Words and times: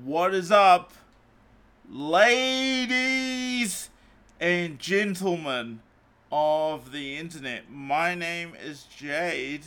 What 0.00 0.34
is 0.34 0.50
up, 0.50 0.94
ladies 1.88 3.90
and 4.40 4.78
gentlemen 4.78 5.80
of 6.32 6.92
the 6.92 7.18
internet? 7.18 7.70
My 7.70 8.14
name 8.14 8.54
is 8.54 8.84
Jade. 8.84 9.66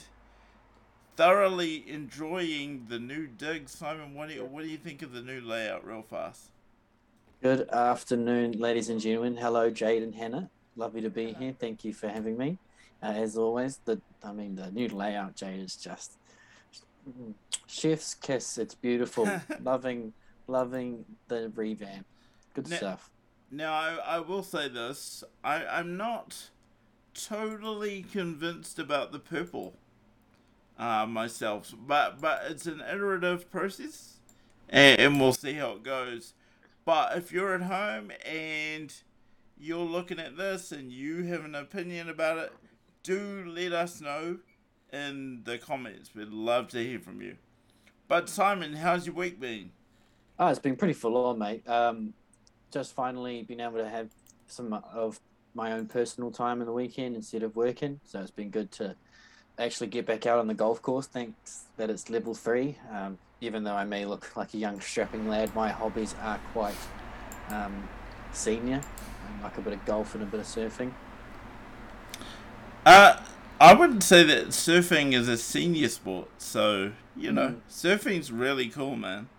Thoroughly 1.15 1.87
enjoying 1.87 2.87
the 2.89 2.97
new 2.97 3.27
dig. 3.27 3.69
Simon, 3.69 4.15
what 4.15 4.29
do 4.29 4.35
you, 4.35 4.45
what 4.45 4.63
do 4.63 4.67
you 4.67 4.77
think 4.77 5.03
of 5.03 5.13
the 5.13 5.21
new 5.21 5.41
layout, 5.41 5.85
real 5.85 6.01
fast? 6.01 6.49
Good 7.43 7.69
afternoon, 7.69 8.53
ladies 8.53 8.89
and 8.89 8.99
gentlemen. 8.99 9.37
Hello, 9.37 9.69
Jade 9.69 10.01
and 10.01 10.15
Hannah. 10.15 10.49
Lovely 10.75 11.01
to 11.01 11.11
be 11.11 11.33
here. 11.33 11.53
Thank 11.57 11.85
you 11.85 11.93
for 11.93 12.09
having 12.09 12.35
me. 12.35 12.57
Uh, 13.01 13.11
as 13.11 13.37
always, 13.37 13.79
the 13.85 14.01
I 14.23 14.33
mean 14.33 14.55
the 14.55 14.71
new 14.71 14.87
layout, 14.87 15.35
Jade, 15.35 15.59
is 15.59 15.75
just 15.75 16.17
chef's 17.67 18.13
kiss. 18.13 18.57
It's 18.57 18.75
beautiful. 18.75 19.29
loving, 19.63 20.13
loving 20.47 21.05
the 21.27 21.51
revamp. 21.55 22.05
Good 22.53 22.69
Now- 22.69 22.77
stuff. 22.77 23.09
Now, 23.51 23.73
I, 23.73 23.95
I 24.05 24.19
will 24.19 24.43
say 24.43 24.67
this. 24.67 25.23
I, 25.43 25.65
I'm 25.65 25.95
not 25.97 26.49
totally 27.13 28.03
convinced 28.11 28.79
about 28.79 29.11
the 29.11 29.19
purple 29.19 29.75
uh, 30.77 31.05
myself, 31.05 31.73
but 31.87 32.19
but 32.19 32.43
it's 32.49 32.65
an 32.65 32.81
iterative 32.81 33.49
process, 33.49 34.15
and, 34.67 34.99
and 34.99 35.21
we'll 35.21 35.31
see 35.31 35.53
how 35.53 35.73
it 35.73 35.83
goes. 35.83 36.33
But 36.83 37.17
if 37.17 37.31
you're 37.31 37.53
at 37.55 37.61
home 37.61 38.11
and 38.25 38.93
you're 39.57 39.85
looking 39.85 40.19
at 40.19 40.37
this 40.37 40.71
and 40.71 40.91
you 40.91 41.23
have 41.23 41.45
an 41.45 41.55
opinion 41.55 42.09
about 42.09 42.37
it, 42.37 42.53
do 43.03 43.45
let 43.47 43.71
us 43.71 44.01
know 44.01 44.39
in 44.95 45.41
the 45.43 45.57
comments. 45.57 46.15
We'd 46.15 46.29
love 46.29 46.69
to 46.69 46.83
hear 46.83 46.99
from 46.99 47.21
you. 47.21 47.35
But 48.07 48.29
Simon, 48.29 48.73
how's 48.73 49.05
your 49.05 49.15
week 49.15 49.39
been? 49.39 49.71
Oh, 50.39 50.47
it's 50.47 50.59
been 50.59 50.75
pretty 50.75 50.93
full 50.93 51.17
on, 51.17 51.39
mate. 51.39 51.67
Um, 51.67 52.13
just 52.71 52.93
finally 52.93 53.43
been 53.43 53.59
able 53.59 53.77
to 53.77 53.89
have 53.89 54.09
some 54.47 54.73
of 54.73 55.19
my 55.53 55.73
own 55.73 55.87
personal 55.87 56.31
time 56.31 56.61
in 56.61 56.65
the 56.65 56.73
weekend 56.73 57.15
instead 57.15 57.43
of 57.43 57.55
working. 57.55 57.99
So 58.05 58.19
it's 58.21 58.31
been 58.31 58.49
good 58.49 58.71
to 58.73 58.95
actually 59.57 59.87
get 59.87 60.05
back 60.05 60.25
out 60.25 60.39
on 60.39 60.47
the 60.47 60.53
golf 60.53 60.81
course. 60.81 61.07
Thanks 61.07 61.65
that 61.77 61.89
it's 61.89 62.09
level 62.09 62.33
three. 62.33 62.77
Um, 62.91 63.17
even 63.41 63.63
though 63.63 63.73
I 63.73 63.85
may 63.85 64.05
look 64.05 64.35
like 64.35 64.53
a 64.53 64.57
young 64.57 64.79
strapping 64.79 65.27
lad, 65.27 65.53
my 65.55 65.69
hobbies 65.69 66.15
are 66.21 66.39
quite 66.53 66.75
um, 67.49 67.87
senior. 68.31 68.81
I 69.39 69.43
like 69.43 69.57
a 69.57 69.61
bit 69.61 69.73
of 69.73 69.83
golf 69.85 70.15
and 70.15 70.23
a 70.23 70.25
bit 70.25 70.39
of 70.39 70.45
surfing. 70.45 70.91
Uh, 72.85 73.17
I 73.59 73.73
wouldn't 73.73 74.03
say 74.03 74.23
that 74.23 74.47
surfing 74.49 75.13
is 75.13 75.27
a 75.27 75.37
senior 75.37 75.89
sport. 75.89 76.29
So 76.37 76.91
you 77.15 77.31
know, 77.31 77.49
Mm. 77.49 77.59
surfing's 77.69 78.31
really 78.31 78.67
cool, 78.69 78.95
man. 78.97 79.29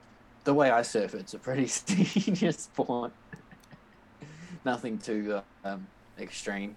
The 0.45 0.55
way 0.55 0.71
I 0.71 0.83
surf, 0.83 1.15
it's 1.15 1.35
a 1.35 1.39
pretty 1.39 1.67
senior 1.67 2.53
sport. 2.53 3.13
Nothing 4.65 4.99
too 4.99 5.43
um, 5.65 5.87
extreme. 6.19 6.77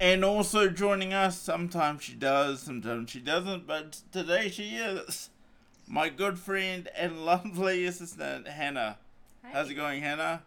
And 0.00 0.24
also 0.24 0.68
joining 0.68 1.12
us, 1.14 1.38
sometimes 1.38 2.02
she 2.02 2.14
does, 2.14 2.60
sometimes 2.62 3.10
she 3.10 3.20
doesn't, 3.20 3.66
but 3.68 4.00
today 4.10 4.48
she 4.48 4.74
is 4.76 5.30
my 5.86 6.08
good 6.08 6.38
friend 6.40 6.88
and 6.96 7.24
lovely 7.24 7.84
assistant, 7.86 8.48
Hannah. 8.48 8.98
How's 9.52 9.70
it 9.70 9.74
going, 9.74 10.02
Hannah? 10.02 10.42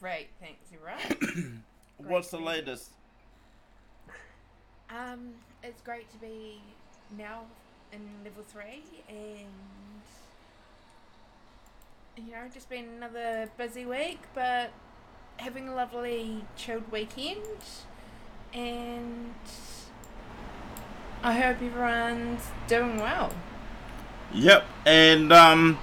Great, 0.00 0.28
thanks. 0.40 0.60
You're 0.70 0.82
right. 0.82 1.16
What's 1.96 2.28
the 2.30 2.36
thank 2.36 2.40
you. 2.42 2.46
latest? 2.46 2.90
Um, 4.94 5.30
it's 5.64 5.82
great 5.82 6.08
to 6.12 6.18
be 6.18 6.60
now 7.18 7.42
in 7.92 8.00
level 8.22 8.44
three, 8.46 8.84
and 9.08 9.48
you 12.16 12.30
know, 12.32 12.42
just 12.52 12.68
been 12.68 12.84
another 12.96 13.50
busy 13.58 13.84
week, 13.84 14.20
but 14.36 14.70
having 15.38 15.68
a 15.68 15.74
lovely 15.74 16.44
chilled 16.56 16.92
weekend, 16.92 17.40
and 18.52 19.34
I 21.24 21.32
hope 21.32 21.60
everyone's 21.60 22.42
doing 22.68 22.98
well. 22.98 23.32
Yep, 24.32 24.64
and 24.86 25.32
um, 25.32 25.78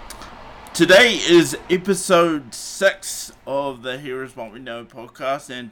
today 0.74 1.16
is 1.16 1.58
episode 1.70 2.54
six 2.54 3.34
of 3.46 3.82
the 3.82 3.98
Here's 3.98 4.38
What 4.38 4.54
We 4.54 4.60
Know 4.60 4.86
podcast, 4.86 5.50
and 5.50 5.72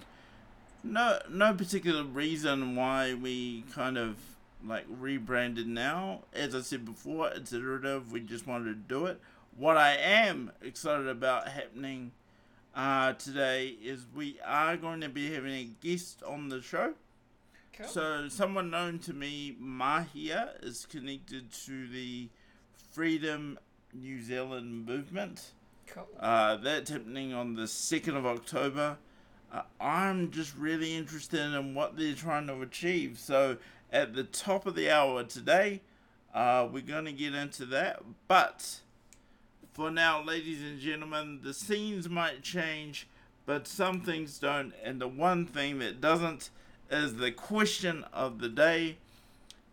no, 0.84 1.20
no 1.30 1.54
particular 1.54 2.04
reason 2.04 2.76
why 2.76 3.14
we 3.14 3.64
kind 3.74 3.98
of 3.98 4.18
like 4.66 4.86
rebranded 4.90 5.68
now. 5.68 6.24
As 6.34 6.56
I 6.56 6.62
said 6.62 6.86
before, 6.86 7.30
it's 7.30 7.54
iterative. 7.54 8.12
We 8.12 8.22
just 8.22 8.48
wanted 8.48 8.66
to 8.66 8.76
do 8.76 9.06
it. 9.06 9.20
What 9.58 9.78
I 9.78 9.96
am 9.96 10.52
excited 10.62 11.08
about 11.08 11.50
happening 11.50 12.12
uh, 12.76 13.14
today 13.14 13.76
is 13.82 14.06
we 14.14 14.40
are 14.46 14.78
going 14.78 15.02
to 15.02 15.10
be 15.10 15.34
having 15.34 15.52
a 15.54 15.70
guest 15.82 16.24
on 16.24 16.50
the 16.50 16.62
show. 16.62 16.94
Cool. 17.74 17.88
So, 17.88 18.30
someone 18.30 18.70
known 18.70 19.00
to 19.00 19.14
me, 19.14 19.56
Mahia, 19.62 20.64
is 20.64 20.86
connected 20.86 21.52
to 21.66 21.88
the 21.88 22.30
Freedom 22.92 23.58
New 23.94 24.22
Zealand 24.22 24.86
movement. 24.86 25.52
cool. 25.88 26.08
Uh, 26.20 26.58
that's 26.58 26.90
happening 26.90 27.34
on 27.34 27.56
the 27.56 27.64
2nd 27.64 28.16
of 28.18 28.26
October. 28.26 28.98
Uh, 29.52 29.62
I'm 29.82 30.32
just 30.32 30.56
really 30.56 30.96
interested 30.96 31.40
in 31.40 31.74
what 31.74 31.98
they're 31.98 32.14
trying 32.14 32.48
to 32.48 32.62
achieve. 32.62 33.18
So, 33.18 33.58
at 33.92 34.14
the 34.14 34.24
top 34.24 34.68
of 34.68 34.76
the 34.76 34.92
hour 34.92 35.24
today, 35.24 35.82
uh, 36.34 36.68
we're 36.72 36.82
going 36.82 37.06
to 37.06 37.12
get 37.12 37.34
into 37.34 37.66
that. 37.68 38.04
But 38.28 38.82
for 39.74 39.90
now, 39.90 40.22
ladies 40.22 40.62
and 40.62 40.80
gentlemen, 40.80 41.40
the 41.44 41.54
scenes 41.54 42.08
might 42.08 42.44
change, 42.44 43.08
but 43.46 43.68
some 43.68 44.02
things 44.02 44.38
don't. 44.38 44.74
And 44.84 45.02
the 45.02 45.08
one 45.08 45.48
thing 45.48 45.80
that 45.80 46.00
doesn't 46.00 46.52
is 46.92 47.16
the 47.16 47.32
question 47.32 48.06
of 48.14 48.40
the 48.40 48.50
day. 48.50 48.98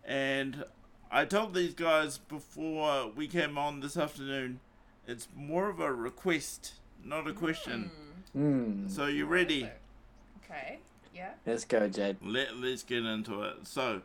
And 0.04 0.64
I 1.10 1.24
told 1.26 1.54
these 1.54 1.74
guys 1.74 2.18
before 2.18 3.10
we 3.14 3.28
came 3.28 3.58
on 3.58 3.80
this 3.80 3.96
afternoon, 3.96 4.60
it's 5.06 5.28
more 5.36 5.68
of 5.68 5.80
a 5.80 5.92
request, 5.92 6.72
not 7.04 7.28
a 7.28 7.32
question. 7.32 7.90
Hmm. 8.36 8.86
So 8.88 9.06
you 9.06 9.24
ready? 9.24 9.64
Awesome. 9.64 9.74
Okay. 10.44 10.78
Yeah. 11.14 11.30
Let's 11.46 11.64
go, 11.64 11.88
Jade. 11.88 12.18
Let 12.22 12.58
Let's 12.58 12.82
get 12.82 13.06
into 13.06 13.42
it. 13.44 13.66
So, 13.66 14.02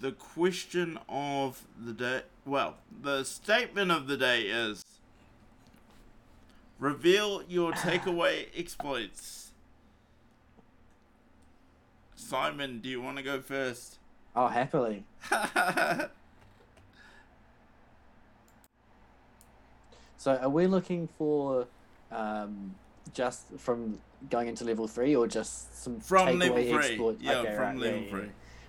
the 0.00 0.12
question 0.12 0.98
of 1.06 1.66
the 1.78 1.92
day. 1.92 2.22
Well, 2.46 2.76
the 3.02 3.24
statement 3.24 3.90
of 3.90 4.06
the 4.06 4.16
day 4.16 4.44
is: 4.44 4.82
reveal 6.78 7.42
your 7.46 7.72
takeaway 7.72 8.46
exploits. 8.56 9.50
Simon, 12.16 12.80
do 12.80 12.88
you 12.88 13.02
want 13.02 13.18
to 13.18 13.22
go 13.22 13.40
first? 13.40 13.98
Oh, 14.34 14.48
happily. 14.48 15.04
So, 20.20 20.34
are 20.34 20.48
we 20.48 20.66
looking 20.66 21.08
for 21.16 21.68
um, 22.10 22.74
just 23.14 23.42
from 23.58 23.98
going 24.30 24.48
into 24.48 24.64
level 24.64 24.88
three, 24.88 25.14
or 25.14 25.26
just 25.26 25.82
some 25.82 26.00
From 26.00 26.38
level 26.38 26.56
takeaway 26.58 26.96
three. 26.96 27.16
Yeah, 27.20 27.38
Okay, 27.38 27.54
from 27.54 27.64
right, 27.64 27.76
level 27.78 28.00
yeah, 28.00 28.10
three. 28.10 28.20
yeah. 28.22 28.28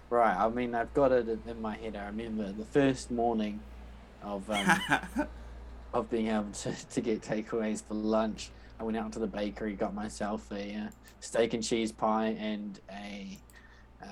Right. 0.09 0.35
I 0.35 0.49
mean, 0.49 0.73
I've 0.73 0.93
got 0.93 1.11
it 1.11 1.27
in- 1.27 1.61
my 1.61 1.75
head. 1.77 1.95
I 1.95 2.07
remember 2.07 2.51
the 2.51 2.65
first 2.65 3.11
morning 3.11 3.59
of 4.23 4.49
um, 4.49 4.79
of 5.93 6.09
being 6.09 6.27
able 6.27 6.51
to, 6.51 6.73
to 6.89 7.01
get 7.01 7.21
takeaways 7.21 7.83
for 7.83 7.93
lunch. 7.93 8.49
I 8.79 8.83
went 8.83 8.97
out 8.97 9.11
to 9.13 9.19
the 9.19 9.27
bakery, 9.27 9.73
got 9.73 9.93
myself 9.93 10.51
a 10.51 10.75
uh, 10.75 10.87
steak 11.19 11.53
and 11.53 11.63
cheese 11.63 11.91
pie 11.91 12.35
and 12.39 12.79
a 12.91 13.37
uh, 14.03 14.07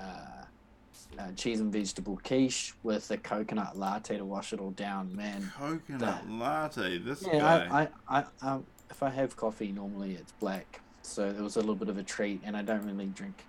uh, 1.17 1.31
cheese 1.35 1.59
and 1.59 1.71
vegetable 1.71 2.19
quiche 2.23 2.73
with 2.83 3.09
a 3.11 3.17
coconut 3.17 3.77
latte 3.77 4.17
to 4.17 4.25
wash 4.25 4.53
it 4.53 4.59
all 4.59 4.71
down. 4.71 5.16
Man, 5.16 5.51
Coconut 5.57 6.29
latte. 6.29 6.97
This 6.99 7.23
yeah, 7.25 7.39
guy. 7.39 7.89
I, 8.09 8.19
I, 8.19 8.25
I, 8.41 8.52
um, 8.53 8.66
if 8.89 9.03
I 9.03 9.09
have 9.09 9.35
coffee, 9.35 9.72
normally 9.72 10.13
it's 10.13 10.31
black, 10.34 10.81
so 11.01 11.28
it 11.28 11.39
was 11.39 11.55
a 11.55 11.59
little 11.59 11.75
bit 11.75 11.89
of 11.89 11.97
a 11.97 12.03
treat. 12.03 12.41
And 12.43 12.55
I 12.55 12.61
don't 12.61 12.85
really 12.85 13.07
drink 13.07 13.45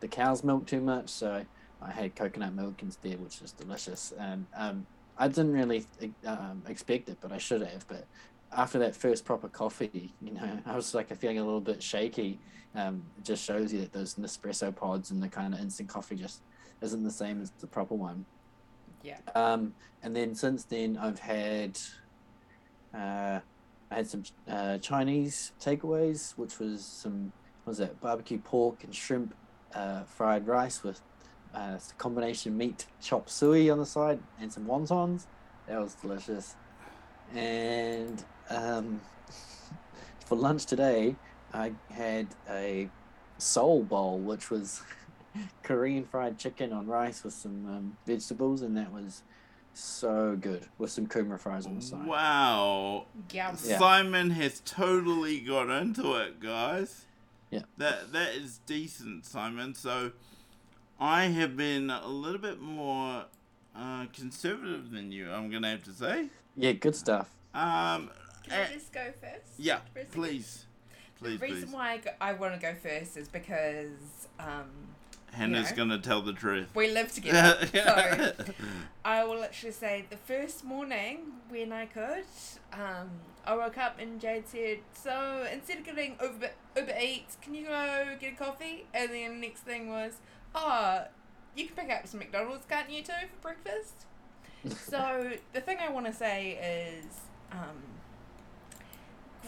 the 0.00 0.08
cow's 0.08 0.42
milk 0.44 0.66
too 0.66 0.80
much, 0.80 1.08
so 1.08 1.44
I 1.82 1.90
had 1.90 2.14
coconut 2.14 2.54
milk 2.54 2.82
instead, 2.82 3.22
which 3.22 3.40
is 3.42 3.52
delicious. 3.52 4.12
And 4.18 4.46
um, 4.54 4.86
I 5.18 5.28
didn't 5.28 5.52
really 5.52 5.86
um, 6.26 6.62
expect 6.66 7.08
it, 7.08 7.18
but 7.20 7.32
I 7.32 7.38
should 7.38 7.62
have. 7.62 7.86
But 7.88 8.06
after 8.52 8.78
that 8.80 8.96
first 8.96 9.24
proper 9.24 9.48
coffee, 9.48 10.12
you 10.22 10.32
know, 10.32 10.58
I 10.66 10.76
was 10.76 10.94
like 10.94 11.14
feeling 11.16 11.38
a 11.38 11.44
little 11.44 11.60
bit 11.60 11.82
shaky. 11.82 12.38
Um, 12.74 13.02
it 13.18 13.24
just 13.24 13.44
shows 13.44 13.72
you 13.72 13.80
that 13.80 13.92
those 13.92 14.14
Nespresso 14.14 14.74
pods 14.74 15.10
and 15.10 15.22
the 15.22 15.28
kind 15.28 15.54
of 15.54 15.60
instant 15.60 15.88
coffee 15.88 16.16
just 16.16 16.42
isn't 16.80 17.02
the 17.02 17.10
same 17.10 17.42
as 17.42 17.50
the 17.60 17.66
proper 17.66 17.94
one. 17.94 18.24
Yeah. 19.02 19.18
Um, 19.34 19.74
and 20.02 20.14
then 20.14 20.34
since 20.34 20.64
then, 20.64 20.96
I've 20.96 21.18
had 21.18 21.78
uh, 22.94 23.40
I 23.90 23.96
had 23.96 24.06
some 24.06 24.22
uh, 24.48 24.78
Chinese 24.78 25.52
takeaways, 25.60 26.32
which 26.36 26.58
was 26.58 26.84
some 26.84 27.32
what 27.64 27.72
was 27.72 27.78
that 27.78 28.00
barbecue 28.00 28.38
pork 28.38 28.84
and 28.84 28.94
shrimp 28.94 29.34
uh, 29.74 30.02
fried 30.04 30.46
rice 30.46 30.82
with 30.82 31.00
uh, 31.54 31.78
a 31.78 31.94
combination 31.98 32.56
meat 32.56 32.86
chop 33.00 33.28
suey 33.28 33.68
on 33.68 33.78
the 33.78 33.86
side 33.86 34.20
and 34.40 34.52
some 34.52 34.66
wontons. 34.66 35.26
That 35.66 35.80
was 35.80 35.94
delicious. 35.94 36.56
And 37.34 38.22
um, 38.48 39.00
for 40.26 40.36
lunch 40.36 40.66
today, 40.66 41.16
I 41.52 41.72
had 41.90 42.28
a 42.48 42.88
soul 43.38 43.82
bowl, 43.82 44.18
which 44.18 44.50
was 44.50 44.82
Korean 45.62 46.04
fried 46.04 46.38
chicken 46.38 46.72
on 46.72 46.86
rice 46.86 47.24
with 47.24 47.34
some 47.34 47.66
um, 47.66 47.96
vegetables, 48.06 48.62
and 48.62 48.76
that 48.76 48.92
was 48.92 49.22
so 49.80 50.36
good 50.40 50.66
with 50.78 50.90
some 50.90 51.06
kumara 51.06 51.38
fries 51.38 51.66
on 51.66 51.76
the 51.76 51.82
side. 51.82 52.06
Wow. 52.06 53.06
Yeah. 53.32 53.54
Simon 53.54 54.30
has 54.30 54.60
totally 54.64 55.40
got 55.40 55.70
into 55.70 56.14
it, 56.16 56.40
guys. 56.40 57.06
Yeah. 57.50 57.62
That 57.78 58.12
that 58.12 58.34
is 58.34 58.60
decent, 58.66 59.26
Simon. 59.26 59.74
So 59.74 60.12
I 60.98 61.24
have 61.24 61.56
been 61.56 61.90
a 61.90 62.06
little 62.08 62.40
bit 62.40 62.60
more 62.60 63.24
uh, 63.74 64.06
conservative 64.12 64.90
than 64.90 65.10
you, 65.12 65.30
I'm 65.30 65.50
gonna 65.50 65.70
have 65.70 65.84
to 65.84 65.92
say. 65.92 66.28
Yeah, 66.56 66.72
good 66.72 66.94
stuff. 66.94 67.28
Um 67.54 68.10
Can 68.44 68.52
eh, 68.52 68.66
I 68.68 68.72
just 68.72 68.92
go 68.92 69.12
first? 69.20 69.58
yeah, 69.58 69.80
for 69.92 70.04
please. 70.04 70.66
Please, 71.18 71.38
the 71.38 71.46
reason 71.46 71.68
please. 71.68 71.74
why 71.74 71.92
I, 71.92 71.96
go, 71.98 72.10
I 72.20 72.32
want 72.32 72.54
to 72.54 72.60
go 72.60 72.74
first 72.82 73.18
is 73.18 73.28
because 73.28 74.28
um, 74.38 74.70
Hannah's 75.32 75.70
know. 75.70 75.76
gonna 75.76 75.98
tell 75.98 76.22
the 76.22 76.32
truth. 76.32 76.68
we 76.74 76.90
live 76.90 77.12
together. 77.14 77.66
so 77.72 78.34
I 79.04 79.24
will 79.24 79.38
literally 79.38 79.72
say 79.72 80.04
the 80.10 80.16
first 80.16 80.64
morning 80.64 81.32
when 81.48 81.72
I 81.72 81.86
could, 81.86 82.24
um, 82.72 83.10
I 83.44 83.54
woke 83.56 83.78
up 83.78 83.98
and 83.98 84.20
Jade 84.20 84.46
said, 84.48 84.78
"So 84.92 85.46
instead 85.52 85.78
of 85.78 85.84
getting 85.84 86.16
Uber 86.22 86.50
Uber 86.76 86.94
Eats, 87.00 87.36
can 87.40 87.54
you 87.54 87.66
go 87.66 88.16
get 88.20 88.32
a 88.34 88.36
coffee?" 88.36 88.86
And 88.92 89.10
then 89.10 89.40
the 89.40 89.46
next 89.46 89.60
thing 89.60 89.88
was, 89.88 90.14
"Oh, 90.54 91.04
you 91.56 91.66
can 91.66 91.76
pick 91.76 91.90
up 91.96 92.06
some 92.06 92.20
McDonald's, 92.20 92.66
can't 92.66 92.90
you 92.90 93.02
too, 93.02 93.12
for 93.40 93.40
breakfast?" 93.54 94.06
so 94.88 95.32
the 95.54 95.60
thing 95.60 95.78
I 95.80 95.88
want 95.90 96.06
to 96.06 96.12
say 96.12 96.98
is, 97.02 97.20
um, 97.52 97.82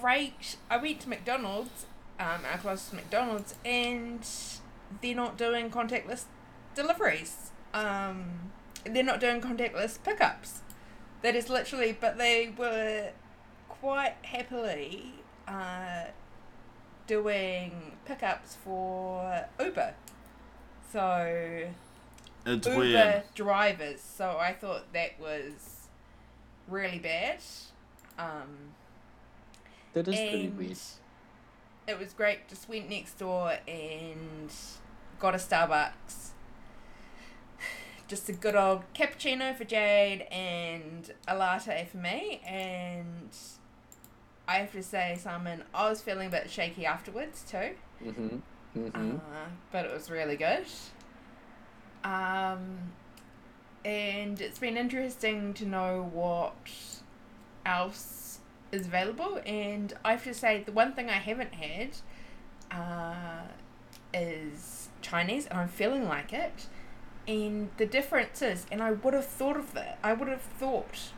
great. 0.00 0.56
I 0.70 0.78
went 0.78 1.00
to 1.00 1.08
McDonald's, 1.08 1.86
um, 2.18 2.40
our 2.50 2.58
closest 2.58 2.94
McDonald's, 2.94 3.54
and 3.64 4.26
they're 5.00 5.14
not 5.14 5.36
doing 5.38 5.70
contactless 5.70 6.24
deliveries. 6.74 7.50
Um, 7.74 8.24
they're 8.84 9.02
not 9.02 9.20
doing 9.20 9.40
contactless 9.40 10.02
pickups. 10.02 10.60
That 11.22 11.34
is 11.36 11.48
literally, 11.48 11.96
but 11.98 12.18
they 12.18 12.52
were 12.56 13.10
quite 13.68 14.14
happily 14.22 15.14
uh, 15.46 16.04
doing 17.06 17.92
pickups 18.04 18.56
for 18.64 19.46
Uber. 19.60 19.94
So 20.92 21.68
It's 22.44 22.66
Uber 22.66 22.78
weird. 22.78 23.22
drivers. 23.34 24.00
So 24.00 24.36
I 24.38 24.52
thought 24.52 24.92
that 24.92 25.18
was 25.20 25.88
really 26.68 26.98
bad. 26.98 27.38
Um, 28.18 28.74
That 29.94 30.08
is 30.08 30.14
pretty 30.16 30.48
weird. 30.48 30.78
It 31.86 31.98
was 31.98 32.12
great. 32.12 32.48
Just 32.48 32.68
went 32.68 32.88
next 32.90 33.18
door 33.18 33.54
and 33.66 34.50
got 35.22 35.36
a 35.36 35.38
Starbucks. 35.38 36.30
Just 38.08 38.28
a 38.28 38.32
good 38.32 38.56
old 38.56 38.82
cappuccino 38.92 39.56
for 39.56 39.62
Jade 39.62 40.22
and 40.32 41.12
a 41.28 41.36
latte 41.36 41.86
for 41.88 41.98
me. 41.98 42.42
And 42.44 43.30
I 44.48 44.56
have 44.56 44.72
to 44.72 44.82
say, 44.82 45.16
Simon, 45.18 45.62
I 45.72 45.88
was 45.88 46.02
feeling 46.02 46.26
a 46.26 46.30
bit 46.30 46.50
shaky 46.50 46.84
afterwards 46.84 47.44
too. 47.48 47.70
Mm-hmm. 48.04 48.38
Mm-hmm. 48.76 49.16
Uh, 49.16 49.48
but 49.70 49.84
it 49.84 49.92
was 49.92 50.10
really 50.10 50.36
good. 50.36 50.66
Um, 52.02 52.90
and 53.84 54.40
it's 54.40 54.58
been 54.58 54.76
interesting 54.76 55.54
to 55.54 55.64
know 55.64 56.10
what 56.12 56.56
else 57.64 58.40
is 58.72 58.88
available. 58.88 59.40
And 59.46 59.94
I 60.04 60.10
have 60.10 60.24
to 60.24 60.34
say, 60.34 60.64
the 60.66 60.72
one 60.72 60.94
thing 60.94 61.08
I 61.08 61.20
haven't 61.20 61.54
had 61.54 61.90
uh, 62.72 63.46
is 64.12 64.81
Chinese, 65.02 65.46
and 65.46 65.58
I'm 65.58 65.68
feeling 65.68 66.08
like 66.08 66.32
it. 66.32 66.66
And 67.28 67.70
the 67.76 67.86
difference 67.86 68.42
is, 68.42 68.66
and 68.72 68.82
I 68.82 68.92
would 68.92 69.14
have 69.14 69.26
thought 69.26 69.56
of 69.56 69.74
that, 69.74 69.98
I 70.02 70.12
would 70.12 70.28
have 70.28 70.40
thought, 70.40 71.12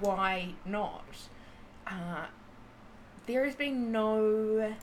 why 0.00 0.54
not? 0.64 1.06
Uh, 1.86 2.26
there 3.26 3.44
has 3.44 3.54
been 3.54 3.90
no 3.92 4.74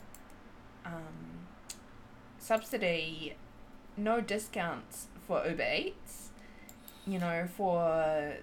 um, 0.86 1.48
subsidy, 2.40 3.36
no 3.98 4.22
discounts 4.22 5.08
for 5.28 5.46
Uber 5.48 5.74
Eats, 5.76 6.30
you 7.06 7.20
know, 7.20 7.48
for 7.56 8.38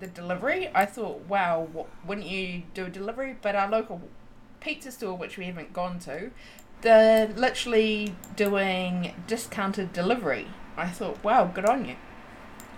the 0.00 0.06
delivery. 0.06 0.70
I 0.74 0.86
thought, 0.86 1.20
wow, 1.28 1.86
wouldn't 2.06 2.26
you 2.26 2.62
do 2.74 2.86
a 2.86 2.90
delivery? 2.90 3.36
But 3.40 3.54
our 3.54 3.68
local 3.68 4.00
pizza 4.60 4.90
store, 4.90 5.16
which 5.16 5.36
we 5.36 5.46
haven't 5.46 5.72
gone 5.72 5.98
to, 6.00 6.30
they're 6.82 7.28
literally 7.28 8.14
doing 8.36 9.14
discounted 9.26 9.92
delivery. 9.92 10.46
I 10.76 10.88
thought, 10.88 11.22
wow, 11.22 11.44
good 11.44 11.66
on 11.66 11.84
you. 11.84 11.96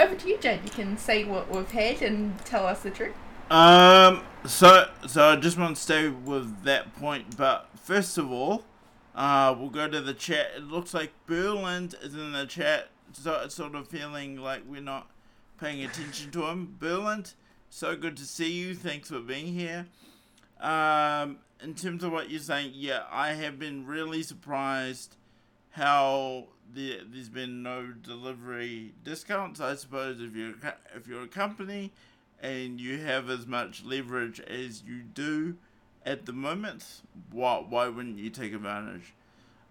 Over 0.01 0.15
to 0.15 0.29
you, 0.29 0.39
Jade. 0.39 0.61
You 0.65 0.71
can 0.71 0.99
say 0.99 1.25
what 1.25 1.51
we've 1.51 1.71
had 1.71 2.03
and 2.03 2.39
tell 2.45 2.67
us 2.67 2.83
the 2.83 2.91
truth. 2.91 3.15
Um. 3.51 4.23
So, 4.45 4.89
so 5.07 5.29
I 5.29 5.37
just 5.37 5.57
want 5.57 5.77
to 5.77 5.83
stay 5.83 6.09
with 6.09 6.65
that 6.65 6.97
point, 6.97 7.37
but 7.37 7.69
first 7.77 8.19
of 8.19 8.33
all, 8.33 8.65
uh, 9.15 9.55
we'll 9.57 9.71
go 9.71 9.87
to 9.87 10.01
the 10.01 10.15
chat. 10.15 10.49
It 10.57 10.65
looks 10.65 10.93
like 10.93 11.13
Berland 11.29 11.95
is 12.03 12.15
in 12.15 12.33
the 12.33 12.45
chat, 12.47 12.89
so 13.13 13.41
it's 13.45 13.55
sort 13.55 13.77
of 13.77 13.87
feeling 13.87 14.37
like 14.37 14.63
we're 14.67 14.81
not 14.81 15.09
paying 15.61 15.85
attention 15.85 16.33
to 16.33 16.47
him. 16.47 16.77
Berland, 16.81 17.35
so 17.71 17.95
good 17.95 18.17
to 18.17 18.25
see 18.25 18.51
you. 18.51 18.75
Thanks 18.75 19.11
for 19.11 19.21
being 19.21 19.55
here. 19.55 19.87
Um, 20.63 21.39
in 21.61 21.75
terms 21.75 22.05
of 22.05 22.13
what 22.13 22.31
you're 22.31 22.41
saying, 22.41 22.73
yeah, 22.75 23.03
I 23.11 23.33
have 23.33 23.59
been 23.59 23.85
really 23.85 24.23
surprised 24.23 25.17
how 25.71 26.47
the, 26.73 27.01
there's 27.13 27.29
been 27.29 27.63
no 27.63 27.89
delivery 28.03 28.93
discounts. 29.05 29.61
I 29.61 29.75
suppose 29.75 30.21
if 30.21 30.35
you're 30.37 30.51
a 30.51 30.75
if 30.97 31.07
you're 31.09 31.25
a 31.25 31.29
company 31.29 31.91
and 32.41 32.81
you 32.81 32.99
have 33.01 33.29
as 33.29 33.47
much 33.47 33.85
leverage 33.85 34.41
as 34.41 34.83
you 34.87 35.03
do 35.03 35.57
at 36.07 36.27
the 36.27 36.33
moment, 36.33 36.85
why 37.31 37.65
why 37.69 37.89
wouldn't 37.89 38.19
you 38.19 38.31
take 38.31 38.53
advantage? 38.55 39.13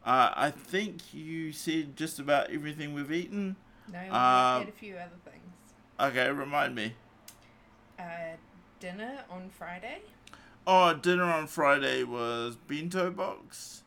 Uh, 0.05 0.31
I 0.35 0.51
think 0.51 1.13
you 1.13 1.53
said 1.53 1.95
just 1.95 2.19
about 2.19 2.49
everything 2.51 2.93
we've 2.93 3.11
eaten. 3.11 3.55
No, 3.91 3.99
we 4.01 4.07
Um, 4.09 4.59
had 4.61 4.67
a 4.69 4.71
few 4.71 4.95
other 4.95 5.11
things. 5.23 5.53
Okay, 5.99 6.29
remind 6.31 6.75
me. 6.75 6.95
Uh, 7.99 8.35
dinner 8.79 9.23
on 9.29 9.49
Friday. 9.49 10.01
Oh, 10.67 10.93
dinner 10.93 11.23
on 11.23 11.47
Friday 11.47 12.03
was 12.03 12.55
bento 12.55 13.09
box. 13.09 13.83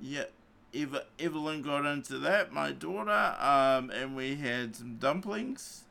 Yeah, 0.00 0.24
Eva, 0.72 1.04
Evelyn 1.18 1.62
got 1.62 1.86
into 1.86 2.18
that, 2.18 2.52
my 2.52 2.72
daughter, 2.72 3.36
um, 3.40 3.90
and 3.90 4.16
we 4.16 4.34
had 4.36 4.74
some 4.74 4.96
dumplings. 4.96 5.84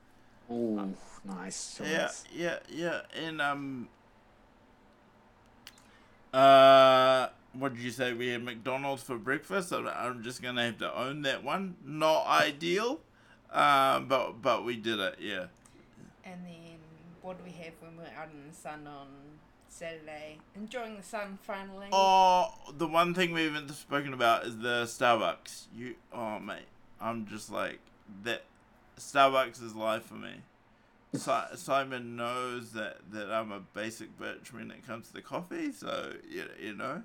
Oh, 0.49 0.89
nice 1.23 1.77
choice. 1.77 2.25
Yeah, 2.33 2.57
yeah, 2.69 3.01
yeah, 3.15 3.25
and 3.25 3.41
um, 3.41 3.87
uh, 6.33 7.27
what 7.53 7.75
did 7.75 7.83
you 7.83 7.91
say? 7.91 8.13
We 8.13 8.29
had 8.29 8.43
McDonald's 8.43 9.03
for 9.03 9.17
breakfast. 9.17 9.71
I'm, 9.71 9.87
I'm 9.87 10.23
just 10.23 10.41
gonna 10.41 10.65
have 10.65 10.79
to 10.79 10.97
own 10.97 11.21
that 11.23 11.43
one. 11.43 11.75
Not 11.85 12.27
ideal, 12.27 12.99
um, 13.51 14.07
but 14.07 14.41
but 14.41 14.65
we 14.65 14.75
did 14.75 14.99
it. 14.99 15.15
Yeah. 15.19 15.45
And 16.25 16.45
then 16.45 16.77
what 17.21 17.37
do 17.37 17.43
we 17.43 17.51
have 17.63 17.73
when 17.79 17.97
we're 17.97 18.19
out 18.19 18.29
in 18.31 18.49
the 18.49 18.55
sun 18.55 18.85
on 18.85 19.07
Saturday? 19.71 20.37
Enjoying 20.55 20.95
the 20.97 21.03
sun 21.03 21.37
finally. 21.43 21.87
Oh, 21.91 22.53
the 22.77 22.87
one 22.87 23.13
thing 23.13 23.31
we 23.31 23.43
haven't 23.45 23.69
spoken 23.71 24.13
about 24.13 24.45
is 24.45 24.57
the 24.57 24.83
Starbucks. 24.85 25.65
You, 25.75 25.95
oh 26.13 26.39
mate, 26.39 26.67
I'm 26.99 27.25
just 27.27 27.51
like 27.51 27.79
that. 28.23 28.43
Starbucks 28.97 29.63
is 29.63 29.75
life 29.75 30.03
for 30.03 30.15
me. 30.15 30.41
Si- 31.13 31.55
Simon 31.55 32.15
knows 32.15 32.71
that 32.73 32.97
that 33.11 33.31
I'm 33.31 33.51
a 33.51 33.59
basic 33.59 34.19
bitch 34.19 34.51
when 34.53 34.71
it 34.71 34.85
comes 34.85 35.09
to 35.11 35.21
coffee, 35.21 35.71
so 35.71 36.13
you, 36.29 36.45
you 36.61 36.75
know. 36.75 37.03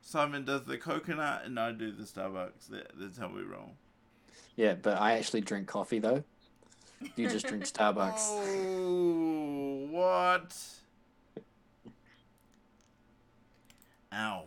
Simon 0.00 0.44
does 0.44 0.64
the 0.64 0.78
coconut 0.78 1.42
and 1.44 1.60
I 1.60 1.70
do 1.72 1.92
the 1.92 2.02
Starbucks. 2.04 2.68
That, 2.70 2.90
that's 2.96 3.18
how 3.18 3.28
we 3.28 3.42
roll. 3.42 3.74
Yeah, 4.56 4.74
but 4.74 4.98
I 5.00 5.12
actually 5.12 5.42
drink 5.42 5.68
coffee 5.68 5.98
though. 6.00 6.24
You 7.16 7.28
just 7.28 7.46
drink 7.46 7.64
Starbucks. 7.72 8.18
Oh, 8.28 9.86
what? 9.90 10.56
Ow. 14.12 14.44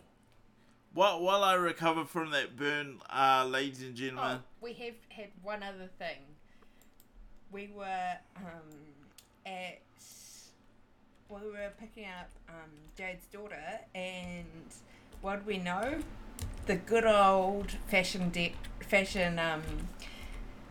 While, 0.93 1.21
while 1.21 1.43
I 1.43 1.55
recover 1.55 2.05
from 2.05 2.31
that 2.31 2.55
burn, 2.55 2.99
uh, 3.09 3.45
ladies 3.49 3.81
and 3.81 3.95
gentlemen. 3.95 4.39
Oh, 4.41 4.47
we 4.61 4.73
have 4.73 4.93
had 5.09 5.29
one 5.43 5.63
other 5.63 5.89
thing. 5.99 6.19
We 7.51 7.69
were 7.75 8.13
um, 8.37 8.71
at 9.45 9.81
we 11.29 11.49
were 11.49 11.71
picking 11.79 12.05
up 12.05 12.29
um, 12.47 12.69
Jade's 12.95 13.25
daughter, 13.25 13.79
and 13.93 14.45
what 15.21 15.43
do 15.43 15.47
we 15.47 15.57
know? 15.57 15.99
The 16.67 16.75
good 16.75 17.05
old 17.05 17.71
fashion 17.87 18.29
de- 18.29 18.55
fashion 18.79 19.39
um, 19.39 19.63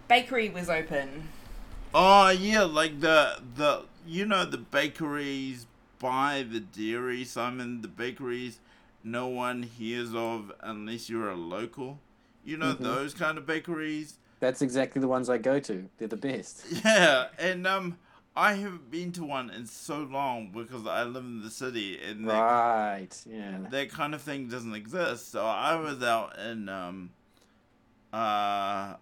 bakery 0.08 0.50
was 0.50 0.70
open. 0.70 1.28
Oh 1.92 2.30
yeah, 2.30 2.62
like 2.62 3.00
the 3.00 3.40
the 3.56 3.82
you 4.06 4.26
know 4.26 4.44
the 4.44 4.58
bakeries 4.58 5.66
buy 5.98 6.44
the 6.48 6.60
dairy, 6.60 7.24
Simon, 7.24 7.82
the 7.82 7.88
bakeries 7.88 8.58
no 9.04 9.28
one 9.28 9.62
hears 9.62 10.14
of 10.14 10.50
unless 10.60 11.08
you're 11.08 11.28
a 11.30 11.36
local. 11.36 12.00
You 12.44 12.56
know 12.56 12.74
Mhm. 12.74 12.78
those 12.80 13.14
kind 13.14 13.38
of 13.38 13.46
bakeries. 13.46 14.18
That's 14.40 14.60
exactly 14.62 15.00
the 15.00 15.08
ones 15.08 15.30
I 15.30 15.38
go 15.38 15.60
to. 15.60 15.88
They're 15.98 16.08
the 16.08 16.16
best. 16.16 16.64
Yeah, 16.84 17.28
and 17.38 17.66
um, 17.66 17.98
I 18.36 18.54
haven't 18.54 18.90
been 18.90 19.12
to 19.12 19.24
one 19.24 19.48
in 19.50 19.66
so 19.66 19.98
long 20.02 20.50
because 20.52 20.86
I 20.86 21.04
live 21.04 21.24
in 21.24 21.40
the 21.42 21.50
city, 21.50 22.00
and 22.02 22.28
that, 22.28 22.40
Right. 22.40 23.24
Yeah. 23.26 23.58
that 23.70 23.90
kind 23.90 24.14
of 24.14 24.20
thing 24.22 24.48
doesn't 24.48 24.74
exist. 24.74 25.30
So 25.30 25.44
I 25.46 25.76
was 25.76 26.02
out 26.02 26.36
in 26.38 26.68
um, 26.68 27.10
uh, 28.12 28.96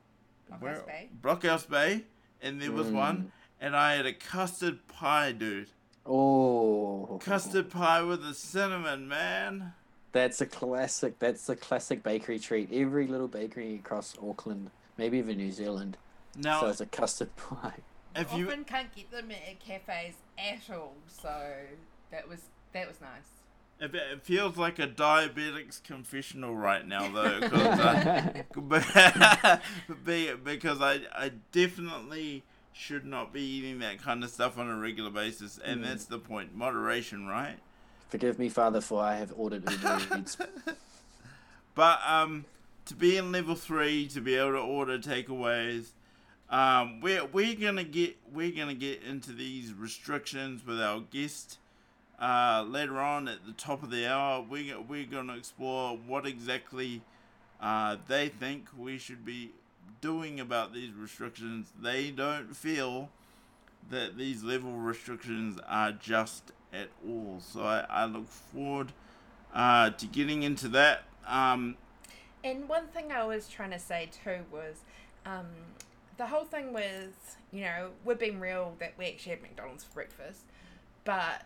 Blockhouse 0.51 0.87
Bay? 0.87 1.09
Blockhouse 1.21 1.69
Bay, 1.69 2.05
and 2.41 2.61
there 2.61 2.73
was 2.73 2.89
Mm. 2.89 2.93
one, 2.93 3.33
and 3.61 3.75
I 3.77 3.95
had 3.95 4.07
a 4.07 4.13
custard 4.13 4.87
pie, 4.89 5.33
dude. 5.33 5.71
Oh. 6.05 7.19
Custard 7.23 7.71
pie 7.71 8.03
with 8.03 8.23
the 8.23 8.35
cinnamon, 8.35 9.09
man. 9.09 9.73
That's 10.13 10.41
a 10.41 10.47
classic. 10.47 11.19
That's 11.19 11.49
a 11.49 11.57
classic 11.57 12.03
bakery 12.03 12.39
treat. 12.39 12.71
Every 12.73 13.07
little 13.07 13.29
bakery 13.29 13.77
across 13.77 14.15
Auckland, 14.23 14.71
maybe 14.99 15.19
even 15.19 15.39
New 15.39 15.51
Zealand, 15.53 15.97
Now, 16.37 16.61
so 16.61 16.67
it's 16.69 16.81
a 16.81 16.87
custard 16.87 17.35
pie. 17.37 17.79
if 18.15 18.33
you 18.35 18.47
Often 18.47 18.65
can't 18.65 18.95
get 18.95 19.11
them 19.11 19.31
at 19.31 19.59
cafes 19.61 20.15
at 20.39 20.75
all, 20.75 20.95
so 21.07 21.53
that 22.11 22.29
was 22.29 22.41
that 22.73 22.87
was 22.89 23.01
nice. 23.01 23.29
It, 23.81 23.95
it 23.95 24.23
feels 24.23 24.57
like 24.57 24.79
a 24.79 24.87
diabetic's 24.87 25.81
confessional 25.81 26.55
right 26.55 26.87
now, 26.87 27.11
though, 27.11 27.41
because 27.41 27.81
I, 27.81 28.45
be- 30.05 30.35
because 30.45 30.81
I, 30.81 31.01
I 31.15 31.33
definitely 31.51 32.45
should 32.73 33.05
not 33.05 33.33
be 33.33 33.41
eating 33.43 33.81
that 33.81 34.01
kind 34.01 34.23
of 34.23 34.31
stuff 34.31 34.57
on 34.59 34.69
a 34.69 34.77
regular 34.77 35.11
basis, 35.11 35.59
and 35.65 35.81
Mm. 35.83 35.89
that's 35.89 36.05
the 36.05 36.19
point. 36.19 36.55
Moderation, 36.55 37.27
right? 37.27 37.59
Forgive 38.13 38.39
me, 38.39 38.51
Father, 38.51 38.83
for 38.83 39.03
I 39.03 39.15
have 39.15 39.33
ordered 39.39 39.65
Uber 39.71 39.99
Eats. 40.19 40.37
But 41.75 41.99
um, 42.07 42.45
to 42.85 42.95
be 42.95 43.17
in 43.17 43.33
level 43.33 43.55
three, 43.55 44.07
to 44.09 44.21
be 44.21 44.35
able 44.35 44.53
to 44.53 44.59
order 44.59 44.99
takeaways, 44.99 45.93
um, 46.51 47.01
we're 47.01 47.25
we're 47.25 47.55
gonna 47.55 47.85
get 47.85 48.19
we're 48.31 48.53
gonna 48.53 48.75
get 48.75 49.03
into 49.03 49.33
these 49.33 49.73
restrictions 49.73 50.61
with 50.67 50.79
our 50.79 51.01
guest. 51.01 51.57
Uh, 52.21 52.67
later 52.69 52.99
on 52.99 53.29
at 53.29 53.47
the 53.47 53.53
top 53.53 53.83
of 53.83 53.91
the 53.91 54.07
hour, 54.07 54.43
We 54.43 54.75
we're 54.87 55.07
gonna 55.07 55.35
explore 55.35 55.97
what 55.97 56.27
exactly 56.27 57.01
uh, 57.63 57.97
they 58.09 58.29
think 58.29 58.67
we 58.77 58.99
should 58.99 59.25
be 59.25 59.53
doing 60.03 60.39
about 60.39 60.75
these 60.75 60.93
restrictions. 60.93 61.73
They 61.81 62.11
don't 62.11 62.55
feel 62.55 63.09
that 63.89 64.19
these 64.19 64.45
level 64.45 64.73
restrictions 64.73 65.59
are 65.67 65.93
just 65.93 66.53
at 66.73 66.89
all. 67.07 67.41
So 67.41 67.63
I, 67.63 67.85
I 67.89 68.05
look 68.07 68.29
forward 68.29 68.93
uh, 69.55 69.91
to 69.91 70.07
getting 70.07 70.43
into 70.43 70.69
that. 70.69 71.05
Um, 71.27 71.77
And 72.43 72.69
one 72.69 72.87
thing 72.89 73.13
I 73.13 73.25
was 73.25 73.49
trying 73.49 73.71
to 73.71 73.79
say 73.79 74.11
too 74.25 74.45
was 74.51 74.77
um, 75.27 75.47
the 76.17 76.27
whole 76.27 76.45
thing 76.45 76.73
was, 76.73 77.37
you 77.53 77.63
know, 77.63 77.91
we're 78.05 78.15
being 78.15 78.41
real 78.41 78.75
that 78.81 78.95
we 78.99 79.07
actually 79.07 79.31
had 79.31 79.43
McDonald's 79.43 79.85
for 79.85 79.95
breakfast, 79.95 80.43
but 81.05 81.45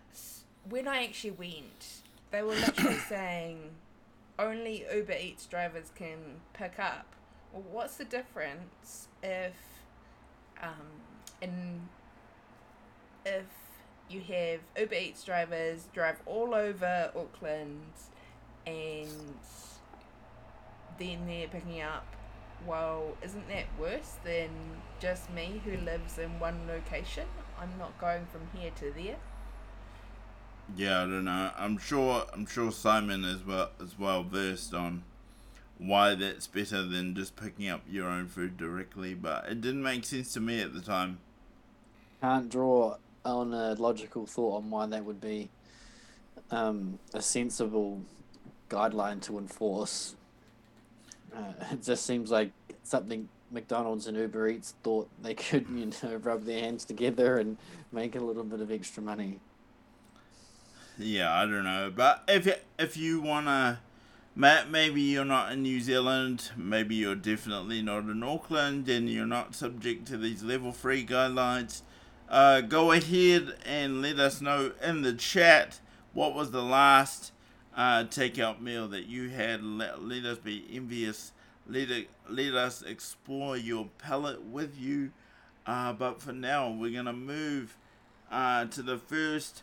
when 0.69 0.89
I 0.89 1.05
actually 1.05 1.33
went, 1.33 2.03
they 2.31 2.43
were 2.43 2.55
literally 2.55 2.97
saying 3.09 3.71
only 4.39 4.85
Uber 4.93 5.15
Eats 5.21 5.47
drivers 5.47 5.91
can 5.95 6.41
pick 6.53 6.79
up. 6.79 7.07
Well, 7.53 7.65
what's 7.71 7.97
the 7.97 8.05
difference 8.05 9.09
if, 9.23 9.55
um, 10.63 11.01
in, 11.41 11.89
if 13.25 13.45
you 14.09 14.21
have 14.21 14.61
Uber 14.79 14.95
Eats 14.95 15.25
drivers 15.25 15.89
drive 15.93 16.21
all 16.27 16.55
over 16.55 17.11
Auckland 17.17 17.93
and 18.67 19.39
then 20.99 21.27
they're 21.27 21.49
picking 21.49 21.83
up, 21.83 22.17
well, 22.67 23.17
isn't 23.23 23.49
that 23.49 23.67
worse 23.79 24.15
than 24.25 24.51
just 24.99 25.31
me 25.31 25.61
who 25.65 25.77
lives 25.79 26.19
in 26.19 26.39
one 26.41 26.67
location? 26.67 27.27
I'm 27.61 27.77
not 27.79 27.99
going 27.99 28.27
from 28.27 28.49
here 28.59 28.71
to 28.77 28.93
there. 28.93 29.17
yeah, 30.75 31.03
I 31.03 31.05
don't 31.05 31.25
know. 31.25 31.51
I'm 31.57 31.79
sure. 31.79 32.27
I'm 32.33 32.47
sure 32.47 32.73
Simon 32.73 33.25
is 33.25 33.45
well 33.45 33.71
is 33.81 33.99
well 33.99 34.23
versed 34.25 34.75
on 34.75 35.05
why 35.79 36.15
that's 36.15 36.47
better 36.47 36.83
than 36.83 37.15
just 37.15 37.37
picking 37.37 37.69
up 37.69 37.83
your 37.89 38.09
own 38.09 38.29
food 38.29 38.57
directly. 38.57 39.15
But 39.15 39.47
it 39.49 39.61
didn't 39.61 39.83
make 39.83 40.05
sense 40.05 40.33
to 40.35 40.41
me 40.41 40.61
at 40.63 40.75
the 40.75 40.81
time. 40.81 41.19
Can't 42.21 42.49
draw 42.49 42.97
on 43.35 43.53
a 43.53 43.75
logical 43.75 44.27
thought 44.27 44.59
on 44.59 44.71
why 44.71 44.87
that 44.87 45.05
would 45.05 45.21
be 45.21 45.49
um, 46.51 46.99
a 47.15 47.21
sensible 47.21 48.01
guideline 48.69 49.21
to 49.23 49.39
enforce. 49.39 50.17
Uh, 51.35 51.53
it 51.73 51.83
just 51.83 52.07
seems 52.07 52.31
like 52.31 52.51
something 52.83 53.29
McDonald's 53.51 54.07
and 54.07 54.17
Uber 54.17 54.49
Eats 54.49 54.75
thought 54.83 55.09
they 55.23 55.35
could, 55.35 55.67
you 55.71 55.91
know, 56.03 56.17
rub 56.17 56.45
their 56.45 56.61
hands 56.61 56.85
together 56.85 57.39
and 57.39 57.57
make 57.93 58.17
a 58.17 58.21
little 58.21 58.45
bit 58.45 58.61
of 58.61 58.71
extra 58.71 59.03
money. 59.03 59.39
Yeah, 60.99 61.33
I 61.33 61.43
don't 61.43 61.65
know. 61.65 61.93
But 61.95 62.23
if 62.27 62.49
if 62.79 62.97
you 62.97 63.21
wanna, 63.21 63.81
ma- 64.35 64.65
maybe 64.69 65.03
you're 65.03 65.27
not 65.27 65.53
in 65.53 65.63
New 65.63 65.81
Zealand, 65.81 66.51
maybe 66.57 66.95
you're 66.95 67.15
definitely 67.15 67.83
not 67.83 68.05
in 68.05 68.23
Auckland, 68.23 68.89
and 68.89 69.09
you're 69.09 69.27
not 69.27 69.55
subject 69.55 70.07
to 70.09 70.17
these 70.17 70.43
level 70.43 70.73
three 70.73 71.05
guidelines. 71.05 71.83
Uh, 72.29 72.61
go 72.61 72.93
ahead 72.93 73.57
and 73.65 74.03
let 74.03 74.19
us 74.19 74.41
know 74.41 74.73
in 74.83 75.03
the 75.03 75.13
chat 75.13 75.81
what 76.13 76.35
was 76.35 76.51
the 76.51 76.63
last 76.63 77.33
uh, 77.77 78.05
takeout 78.05 78.61
meal 78.61 78.89
that 78.89 79.07
you 79.07 79.29
had. 79.29 79.63
Let, 79.63 80.03
let 80.03 80.25
us 80.25 80.39
be 80.39 80.67
envious. 80.73 81.33
Let 81.69 81.91
it, 81.91 82.09
let 82.29 82.55
us 82.55 82.83
explore 82.83 83.57
your 83.57 83.89
palate 83.99 84.43
with 84.43 84.79
you. 84.79 85.13
Uh, 85.67 85.93
but 85.93 86.21
for 86.21 86.33
now, 86.33 86.71
we're 86.71 86.95
gonna 86.95 87.13
move 87.13 87.77
uh, 88.31 88.67
to 88.67 88.83
the 88.83 88.99
first 88.99 89.63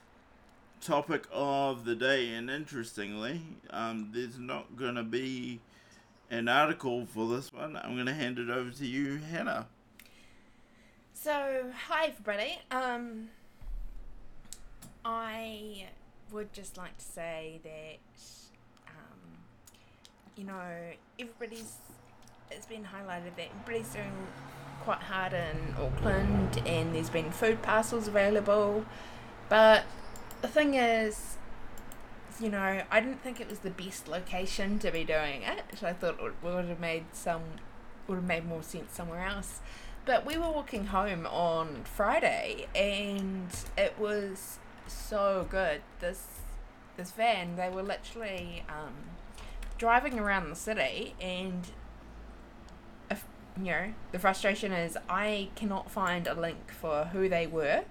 topic 0.83 1.25
of 1.31 1.85
the 1.85 1.95
day, 1.95 2.33
and 2.33 2.49
interestingly, 2.49 3.41
um, 3.69 4.09
there's 4.13 4.37
not 4.37 4.75
going 4.75 4.95
to 4.95 5.03
be 5.03 5.61
an 6.29 6.49
article 6.49 7.05
for 7.05 7.27
this 7.29 7.53
one. 7.53 7.77
I'm 7.77 7.95
going 7.95 8.07
to 8.07 8.13
hand 8.13 8.37
it 8.37 8.49
over 8.49 8.69
to 8.71 8.85
you, 8.85 9.17
Hannah. 9.17 9.67
So, 11.23 11.71
hi 11.87 12.07
everybody. 12.07 12.59
Um, 12.69 13.29
I 15.05 15.85
would 16.33 16.51
just 16.51 16.75
like 16.75 16.97
to 16.97 17.05
say 17.05 17.61
that, 17.63 18.89
um, 18.89 19.37
you 20.35 20.43
know, 20.43 20.61
everybody's, 21.17 21.77
it's 22.51 22.65
been 22.65 22.83
highlighted 22.83 23.37
that 23.37 23.47
everybody's 23.61 23.93
doing 23.93 24.11
quite 24.81 24.99
hard 24.99 25.31
in 25.31 25.75
Auckland 25.79 26.61
and 26.65 26.93
there's 26.93 27.09
been 27.09 27.31
food 27.31 27.61
parcels 27.61 28.09
available. 28.09 28.85
But 29.47 29.85
the 30.41 30.49
thing 30.49 30.73
is, 30.73 31.37
you 32.37 32.49
know, 32.49 32.81
I 32.91 32.99
didn't 32.99 33.23
think 33.23 33.39
it 33.39 33.49
was 33.49 33.59
the 33.59 33.69
best 33.69 34.09
location 34.09 34.77
to 34.79 34.91
be 34.91 35.05
doing 35.05 35.43
it. 35.43 35.63
So 35.79 35.87
I 35.87 35.93
thought 35.93 36.19
it 36.19 36.33
would 36.43 36.65
have 36.65 36.81
made 36.81 37.05
some, 37.13 37.43
would 38.09 38.15
have 38.15 38.25
made 38.25 38.45
more 38.45 38.61
sense 38.61 38.91
somewhere 38.91 39.25
else. 39.25 39.61
But 40.05 40.25
we 40.25 40.37
were 40.37 40.51
walking 40.51 40.87
home 40.87 41.25
on 41.25 41.83
Friday, 41.95 42.67
and 42.75 43.47
it 43.77 43.97
was 43.97 44.59
so 44.87 45.47
good. 45.49 45.81
This 45.99 46.25
this 46.97 47.11
van, 47.11 47.55
they 47.55 47.69
were 47.69 47.83
literally 47.83 48.63
um, 48.69 48.93
driving 49.77 50.19
around 50.19 50.49
the 50.49 50.55
city, 50.55 51.15
and 51.21 51.67
if, 53.09 53.25
you 53.57 53.71
know 53.71 53.93
the 54.11 54.19
frustration 54.19 54.71
is 54.73 54.97
I 55.09 55.49
cannot 55.55 55.89
find 55.89 56.27
a 56.27 56.33
link 56.33 56.71
for 56.71 57.05
who 57.05 57.29
they 57.29 57.47
were. 57.47 57.83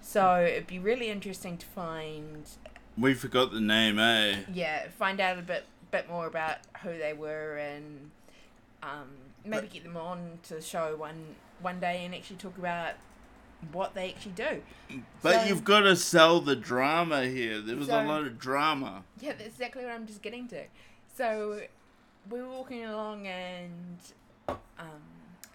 So 0.00 0.42
it'd 0.42 0.66
be 0.66 0.78
really 0.78 1.10
interesting 1.10 1.58
to 1.58 1.66
find 1.66 2.48
We 2.96 3.12
forgot 3.12 3.52
the 3.52 3.60
name, 3.60 3.98
eh? 3.98 4.44
yeah, 4.52 4.88
find 4.98 5.20
out 5.20 5.38
a 5.38 5.42
bit 5.42 5.64
bit 5.90 6.08
more 6.08 6.26
about 6.26 6.58
who 6.82 6.96
they 6.96 7.12
were 7.12 7.56
and 7.56 8.10
um, 8.82 9.08
maybe 9.44 9.66
get 9.66 9.82
them 9.82 9.96
on 9.96 10.38
to 10.44 10.60
show 10.62 10.96
one 10.96 11.34
one 11.62 11.80
day 11.80 12.04
and 12.04 12.14
actually 12.14 12.36
talk 12.36 12.56
about 12.58 12.94
what 13.72 13.94
they 13.94 14.10
actually 14.10 14.32
do. 14.32 14.62
But 15.22 15.42
So- 15.42 15.44
you've 15.44 15.64
got 15.64 15.80
to 15.80 15.94
sell 15.96 16.40
the 16.40 16.56
drama 16.56 17.26
here. 17.26 17.60
There 17.60 17.76
was 17.76 17.88
a 17.88 18.02
lot 18.02 18.22
of 18.22 18.38
drama. 18.38 19.04
Yeah, 19.20 19.32
that's 19.32 19.48
exactly 19.50 19.84
what 19.84 19.92
I'm 19.92 20.06
just 20.06 20.22
getting 20.22 20.48
to. 20.48 20.64
So 21.16 21.60
we 22.30 22.40
were 22.40 22.48
walking 22.48 22.84
along 22.84 23.26
and 23.26 23.98
um, 24.48 24.56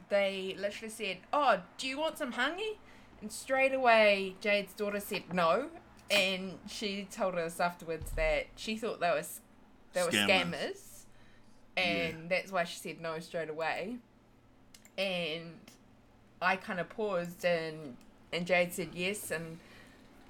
they 0.09 0.55
literally 0.59 0.91
said, 0.91 1.17
"Oh, 1.33 1.61
do 1.77 1.87
you 1.87 1.97
want 1.99 2.17
some 2.17 2.33
hangi?" 2.33 2.77
And 3.21 3.31
straight 3.31 3.73
away, 3.73 4.35
Jade's 4.41 4.73
daughter 4.73 4.99
said 4.99 5.33
no, 5.33 5.69
and 6.11 6.59
she 6.69 7.07
told 7.11 7.35
us 7.35 7.59
afterwards 7.59 8.11
that 8.11 8.47
she 8.55 8.77
thought 8.77 8.99
they 8.99 9.09
were 9.09 9.23
they 9.93 10.03
were 10.03 10.09
Scammers. 10.11 10.27
scammers, 10.45 11.05
and 11.77 12.29
that's 12.29 12.51
why 12.51 12.65
she 12.65 12.77
said 12.77 13.01
no 13.01 13.17
straight 13.19 13.49
away. 13.49 13.97
And 14.97 15.59
I 16.41 16.55
kind 16.57 16.79
of 16.79 16.89
paused, 16.89 17.43
and 17.45 17.97
and 18.33 18.45
Jade 18.45 18.73
said 18.73 18.89
yes, 18.93 19.31
and 19.31 19.59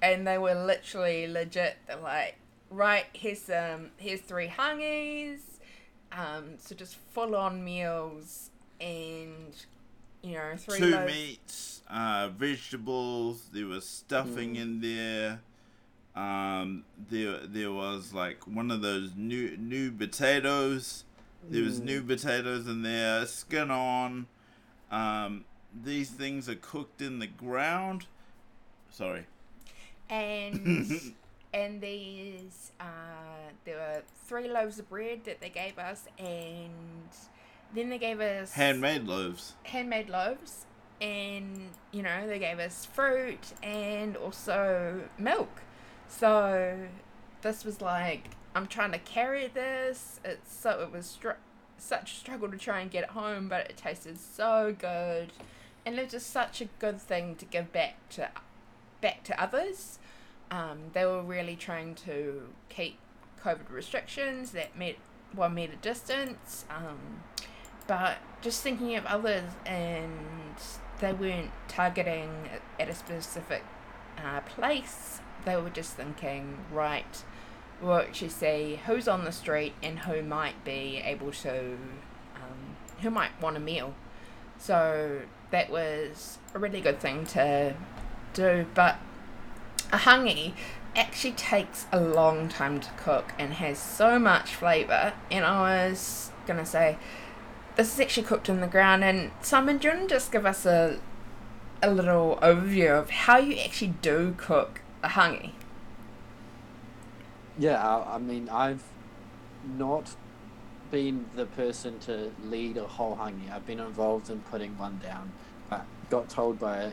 and 0.02 0.26
they 0.26 0.38
were 0.38 0.54
literally 0.54 1.26
legit. 1.26 1.76
They're 1.86 1.96
like, 1.96 2.36
right, 2.70 3.06
here's 3.12 3.48
um, 3.50 3.90
here's 3.96 4.20
three 4.20 4.48
hangis, 4.48 5.40
um, 6.12 6.54
so 6.58 6.74
just 6.74 6.96
full 7.12 7.34
on 7.36 7.64
meals 7.64 8.50
and 8.80 9.54
you 10.22 10.32
know 10.34 10.54
three 10.56 10.78
Two 10.78 10.90
loaves. 10.90 11.12
meats, 11.12 11.82
uh, 11.90 12.28
vegetables. 12.28 13.48
There 13.52 13.66
was 13.66 13.86
stuffing 13.88 14.54
Mm. 14.54 14.60
in 14.62 14.80
there. 14.80 15.40
Um, 16.14 16.84
there 17.10 17.40
there 17.46 17.72
was 17.72 18.14
like 18.14 18.46
one 18.46 18.70
of 18.70 18.80
those 18.80 19.10
new 19.16 19.56
new 19.58 19.90
potatoes. 19.92 21.04
There 21.48 21.62
was 21.62 21.78
Mm. 21.80 21.84
new 21.84 22.02
potatoes 22.02 22.66
in 22.66 22.82
there, 22.82 23.26
skin 23.26 23.70
on. 23.70 24.26
Um, 24.90 25.44
these 25.84 26.10
things 26.10 26.48
are 26.48 26.54
cooked 26.56 27.00
in 27.02 27.18
the 27.18 27.26
ground. 27.26 28.06
Sorry. 28.90 29.26
and 30.08 31.00
and 31.54 31.80
these 31.80 32.72
uh, 32.80 32.84
there 33.64 33.76
were 33.76 34.02
three 34.26 34.48
loaves 34.48 34.78
of 34.78 34.88
bread 34.88 35.24
that 35.24 35.40
they 35.40 35.48
gave 35.50 35.78
us, 35.78 36.04
and 36.18 36.70
then 37.74 37.88
they 37.90 37.98
gave 37.98 38.20
us 38.20 38.52
Handmade 38.52 39.04
loaves. 39.04 39.54
handmade 39.64 40.08
loaves, 40.08 40.66
and 41.00 41.70
you 41.92 42.02
know 42.02 42.26
they 42.26 42.38
gave 42.38 42.58
us 42.58 42.84
fruit 42.86 43.52
and 43.62 44.16
also 44.16 45.02
milk. 45.18 45.60
So 46.08 46.76
this 47.42 47.64
was 47.64 47.80
like 47.80 48.30
I'm 48.54 48.66
trying 48.66 48.92
to 48.92 48.98
carry 48.98 49.48
this. 49.48 50.20
It's 50.24 50.54
so 50.54 50.80
it 50.80 50.92
was 50.92 51.06
str- 51.06 51.30
such 51.78 52.12
a 52.12 52.14
struggle 52.14 52.50
to 52.50 52.56
try 52.56 52.80
and 52.80 52.90
get 52.90 53.04
it 53.04 53.10
home, 53.10 53.48
but 53.48 53.68
it 53.68 53.76
tasted 53.76 54.18
so 54.18 54.74
good, 54.78 55.30
and 55.86 55.98
it 55.98 56.02
was 56.02 56.12
just 56.12 56.30
such 56.30 56.60
a 56.60 56.66
good 56.78 57.00
thing 57.00 57.36
to 57.36 57.46
give 57.46 57.72
back 57.72 57.96
to 58.10 58.28
back 59.00 59.22
to 59.24 59.40
others. 59.42 59.98
Um, 60.50 60.90
they 60.92 61.06
were 61.06 61.22
really 61.22 61.56
trying 61.56 61.94
to 62.06 62.48
keep 62.68 62.98
COVID 63.42 63.70
restrictions 63.70 64.50
that 64.50 64.76
met 64.76 64.96
one 65.32 65.54
meter 65.54 65.76
distance. 65.80 66.66
Um, 66.68 67.22
but 67.86 68.18
just 68.42 68.62
thinking 68.62 68.96
of 68.96 69.06
others 69.06 69.50
and 69.64 70.12
they 71.00 71.12
weren't 71.12 71.52
targeting 71.68 72.30
at 72.80 72.88
a 72.88 72.94
specific 72.94 73.62
uh, 74.24 74.40
place 74.40 75.20
they 75.44 75.56
were 75.56 75.70
just 75.70 75.94
thinking 75.94 76.58
right 76.72 77.22
we'll 77.80 77.96
actually 77.96 78.28
see 78.28 78.80
who's 78.86 79.06
on 79.06 79.24
the 79.24 79.32
street 79.32 79.74
and 79.82 80.00
who 80.00 80.22
might 80.22 80.64
be 80.64 81.00
able 81.04 81.30
to 81.30 81.76
um, 82.34 82.76
who 83.02 83.10
might 83.10 83.30
want 83.40 83.56
a 83.56 83.60
meal 83.60 83.94
so 84.58 85.20
that 85.50 85.70
was 85.70 86.38
a 86.54 86.58
really 86.58 86.80
good 86.80 87.00
thing 87.00 87.24
to 87.24 87.74
do 88.32 88.66
but 88.74 88.96
a 89.92 89.98
hangi 89.98 90.52
actually 90.94 91.32
takes 91.32 91.86
a 91.92 92.00
long 92.00 92.48
time 92.48 92.80
to 92.80 92.90
cook 92.96 93.32
and 93.38 93.54
has 93.54 93.78
so 93.78 94.18
much 94.18 94.54
flavour 94.54 95.12
and 95.30 95.44
i 95.44 95.88
was 95.88 96.30
gonna 96.46 96.66
say 96.66 96.96
this 97.76 97.92
is 97.92 98.00
actually 98.00 98.26
cooked 98.26 98.48
in 98.48 98.60
the 98.60 98.66
ground. 98.66 99.04
And 99.04 99.30
Simon, 99.42 99.78
do 99.78 99.88
you 99.88 99.94
to 99.94 100.06
just 100.08 100.32
give 100.32 100.44
us 100.44 100.66
a 100.66 100.98
a 101.82 101.90
little 101.90 102.38
overview 102.42 102.98
of 102.98 103.10
how 103.10 103.36
you 103.36 103.58
actually 103.58 103.94
do 104.00 104.34
cook 104.38 104.80
a 105.02 105.08
hangi? 105.08 105.52
Yeah, 107.58 108.02
I 108.06 108.18
mean, 108.18 108.48
I've 108.48 108.82
not 109.76 110.16
been 110.90 111.26
the 111.34 111.46
person 111.46 111.98
to 112.00 112.30
lead 112.44 112.76
a 112.76 112.86
whole 112.86 113.16
hangi. 113.16 113.50
I've 113.52 113.66
been 113.66 113.80
involved 113.80 114.30
in 114.30 114.40
putting 114.40 114.76
one 114.78 114.98
down, 115.02 115.32
but 115.68 115.84
got 116.10 116.28
told 116.28 116.58
by 116.58 116.76
a, 116.78 116.92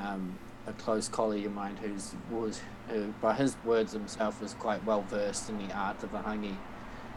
um, 0.00 0.38
a 0.66 0.72
close 0.72 1.08
colleague 1.08 1.46
of 1.46 1.54
mine 1.54 1.76
who's 1.76 2.14
was 2.30 2.60
who, 2.88 3.12
by 3.20 3.34
his 3.34 3.56
words 3.64 3.92
himself, 3.92 4.40
was 4.40 4.54
quite 4.54 4.84
well 4.84 5.02
versed 5.02 5.48
in 5.48 5.58
the 5.66 5.74
art 5.74 6.02
of 6.02 6.14
a 6.14 6.20
hangi. 6.20 6.56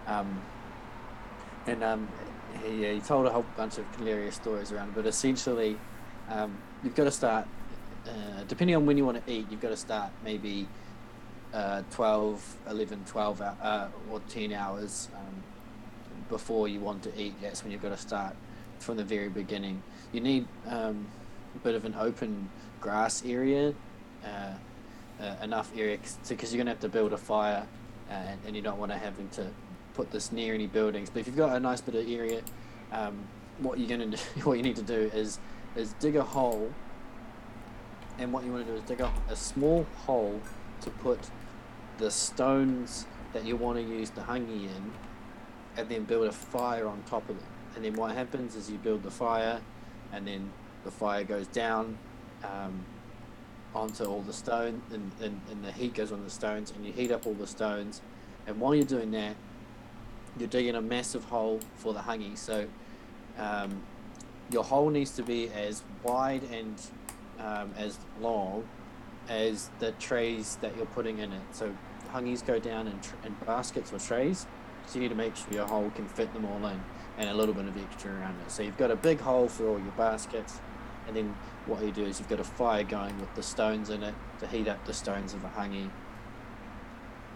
Um, 0.07 0.41
and 1.67 1.83
um, 1.83 2.07
he, 2.63 2.93
he 2.93 2.99
told 2.99 3.25
a 3.25 3.29
whole 3.29 3.45
bunch 3.55 3.77
of 3.77 3.95
hilarious 3.95 4.35
stories 4.35 4.71
around 4.71 4.95
but 4.95 5.05
essentially, 5.05 5.77
um, 6.29 6.57
you've 6.83 6.95
got 6.95 7.05
to 7.05 7.11
start, 7.11 7.47
uh, 8.07 8.43
depending 8.47 8.75
on 8.75 8.85
when 8.85 8.97
you 8.97 9.05
want 9.05 9.23
to 9.23 9.31
eat, 9.31 9.45
you've 9.51 9.61
got 9.61 9.69
to 9.69 9.77
start 9.77 10.11
maybe 10.23 10.67
uh, 11.53 11.83
12, 11.91 12.57
11, 12.69 13.03
12 13.05 13.41
uh, 13.41 13.87
or 14.09 14.19
10 14.29 14.53
hours 14.53 15.09
um, 15.15 15.43
before 16.31 16.67
you 16.67 16.79
want 16.79 17.03
to 17.03 17.21
eat. 17.21 17.35
That's 17.41 17.61
when 17.61 17.71
you've 17.71 17.83
got 17.83 17.89
to 17.89 17.97
start 17.97 18.35
from 18.79 18.97
the 18.97 19.03
very 19.03 19.29
beginning. 19.29 19.83
You 20.11 20.21
need 20.21 20.47
um, 20.67 21.05
a 21.53 21.59
bit 21.59 21.75
of 21.75 21.85
an 21.85 21.93
open 21.99 22.49
grass 22.79 23.23
area, 23.23 23.75
uh, 24.25 24.53
uh, 25.21 25.35
enough 25.43 25.71
area, 25.77 25.99
because 26.27 26.51
you're 26.51 26.57
going 26.57 26.65
to 26.65 26.71
have 26.71 26.79
to 26.79 26.89
build 26.89 27.13
a 27.13 27.17
fire 27.17 27.67
uh, 28.09 28.13
and, 28.13 28.39
and 28.47 28.55
you 28.55 28.63
don't 28.63 28.79
want 28.79 28.91
to 28.91 28.97
having 28.97 29.29
to 29.29 29.45
put 29.93 30.09
this 30.09 30.31
near 30.31 30.55
any 30.55 30.67
buildings. 30.67 31.09
But 31.11 31.19
if 31.19 31.27
you've 31.27 31.37
got 31.37 31.55
a 31.55 31.59
nice 31.59 31.81
bit 31.81 31.95
of 31.95 32.09
area, 32.09 32.41
um, 32.91 33.19
what 33.59 33.77
you're 33.77 33.97
going 33.97 34.11
to 34.17 34.17
what 34.43 34.57
you 34.57 34.63
need 34.63 34.77
to 34.77 34.81
do 34.81 35.11
is 35.13 35.37
is 35.75 35.93
dig 35.99 36.15
a 36.15 36.23
hole, 36.23 36.73
and 38.17 38.33
what 38.33 38.43
you 38.43 38.51
want 38.51 38.65
to 38.65 38.71
do 38.71 38.77
is 38.77 38.83
dig 38.83 39.01
a, 39.01 39.11
a 39.29 39.35
small 39.35 39.85
hole 40.05 40.41
to 40.81 40.89
put 40.89 41.19
the 41.97 42.09
stones 42.09 43.05
that 43.33 43.45
you 43.45 43.55
want 43.55 43.77
to 43.77 43.83
use 43.83 44.09
the 44.09 44.21
hangi 44.21 44.63
in, 44.65 44.91
and 45.77 45.89
then 45.89 46.03
build 46.03 46.27
a 46.27 46.31
fire 46.31 46.87
on 46.87 47.01
top 47.03 47.29
of 47.29 47.37
it. 47.37 47.43
And 47.75 47.85
then 47.85 47.93
what 47.93 48.11
happens 48.11 48.55
is 48.55 48.69
you 48.69 48.77
build 48.77 49.03
the 49.03 49.11
fire, 49.11 49.61
and 50.11 50.27
then 50.27 50.51
the 50.83 50.91
fire 50.91 51.23
goes 51.23 51.47
down 51.47 51.97
um, 52.43 52.83
onto 53.73 54.03
all 54.03 54.21
the 54.21 54.33
stone, 54.33 54.81
and, 54.91 55.11
and, 55.21 55.39
and 55.49 55.63
the 55.63 55.71
heat 55.71 55.93
goes 55.93 56.11
on 56.11 56.23
the 56.23 56.29
stones, 56.29 56.71
and 56.71 56.85
you 56.85 56.91
heat 56.91 57.11
up 57.11 57.25
all 57.25 57.33
the 57.33 57.47
stones. 57.47 58.01
And 58.47 58.59
while 58.59 58.75
you're 58.75 58.83
doing 58.83 59.11
that, 59.11 59.35
you're 60.37 60.49
digging 60.49 60.75
a 60.75 60.81
massive 60.81 61.25
hole 61.25 61.59
for 61.75 61.93
the 61.93 61.99
hangi. 61.99 62.37
So 62.37 62.67
um, 63.37 63.81
your 64.51 64.63
hole 64.63 64.89
needs 64.89 65.11
to 65.11 65.23
be 65.23 65.49
as 65.49 65.83
wide 66.03 66.43
and 66.51 66.81
um, 67.39 67.73
as 67.77 67.97
long 68.19 68.63
as 69.29 69.69
the 69.79 69.91
trays 69.93 70.57
that 70.61 70.75
you're 70.75 70.85
putting 70.87 71.19
in 71.19 71.31
it. 71.31 71.41
So 71.51 71.73
hangis 72.13 72.45
go 72.45 72.59
down 72.59 72.87
in, 72.87 72.99
tr- 72.99 73.15
in 73.25 73.35
baskets 73.45 73.93
or 73.93 73.99
trays. 73.99 74.45
So 74.87 74.95
you 74.95 75.01
need 75.01 75.09
to 75.09 75.15
make 75.15 75.35
sure 75.35 75.53
your 75.53 75.67
hole 75.67 75.91
can 75.95 76.07
fit 76.07 76.33
them 76.33 76.45
all 76.45 76.65
in 76.65 76.81
and 77.17 77.29
a 77.29 77.33
little 77.33 77.53
bit 77.53 77.65
of 77.65 77.77
extra 77.77 78.11
around 78.11 78.39
it. 78.41 78.51
So 78.51 78.63
you've 78.63 78.77
got 78.77 78.91
a 78.91 78.95
big 78.95 79.19
hole 79.19 79.47
for 79.47 79.67
all 79.67 79.79
your 79.79 79.93
baskets. 79.97 80.59
And 81.07 81.15
then 81.15 81.35
what 81.65 81.83
you 81.83 81.91
do 81.91 82.05
is 82.05 82.19
you've 82.19 82.29
got 82.29 82.39
a 82.39 82.43
fire 82.43 82.83
going 82.83 83.19
with 83.19 83.33
the 83.35 83.43
stones 83.43 83.89
in 83.89 84.03
it 84.03 84.15
to 84.39 84.47
heat 84.47 84.67
up 84.67 84.85
the 84.85 84.93
stones 84.93 85.33
of 85.33 85.41
the 85.41 85.47
hangi. 85.49 85.89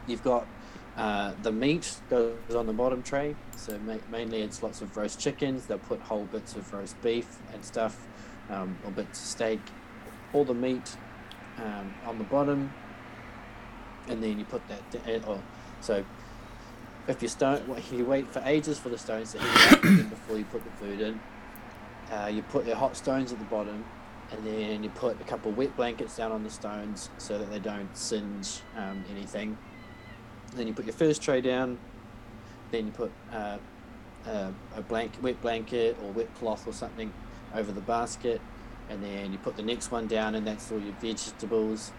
You've 0.07 0.23
got 0.23 0.47
uh, 0.95 1.33
the 1.41 1.51
meat 1.51 1.97
goes 2.09 2.55
on 2.55 2.67
the 2.67 2.73
bottom 2.73 3.03
tray, 3.03 3.35
so 3.57 3.77
ma- 3.79 3.97
mainly 4.09 4.41
it's 4.41 4.63
lots 4.63 4.81
of 4.81 4.95
roast 4.95 5.19
chickens. 5.19 5.65
They'll 5.65 5.77
put 5.77 5.99
whole 5.99 6.23
bits 6.23 6.55
of 6.55 6.71
roast 6.73 7.01
beef 7.01 7.27
and 7.53 7.65
stuff, 7.65 8.07
um, 8.49 8.77
or 8.85 8.91
bits 8.91 9.19
of 9.19 9.25
steak. 9.25 9.59
All 10.31 10.45
the 10.45 10.53
meat 10.53 10.95
um, 11.57 11.93
on 12.05 12.17
the 12.17 12.23
bottom, 12.23 12.71
and 14.07 14.23
then 14.23 14.39
you 14.39 14.45
put 14.45 14.65
that. 14.69 14.89
Da- 14.89 15.19
oh, 15.27 15.41
so 15.81 16.05
if 17.07 17.21
you 17.21 17.27
stone, 17.27 17.67
well, 17.67 17.79
you 17.91 18.05
wait 18.05 18.27
for 18.27 18.41
ages 18.45 18.79
for 18.79 18.89
the 18.89 18.97
stones 18.97 19.33
to 19.33 19.39
heat 19.39 19.73
up 19.73 19.81
before 19.81 20.37
you 20.37 20.45
put 20.45 20.63
the 20.63 20.71
food 20.71 21.01
in. 21.01 21.19
Uh, 22.11 22.27
you 22.27 22.41
put 22.43 22.65
your 22.65 22.75
hot 22.75 22.95
stones 22.95 23.31
at 23.31 23.39
the 23.39 23.45
bottom, 23.45 23.83
and 24.31 24.45
then 24.45 24.83
you 24.83 24.89
put 24.89 25.19
a 25.19 25.23
couple 25.23 25.51
of 25.51 25.57
wet 25.57 25.75
blankets 25.75 26.17
down 26.17 26.31
on 26.31 26.43
the 26.43 26.49
stones 26.49 27.09
so 27.17 27.37
that 27.37 27.49
they 27.51 27.59
don't 27.59 27.95
singe 27.95 28.61
um, 28.75 29.03
anything. 29.11 29.57
Then 30.55 30.67
you 30.67 30.73
put 30.73 30.85
your 30.85 30.93
first 30.93 31.21
tray 31.21 31.41
down. 31.41 31.77
Then 32.71 32.87
you 32.87 32.91
put 32.91 33.11
uh, 33.31 33.57
uh, 34.27 34.51
a 34.75 34.81
blank, 34.81 35.13
wet 35.21 35.41
blanket 35.41 35.97
or 36.03 36.11
wet 36.11 36.33
cloth 36.35 36.67
or 36.67 36.73
something 36.73 37.13
over 37.53 37.71
the 37.71 37.81
basket, 37.81 38.41
and 38.89 39.03
then 39.03 39.31
you 39.31 39.37
put 39.37 39.55
the 39.55 39.63
next 39.63 39.91
one 39.91 40.07
down, 40.07 40.35
and 40.35 40.45
that's 40.45 40.71
all 40.71 40.79
your 40.79 40.95
vegetables. 40.95 41.91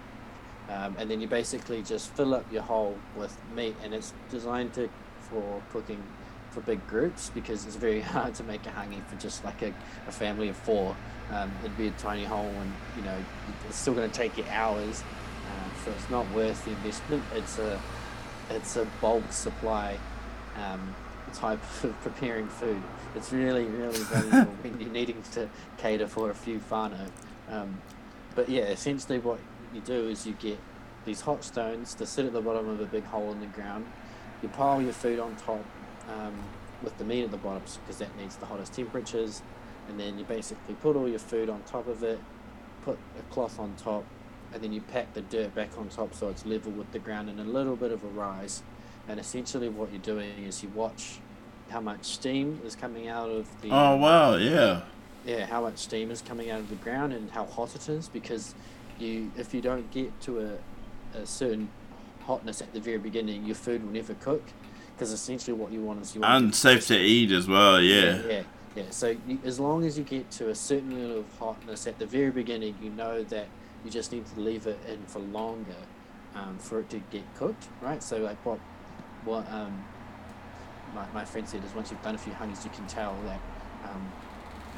Um, 0.68 0.96
and 0.98 1.10
then 1.10 1.20
you 1.20 1.28
basically 1.28 1.82
just 1.82 2.10
fill 2.10 2.34
up 2.34 2.50
your 2.52 2.62
hole 2.62 2.98
with 3.16 3.36
meat, 3.54 3.76
and 3.84 3.94
it's 3.94 4.12
designed 4.30 4.72
to 4.74 4.88
for 5.30 5.62
cooking 5.72 6.02
for 6.50 6.60
big 6.60 6.84
groups 6.86 7.30
because 7.34 7.66
it's 7.66 7.76
very 7.76 8.00
hard 8.14 8.34
to 8.34 8.44
make 8.44 8.66
a 8.66 8.70
hangi 8.70 9.04
for 9.06 9.16
just 9.16 9.44
like 9.44 9.62
a, 9.62 9.72
a 10.08 10.12
family 10.12 10.48
of 10.48 10.56
four. 10.56 10.96
Um, 11.32 11.52
it'd 11.60 11.76
be 11.76 11.88
a 11.88 11.92
tiny 11.92 12.24
hole, 12.24 12.46
and 12.46 12.72
you 12.96 13.02
know 13.02 13.16
it's 13.68 13.76
still 13.76 13.94
going 13.94 14.10
to 14.10 14.16
take 14.16 14.36
you 14.38 14.44
hours, 14.50 15.02
uh, 15.02 15.84
so 15.84 15.90
it's 15.92 16.10
not 16.10 16.28
worth 16.32 16.64
the 16.64 16.72
investment. 16.72 17.22
It's 17.34 17.58
a 17.58 17.80
it's 18.50 18.76
a 18.76 18.86
bulk 19.00 19.30
supply 19.32 19.98
um, 20.56 20.94
type 21.34 21.60
of 21.84 22.00
preparing 22.02 22.48
food. 22.48 22.82
It's 23.14 23.32
really, 23.32 23.64
really 23.64 23.98
valuable 24.04 24.52
when 24.62 24.80
you're 24.80 24.90
needing 24.90 25.22
to 25.32 25.48
cater 25.78 26.06
for 26.06 26.30
a 26.30 26.34
few 26.34 26.60
whānau. 26.70 27.08
Um, 27.50 27.80
but 28.34 28.48
yeah, 28.48 28.64
essentially 28.64 29.18
what 29.18 29.38
you 29.76 29.82
do 29.82 30.08
is 30.08 30.26
you 30.26 30.32
get 30.40 30.58
these 31.04 31.20
hot 31.20 31.44
stones 31.44 31.94
to 31.94 32.06
sit 32.06 32.26
at 32.26 32.32
the 32.32 32.40
bottom 32.40 32.68
of 32.68 32.80
a 32.80 32.86
big 32.86 33.04
hole 33.04 33.30
in 33.30 33.40
the 33.40 33.46
ground. 33.46 33.86
You 34.42 34.48
pile 34.48 34.82
your 34.82 34.92
food 34.92 35.20
on 35.20 35.36
top 35.36 35.64
um, 36.08 36.34
with 36.82 36.98
the 36.98 37.04
meat 37.04 37.22
at 37.22 37.30
the 37.30 37.36
bottom 37.36 37.62
because 37.84 37.98
that 37.98 38.14
needs 38.16 38.36
the 38.36 38.46
hottest 38.46 38.72
temperatures. 38.74 39.42
And 39.88 40.00
then 40.00 40.18
you 40.18 40.24
basically 40.24 40.74
put 40.74 40.96
all 40.96 41.08
your 41.08 41.20
food 41.20 41.48
on 41.48 41.62
top 41.62 41.86
of 41.86 42.02
it, 42.02 42.18
put 42.84 42.98
a 43.18 43.32
cloth 43.32 43.60
on 43.60 43.74
top, 43.76 44.04
and 44.52 44.62
then 44.62 44.72
you 44.72 44.80
pack 44.80 45.14
the 45.14 45.20
dirt 45.22 45.54
back 45.54 45.70
on 45.78 45.88
top 45.88 46.14
so 46.14 46.28
it's 46.28 46.44
level 46.44 46.72
with 46.72 46.90
the 46.92 46.98
ground 46.98 47.28
and 47.28 47.38
a 47.38 47.44
little 47.44 47.76
bit 47.76 47.92
of 47.92 48.02
a 48.02 48.08
rise. 48.08 48.62
And 49.08 49.20
essentially, 49.20 49.68
what 49.68 49.92
you're 49.92 50.00
doing 50.00 50.44
is 50.44 50.62
you 50.62 50.68
watch 50.70 51.20
how 51.70 51.80
much 51.80 52.04
steam 52.04 52.60
is 52.64 52.74
coming 52.74 53.08
out 53.08 53.28
of 53.28 53.46
the 53.62 53.70
Oh 53.70 53.96
wow, 53.96 54.36
yeah. 54.36 54.82
yeah 55.24 55.46
how 55.46 55.60
much 55.62 55.78
steam 55.78 56.10
is 56.10 56.22
coming 56.22 56.50
out 56.50 56.60
of 56.60 56.68
the 56.68 56.76
ground 56.76 57.12
and 57.12 57.30
how 57.30 57.44
hot 57.44 57.74
it 57.76 57.88
is 57.88 58.08
because 58.08 58.54
you 59.00 59.30
if 59.36 59.54
you 59.54 59.60
don't 59.60 59.90
get 59.90 60.18
to 60.22 60.40
a, 60.40 61.18
a 61.18 61.26
certain 61.26 61.68
hotness 62.24 62.60
at 62.60 62.72
the 62.72 62.80
very 62.80 62.98
beginning 62.98 63.44
your 63.44 63.54
food 63.54 63.84
will 63.84 63.92
never 63.92 64.14
cook 64.14 64.42
because 64.94 65.12
essentially 65.12 65.56
what 65.56 65.70
you 65.70 65.80
want 65.80 66.00
is 66.02 66.14
you 66.14 66.20
want 66.20 66.44
Unsafe 66.46 66.86
to 66.88 66.98
eat. 66.98 67.30
as 67.30 67.46
well, 67.46 67.80
yeah. 67.80 68.20
yeah 68.26 68.42
yeah 68.74 68.84
so 68.90 69.16
you, 69.26 69.38
as 69.44 69.58
long 69.60 69.84
as 69.84 69.96
you 69.96 70.04
get 70.04 70.30
to 70.30 70.50
a 70.50 70.54
certain 70.54 70.90
level 71.00 71.20
of 71.20 71.38
hotness 71.38 71.86
at 71.86 71.98
the 71.98 72.06
very 72.06 72.30
beginning 72.30 72.76
you 72.82 72.90
know 72.90 73.22
that 73.24 73.46
you 73.84 73.90
just 73.90 74.12
need 74.12 74.26
to 74.26 74.40
leave 74.40 74.66
it 74.66 74.78
in 74.88 75.00
for 75.06 75.20
longer 75.20 75.76
um, 76.34 76.58
for 76.58 76.80
it 76.80 76.90
to 76.90 76.98
get 77.10 77.22
cooked 77.36 77.68
right? 77.80 78.02
So 78.02 78.18
like 78.18 78.44
what 78.44 78.58
what 79.24 79.50
um, 79.50 79.84
my, 80.94 81.06
my 81.14 81.24
friend 81.24 81.48
said 81.48 81.64
is 81.64 81.74
once 81.74 81.90
you've 81.90 82.02
done 82.02 82.14
a 82.14 82.18
few 82.18 82.32
hangis 82.34 82.64
you 82.64 82.70
can 82.70 82.86
tell 82.86 83.16
that 83.24 83.40
um, 83.84 84.12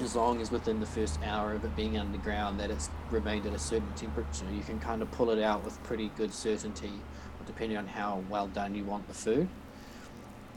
as 0.01 0.15
long 0.15 0.41
as 0.41 0.51
within 0.51 0.81
the 0.81 0.87
first 0.87 1.19
hour 1.25 1.53
of 1.55 1.65
it 1.65 1.75
being 1.77 1.99
underground 1.99 2.59
that 2.61 2.71
it's 2.71 2.89
remained 3.11 3.47
at 3.47 3.53
a 3.53 3.59
certain 3.59 3.93
temperature 3.97 4.45
you 4.53 4.63
can 4.63 4.79
kind 4.79 5.03
of 5.03 5.11
pull 5.13 5.31
it 5.31 5.43
out 5.43 5.65
with 5.65 5.83
pretty 5.83 6.11
good 6.17 6.33
certainty 6.33 6.93
depending 7.47 7.79
on 7.79 7.87
how 7.87 8.23
well 8.29 8.47
done 8.49 8.75
you 8.75 8.85
want 8.85 9.09
the 9.09 9.15
food. 9.15 9.49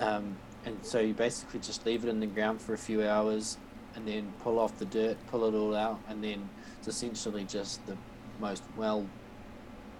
Um, 0.01 0.35
and 0.65 0.77
so 0.81 0.99
you 0.99 1.13
basically 1.13 1.61
just 1.61 1.85
leave 1.85 2.03
it 2.03 2.09
in 2.09 2.19
the 2.19 2.25
ground 2.27 2.61
for 2.61 2.73
a 2.73 2.77
few 2.77 3.07
hours 3.07 3.57
and 3.95 4.05
then 4.07 4.33
pull 4.43 4.59
off 4.59 4.77
the 4.77 4.85
dirt 4.85 5.17
pull 5.27 5.45
it 5.45 5.53
all 5.53 5.73
out 5.75 5.99
and 6.09 6.21
then 6.23 6.47
it's 6.79 6.87
essentially 6.89 7.43
just 7.45 7.85
the 7.87 7.95
most 8.39 8.63
well 8.75 9.05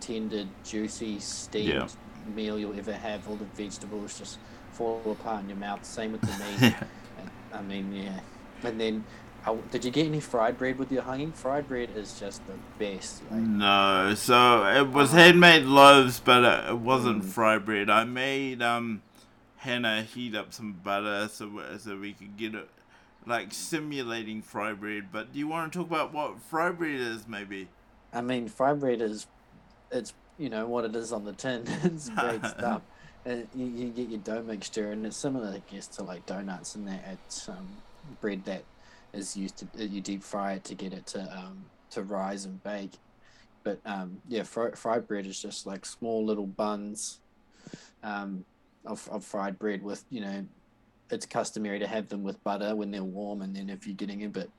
tended 0.02 0.48
juicy 0.66 1.20
steamed 1.20 1.70
Yeah. 1.70 1.88
meal 2.36 2.60
you'll 2.60 2.78
ever 2.78 2.94
have. 2.94 3.28
All 3.30 3.36
the 3.38 3.46
vegetables 3.46 4.18
just 4.20 4.38
fall 4.74 5.02
apart 5.06 5.44
in 5.44 5.50
your 5.50 5.58
mouth. 5.60 5.86
Same 5.86 6.12
with 6.12 6.22
the 6.22 6.28
meat. 6.62 6.76
I 7.54 7.62
mean, 7.62 7.94
yeah. 7.94 8.20
And 8.64 8.80
then, 8.80 9.04
uh, 9.46 9.56
did 9.72 9.84
you 9.86 9.92
get 9.92 10.06
any 10.06 10.20
fried 10.20 10.58
bread 10.58 10.78
with 10.78 10.92
your 10.92 11.04
hangi? 11.04 11.34
Fried 11.34 11.68
bread 11.68 11.90
is 11.96 12.20
just 12.20 12.42
the 12.48 12.54
best. 12.78 13.24
Like, 13.32 13.42
No, 13.42 14.14
so 14.16 14.66
it 14.66 14.90
was 14.90 15.12
handmade 15.12 15.64
loaves, 15.66 16.20
but 16.20 16.44
it, 16.44 16.70
it 16.72 16.78
wasn't 16.80 17.24
Mm. 17.24 17.28
fried 17.28 17.66
bread. 17.66 17.90
I 17.90 18.04
made 18.04 18.62
um 18.62 19.02
Hannah 19.58 20.02
heat 20.04 20.36
up 20.36 20.54
some 20.54 20.74
butter 20.74 21.28
so 21.28 21.48
we- 21.48 21.78
so 21.80 21.98
we 21.98 22.14
could 22.14 22.36
get 22.38 22.56
it 22.56 22.70
like 23.26 23.54
simulating 23.54 24.42
fried 24.42 24.80
bread. 24.80 25.12
But 25.12 25.34
do 25.34 25.40
you 25.40 25.48
want 25.48 25.72
to 25.74 25.80
talk 25.80 25.88
about 25.88 26.14
what 26.14 26.42
fried 26.42 26.78
bread 26.78 27.00
is, 27.00 27.28
maybe? 27.28 27.68
I 28.14 28.22
mean, 28.22 28.48
fried 28.48 28.80
bread 28.80 29.02
is, 29.02 29.28
it's 29.92 30.14
you 30.38 30.50
know 30.50 30.68
what 30.68 30.86
it 30.86 30.96
is 30.96 31.12
on 31.14 31.26
the 31.26 31.34
tin. 31.34 31.64
it's 31.84 32.10
great 32.10 32.46
stuff. 32.58 32.82
And 33.24 33.48
you, 33.54 33.66
you 33.68 33.90
get 33.90 34.10
your 34.10 34.20
dough 34.20 34.42
mixture, 34.42 34.92
and 34.92 35.06
it's 35.06 35.16
similar, 35.18 35.50
I 35.50 35.62
guess, 35.72 35.86
to 35.90 36.04
like 36.04 36.26
donuts, 36.26 36.74
and 36.74 36.88
that 36.88 37.04
it's 37.14 37.48
um, 37.48 37.68
bread 38.20 38.44
that 38.46 38.64
is 39.14 39.36
used 39.36 39.58
to 39.58 39.66
uh, 39.80 39.84
you 39.84 40.02
deep 40.02 40.24
fry 40.24 40.54
it 40.54 40.64
to 40.66 40.76
get 40.76 40.94
it 40.94 41.06
to 41.08 41.22
um, 41.38 41.66
to 41.92 42.04
rise 42.04 42.46
and 42.46 42.62
bake. 42.64 42.94
But 43.64 43.80
um, 43.86 44.22
yeah, 44.28 44.44
fri- 44.44 44.76
fried 44.76 45.08
bread 45.08 45.26
is 45.26 45.40
just 45.40 45.68
like 45.68 45.86
small 45.86 46.26
little 46.26 46.48
buns 46.48 47.20
um, 48.04 48.44
of, 48.86 49.08
of 49.12 49.24
fried 49.24 49.60
bread 49.60 49.84
with 49.84 50.04
you 50.10 50.22
know, 50.22 50.46
it's 51.12 51.26
customary 51.26 51.80
to 51.80 51.88
have 51.88 52.08
them 52.10 52.24
with 52.24 52.44
butter 52.44 52.76
when 52.76 52.92
they're 52.92 53.04
warm, 53.04 53.42
and 53.42 53.56
then 53.56 53.70
if 53.70 53.86
you're 53.86 53.96
getting 53.96 54.24
a 54.24 54.30
bit 54.30 54.50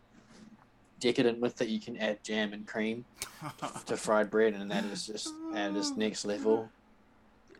decadent 1.00 1.40
with 1.40 1.60
it, 1.60 1.68
you 1.68 1.80
can 1.80 1.96
add 1.96 2.22
jam 2.22 2.52
and 2.52 2.66
cream 2.66 3.04
to 3.86 3.96
fried 3.96 4.30
bread, 4.30 4.54
and 4.54 4.70
that 4.70 4.84
is 4.84 5.06
just 5.06 5.32
at 5.54 5.74
its 5.74 5.96
next 5.96 6.24
level. 6.24 6.68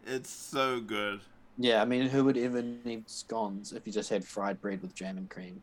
It's 0.07 0.31
so 0.31 0.81
good. 0.81 1.21
Yeah, 1.59 1.83
I 1.83 1.85
mean, 1.85 2.09
who 2.09 2.25
would 2.25 2.39
ever 2.39 2.63
need 2.63 3.09
scones 3.09 3.73
if 3.73 3.87
you 3.87 3.93
just 3.93 4.11
had 4.11 4.25
fried 4.25 4.61
bread 4.61 4.81
with 4.81 4.95
jam 4.95 5.19
and 5.19 5.29
cream? 5.29 5.63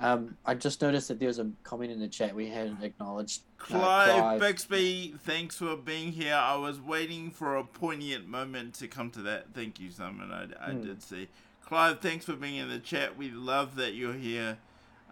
Um, 0.00 0.36
I 0.44 0.54
just 0.54 0.82
noticed 0.82 1.08
that 1.08 1.18
there 1.20 1.28
was 1.28 1.38
a 1.38 1.50
comment 1.62 1.92
in 1.92 2.00
the 2.00 2.08
chat 2.08 2.34
we 2.34 2.48
hadn't 2.48 2.82
acknowledged. 2.82 3.42
uh, 3.60 3.64
Clive, 3.64 4.40
Bixby, 4.40 5.14
thanks 5.20 5.56
for 5.56 5.76
being 5.76 6.12
here. 6.12 6.34
I 6.34 6.56
was 6.56 6.80
waiting 6.80 7.30
for 7.30 7.56
a 7.56 7.64
poignant 7.64 8.26
moment 8.28 8.74
to 8.74 8.88
come 8.88 9.10
to 9.12 9.22
that. 9.22 9.54
Thank 9.54 9.78
you, 9.80 9.90
Simon. 9.90 10.30
I, 10.32 10.48
I 10.60 10.72
Hmm. 10.72 10.82
did 10.82 11.02
see. 11.02 11.28
Clive, 11.64 12.00
thanks 12.00 12.24
for 12.26 12.34
being 12.34 12.56
in 12.56 12.68
the 12.68 12.78
chat. 12.80 13.16
We 13.16 13.30
love 13.30 13.76
that 13.76 13.94
you're 13.94 14.12
here 14.14 14.58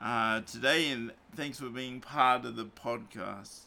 uh, 0.03 0.41
today, 0.41 0.91
and 0.91 1.13
thanks 1.37 1.59
for 1.61 1.69
being 1.71 2.01
part 2.01 2.45
of 2.45 2.57
the 2.57 2.65
podcast. 2.67 3.61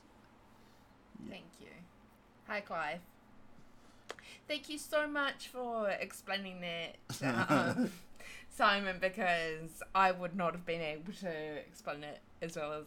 Thank 1.30 1.46
you. 1.62 1.68
Hi, 2.48 2.60
Clive. 2.60 3.00
Thank 4.48 4.70
you 4.70 4.78
so 4.78 5.08
much 5.08 5.48
for 5.48 5.90
explaining 5.90 6.62
that, 6.62 6.98
um, 7.50 7.90
Simon, 8.56 8.98
because 9.02 9.84
I 9.94 10.12
would 10.12 10.36
not 10.36 10.54
have 10.54 10.66
been 10.66 10.82
able 10.82 11.12
to 11.14 11.58
explain 11.68 12.04
it 12.04 12.20
as 12.42 12.56
well 12.56 12.74
as 12.74 12.86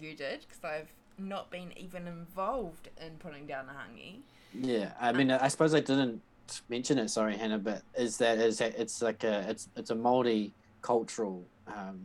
you 0.00 0.14
did, 0.14 0.40
because 0.48 0.62
I've 0.64 0.92
not 1.18 1.50
been 1.50 1.76
even 1.76 2.06
involved 2.06 2.88
in 3.04 3.16
putting 3.18 3.46
down 3.46 3.66
the 3.66 3.72
hangi. 3.72 4.20
Yeah, 4.54 4.92
I 5.00 5.12
mean, 5.12 5.30
I 5.30 5.48
suppose 5.48 5.74
I 5.74 5.80
didn't 5.80 6.22
mention 6.68 6.98
it. 6.98 7.08
Sorry, 7.08 7.36
Hannah, 7.36 7.58
but 7.58 7.82
is 7.96 8.16
that 8.18 8.38
is 8.38 8.58
that 8.58 8.78
it's 8.78 9.02
like 9.02 9.24
a 9.24 9.44
it's 9.50 9.68
it's 9.76 9.90
a 9.90 9.94
multicultural 9.96 11.42
um, 11.66 12.00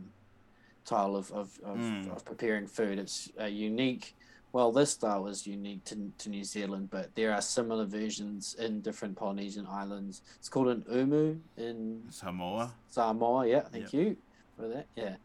style 0.84 1.14
of 1.16 1.30
of, 1.30 1.58
of, 1.64 1.78
Mm. 1.78 2.10
of 2.14 2.24
preparing 2.24 2.66
food. 2.66 2.98
It's 2.98 3.30
a 3.38 3.48
unique. 3.48 4.14
Well, 4.54 4.70
this 4.70 4.92
style 4.92 5.26
is 5.26 5.48
unique 5.48 5.82
to, 5.86 6.12
to 6.16 6.28
New 6.30 6.44
Zealand, 6.44 6.88
but 6.88 7.12
there 7.16 7.32
are 7.32 7.42
similar 7.42 7.86
versions 7.86 8.54
in 8.56 8.82
different 8.82 9.16
Polynesian 9.16 9.66
islands. 9.66 10.22
It's 10.36 10.48
called 10.48 10.68
an 10.68 10.84
umu 10.88 11.38
in 11.56 12.04
Samoa. 12.08 12.72
Samoa. 12.88 13.48
Yeah, 13.48 13.62
thank 13.62 13.92
Yep. 13.92 13.94
you 13.94 14.16
for 14.56 14.68
that. 14.68 14.86
Yeah, 14.94 15.16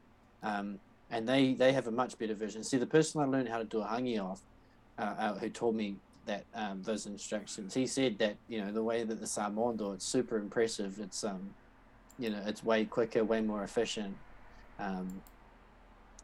um, 0.41 0.79
and 1.11 1.29
they 1.29 1.53
they 1.53 1.73
have 1.73 1.85
a 1.85 1.91
much 1.91 2.17
better 2.17 2.33
version. 2.33 2.63
See, 2.63 2.77
the 2.77 2.87
person 2.87 3.21
I 3.21 3.25
learned 3.25 3.49
how 3.49 3.59
to 3.59 3.65
do 3.65 3.81
a 3.81 3.85
hangi 3.85 4.19
off, 4.19 4.41
uh, 4.97 5.01
uh, 5.03 5.33
who 5.35 5.49
told 5.49 5.75
me 5.75 5.97
that 6.25 6.45
um, 6.55 6.81
those 6.81 7.05
instructions, 7.05 7.75
he 7.75 7.85
said 7.85 8.17
that 8.17 8.35
you 8.47 8.65
know 8.65 8.71
the 8.71 8.83
way 8.83 9.03
that 9.03 9.19
the 9.19 9.27
Samoan 9.27 9.77
do 9.77 9.91
it's 9.91 10.05
super 10.07 10.39
impressive. 10.39 10.99
It's 10.99 11.23
um, 11.23 11.51
you 12.17 12.31
know, 12.31 12.41
it's 12.47 12.63
way 12.63 12.83
quicker, 12.83 13.23
way 13.23 13.41
more 13.41 13.63
efficient, 13.63 14.17
um, 14.79 15.21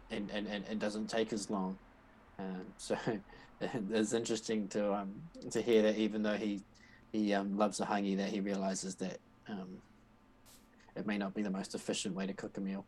and 0.09 0.31
and 0.31 0.47
and 0.47 0.65
it 0.71 0.79
doesn't 0.79 1.07
take 1.07 1.33
as 1.33 1.51
long. 1.51 1.77
Um, 2.39 2.65
so 2.77 2.97
it's 3.61 4.13
interesting 4.13 4.67
to 4.69 4.93
um 4.93 5.13
to 5.51 5.61
hear 5.61 5.81
that 5.83 5.97
even 5.97 6.23
though 6.23 6.35
he 6.35 6.61
he 7.11 7.33
um, 7.33 7.57
loves 7.57 7.77
the 7.77 7.85
hangi, 7.85 8.17
that 8.17 8.29
he 8.29 8.41
realizes 8.41 8.95
that 8.95 9.19
um, 9.47 9.77
it 10.95 11.05
may 11.05 11.17
not 11.17 11.33
be 11.33 11.41
the 11.41 11.49
most 11.49 11.73
efficient 11.73 12.15
way 12.15 12.27
to 12.27 12.33
cook 12.33 12.57
a 12.57 12.61
meal. 12.61 12.85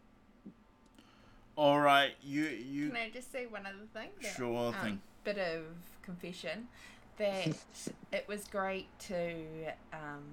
All 1.55 1.79
right, 1.79 2.11
you 2.21 2.43
you 2.43 2.89
Can 2.89 2.97
I 2.97 3.09
just 3.09 3.31
say 3.31 3.45
one 3.47 3.65
other 3.65 3.87
thing? 3.93 4.09
That, 4.21 4.35
sure 4.35 4.67
um, 4.67 4.73
thing. 4.73 5.01
Bit 5.23 5.37
of 5.37 5.63
confession 6.03 6.67
that 7.17 7.55
it 8.11 8.25
was 8.27 8.45
great 8.45 8.87
to. 8.99 9.33
Um, 9.93 10.23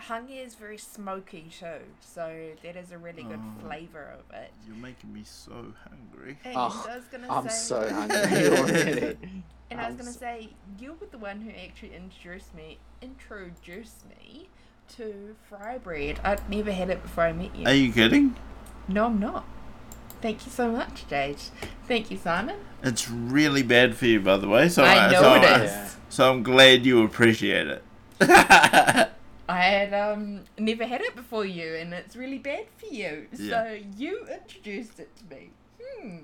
hangi 0.00 0.44
is 0.44 0.54
very 0.54 0.78
smoky 0.78 1.50
too, 1.58 1.80
so 2.00 2.50
that 2.62 2.76
is 2.76 2.92
a 2.92 2.98
really 2.98 3.22
good 3.22 3.38
mm. 3.40 3.54
Oh. 3.58 3.66
flavour 3.66 4.14
of 4.18 4.34
it. 4.36 4.50
You're 4.66 4.76
making 4.76 5.12
me 5.12 5.22
so 5.24 5.72
hungry. 5.88 6.38
And 6.44 6.54
Oh, 6.56 6.86
I 6.90 6.96
was 6.96 7.04
gonna 7.06 7.28
I'm 7.30 7.48
say, 7.48 7.54
so 7.54 7.88
hungry 7.92 8.48
already. 8.58 9.16
And 9.70 9.80
I 9.80 9.84
was 9.86 9.92
I'm 9.92 9.96
gonna 9.98 10.12
so- 10.12 10.20
say, 10.20 10.48
you 10.78 10.94
were 11.00 11.06
the 11.10 11.18
one 11.18 11.40
who 11.40 11.50
actually 11.50 11.94
introduced 11.94 12.54
me, 12.54 12.78
introduced 13.02 14.04
me 14.08 14.48
to 14.96 15.36
fry 15.48 15.78
bread. 15.78 16.18
I'd 16.24 16.48
never 16.50 16.72
had 16.72 16.90
it 16.90 17.02
before 17.02 17.24
I 17.24 17.32
met 17.32 17.54
you. 17.54 17.66
Are 17.66 17.74
you 17.74 17.92
kidding? 17.92 18.36
no, 18.88 19.06
I'm 19.06 19.20
not. 19.20 19.44
Thank 20.20 20.44
you 20.44 20.52
so 20.52 20.70
much, 20.70 21.06
Jade. 21.08 21.38
Thank 21.88 22.10
you, 22.10 22.16
Simon. 22.18 22.56
It's 22.82 23.08
really 23.08 23.62
bad 23.62 23.96
for 23.96 24.04
you, 24.06 24.20
by 24.20 24.36
the 24.36 24.48
way. 24.48 24.68
So 24.68 24.84
I 24.84 25.10
know 25.10 25.20
so, 25.22 25.34
it 25.34 25.44
I- 25.44 25.62
is. 25.64 25.96
So 26.10 26.30
I'm 26.30 26.42
glad 26.42 26.84
you 26.84 27.04
appreciate 27.04 27.68
it. 27.68 27.84
I 29.50 29.62
had 29.62 29.92
um 29.92 30.44
never 30.58 30.86
had 30.86 31.00
it 31.00 31.16
before 31.16 31.44
you, 31.44 31.74
and 31.74 31.92
it's 31.92 32.14
really 32.14 32.38
bad 32.38 32.66
for 32.76 32.86
you. 32.86 33.26
Yeah. 33.32 33.50
So 33.50 33.78
you 33.96 34.26
introduced 34.32 35.00
it 35.00 35.10
to 35.16 35.34
me. 35.34 35.50
Hmm. 35.82 36.18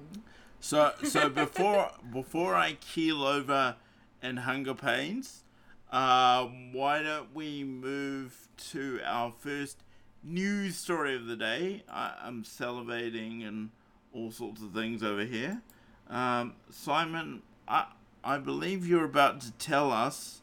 So 0.61 0.93
so 1.03 1.29
before 1.45 1.91
before 2.13 2.55
I 2.55 2.75
keel 2.75 3.25
over 3.25 3.75
in 4.23 4.37
hunger 4.39 4.75
pains, 4.75 5.43
um, 5.91 6.73
why 6.73 7.03
don't 7.03 7.35
we 7.35 7.65
move 7.65 8.49
to 8.71 9.01
our 9.05 9.33
first 9.33 9.83
news 10.23 10.77
story 10.77 11.17
of 11.17 11.27
the 11.27 11.37
day? 11.37 11.83
I, 11.91 12.15
I'm 12.23 12.45
salivating 12.45 13.47
and 13.47 13.71
all 14.13 14.31
sorts 14.31 14.63
of 14.63 14.73
things 14.73 15.03
over 15.03 15.25
here. 15.25 15.63
Um, 16.09 16.55
Simon, 16.71 17.43
I 17.67 17.87
I 18.23 18.39
believe 18.39 18.87
you're 18.87 19.05
about 19.05 19.41
to 19.41 19.51
tell 19.53 19.91
us. 19.91 20.43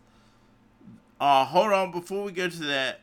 Uh, 1.20 1.46
hold 1.46 1.72
on, 1.72 1.92
before 1.92 2.24
we 2.24 2.32
go 2.32 2.50
to 2.50 2.64
that, 2.66 3.02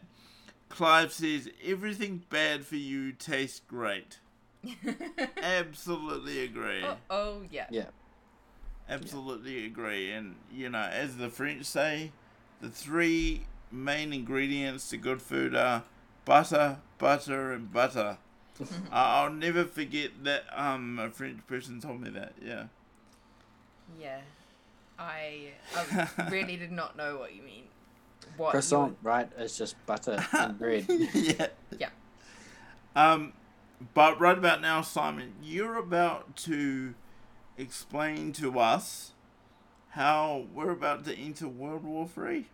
Clive 0.68 1.12
says 1.12 1.48
everything 1.64 2.22
bad 2.30 2.64
for 2.66 2.76
you 2.76 3.12
tastes 3.12 3.60
great. 3.66 4.18
Absolutely 5.42 6.44
agree. 6.44 6.84
oh, 6.84 6.96
oh 7.08 7.42
yeah. 7.50 7.66
Yeah. 7.70 7.86
Absolutely 8.88 9.64
agree. 9.66 10.10
And, 10.10 10.34
you 10.52 10.68
know, 10.68 10.80
as 10.82 11.16
the 11.16 11.28
French 11.28 11.64
say, 11.64 12.12
the 12.60 12.68
three 12.68 13.42
main 13.70 14.12
ingredients 14.12 14.88
to 14.90 14.96
good 14.96 15.22
food 15.22 15.54
are 15.54 15.84
butter, 16.24 16.78
butter, 16.98 17.52
and 17.52 17.72
butter. 17.72 18.18
I- 18.92 19.22
I'll 19.22 19.32
never 19.32 19.64
forget 19.64 20.10
that 20.24 20.44
um, 20.54 20.98
a 20.98 21.08
French 21.10 21.46
person 21.46 21.80
told 21.80 22.00
me 22.00 22.10
that. 22.10 22.34
Yeah. 22.44 22.64
Yeah. 23.98 24.20
I, 24.98 25.52
I 25.74 26.28
really 26.30 26.56
did 26.56 26.72
not 26.72 26.96
know 26.96 27.16
what 27.16 27.34
you 27.34 27.42
mean. 27.42 27.64
What 28.36 28.48
you 28.48 28.50
Croissant, 28.52 28.96
right? 29.02 29.28
It's 29.38 29.56
just 29.56 29.74
butter 29.86 30.24
and 30.32 30.58
bread. 30.58 30.86
yeah. 31.14 31.46
Yeah. 31.78 31.88
Um, 32.96 33.32
but 33.94 34.20
right 34.20 34.36
about 34.36 34.60
now, 34.60 34.82
Simon, 34.82 35.34
you're 35.42 35.76
about 35.76 36.36
to 36.38 36.94
explain 37.56 38.32
to 38.34 38.58
us 38.58 39.12
how 39.90 40.44
we're 40.54 40.70
about 40.70 41.04
to 41.04 41.16
enter 41.16 41.48
World 41.48 41.84
War 41.84 42.06
Three. 42.06 42.46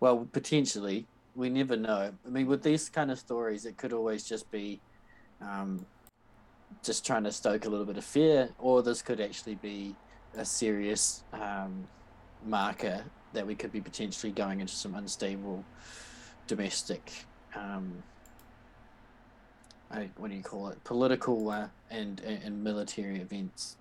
Well, 0.00 0.28
potentially, 0.32 1.06
we 1.34 1.48
never 1.48 1.76
know. 1.76 2.12
I 2.26 2.28
mean, 2.28 2.46
with 2.46 2.62
these 2.62 2.88
kind 2.88 3.10
of 3.10 3.18
stories, 3.18 3.64
it 3.64 3.76
could 3.76 3.92
always 3.92 4.24
just 4.24 4.50
be 4.50 4.80
um, 5.40 5.86
just 6.82 7.04
trying 7.06 7.24
to 7.24 7.32
stoke 7.32 7.64
a 7.64 7.68
little 7.68 7.86
bit 7.86 7.96
of 7.96 8.04
fear, 8.04 8.50
or 8.58 8.82
this 8.82 9.02
could 9.02 9.20
actually 9.20 9.54
be 9.56 9.94
a 10.36 10.44
serious 10.44 11.24
um, 11.32 11.86
marker 12.44 13.04
that 13.32 13.46
we 13.46 13.54
could 13.54 13.72
be 13.72 13.80
potentially 13.80 14.32
going 14.32 14.60
into 14.60 14.74
some 14.74 14.94
unstable 14.94 15.64
domestic, 16.46 17.24
um, 17.54 18.02
I, 19.90 20.10
what 20.16 20.30
do 20.30 20.36
you 20.36 20.42
call 20.42 20.68
it, 20.68 20.82
political 20.84 21.50
uh, 21.50 21.68
and, 21.90 22.20
and 22.20 22.42
and 22.42 22.64
military 22.64 23.20
events. 23.20 23.76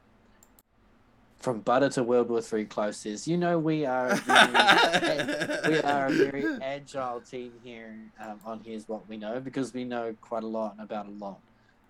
From 1.40 1.60
butter 1.60 1.90
to 1.90 2.04
World 2.04 2.30
War 2.30 2.42
Three, 2.42 2.66
Clive 2.66 2.96
says, 2.96 3.28
you 3.28 3.38
know, 3.38 3.60
we 3.60 3.86
are. 3.86 4.10
a 4.12 4.16
very- 4.16 5.68
we 5.70 5.80
are 5.82 6.08
a 6.08 6.12
very 6.12 6.46
agile 6.62 7.22
team 7.22 7.52
here 7.64 7.96
um, 8.20 8.40
on 8.46 8.62
Here's 8.66 8.88
What 8.88 9.08
We 9.08 9.18
Know 9.18 9.40
because 9.40 9.74
we 9.74 9.84
know 9.84 10.16
quite 10.22 10.44
a 10.44 10.48
lot 10.48 10.76
about 10.80 11.06
a 11.08 11.12
lot. 11.12 11.40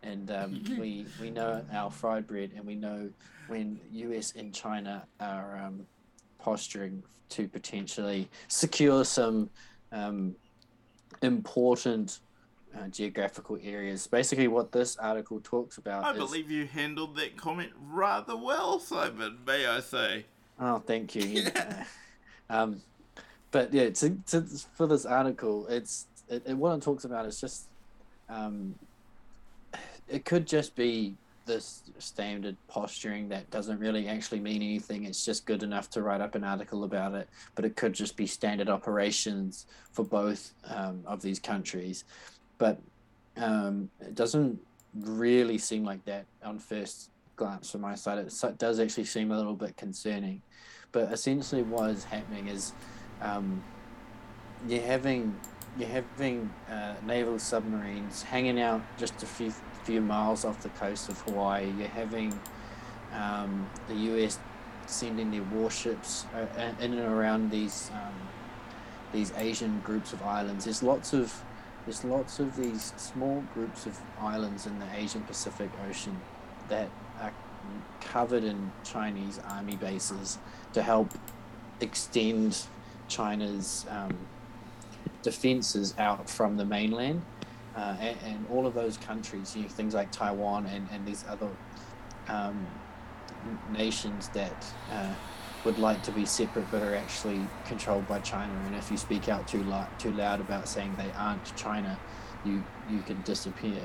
And 0.04 0.30
um, 0.30 0.64
we, 0.80 1.06
we 1.22 1.30
know 1.30 1.64
our 1.72 1.90
fried 1.90 2.28
bread 2.28 2.52
and 2.56 2.66
we 2.66 2.76
know 2.76 3.10
when 3.48 3.80
US 3.94 4.34
and 4.36 4.54
China 4.54 5.08
are 5.20 5.58
um, 5.58 5.86
posturing 6.40 7.02
to 7.30 7.48
potentially 7.48 8.30
secure 8.48 9.04
some 9.04 9.50
um, 9.92 10.36
important 11.22 12.20
uh, 12.76 12.88
geographical 12.88 13.58
areas. 13.64 14.08
Basically, 14.08 14.48
what 14.48 14.72
this 14.72 14.98
article 14.98 15.40
talks 15.44 15.78
about 15.78 16.04
I 16.04 16.12
is. 16.12 16.18
believe 16.18 16.52
you 16.52 16.66
handled 16.66 17.16
that 17.18 17.38
comment 17.38 17.72
rather 17.92 18.36
well, 18.36 18.80
Simon. 18.80 19.38
May 19.46 19.66
I 19.66 19.80
say? 19.80 20.26
Oh, 20.60 20.80
thank 20.80 21.16
you. 21.16 21.24
Yeah. 21.56 21.86
um, 22.50 22.82
but 23.52 23.74
yeah, 23.74 23.90
to, 23.90 24.10
to, 24.28 24.42
for 24.74 24.86
this 24.86 25.06
article, 25.06 25.66
it's 25.68 26.08
it, 26.30 26.44
it, 26.46 26.54
what 26.54 26.76
it 26.76 26.82
talks 26.82 27.06
about 27.06 27.26
is 27.26 27.40
just 27.40 27.68
um, 28.30 28.76
it 30.10 30.26
could 30.26 30.46
just 30.46 30.76
be 30.76 31.16
this 31.46 31.84
standard 32.00 32.56
posturing 32.68 33.30
that 33.30 33.50
doesn't 33.52 33.80
really 33.80 34.08
actually 34.08 34.40
mean 34.40 34.62
anything. 34.62 35.06
It's 35.06 35.26
just 35.26 35.46
good 35.46 35.64
enough 35.64 35.90
to 35.92 36.02
write 36.02 36.22
up 36.22 36.36
an 36.36 36.44
article 36.44 36.84
about 36.84 37.14
it, 37.14 37.30
but 37.56 37.66
it 37.66 37.76
could 37.76 37.94
just 37.94 38.18
be 38.18 38.28
standard 38.28 38.70
operations 38.70 39.66
for 39.92 40.04
both 40.04 40.54
um, 40.66 41.02
of 41.06 41.22
these 41.22 41.40
countries. 41.40 42.04
But 42.58 42.80
um, 43.38 43.90
it 44.02 44.16
doesn't 44.16 44.60
really 44.96 45.58
seem 45.58 45.84
like 45.84 46.04
that 46.06 46.26
on 46.44 46.60
first 46.60 47.10
glance 47.36 47.72
from 47.72 47.82
my 47.82 47.96
side. 47.96 48.18
It 48.20 48.58
does 48.58 48.80
actually 48.80 49.06
seem 49.06 49.32
a 49.32 49.38
little 49.38 49.56
bit 49.56 49.76
concerning. 49.78 50.42
But 50.92 51.12
essentially, 51.12 51.64
what 51.64 51.90
is 51.90 52.04
happening 52.06 52.48
is 52.48 52.72
um, 53.22 53.62
you're 54.68 54.82
having 54.82 55.36
you're 55.78 55.90
having 55.90 56.50
uh, 56.72 56.94
naval 57.06 57.38
submarines 57.38 58.24
hanging 58.24 58.62
out 58.62 58.82
just 58.98 59.22
a 59.24 59.26
few 59.26 59.54
few 59.86 60.02
miles 60.02 60.44
off 60.44 60.62
the 60.62 60.70
coast 60.70 61.10
of 61.10 61.22
Hawaii. 61.22 61.72
You're 61.78 61.88
having 61.88 62.38
um, 63.14 63.70
the 63.88 63.96
U.S. 63.96 64.40
sending 64.88 65.32
their 65.32 65.44
warships 65.44 66.26
uh, 66.34 66.48
in 66.80 66.94
and 66.94 67.12
around 67.12 67.52
these 67.52 67.92
um, 67.94 68.14
these 69.14 69.32
Asian 69.38 69.80
groups 69.82 70.12
of 70.12 70.22
islands. 70.24 70.66
There's 70.66 70.84
lots 70.84 71.14
of 71.14 71.42
there's 71.86 72.04
lots 72.04 72.40
of 72.40 72.56
these 72.56 72.94
small 72.98 73.44
groups 73.54 73.86
of 73.86 74.00
islands 74.20 74.66
in 74.66 74.80
the 74.80 74.88
Asian 74.96 75.22
Pacific 75.22 75.70
Ocean 75.88 76.20
that 76.68 76.90
are 77.22 77.32
covered 78.02 78.44
in 78.44 78.72
Chinese 78.84 79.40
army 79.48 79.76
bases 79.76 80.40
to 80.74 80.82
help 80.82 81.12
extend 81.80 82.66
China's 83.08 83.86
um, 83.90 84.18
defenses 85.22 85.94
out 86.00 86.28
from 86.30 86.58
the 86.58 86.66
mainland. 86.66 87.22
Uh, 87.76 87.96
and, 88.00 88.18
and 88.26 88.48
all 88.50 88.66
of 88.66 88.74
those 88.74 88.98
countries, 88.98 89.56
you 89.56 89.64
know, 89.64 89.68
things 89.68 89.94
like 89.94 90.10
Taiwan 90.12 90.66
and, 90.68 90.88
and 90.94 91.06
these 91.06 91.26
other 91.28 91.50
um, 92.30 92.66
nations 93.72 94.30
that 94.30 94.66
uh, 94.92 95.14
would 95.66 95.78
like 95.78 96.02
to 96.04 96.12
be 96.12 96.26
separate 96.26 96.70
but 96.72 96.82
are 96.82 96.96
actually 96.96 97.42
controlled 97.66 98.08
by 98.08 98.20
China. 98.20 98.54
And 98.68 98.76
if 98.76 98.90
you 98.92 98.98
speak 98.98 99.28
out 99.28 99.48
too 99.48 99.64
loud, 99.64 99.88
too 100.00 100.12
loud 100.12 100.40
about 100.40 100.70
saying 100.70 100.96
they 100.98 101.12
aren't 101.18 101.56
China, 101.56 102.00
you 102.46 102.64
you 102.90 103.02
can 103.02 103.22
disappear. 103.24 103.82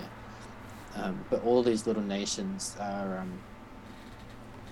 Um, 0.94 1.24
but 1.30 1.42
all 1.44 1.62
these 1.62 1.86
little 1.86 2.02
nations 2.02 2.76
are, 2.80 3.18
um, 3.18 3.32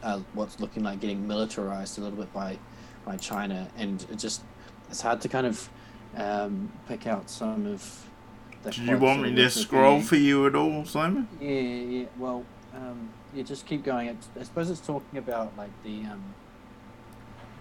are 0.03 0.19
what's 0.35 0.61
looking 0.61 0.83
like 0.83 1.01
getting 1.01 1.27
militarized 1.27 1.99
a 1.99 2.03
little 2.03 2.19
bit 2.19 2.33
by 2.33 2.59
by 3.05 3.17
China, 3.17 3.69
and 3.77 4.05
it 4.11 4.19
just 4.19 4.43
it's 4.91 5.01
hard 5.01 5.21
to 5.23 5.29
kind 5.29 5.47
of 5.47 5.69
um, 6.17 6.71
pick 6.87 7.07
out 7.07 7.31
some 7.31 7.67
of. 7.67 8.08
Did 8.65 8.79
you 8.79 8.99
want 8.99 9.23
me 9.23 9.35
to 9.35 9.51
scroll 9.51 10.01
for 10.01 10.17
you 10.17 10.47
at 10.47 10.55
all, 10.55 10.85
Simon? 10.85 11.29
Yeah, 11.41 11.49
yeah. 11.51 12.07
Well, 12.19 12.45
um, 12.75 13.11
yeah. 13.35 13.43
Just 13.43 13.67
keep 13.67 13.85
going. 13.85 14.09
I 14.09 14.43
suppose 14.43 14.71
it's 14.71 14.81
talking 14.81 15.19
about 15.19 15.57
like 15.57 15.71
the 15.85 16.05
um, 16.05 16.23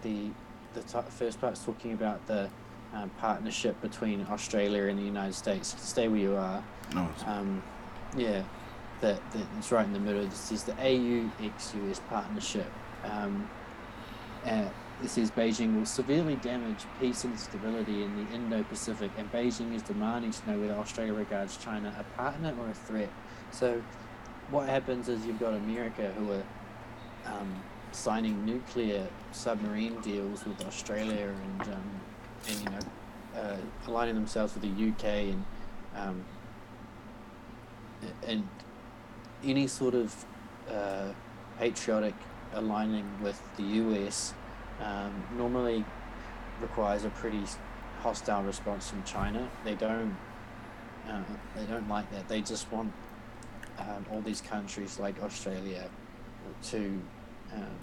the 0.02 0.30
the 0.74 0.82
t- 0.82 1.10
first 1.10 1.40
part's 1.40 1.64
talking 1.64 1.94
about 1.94 2.26
the 2.28 2.50
um, 2.94 3.10
partnership 3.20 3.80
between 3.82 4.26
Australia 4.30 4.86
and 4.86 4.98
the 4.98 5.04
United 5.04 5.34
States. 5.36 5.76
Stay 5.80 6.08
where 6.08 6.20
you 6.20 6.36
are. 6.36 6.64
No. 6.94 7.08
Um, 7.26 7.62
yeah, 8.16 8.44
that, 9.02 9.20
it's 9.58 9.72
right 9.72 9.86
in 9.86 9.94
the 9.94 10.00
middle. 10.00 10.24
This 10.26 10.52
is 10.52 10.64
the 10.64 10.74
AU 10.74 11.30
ex-US 11.44 12.00
partnership. 12.10 12.72
Um, 13.04 13.50
uh, 14.46 14.66
it 15.04 15.10
says 15.10 15.30
Beijing 15.30 15.78
will 15.78 15.86
severely 15.86 16.36
damage 16.38 16.86
peace 17.00 17.24
and 17.24 17.40
stability 17.40 18.04
in 18.04 18.16
the 18.16 18.34
Indo-Pacific, 18.34 19.12
and 19.18 19.32
Beijing 19.32 19.76
is 19.76 19.84
demanding 19.84 20.32
to 20.32 20.52
know 20.52 20.60
whether 20.60 20.74
Australia 20.74 21.14
regards 21.14 21.58
China 21.58 21.94
a 22.00 22.04
partner 22.18 22.54
or 22.60 22.70
a 22.70 22.74
threat. 22.74 23.10
So, 23.52 23.82
what 24.50 24.68
happens 24.68 25.08
is 25.08 25.26
you've 25.26 25.40
got 25.40 25.54
America 25.54 26.12
who 26.18 26.32
are 26.32 26.44
um, 27.26 27.64
signing 27.92 28.44
nuclear 28.46 29.08
submarine 29.32 30.00
deals 30.02 30.46
with 30.46 30.66
Australia 30.66 31.30
and 31.30 31.74
um, 31.74 32.02
and 32.48 32.60
you 32.60 32.70
know 32.70 33.40
uh, 33.40 33.58
aligning 33.88 34.16
themselves 34.16 34.54
with 34.56 34.64
the 34.64 34.90
UK 34.90 35.06
and 35.34 35.46
um, 35.96 36.24
and 38.26 38.48
any 39.44 39.68
sort 39.68 39.94
of 39.94 40.26
uh, 40.72 41.10
patriotic 41.60 42.16
aligning 42.54 43.06
with 43.22 43.42
the 43.58 43.64
US 43.64 44.34
um, 44.82 45.24
normally 45.38 45.84
requires 46.62 47.06
a 47.06 47.10
pretty 47.10 47.44
hostile 48.02 48.44
response 48.44 48.90
from 48.90 49.04
China. 49.04 49.48
They 49.64 49.76
don't 49.76 50.16
uh, 51.10 51.22
they 51.56 51.66
don't 51.66 51.88
like 51.88 52.12
that. 52.12 52.28
They 52.28 52.42
just 52.42 52.72
want 52.72 52.92
um, 53.80 54.06
all 54.12 54.22
these 54.22 54.42
countries 54.42 55.00
like 55.00 55.22
Australia 55.24 55.90
to 56.64 57.00
um, 57.54 57.78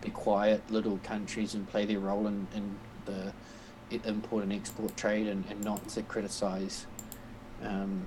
be 0.00 0.10
quiet 0.10 0.62
little 0.70 0.98
countries 0.98 1.54
and 1.54 1.68
play 1.68 1.84
their 1.84 1.98
role 1.98 2.26
in, 2.26 2.46
in 2.54 2.76
the 3.04 3.32
import 4.04 4.42
and 4.42 4.52
export 4.52 4.96
trade 4.96 5.26
and, 5.26 5.44
and 5.50 5.62
not 5.62 5.86
to 5.88 6.02
criticize 6.02 6.86
um, 7.62 8.06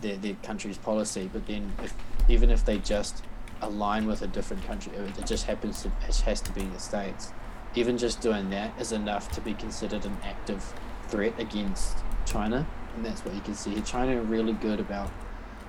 their, 0.00 0.16
their 0.16 0.34
country's 0.42 0.78
policy. 0.78 1.30
But 1.32 1.46
then, 1.46 1.72
if 1.82 1.94
even 2.28 2.50
if 2.50 2.64
they 2.64 2.78
just 2.78 3.22
align 3.62 4.06
with 4.06 4.22
a 4.22 4.26
different 4.26 4.64
country, 4.64 4.92
it 4.94 5.26
just 5.26 5.44
happens 5.46 5.82
to 5.82 5.88
it 6.08 6.16
has 6.20 6.40
to 6.42 6.52
be 6.52 6.62
the 6.62 6.78
states. 6.78 7.32
Even 7.74 7.98
just 7.98 8.20
doing 8.20 8.50
that 8.50 8.78
is 8.80 8.92
enough 8.92 9.30
to 9.32 9.40
be 9.40 9.54
considered 9.54 10.04
an 10.04 10.16
active 10.22 10.72
threat 11.08 11.34
against 11.38 11.96
China, 12.24 12.66
and 12.94 13.04
that's 13.04 13.24
what 13.24 13.34
you 13.34 13.40
can 13.40 13.54
see. 13.54 13.80
China 13.82 14.16
are 14.18 14.22
really 14.22 14.52
good 14.52 14.80
about 14.80 15.10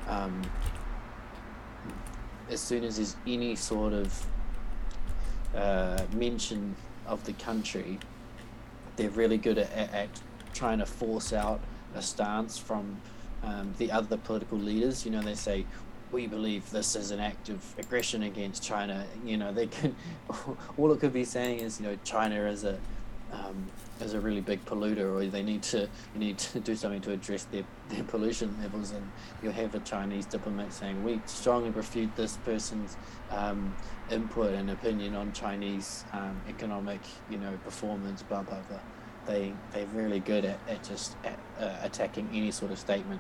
um, 0.08 0.42
as 2.50 2.62
soon 2.62 2.84
as 2.84 2.98
there's 2.98 3.16
any 3.26 3.56
sort 3.56 3.94
of 3.94 4.26
uh, 5.56 6.02
mention 6.14 6.76
of 7.08 7.24
the 7.26 7.34
country, 7.34 8.00
they're 8.96 9.10
really 9.12 9.38
good 9.38 9.58
at, 9.58 9.72
at, 9.72 9.94
at 9.94 10.10
trying 10.54 10.80
to 10.80 10.86
force 10.86 11.34
out 11.34 11.60
a 11.96 12.02
stance 12.02 12.58
from 12.58 12.98
um, 13.44 13.74
the 13.78 13.92
other 13.92 14.18
political 14.18 14.58
leaders. 14.58 15.06
You 15.06 15.12
know, 15.12 15.22
they 15.22 15.36
say 15.36 15.66
we 16.16 16.28
believe 16.28 16.72
this 16.72 16.96
is 16.96 17.12
an 17.12 17.20
act 17.20 17.50
of 17.50 17.62
aggression 17.78 18.24
against 18.24 18.64
China. 18.64 19.06
You 19.26 19.36
know, 19.36 19.52
they 19.52 19.68
can 19.68 19.94
all 20.78 20.92
it 20.94 21.00
could 21.02 21.12
be 21.12 21.26
saying 21.26 21.60
is, 21.60 21.80
you 21.80 21.88
know, 21.88 21.98
China 22.06 22.46
is 22.46 22.64
a 22.64 22.80
um, 23.34 23.66
is 24.00 24.14
a 24.14 24.22
really 24.22 24.40
big 24.40 24.64
polluter, 24.64 25.14
or 25.14 25.26
they 25.26 25.44
need 25.44 25.62
to 25.64 25.90
need 26.16 26.38
to 26.38 26.62
do 26.62 26.74
something 26.74 27.02
to 27.02 27.12
address 27.12 27.44
their, 27.52 27.66
their 27.90 28.04
pollution 28.04 28.56
levels. 28.62 28.92
And 28.92 29.12
you'll 29.44 29.52
have 29.52 29.76
a 29.76 29.80
Chinese 29.80 30.26
diplomat 30.26 30.72
saying, 30.72 31.04
"We 31.04 31.20
strongly 31.26 31.72
refute 31.72 32.16
this 32.16 32.38
person's 32.38 32.96
um, 33.30 33.76
input 34.10 34.54
and 34.54 34.70
opinion 34.72 35.16
on 35.16 35.34
Chinese 35.34 36.06
um, 36.14 36.40
economic, 36.48 37.02
you 37.30 37.38
know, 37.38 37.60
performance." 37.66 38.24
Blah 38.24 38.44
blah 38.44 38.62
blah. 38.70 38.80
They 39.26 39.52
they're 39.74 39.88
really 39.88 40.22
good 40.22 40.46
at, 40.46 40.60
at 40.70 40.82
just 40.82 41.18
at, 41.26 41.38
uh, 41.60 41.76
attacking 41.82 42.30
any 42.32 42.52
sort 42.52 42.72
of 42.72 42.80
statement. 42.80 43.20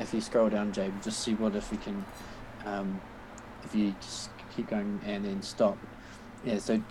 If 0.00 0.14
you 0.14 0.20
scroll 0.20 0.48
down, 0.48 0.72
Jay, 0.72 0.88
we 0.88 1.00
just 1.02 1.20
see 1.20 1.34
what 1.34 1.54
if 1.54 1.70
we 1.70 1.76
can, 1.76 2.04
um, 2.64 3.00
if 3.64 3.74
you 3.74 3.94
just 4.00 4.30
keep 4.56 4.70
going 4.70 4.98
and 5.04 5.24
then 5.24 5.42
stop. 5.42 5.76
Yeah, 6.42 6.58
so 6.58 6.82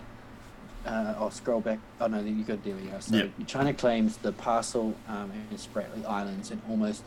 uh, 0.86 1.14
I'll 1.18 1.32
scroll 1.32 1.60
back. 1.60 1.80
Oh 2.00 2.06
no, 2.06 2.20
you 2.20 2.44
got 2.44 2.62
there 2.62 2.76
we 2.76 2.82
go. 2.82 3.00
So 3.00 3.16
Yep. 3.16 3.30
China 3.46 3.74
claims 3.74 4.16
the 4.18 4.32
Paracel 4.32 4.94
um, 5.08 5.32
and 5.50 5.58
Spratly 5.58 6.06
Islands 6.06 6.50
and 6.52 6.62
almost 6.70 7.02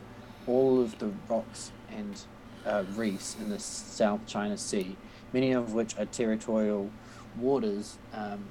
all 0.45 0.81
of 0.81 0.99
the 0.99 1.09
rocks 1.29 1.71
and 1.89 2.21
uh, 2.65 2.83
reefs 2.95 3.37
in 3.39 3.49
the 3.49 3.59
South 3.59 4.25
China 4.27 4.57
Sea, 4.57 4.97
many 5.31 5.53
of 5.53 5.73
which 5.73 5.97
are 5.97 6.05
territorial 6.05 6.89
waters, 7.37 7.97
um, 8.13 8.43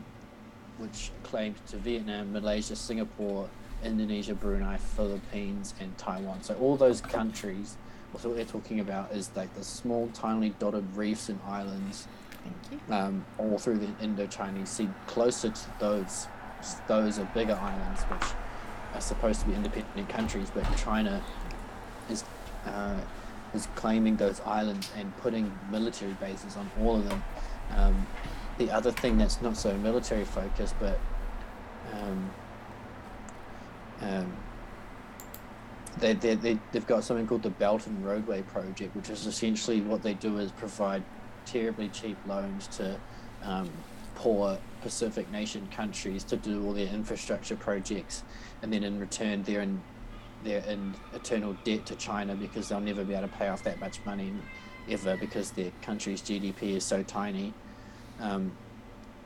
which 0.78 1.10
claimed 1.22 1.56
to 1.66 1.76
Vietnam, 1.76 2.32
Malaysia, 2.32 2.74
Singapore, 2.74 3.48
Indonesia, 3.85 4.35
Brunei, 4.35 4.77
Philippines, 4.77 5.75
and 5.81 5.97
Taiwan. 5.99 6.42
So 6.42 6.55
all 6.57 6.77
those 6.77 7.01
countries. 7.01 7.77
What 8.12 8.37
they're 8.37 8.45
talking 8.45 8.81
about 8.81 9.12
is 9.12 9.31
like 9.35 9.55
the 9.55 9.64
small, 9.64 10.11
tiny 10.12 10.51
dotted 10.59 10.85
reefs 10.95 11.31
and 11.31 11.40
islands 11.49 12.07
Thank 12.42 12.83
you. 12.88 12.95
um, 12.95 13.25
all 13.38 13.57
through 13.59 13.79
the 13.79 13.88
Indo-Chinese 14.03 14.68
Sea, 14.68 14.88
closer 15.07 15.49
to 15.49 15.71
those. 15.79 16.27
Those 16.88 17.18
are 17.18 17.25
bigger 17.35 17.55
islands, 17.55 18.03
which 18.03 18.29
are 18.95 19.01
supposed 19.01 19.40
to 19.40 19.47
be 19.47 19.55
independent 19.55 20.09
countries, 20.09 20.51
but 20.55 20.64
China 20.77 21.23
is 22.11 22.25
uh, 22.66 23.01
is 23.55 23.66
claiming 23.75 24.16
those 24.16 24.40
islands 24.42 24.90
and 24.97 25.16
putting 25.18 25.51
military 25.71 26.12
bases 26.14 26.57
on 26.57 26.71
all 26.81 26.97
of 26.97 27.09
them. 27.09 27.23
Um, 27.77 28.07
the 28.59 28.71
other 28.71 28.92
thing 28.92 29.18
that's 29.18 29.40
not 29.42 29.57
so 29.57 29.77
military 29.79 30.25
focused, 30.25 30.75
but 30.79 30.99
um, 31.92 32.31
um, 34.02 34.32
they, 35.98 36.14
they, 36.14 36.34
they, 36.34 36.58
they've 36.72 36.86
got 36.86 37.04
something 37.04 37.26
called 37.26 37.42
the 37.42 37.50
Belt 37.50 37.86
and 37.86 38.04
Roadway 38.04 38.42
Project, 38.42 38.96
which 38.96 39.10
is 39.10 39.26
essentially 39.26 39.80
what 39.80 40.02
they 40.02 40.14
do 40.14 40.38
is 40.38 40.50
provide 40.52 41.02
terribly 41.44 41.88
cheap 41.88 42.16
loans 42.26 42.66
to 42.68 42.98
um, 43.42 43.70
poor 44.14 44.58
Pacific 44.80 45.30
nation 45.30 45.68
countries 45.74 46.24
to 46.24 46.36
do 46.36 46.64
all 46.64 46.72
their 46.72 46.88
infrastructure 46.88 47.56
projects, 47.56 48.24
and 48.62 48.72
then 48.72 48.82
in 48.82 48.98
return 48.98 49.42
they're 49.42 49.60
in 49.60 49.80
they're 50.44 50.64
in 50.64 50.92
eternal 51.14 51.56
debt 51.62 51.86
to 51.86 51.94
China 51.94 52.34
because 52.34 52.68
they'll 52.68 52.80
never 52.80 53.04
be 53.04 53.14
able 53.14 53.28
to 53.28 53.34
pay 53.34 53.46
off 53.48 53.62
that 53.62 53.78
much 53.78 54.04
money 54.04 54.32
ever 54.90 55.16
because 55.16 55.52
their 55.52 55.70
country's 55.82 56.20
GDP 56.20 56.74
is 56.74 56.84
so 56.84 57.02
tiny, 57.04 57.54
um, 58.20 58.50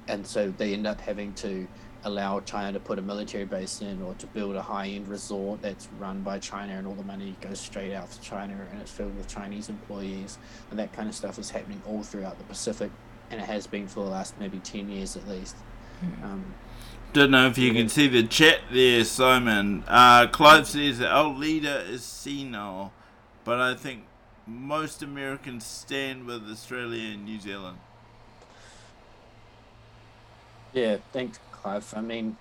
and 0.09 0.27
so 0.27 0.53
they 0.59 0.75
end 0.75 0.87
up 0.87 1.01
having 1.01 1.33
to 1.35 1.67
allow 2.05 2.41
China 2.41 2.73
to 2.73 2.81
put 2.81 2.99
a 2.99 3.03
military 3.03 3.45
base 3.45 3.81
in 3.81 4.01
or 4.03 4.15
to 4.15 4.27
build 4.29 4.55
a 4.57 4.63
high-end 4.63 5.09
resort 5.09 5.61
that's 5.63 5.89
run 5.99 6.23
by 6.23 6.39
China 6.39 6.75
and 6.75 6.87
all 6.87 6.95
the 6.95 7.03
money 7.03 7.37
goes 7.41 7.61
straight 7.61 7.93
out 7.93 8.11
to 8.11 8.21
China 8.21 8.57
and 8.71 8.81
it's 8.81 8.91
filled 8.91 9.17
with 9.17 9.27
Chinese 9.29 9.69
employees 9.69 10.39
and 10.71 10.79
that 10.79 10.93
kind 10.93 11.09
of 11.09 11.15
stuff 11.15 11.39
is 11.39 11.51
happening 11.51 11.83
all 11.87 12.03
throughout 12.03 12.39
the 12.39 12.45
Pacific 12.45 12.91
and 13.31 13.41
it 13.41 13.45
has 13.45 13.67
been 13.67 13.89
for 13.89 14.05
the 14.05 14.11
last 14.11 14.39
maybe 14.39 14.59
10 14.59 14.89
years 14.89 15.17
at 15.17 15.27
least. 15.29 15.57
Um, 16.23 16.55
Don't 17.13 17.31
know 17.31 17.47
if 17.47 17.59
you 17.59 17.73
can 17.73 17.89
see 17.89 18.07
the 18.09 18.23
chat 18.23 18.61
there, 18.71 19.03
Simon. 19.05 19.83
Uh, 19.89 20.27
Clive 20.29 20.67
says 20.69 20.99
that 20.99 21.11
our 21.11 21.29
leader 21.29 21.83
is 21.89 22.05
senile, 22.05 22.93
but 23.45 23.61
I 23.61 23.75
think 23.75 24.05
most 24.47 25.03
Americans 25.03 25.65
stand 25.65 26.27
with 26.27 26.49
Australia 26.49 27.15
and 27.15 27.25
New 27.25 27.41
Zealand. 27.41 27.79
yeah, 30.73 30.99
thanks, 31.13 31.39
I 31.67 32.01
mean, 32.01 32.37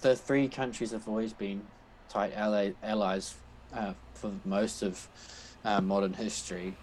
the 0.00 0.16
three 0.16 0.48
countries 0.48 0.90
have 0.90 1.08
always 1.08 1.32
been 1.32 1.62
tight 2.08 2.32
ally, 2.34 2.72
allies 2.82 3.34
uh, 3.74 3.92
for 4.14 4.32
most 4.44 4.82
of 4.82 5.08
uh, 5.64 5.80
modern 5.80 6.12
history. 6.12 6.74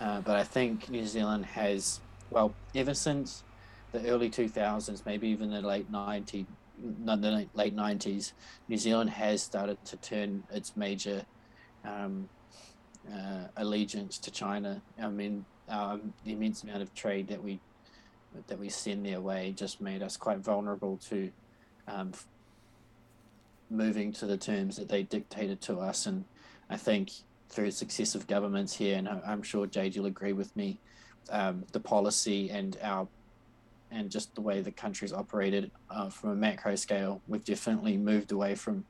Uh, 0.00 0.20
but 0.20 0.36
I 0.36 0.44
think 0.44 0.90
New 0.90 1.06
Zealand 1.06 1.46
has, 1.46 2.00
well, 2.30 2.54
ever 2.74 2.92
since 2.92 3.42
the 3.92 4.06
early 4.08 4.28
2000s, 4.28 5.06
maybe 5.06 5.28
even 5.28 5.50
the 5.50 5.62
late 5.62 5.90
90s, 5.90 6.46
not 7.02 7.22
the 7.22 7.48
late 7.54 7.74
90s, 7.74 8.32
New 8.68 8.76
Zealand 8.76 9.10
has 9.10 9.42
started 9.42 9.82
to 9.86 9.96
turn 9.96 10.42
its 10.52 10.76
major 10.76 11.24
um, 11.84 12.28
uh, 13.10 13.44
allegiance 13.56 14.18
to 14.18 14.30
China. 14.30 14.82
I 15.00 15.08
mean, 15.08 15.46
um, 15.68 16.12
the 16.24 16.32
immense 16.32 16.62
amount 16.62 16.82
of 16.82 16.94
trade 16.94 17.28
that 17.28 17.42
we 17.42 17.60
that 18.46 18.58
we 18.58 18.68
send 18.68 19.04
their 19.04 19.20
way 19.20 19.52
just 19.56 19.80
made 19.80 20.02
us 20.02 20.16
quite 20.16 20.38
vulnerable 20.38 20.98
to 21.08 21.30
um, 21.88 22.12
moving 23.70 24.12
to 24.12 24.26
the 24.26 24.36
terms 24.36 24.76
that 24.76 24.88
they 24.88 25.02
dictated 25.02 25.60
to 25.62 25.78
us. 25.78 26.06
And 26.06 26.24
I 26.70 26.76
think 26.76 27.10
through 27.48 27.70
successive 27.70 28.26
governments 28.26 28.74
here, 28.74 28.96
and 28.96 29.08
I'm 29.08 29.42
sure 29.42 29.66
Jade, 29.66 29.94
you'll 29.94 30.06
agree 30.06 30.32
with 30.32 30.54
me, 30.56 30.78
um, 31.30 31.64
the 31.72 31.80
policy 31.80 32.50
and 32.50 32.76
our 32.82 33.08
and 33.92 34.10
just 34.10 34.34
the 34.34 34.40
way 34.40 34.60
the 34.60 34.70
country's 34.70 35.12
operated 35.12 35.70
uh, 35.90 36.08
from 36.08 36.30
a 36.30 36.34
macro 36.34 36.74
scale, 36.74 37.20
we've 37.28 37.44
definitely 37.44 37.96
moved 37.96 38.32
away 38.32 38.54
from 38.54 38.84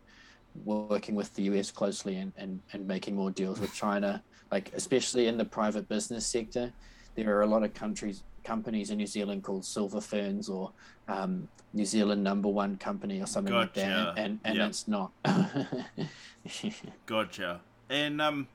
working 0.65 1.15
with 1.15 1.33
the 1.35 1.43
US 1.45 1.71
closely 1.71 2.17
and, 2.17 2.33
and, 2.39 2.61
and 2.73 2.87
making 2.87 3.15
more 3.15 3.31
deals 3.31 3.61
with 3.61 3.75
China, 3.75 4.23
like 4.51 4.73
especially 4.75 5.27
in 5.27 5.37
the 5.37 5.45
private 5.45 5.89
business 5.89 6.27
sector. 6.27 6.73
There 7.15 7.37
are 7.37 7.43
a 7.43 7.47
lot 7.47 7.63
of 7.63 7.75
countries, 7.75 8.23
companies 8.51 8.91
in 8.91 8.99
New 8.99 9.07
Zealand 9.07 9.43
called 9.43 9.65
Silver 9.65 10.01
Ferns 10.01 10.49
or 10.49 10.71
um, 11.09 11.49
New 11.75 11.85
Zealand 11.85 12.23
number 12.23 12.49
one 12.49 12.77
company 12.79 13.21
or 13.21 13.27
something 13.27 13.53
like 13.53 13.75
that. 13.75 14.17
And, 14.17 14.39
and 14.45 14.57
Yep. 14.57 14.69
it's 14.69 14.89
not. 14.89 15.11
Gotcha. 17.07 17.61
And 17.91 18.23
um, 18.23 18.49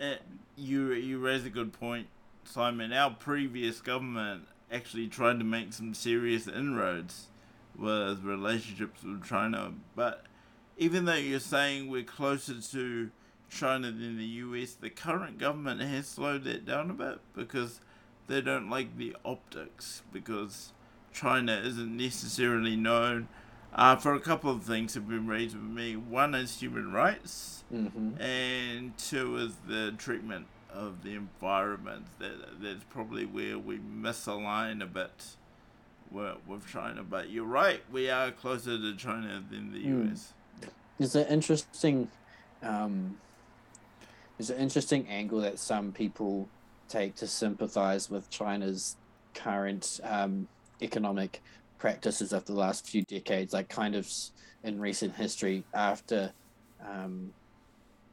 uh, 0.00 0.14
you 0.56 0.92
you 0.92 1.18
raise 1.18 1.44
a 1.44 1.50
good 1.50 1.72
point, 1.72 2.08
Simon. 2.44 2.92
Our 2.92 3.10
previous 3.10 3.80
government 3.80 4.46
actually 4.70 5.08
tried 5.08 5.38
to 5.38 5.44
make 5.44 5.72
some 5.72 5.94
serious 5.94 6.46
inroads 6.46 7.26
with 7.76 8.22
relationships 8.22 9.02
with 9.02 9.24
China, 9.24 9.72
but 9.96 10.24
even 10.76 11.04
though 11.04 11.14
you're 11.14 11.40
saying 11.40 11.88
we're 11.90 12.02
closer 12.02 12.60
to 12.60 13.10
China 13.50 13.90
than 13.90 14.16
the 14.18 14.24
US, 14.24 14.74
the 14.74 14.90
current 14.90 15.38
government 15.38 15.80
has 15.80 16.06
slowed 16.06 16.44
that 16.44 16.64
down 16.66 16.90
a 16.90 16.94
bit 16.94 17.18
because 17.34 17.80
they 18.26 18.40
don't 18.40 18.70
like 18.70 18.96
the 18.96 19.16
optics 19.24 20.02
because 20.12 20.72
China 21.12 21.60
isn't 21.64 21.96
necessarily 21.96 22.76
known 22.76 23.28
uh, 23.74 23.96
for 23.96 24.14
a 24.14 24.20
couple 24.20 24.50
of 24.50 24.62
things 24.64 24.94
have 24.94 25.08
been 25.08 25.26
raised 25.26 25.54
with 25.54 25.64
me. 25.64 25.96
One 25.96 26.34
is 26.34 26.60
human 26.60 26.92
rights, 26.92 27.62
hmm 27.70 28.10
and 28.20 28.96
two 28.98 29.36
is 29.36 29.52
the 29.68 29.92
treatment 29.96 30.46
of 30.72 31.02
the 31.04 31.14
environment. 31.14 32.06
That 32.18 32.60
that's 32.60 32.84
probably 32.90 33.26
where 33.26 33.58
we 33.58 33.78
misalign 33.78 34.82
a 34.82 34.86
bit 34.86 35.36
with, 36.10 36.36
with 36.48 36.66
China. 36.66 37.02
But 37.04 37.30
you're 37.30 37.44
right, 37.44 37.80
we 37.92 38.10
are 38.10 38.30
closer 38.32 38.76
to 38.76 38.96
China 38.96 39.42
than 39.50 39.72
the 39.72 39.80
Hmm. 39.82 40.10
US. 40.10 40.32
There's 40.98 41.14
an 41.14 41.26
interesting, 41.28 42.08
um, 42.62 43.18
there's 44.36 44.50
an 44.50 44.58
interesting 44.58 45.06
angle 45.08 45.40
that 45.42 45.58
some 45.58 45.92
people 45.92 46.48
take 46.90 47.14
to 47.16 47.26
sympathize 47.26 48.10
with 48.10 48.28
China's 48.30 48.96
current 49.34 50.00
um, 50.04 50.48
economic 50.82 51.40
practices 51.78 52.32
of 52.32 52.44
the 52.44 52.52
last 52.52 52.86
few 52.86 53.02
decades, 53.04 53.52
like 53.52 53.68
kind 53.68 53.94
of 53.94 54.10
in 54.64 54.78
recent 54.78 55.14
history 55.14 55.64
after 55.72 56.32
um, 56.86 57.32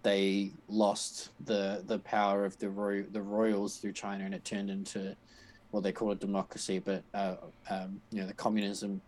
they 0.03 0.51
lost 0.69 1.31
the 1.45 1.83
the 1.87 1.99
power 1.99 2.45
of 2.45 2.57
the 2.59 2.69
roy- 2.69 3.05
the 3.11 3.21
royals 3.21 3.77
through 3.77 3.93
China 3.93 4.23
and 4.23 4.33
it 4.33 4.45
turned 4.45 4.69
into 4.69 5.15
what 5.71 5.83
they 5.83 5.91
call 5.91 6.11
a 6.11 6.15
democracy, 6.15 6.79
but 6.79 7.03
uh, 7.13 7.35
um, 7.69 7.99
you 8.11 8.21
know 8.21 8.27
the 8.27 8.33
communism 8.33 9.01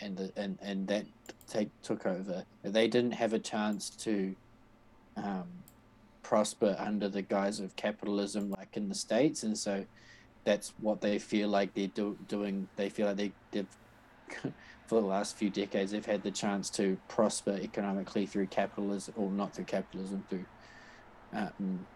and 0.00 0.16
the 0.16 0.32
and 0.36 0.58
and 0.60 0.86
that 0.88 1.06
take 1.48 1.70
took 1.82 2.06
over. 2.06 2.44
They 2.62 2.88
didn't 2.88 3.12
have 3.12 3.32
a 3.32 3.38
chance 3.38 3.90
to 3.90 4.34
um, 5.16 5.48
prosper 6.22 6.76
under 6.78 7.08
the 7.08 7.22
guise 7.22 7.60
of 7.60 7.76
capitalism 7.76 8.50
like 8.50 8.76
in 8.76 8.88
the 8.88 8.94
states, 8.94 9.42
and 9.42 9.56
so 9.56 9.84
that's 10.44 10.72
what 10.80 11.00
they 11.00 11.18
feel 11.18 11.48
like 11.48 11.74
they're 11.74 11.88
do, 11.88 12.16
doing. 12.28 12.68
They 12.76 12.88
feel 12.88 13.06
like 13.08 13.16
they 13.16 13.32
they've 13.50 13.66
for 14.86 15.00
the 15.00 15.06
last 15.06 15.36
few 15.36 15.50
decades 15.50 15.92
they've 15.92 16.04
had 16.04 16.22
the 16.22 16.30
chance 16.30 16.70
to 16.70 16.98
prosper 17.08 17.58
economically 17.62 18.26
through 18.26 18.46
capitalism, 18.46 19.14
or 19.16 19.30
not 19.30 19.54
through 19.54 19.64
capitalism, 19.64 20.24
through 20.28 20.44
um, 21.32 21.86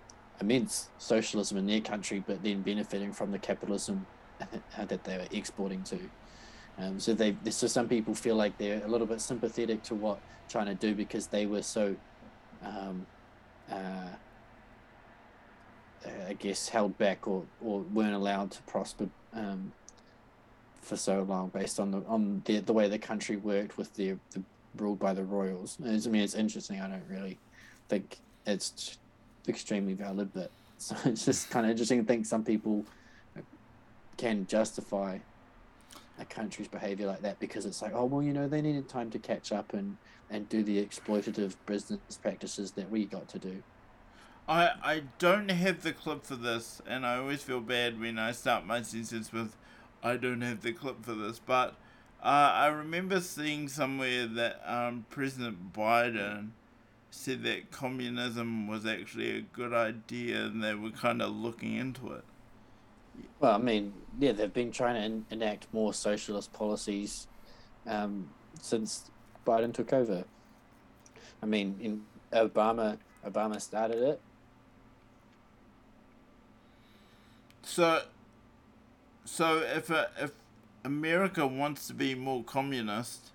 immense 0.40 0.88
socialism 0.98 1.58
in 1.58 1.66
their 1.66 1.80
country, 1.80 2.22
but 2.26 2.42
then 2.42 2.62
benefiting 2.62 3.12
from 3.12 3.32
the 3.32 3.38
capitalism 3.38 4.06
that 4.78 5.04
they 5.04 5.16
were 5.16 5.26
exporting 5.30 5.82
to. 5.84 5.98
Um, 6.78 7.00
so 7.00 7.14
they, 7.14 7.34
so 7.50 7.66
some 7.66 7.88
people 7.88 8.14
feel 8.14 8.36
like 8.36 8.58
they're 8.58 8.84
a 8.84 8.88
little 8.88 9.06
bit 9.06 9.20
sympathetic 9.20 9.82
to 9.84 9.94
what 9.94 10.20
China 10.48 10.74
do 10.74 10.94
because 10.94 11.26
they 11.26 11.46
were 11.46 11.62
so, 11.62 11.96
um, 12.62 13.06
uh, 13.70 14.08
I 16.28 16.34
guess, 16.34 16.68
held 16.68 16.96
back 16.98 17.26
or, 17.26 17.44
or 17.64 17.80
weren't 17.80 18.14
allowed 18.14 18.50
to 18.52 18.62
prosper 18.62 19.08
um, 19.32 19.72
for 20.82 20.96
so 20.96 21.22
long 21.22 21.48
based 21.48 21.80
on 21.80 21.90
the 21.90 22.02
on 22.06 22.42
the, 22.44 22.60
the 22.60 22.72
way 22.72 22.88
the 22.88 22.98
country 22.98 23.36
worked 23.36 23.76
with 23.76 23.94
their 23.94 24.18
the 24.32 24.42
ruled 24.76 24.98
by 24.98 25.14
the 25.14 25.24
royals. 25.24 25.78
I 25.82 25.86
mean, 25.86 26.22
it's 26.22 26.34
interesting. 26.34 26.80
I 26.80 26.88
don't 26.88 27.04
really 27.08 27.38
think 27.88 28.18
it's 28.46 28.98
extremely 29.48 29.94
valid, 29.94 30.30
but 30.34 30.50
so 30.78 30.96
it's 31.04 31.24
just 31.24 31.50
kind 31.50 31.66
of 31.66 31.70
interesting 31.70 32.00
to 32.00 32.06
think 32.06 32.26
some 32.26 32.44
people 32.44 32.84
can 34.16 34.46
justify 34.46 35.18
a 36.18 36.24
country's 36.24 36.68
behavior 36.68 37.06
like 37.06 37.22
that 37.22 37.38
because 37.38 37.66
it's 37.66 37.82
like, 37.82 37.92
oh 37.94 38.04
well, 38.04 38.22
you 38.22 38.32
know, 38.32 38.48
they 38.48 38.62
needed 38.62 38.88
time 38.88 39.10
to 39.10 39.18
catch 39.18 39.52
up 39.52 39.74
and 39.74 39.96
and 40.30 40.48
do 40.48 40.62
the 40.62 40.84
exploitative 40.84 41.54
business 41.66 42.00
practices 42.20 42.72
that 42.72 42.90
we 42.90 43.04
got 43.04 43.28
to 43.28 43.38
do. 43.38 43.62
I 44.48 44.70
I 44.82 45.02
don't 45.18 45.50
have 45.50 45.82
the 45.82 45.92
clip 45.92 46.24
for 46.24 46.36
this, 46.36 46.80
and 46.86 47.04
I 47.04 47.16
always 47.18 47.42
feel 47.42 47.60
bad 47.60 48.00
when 48.00 48.18
I 48.18 48.32
start 48.32 48.66
my 48.66 48.82
sentence 48.82 49.32
with, 49.32 49.56
I 50.02 50.16
don't 50.16 50.42
have 50.42 50.62
the 50.62 50.72
clip 50.72 51.04
for 51.04 51.14
this, 51.14 51.40
but 51.44 51.76
uh, 52.22 52.52
I 52.54 52.66
remember 52.68 53.20
seeing 53.20 53.68
somewhere 53.68 54.26
that 54.26 54.62
um, 54.66 55.06
President 55.10 55.72
Biden 55.72 56.50
said 57.10 57.42
that 57.44 57.70
communism 57.70 58.66
was 58.66 58.86
actually 58.86 59.36
a 59.36 59.40
good 59.40 59.72
idea, 59.72 60.44
and 60.44 60.62
they 60.62 60.74
were 60.74 60.90
kind 60.90 61.22
of 61.22 61.30
looking 61.30 61.74
into 61.74 62.12
it. 62.12 62.24
Well, 63.40 63.54
I 63.54 63.58
mean, 63.58 63.94
yeah, 64.18 64.32
they've 64.32 64.52
been 64.52 64.72
trying 64.72 64.94
to 64.94 65.00
en- 65.00 65.26
enact 65.30 65.66
more 65.72 65.94
socialist 65.94 66.52
policies 66.52 67.26
um, 67.86 68.30
since 68.60 69.10
Biden 69.47 69.72
took 69.72 69.92
over. 69.92 70.24
I 71.42 71.47
mean, 71.47 71.78
in 71.80 72.03
Obama, 72.32 72.99
Obama 73.24 73.61
started 73.61 74.03
it. 74.03 74.20
So, 77.62 78.03
so 79.24 79.59
if 79.59 79.90
a, 79.90 80.11
if 80.20 80.32
America 80.84 81.47
wants 81.47 81.86
to 81.88 81.94
be 81.94 82.14
more 82.14 82.44
communist, 82.44 83.32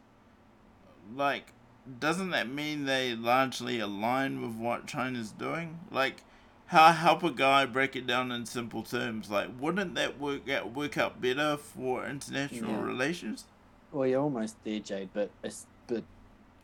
like, 1.15 1.53
doesn't 1.99 2.29
that 2.29 2.49
mean 2.49 2.85
they 2.85 3.15
largely 3.15 3.79
align 3.79 4.41
with 4.41 4.55
what 4.55 4.87
China's 4.87 5.31
doing? 5.31 5.79
Like, 5.89 6.23
how 6.67 6.93
help 6.93 7.23
a 7.23 7.31
guy 7.31 7.65
break 7.65 7.95
it 7.97 8.07
down 8.07 8.31
in 8.31 8.45
simple 8.45 8.83
terms? 8.83 9.29
Like, 9.29 9.49
wouldn't 9.59 9.95
that 9.95 10.19
work 10.19 10.49
out 10.49 10.73
work 10.73 10.97
out 10.97 11.19
better 11.19 11.57
for 11.57 12.05
international 12.05 12.71
yeah. 12.71 12.83
relations? 12.83 13.45
Well, 13.91 14.07
you're 14.07 14.21
almost 14.21 14.55
there, 14.63 14.79
Jade. 14.79 15.09
But 15.13 15.31
but 15.41 15.53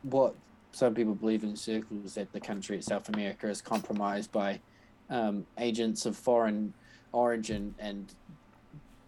what 0.04 0.36
some 0.72 0.94
people 0.94 1.16
believe 1.16 1.44
in 1.44 1.56
circles 1.56 2.16
that 2.16 2.32
the 2.34 2.40
country 2.40 2.78
itself, 2.78 3.10
America, 3.10 3.48
is 3.48 3.62
compromised 3.62 4.32
by 4.32 4.60
um, 5.10 5.46
agents 5.58 6.06
of 6.06 6.16
foreign 6.16 6.74
origin 7.12 7.74
and 7.80 8.14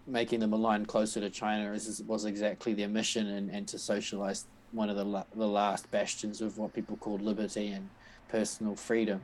making 0.08 0.40
them 0.40 0.54
align 0.54 0.86
closer 0.86 1.20
to 1.20 1.30
China 1.30 1.72
is, 1.74 2.02
was 2.08 2.26
exactly 2.26 2.74
their 2.74 2.88
mission 2.88 3.28
and, 3.28 3.52
and 3.52 3.68
to 3.68 3.78
socialize 3.78 4.48
one 4.72 4.90
of 4.90 4.96
the, 4.96 5.04
la- 5.04 5.26
the 5.36 5.48
last 5.48 5.90
bastions 5.92 6.42
of 6.42 6.58
what 6.58 6.74
people 6.74 6.98
called 6.98 7.22
liberty 7.22 7.68
and 7.68 7.90
personal 8.30 8.76
freedom. 8.76 9.22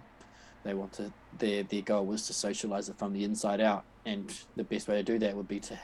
They 0.63 0.73
want 0.73 0.93
to 0.93 1.11
their 1.37 1.61
their 1.63 1.81
goal 1.81 2.05
was 2.05 2.25
to 2.27 2.33
socialize 2.33 2.89
it 2.89 2.97
from 2.97 3.13
the 3.13 3.23
inside 3.23 3.61
out, 3.61 3.83
and 4.05 4.33
the 4.55 4.63
best 4.63 4.87
way 4.87 4.95
to 4.95 5.03
do 5.03 5.19
that 5.19 5.35
would 5.35 5.47
be 5.47 5.59
to 5.59 5.79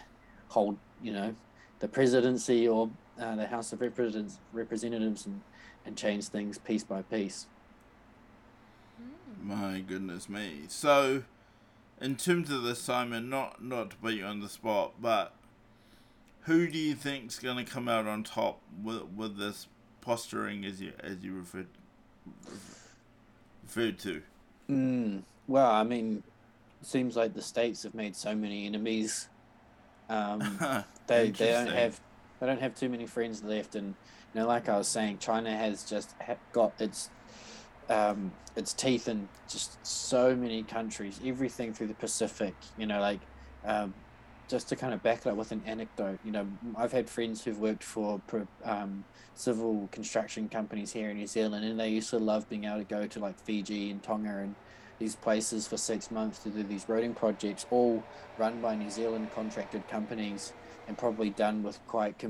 hold 0.48 0.76
you 1.04 1.14
know 1.14 1.36
the 1.80 1.88
presidency 1.88 2.68
or 2.68 2.90
uh, 3.20 3.36
the 3.36 3.46
House 3.46 3.74
of 3.74 3.82
Representatives 3.82 4.40
representatives 4.54 5.28
and 5.28 5.40
and 5.86 5.98
change 5.98 6.28
things 6.28 6.58
piece 6.58 6.84
by 6.84 7.02
piece. 7.02 7.48
My 9.42 9.80
goodness 9.80 10.30
me! 10.30 10.62
So 10.68 11.24
in 12.02 12.16
terms 12.16 12.50
of 12.50 12.64
this, 12.64 12.82
Simon, 12.82 13.30
not 13.30 13.64
not 13.64 13.92
to 13.92 13.98
put 13.98 14.14
you 14.14 14.26
on 14.26 14.40
the 14.40 14.50
spot, 14.50 14.94
but 15.00 15.34
who 16.42 16.68
do 16.68 16.78
you 16.78 16.96
think's 16.96 17.40
going 17.40 17.64
to 17.64 17.72
come 17.72 17.88
out 17.88 18.08
on 18.08 18.24
top 18.24 18.60
with 18.84 19.04
with 19.16 19.38
this 19.38 19.68
posturing, 20.02 20.66
as 20.66 20.82
you 20.82 20.94
as 21.00 21.24
you 21.24 21.34
referred 21.34 21.68
referred 23.64 24.00
to? 24.00 24.22
Mm, 24.70 25.24
well, 25.48 25.72
I 25.72 25.84
mean, 25.84 26.24
it 26.82 26.88
seems 26.88 27.16
like 27.16 27.34
the 27.34 27.42
states 27.42 27.84
have 27.84 27.94
made 27.94 28.16
so 28.16 28.36
many 28.36 28.66
enemies. 28.66 29.30
Um, 30.10 30.40
they 31.08 31.30
they 31.30 31.52
don't 31.52 31.68
have 31.68 32.00
they 32.40 32.48
don't 32.48 32.62
have 32.62 32.76
too 32.76 32.90
many 32.90 33.06
friends 33.06 33.44
left, 33.44 33.76
and 33.76 33.94
you 34.34 34.42
know, 34.42 34.48
like 34.48 34.70
I 34.70 34.78
was 34.78 34.88
saying, 34.88 35.18
China 35.20 35.56
has 35.56 35.84
just 35.84 36.16
got 36.54 36.74
its 36.80 37.10
um, 37.90 38.32
its 38.56 38.74
teeth 38.74 39.08
in 39.08 39.28
just 39.50 39.86
so 39.86 40.36
many 40.36 40.64
countries, 40.64 41.20
everything 41.26 41.74
through 41.74 41.88
the 41.88 41.94
Pacific. 41.94 42.56
You 42.78 42.86
know, 42.86 43.00
like 43.00 43.20
um, 43.66 43.94
just 44.48 44.70
to 44.70 44.76
kind 44.76 44.94
of 44.94 45.02
back 45.04 45.20
it 45.20 45.28
up 45.28 45.36
with 45.36 45.52
an 45.52 45.62
anecdote. 45.66 46.20
You 46.24 46.32
know, 46.32 46.48
I've 46.76 46.92
had 46.92 47.10
friends 47.10 47.44
who've 47.44 47.60
worked 47.60 47.84
for 47.84 48.22
um, 48.64 49.04
civil 49.36 49.90
construction 49.92 50.50
companies 50.50 50.92
here 50.92 51.10
in 51.10 51.18
New 51.18 51.28
Zealand, 51.28 51.66
and 51.66 51.80
they 51.80 51.90
used 51.90 52.10
to 52.12 52.20
love 52.20 52.50
being 52.50 52.66
able 52.66 52.78
to 52.78 52.84
go 52.84 53.08
to 53.08 53.20
like 53.20 53.40
Fiji 53.40 53.92
and 53.92 54.02
Tonga 54.02 54.38
and 54.38 54.56
these 55.00 55.16
places 55.16 55.68
for 55.68 55.78
six 55.78 56.12
months 56.12 56.40
to 56.40 56.50
do 56.50 56.62
these 56.64 56.86
roading 56.86 57.16
projects, 57.16 57.66
all 57.72 58.04
run 58.38 58.62
by 58.62 58.76
New 58.76 58.92
Zealand 58.92 59.30
contracted 59.34 59.88
companies, 59.88 60.54
and 60.88 60.98
probably 60.98 61.32
done 61.32 61.64
with 61.64 61.80
quite, 61.88 62.24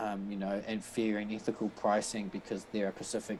um, 0.00 0.26
you 0.30 0.36
know, 0.36 0.62
and 0.66 0.82
fair 0.82 1.18
and 1.18 1.32
ethical 1.32 1.68
pricing 1.70 2.28
because 2.28 2.66
they're 2.72 2.88
a 2.88 2.92
Pacific 2.92 3.38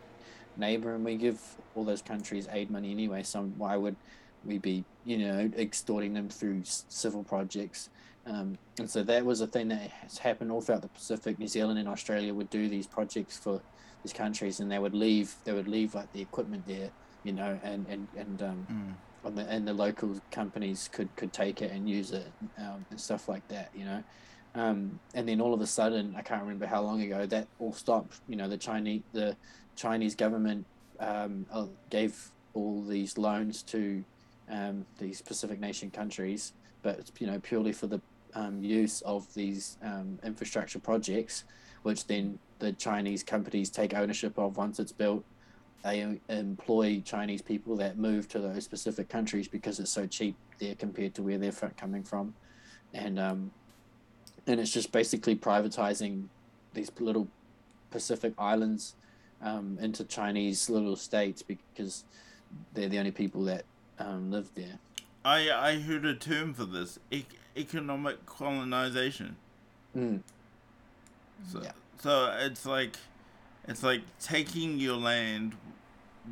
neighbor 0.57 0.95
and 0.95 1.05
we 1.05 1.17
give 1.17 1.41
all 1.75 1.85
those 1.85 2.03
countries 2.03 2.49
aid 2.53 2.71
money 2.71 2.91
anyway. 2.91 3.23
So 3.23 3.43
why 3.57 3.77
would 3.77 3.97
we 4.45 4.59
be, 4.59 4.85
you 5.05 5.19
know, 5.19 5.51
extorting 5.57 6.13
them 6.13 6.29
through 6.29 6.63
civil 6.65 7.25
projects? 7.25 7.89
Um, 8.27 8.59
and 8.79 8.89
so 8.89 9.03
that 9.05 9.25
was 9.25 9.41
a 9.41 9.47
thing 9.47 9.69
that 9.69 9.91
has 9.91 10.19
happened 10.19 10.53
all 10.53 10.61
throughout 10.61 10.83
the 10.83 10.89
Pacific. 10.89 11.39
New 11.39 11.49
Zealand 11.49 11.79
and 11.79 11.89
Australia 11.89 12.35
would 12.35 12.51
do 12.51 12.69
these 12.69 12.87
projects 12.87 13.39
for 13.39 13.61
these 14.03 14.13
countries, 14.13 14.61
and 14.61 14.71
they 14.71 14.79
would 14.79 14.95
leave. 14.95 15.35
They 15.45 15.53
would 15.53 15.69
leave 15.69 15.95
like 15.95 16.13
the 16.13 16.21
equipment 16.21 16.67
there, 16.67 16.91
you 17.25 17.33
know, 17.33 17.59
and 17.63 17.87
and 17.89 18.07
and 18.17 18.43
um, 18.43 18.67
mm. 18.71 19.27
and, 19.27 19.39
the, 19.39 19.43
and 19.51 19.67
the 19.67 19.73
local 19.73 20.21
companies 20.31 20.89
could 20.93 21.15
could 21.17 21.33
take 21.33 21.63
it 21.63 21.73
and 21.73 21.89
use 21.89 22.13
it 22.13 22.31
um, 22.59 22.85
and 22.91 23.01
stuff 23.01 23.29
like 23.29 23.47
that, 23.49 23.71
you 23.75 23.87
know. 23.87 24.05
Um, 24.55 24.99
and 25.15 25.29
then 25.29 25.41
all 25.41 25.55
of 25.55 25.61
a 25.61 25.67
sudden, 25.67 26.15
I 26.17 26.23
can't 26.23 26.43
remember 26.43 26.67
how 26.67 26.83
long 26.83 27.03
ago 27.03 27.27
that 27.27 27.47
all 27.59 27.73
stopped. 27.73 28.21
You 28.29 28.37
know, 28.37 28.49
the 28.49 28.59
Chinese 28.59 29.03
the 29.13 29.37
Chinese 29.77 30.15
government 30.15 30.67
um, 30.99 31.47
uh, 31.53 31.67
gave 31.89 32.31
all 32.55 32.83
these 32.83 33.17
loans 33.17 33.63
to 33.63 34.05
um, 34.51 34.85
these 34.99 35.23
Pacific 35.23 35.61
nation 35.61 35.91
countries, 35.91 36.53
but 36.83 37.11
you 37.19 37.27
know 37.27 37.39
purely 37.39 37.73
for 37.73 37.87
the 37.87 38.01
um, 38.35 38.63
use 38.63 39.01
of 39.03 39.33
these 39.35 39.79
um, 39.83 40.19
infrastructure 40.25 40.81
projects, 40.81 41.45
which 41.83 42.07
then 42.07 42.39
the 42.59 42.73
Chinese 42.73 43.23
companies 43.23 43.71
take 43.71 43.95
ownership 43.95 44.37
of 44.39 44.57
once 44.57 44.79
it's 44.81 44.93
built. 44.93 45.25
They 45.83 46.19
employ 46.29 47.01
Chinese 47.05 47.41
people 47.41 47.75
that 47.77 47.97
move 47.97 48.29
to 48.29 48.39
those 48.39 48.65
specific 48.65 49.09
countries 49.09 49.49
because 49.49 49.81
it's 49.81 49.91
so 49.91 50.07
cheap 50.07 50.37
there 50.59 50.75
compared 50.75 51.15
to 51.15 51.23
where 51.23 51.39
they're 51.39 51.53
coming 51.77 52.03
from, 52.03 52.35
and 52.93 53.19
um, 53.19 53.53
and 54.47 54.61
it's 54.61 54.72
just 54.72 54.93
basically 54.93 55.36
privatizing 55.36 56.24
these 56.74 56.91
little 56.99 57.28
Pacific 57.91 58.32
islands 58.38 58.95
um, 59.43 59.78
into 59.80 60.05
Chinese 60.05 60.70
little 60.70 60.97
states 60.97 61.43
because 61.43 62.05
they're 62.74 62.88
the 62.88 62.99
only 62.99 63.11
people 63.11 63.45
that 63.45 63.64
um, 63.99 64.30
live 64.30 64.51
there. 64.55 64.78
I 65.24 65.51
I 65.51 65.80
heard 65.80 66.05
a 66.05 66.14
term 66.14 66.55
for 66.55 66.64
this: 66.64 66.99
e- 67.11 67.24
economic 67.57 68.24
colonization. 68.26 69.36
Mm. 69.97 70.20
So 71.51 71.62
yeah. 71.62 71.72
so 71.99 72.34
it's 72.38 72.64
like 72.64 72.97
it's 73.68 73.82
like 73.82 74.03
taking 74.20 74.78
your 74.78 74.97
land 74.97 75.55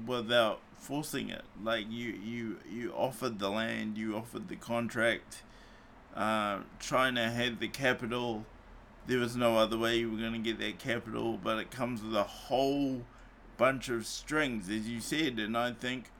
without 0.07 0.61
forcing 0.79 1.29
it. 1.31 1.43
Like 1.63 1.87
you 1.91 2.13
you 2.13 2.57
you 2.71 2.93
offered 2.93 3.39
the 3.39 3.51
land, 3.51 3.99
you 3.99 4.17
offered 4.17 4.49
the 4.49 4.57
contract. 4.57 5.43
Uh, 6.15 6.61
China 6.81 7.31
had 7.31 7.61
the 7.61 7.69
capital 7.69 8.45
there 9.09 9.19
was 9.19 9.35
no 9.35 9.57
other 9.57 9.79
way 9.79 9.97
you 9.97 10.13
were 10.13 10.19
going 10.19 10.35
to 10.35 10.39
get 10.39 10.59
that 10.59 10.79
capital, 10.79 11.39
but 11.43 11.59
it 11.59 11.71
comes 11.71 12.03
with 12.03 12.15
a 12.15 12.25
whole 12.25 13.03
bunch 13.57 13.89
of 13.89 14.07
strings, 14.07 14.69
as 14.69 14.87
you 14.87 15.01
said. 15.01 15.39
And 15.39 15.57
I 15.57 15.73
think 15.73 16.11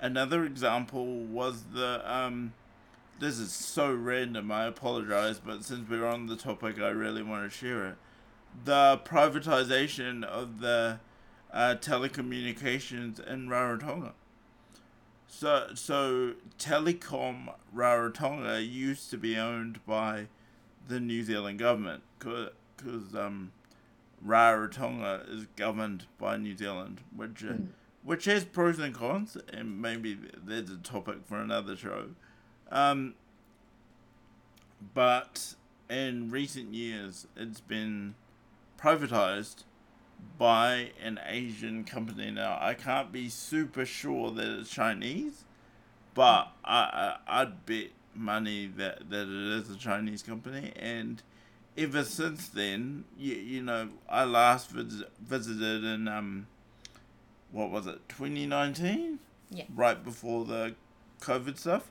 another 0.00 0.44
example 0.44 1.04
was 1.06 1.64
the. 1.74 2.00
Um, 2.10 2.54
this 3.20 3.38
is 3.38 3.52
so 3.52 3.92
random, 3.92 4.50
I 4.50 4.66
apologize, 4.66 5.40
but 5.44 5.64
since 5.64 5.88
we're 5.88 6.06
on 6.06 6.26
the 6.26 6.36
topic, 6.36 6.80
I 6.80 6.88
really 6.88 7.22
want 7.22 7.50
to 7.50 7.56
share 7.56 7.86
it. 7.86 7.96
The 8.64 9.00
privatization 9.04 10.24
of 10.24 10.60
the 10.60 10.98
uh, 11.52 11.76
telecommunications 11.80 13.24
in 13.24 13.48
Rarotonga. 13.48 14.12
So 15.36 15.70
so 15.74 16.34
Telecom 16.60 17.52
Rarotonga 17.74 18.66
used 18.70 19.10
to 19.10 19.18
be 19.18 19.36
owned 19.36 19.84
by 19.84 20.28
the 20.86 21.00
New 21.00 21.24
Zealand 21.24 21.58
government 21.58 22.04
because 22.20 23.14
um, 23.16 23.50
Rarotonga 24.24 25.28
is 25.28 25.46
governed 25.56 26.06
by 26.18 26.36
New 26.36 26.56
Zealand, 26.56 27.00
which 27.14 27.42
uh, 27.42 27.48
Mm. 27.48 27.66
which 28.04 28.26
has 28.26 28.44
pros 28.44 28.78
and 28.78 28.94
cons, 28.94 29.36
and 29.52 29.80
maybe 29.82 30.16
there's 30.44 30.70
a 30.70 30.76
topic 30.76 31.24
for 31.26 31.40
another 31.40 31.74
show. 31.76 32.10
Um, 32.70 33.14
but 34.94 35.54
in 35.90 36.30
recent 36.30 36.74
years, 36.74 37.26
it's 37.36 37.60
been 37.60 38.14
privatized 38.78 39.64
by 40.38 40.90
an 41.02 41.20
Asian 41.26 41.84
company. 41.84 42.30
Now, 42.30 42.58
I 42.60 42.74
can't 42.74 43.12
be 43.12 43.28
super 43.28 43.86
sure 43.86 44.30
that 44.32 44.60
it's 44.60 44.70
Chinese, 44.70 45.44
but 46.14 46.48
I, 46.64 47.16
I 47.28 47.42
I'd 47.42 47.66
bet 47.66 47.90
money 48.14 48.66
that, 48.76 49.10
that 49.10 49.22
it 49.22 49.60
is 49.60 49.70
a 49.70 49.76
Chinese 49.76 50.22
company. 50.22 50.72
And 50.76 51.22
ever 51.76 52.04
since 52.04 52.48
then, 52.48 53.04
you, 53.18 53.34
you 53.34 53.62
know, 53.62 53.90
I 54.08 54.24
last 54.24 54.70
vis- 54.70 55.04
visited 55.20 55.84
in, 55.84 56.08
um, 56.08 56.46
what 57.52 57.70
was 57.70 57.86
it, 57.86 58.08
2019? 58.08 59.18
Yeah. 59.50 59.64
Right 59.74 60.02
before 60.02 60.44
the 60.44 60.74
COVID 61.20 61.58
stuff. 61.58 61.90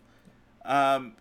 Um, 0.66 1.14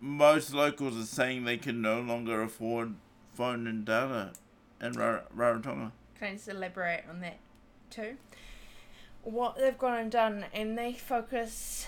most 0.00 0.52
locals 0.52 0.96
are 0.96 1.06
saying 1.06 1.44
they 1.44 1.56
can 1.56 1.80
no 1.80 2.00
longer 2.00 2.42
afford 2.42 2.94
phone 3.34 3.66
and 3.66 3.84
data 3.84 4.32
in 4.80 4.92
Ra- 4.92 5.20
Rarotonga. 5.34 5.92
Can 6.18 6.28
I 6.28 6.32
just 6.32 6.48
elaborate 6.48 7.04
on 7.08 7.20
that 7.20 7.38
too? 7.90 8.16
What 9.22 9.56
they've 9.56 9.76
gone 9.76 9.98
and 9.98 10.10
done, 10.10 10.44
and 10.52 10.78
they 10.78 10.92
focus 10.92 11.86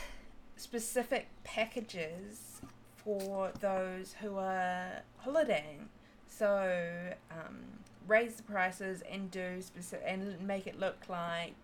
specific 0.56 1.28
packages 1.44 2.60
for 2.96 3.52
those 3.60 4.16
who 4.20 4.36
are 4.36 5.02
holidaying. 5.18 5.88
So 6.26 7.12
um, 7.30 7.58
raise 8.06 8.36
the 8.36 8.42
prices 8.42 9.02
and 9.10 9.30
do 9.30 9.62
specific 9.62 10.04
and 10.06 10.40
make 10.40 10.66
it 10.66 10.78
look 10.78 11.04
like 11.08 11.54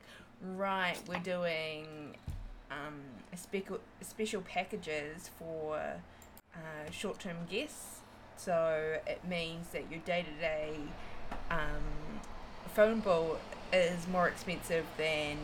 right 0.57 0.97
we're 1.09 1.19
doing 1.21 2.15
um, 2.71 3.01
a 3.33 3.37
special 4.05 4.41
packages 4.43 5.31
for 5.39 5.79
uh, 6.55 6.91
short 6.91 7.19
term 7.19 7.37
guests. 7.51 8.01
So 8.37 8.99
it 9.07 9.21
means 9.29 9.69
that 9.69 9.91
your 9.91 10.01
day 10.01 10.23
to 10.23 10.41
day 10.41 10.77
phone 12.75 13.01
bill 13.01 13.39
is 13.73 14.07
more 14.09 14.29
expensive 14.29 14.85
than 14.99 15.37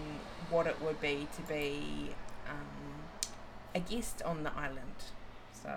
what 0.50 0.66
it 0.66 0.80
would 0.82 1.00
be 1.00 1.28
to 1.36 1.42
be 1.42 2.10
um, 2.48 3.02
a 3.74 3.80
guest 3.80 4.20
on 4.22 4.42
the 4.42 4.52
island. 4.56 5.04
So 5.62 5.72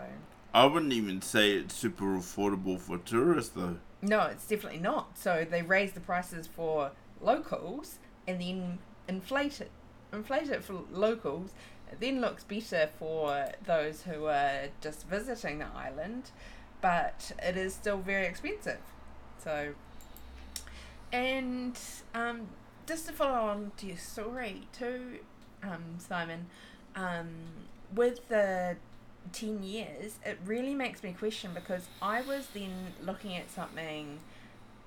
I 0.54 0.66
wouldn't 0.66 0.94
even 0.94 1.22
say 1.22 1.52
it's 1.52 1.76
super 1.76 2.06
affordable 2.06 2.80
for 2.80 2.98
tourists 2.98 3.52
though. 3.56 3.78
no, 4.02 4.22
it's 4.24 4.48
definitely 4.48 4.80
not. 4.80 5.18
So 5.18 5.46
they 5.50 5.62
raise 5.62 5.94
the 5.94 6.00
prices 6.00 6.48
for 6.48 6.92
locals 7.22 8.00
and 8.28 8.42
then 8.42 8.80
inflate 9.08 9.62
it, 9.62 9.72
inflate 10.12 10.50
it 10.50 10.64
for 10.64 10.82
locals. 10.92 11.52
It 11.92 12.00
then 12.00 12.22
looks 12.22 12.44
better 12.44 12.90
for 12.98 13.50
those 13.66 14.04
who 14.04 14.26
are 14.26 14.70
just 14.82 15.08
visiting 15.08 15.60
the 15.60 15.68
island, 15.76 16.32
but 16.82 17.32
it 17.44 17.56
is 17.56 17.76
still 17.76 17.98
very 17.98 18.26
expensive. 18.26 18.80
So, 19.38 19.74
and 21.14 21.80
um, 22.16 22.48
just 22.88 23.06
to 23.06 23.14
follow 23.14 23.48
on 23.48 23.72
to 23.78 23.86
your 23.86 23.98
story 23.98 24.68
too, 24.78 25.20
um, 25.62 25.84
Simon, 26.00 26.48
um, 26.96 27.30
with 27.96 28.28
the 28.28 28.76
10 29.32 29.62
years, 29.64 30.18
it 30.26 30.40
really 30.44 30.74
makes 30.74 31.04
me 31.04 31.14
question 31.14 31.52
because 31.54 31.88
I 32.02 32.22
was 32.22 32.48
then 32.48 32.72
looking 33.02 33.38
at 33.38 33.52
something 33.52 34.20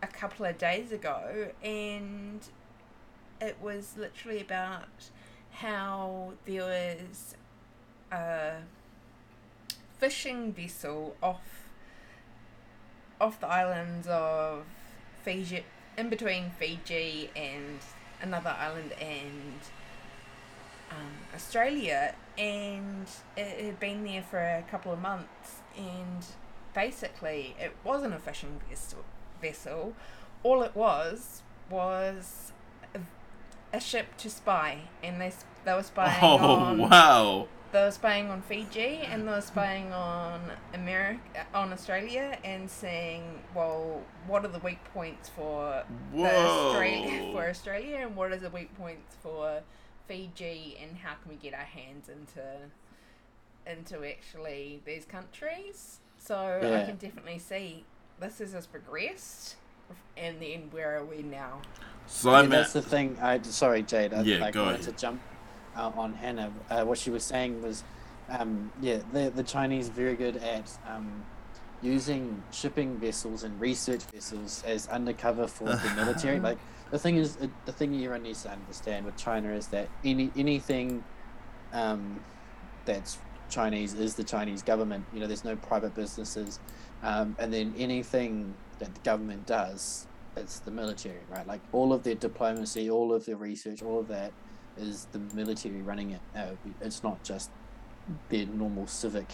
a 0.02 0.08
couple 0.08 0.44
of 0.44 0.58
days 0.58 0.90
ago 0.90 1.52
and 1.62 2.40
it 3.40 3.56
was 3.62 3.94
literally 3.96 4.40
about 4.40 5.10
how 5.52 6.32
there 6.44 6.64
was 6.64 7.36
a 8.10 8.56
fishing 9.98 10.52
vessel 10.52 11.16
off 11.22 11.68
off 13.18 13.40
the 13.40 13.46
islands 13.46 14.06
of 14.08 14.64
Fiji 15.24 15.64
in 15.96 16.08
between 16.08 16.50
Fiji 16.58 17.30
and 17.34 17.78
another 18.22 18.54
island 18.58 18.92
and 19.00 19.60
um, 20.90 21.12
Australia, 21.34 22.14
and 22.38 23.06
it 23.36 23.64
had 23.64 23.80
been 23.80 24.04
there 24.04 24.22
for 24.22 24.38
a 24.38 24.64
couple 24.70 24.92
of 24.92 25.00
months, 25.00 25.62
and 25.76 26.24
basically 26.74 27.56
it 27.58 27.74
wasn't 27.84 28.14
a 28.14 28.18
fishing 28.18 28.60
vessel. 28.68 29.04
Vessel, 29.40 29.94
all 30.42 30.62
it 30.62 30.74
was 30.74 31.42
was 31.68 32.52
a, 32.94 33.00
a 33.72 33.80
ship 33.80 34.16
to 34.18 34.30
spy, 34.30 34.82
and 35.02 35.20
they 35.20 35.32
they 35.64 35.74
were 35.74 35.82
spying 35.82 36.18
Oh 36.22 36.38
on 36.38 36.78
wow! 36.78 37.48
They 37.76 37.84
were 37.84 37.90
spying 37.90 38.30
on 38.30 38.40
Fiji 38.40 39.00
and 39.10 39.28
they 39.28 39.32
were 39.32 39.40
spying 39.42 39.92
on 39.92 40.40
America, 40.72 41.20
on 41.52 41.72
Australia, 41.74 42.38
and 42.42 42.70
saying, 42.70 43.22
well, 43.54 44.00
what 44.26 44.44
are 44.46 44.48
the 44.48 44.60
weak 44.60 44.82
points 44.94 45.28
for 45.28 45.84
the 46.14 46.24
Australia 46.24 47.28
for 47.32 47.46
Australia, 47.48 47.96
and 48.00 48.16
what 48.16 48.32
are 48.32 48.38
the 48.38 48.48
weak 48.48 48.74
points 48.78 49.16
for 49.22 49.60
Fiji, 50.08 50.78
and 50.82 50.96
how 50.96 51.14
can 51.22 51.28
we 51.30 51.36
get 51.36 51.52
our 51.52 51.60
hands 51.60 52.08
into 52.08 52.42
into 53.66 54.08
actually 54.08 54.80
these 54.86 55.04
countries? 55.04 56.00
So 56.16 56.60
I 56.62 56.86
can 56.86 56.96
definitely 56.96 57.38
see 57.38 57.84
this 58.18 58.38
has 58.38 58.66
progressed, 58.66 59.56
and 60.16 60.40
then 60.40 60.68
where 60.70 60.96
are 60.98 61.04
we 61.04 61.22
now? 61.22 61.60
Yeah, 62.24 62.42
that's 62.42 62.72
the 62.72 62.80
thing. 62.80 63.18
I 63.20 63.42
sorry, 63.42 63.82
Jade. 63.82 64.14
I 64.14 64.22
Yeah, 64.22 64.38
like, 64.38 64.54
go 64.54 64.64
wanted 64.64 64.80
ahead. 64.80 64.94
to 64.94 65.00
jump 65.00 65.20
uh, 65.76 65.92
on 65.96 66.14
Hannah. 66.14 66.52
Uh, 66.70 66.84
what 66.84 66.98
she 66.98 67.10
was 67.10 67.24
saying 67.24 67.62
was, 67.62 67.84
um, 68.28 68.72
yeah, 68.80 68.98
the 69.12 69.30
the 69.30 69.42
Chinese 69.42 69.88
very 69.88 70.14
good 70.14 70.36
at 70.36 70.70
um, 70.88 71.24
using 71.82 72.42
shipping 72.50 72.96
vessels 72.96 73.44
and 73.44 73.60
research 73.60 74.02
vessels 74.04 74.62
as 74.66 74.88
undercover 74.88 75.46
for 75.46 75.64
the 75.64 75.92
military. 75.94 76.40
Like 76.46 76.58
the 76.90 76.98
thing 76.98 77.16
is, 77.16 77.36
the 77.64 77.72
thing 77.72 77.94
everyone 77.94 78.22
needs 78.22 78.42
to 78.42 78.50
understand 78.50 79.04
with 79.04 79.16
China 79.16 79.52
is 79.52 79.68
that 79.68 79.88
any 80.04 80.30
anything 80.36 81.04
um, 81.72 82.20
that's 82.84 83.18
Chinese 83.48 83.94
is 83.94 84.14
the 84.14 84.24
Chinese 84.24 84.62
government. 84.62 85.04
You 85.12 85.20
know, 85.20 85.26
there's 85.26 85.44
no 85.44 85.56
private 85.56 85.94
businesses, 85.94 86.58
um, 87.02 87.36
and 87.38 87.52
then 87.52 87.74
anything 87.78 88.54
that 88.78 88.94
the 88.94 89.00
government 89.00 89.46
does, 89.46 90.06
it's 90.36 90.60
the 90.60 90.70
military, 90.70 91.20
right? 91.30 91.46
Like 91.46 91.60
all 91.72 91.92
of 91.92 92.02
their 92.02 92.14
diplomacy, 92.14 92.90
all 92.90 93.12
of 93.12 93.24
their 93.24 93.36
research, 93.36 93.82
all 93.82 94.00
of 94.00 94.08
that 94.08 94.32
is 94.78 95.06
the 95.12 95.18
military 95.34 95.82
running 95.82 96.10
it. 96.12 96.20
Uh, 96.34 96.50
it's 96.80 97.02
not 97.02 97.22
just 97.22 97.50
their 98.28 98.46
normal 98.46 98.86
civic 98.86 99.26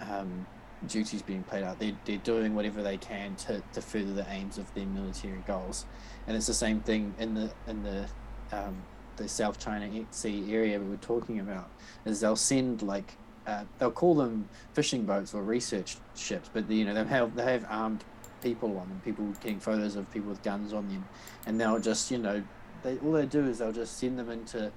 um, 0.00 0.46
duties 0.86 1.22
being 1.22 1.42
played 1.44 1.62
out. 1.62 1.78
They're, 1.78 1.96
they're 2.04 2.18
doing 2.18 2.54
whatever 2.54 2.82
they 2.82 2.96
can 2.96 3.36
to, 3.36 3.62
to 3.72 3.80
further 3.80 4.12
the 4.12 4.26
aims 4.30 4.58
of 4.58 4.72
their 4.74 4.86
military 4.86 5.42
goals, 5.46 5.86
and 6.26 6.36
it's 6.36 6.46
the 6.46 6.54
same 6.54 6.80
thing 6.80 7.14
in 7.18 7.34
the 7.34 7.50
in 7.66 7.82
the 7.82 8.06
um, 8.52 8.76
the 9.16 9.28
South 9.28 9.58
China 9.58 9.88
Sea 10.10 10.52
area 10.52 10.78
we 10.78 10.88
were 10.88 10.96
talking 10.96 11.40
about. 11.40 11.68
Is 12.04 12.20
they'll 12.20 12.36
send 12.36 12.82
like 12.82 13.16
uh, 13.46 13.64
they'll 13.78 13.90
call 13.90 14.14
them 14.14 14.48
fishing 14.72 15.04
boats 15.04 15.34
or 15.34 15.42
research 15.42 15.96
ships, 16.14 16.50
but 16.52 16.70
you 16.70 16.84
know 16.84 16.94
they 16.94 17.04
have 17.04 17.34
they 17.34 17.52
have 17.52 17.66
armed 17.68 18.04
people 18.42 18.76
on 18.78 18.88
them, 18.88 19.00
people 19.04 19.26
getting 19.42 19.60
photos 19.60 19.96
of 19.96 20.10
people 20.12 20.28
with 20.28 20.42
guns 20.42 20.72
on 20.72 20.88
them, 20.88 21.04
and 21.46 21.60
they'll 21.60 21.80
just 21.80 22.10
you 22.10 22.18
know 22.18 22.42
they 22.84 22.98
all 22.98 23.12
they 23.12 23.26
do 23.26 23.46
is 23.46 23.58
they'll 23.58 23.72
just 23.72 23.98
send 23.98 24.18
them 24.18 24.30
into 24.30 24.70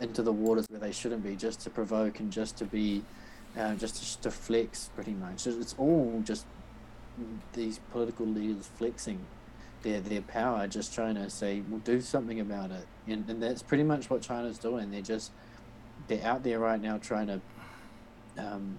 into 0.00 0.22
the 0.22 0.32
waters 0.32 0.66
where 0.70 0.80
they 0.80 0.92
shouldn't 0.92 1.22
be, 1.22 1.36
just 1.36 1.60
to 1.60 1.70
provoke 1.70 2.18
and 2.20 2.32
just 2.32 2.56
to 2.56 2.64
be 2.64 3.02
uh, 3.56 3.74
just 3.74 4.22
to, 4.22 4.30
flex 4.30 4.90
pretty 4.94 5.12
much. 5.12 5.46
It's 5.46 5.74
all 5.76 6.22
just 6.24 6.46
these 7.52 7.80
political 7.92 8.26
leaders 8.26 8.68
flexing 8.76 9.20
their 9.82 10.00
their 10.00 10.22
power, 10.22 10.66
just 10.66 10.94
trying 10.94 11.16
to 11.16 11.28
say, 11.28 11.62
"We'll 11.68 11.80
do 11.80 12.00
something 12.00 12.40
about 12.40 12.70
it," 12.70 12.86
and 13.06 13.28
and 13.28 13.42
that's 13.42 13.62
pretty 13.62 13.84
much 13.84 14.08
what 14.08 14.22
China's 14.22 14.58
doing. 14.58 14.90
They're 14.90 15.02
just 15.02 15.32
they're 16.08 16.24
out 16.24 16.42
there 16.42 16.58
right 16.58 16.80
now 16.80 16.98
trying 16.98 17.26
to 17.26 17.40
um, 18.38 18.78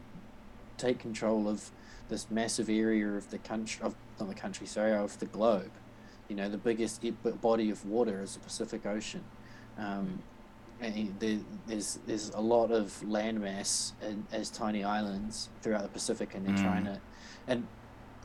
take 0.77 0.99
control 0.99 1.47
of 1.47 1.71
this 2.09 2.31
massive 2.31 2.69
area 2.69 3.07
of 3.09 3.29
the 3.29 3.37
country 3.37 3.83
of 3.83 3.95
not 4.19 4.29
the 4.29 4.35
country, 4.35 4.65
sorry, 4.65 4.93
of 4.93 5.19
the 5.19 5.27
globe. 5.27 5.71
You 6.31 6.37
know, 6.37 6.47
the 6.47 6.57
biggest 6.57 7.03
body 7.41 7.71
of 7.71 7.85
water 7.85 8.21
is 8.23 8.35
the 8.35 8.39
Pacific 8.39 8.85
Ocean. 8.85 9.21
Um, 9.77 10.23
and 10.79 11.13
there, 11.19 11.39
there's 11.67 11.99
there's 12.07 12.29
a 12.29 12.39
lot 12.39 12.71
of 12.71 12.85
landmass 13.05 13.91
as 14.31 14.49
tiny 14.49 14.81
islands 14.85 15.49
throughout 15.61 15.81
the 15.83 15.89
Pacific, 15.89 16.33
and 16.33 16.45
they're 16.45 16.53
Mm. 16.55 16.63
trying 16.63 16.85
to. 16.85 17.01
And 17.47 17.67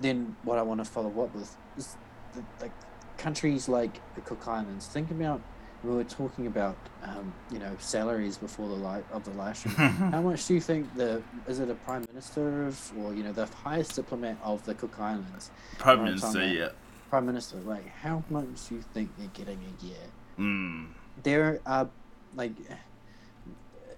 then 0.01 0.37
what 0.45 0.57
I 0.57 0.63
want 0.63 0.79
to 0.79 0.85
follow 0.85 1.11
up 1.25 1.35
with 1.35 1.57
is 1.77 1.97
the, 2.35 2.45
like 2.61 2.71
countries 3.19 3.69
like 3.69 4.01
the 4.15 4.21
Cook 4.21 4.47
Islands. 4.47 4.87
Think 4.87 5.11
about 5.11 5.41
we 5.83 5.91
were 5.91 6.05
talking 6.05 6.47
about 6.47 6.77
um, 7.03 7.33
you 7.51 7.59
know 7.59 7.75
salaries 7.81 8.39
before 8.39 8.69
the 8.69 8.75
live 8.77 9.05
of 9.11 9.25
the 9.25 9.33
live 9.33 9.57
stream. 9.61 9.75
How 9.75 10.23
much 10.23 10.47
do 10.47 10.55
you 10.55 10.61
think 10.61 10.95
the 10.95 11.23
is 11.49 11.59
it 11.59 11.69
a 11.71 11.75
prime 11.75 12.05
minister 12.13 12.67
of 12.69 12.93
or 13.01 13.13
you 13.15 13.25
know 13.25 13.33
the 13.33 13.47
highest 13.47 13.97
diplomat 13.97 14.37
of 14.45 14.65
the 14.65 14.75
Cook 14.75 14.97
Islands, 15.01 15.51
Prime 15.79 16.05
Minister, 16.05 16.47
yeah. 16.47 16.69
Prime 17.17 17.27
minister? 17.27 17.57
Like, 17.65 17.89
how 17.89 18.23
much 18.29 18.69
do 18.69 18.75
you 18.75 18.83
think 18.93 19.11
they're 19.17 19.29
getting 19.29 19.59
a 19.59 19.85
year? 19.87 19.97
Mm. 20.39 20.89
There 21.23 21.61
are 21.65 21.89
like, 22.35 22.53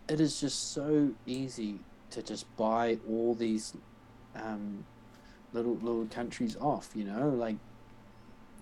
it 0.08 0.20
is 0.20 0.40
just 0.40 0.72
so 0.72 1.10
easy 1.26 1.80
to 2.10 2.22
just 2.22 2.44
buy 2.56 2.98
all 3.08 3.34
these 3.34 3.74
um, 4.36 4.84
little 5.52 5.74
little 5.82 6.06
countries 6.06 6.56
off. 6.60 6.90
You 6.94 7.04
know, 7.04 7.30
like 7.30 7.56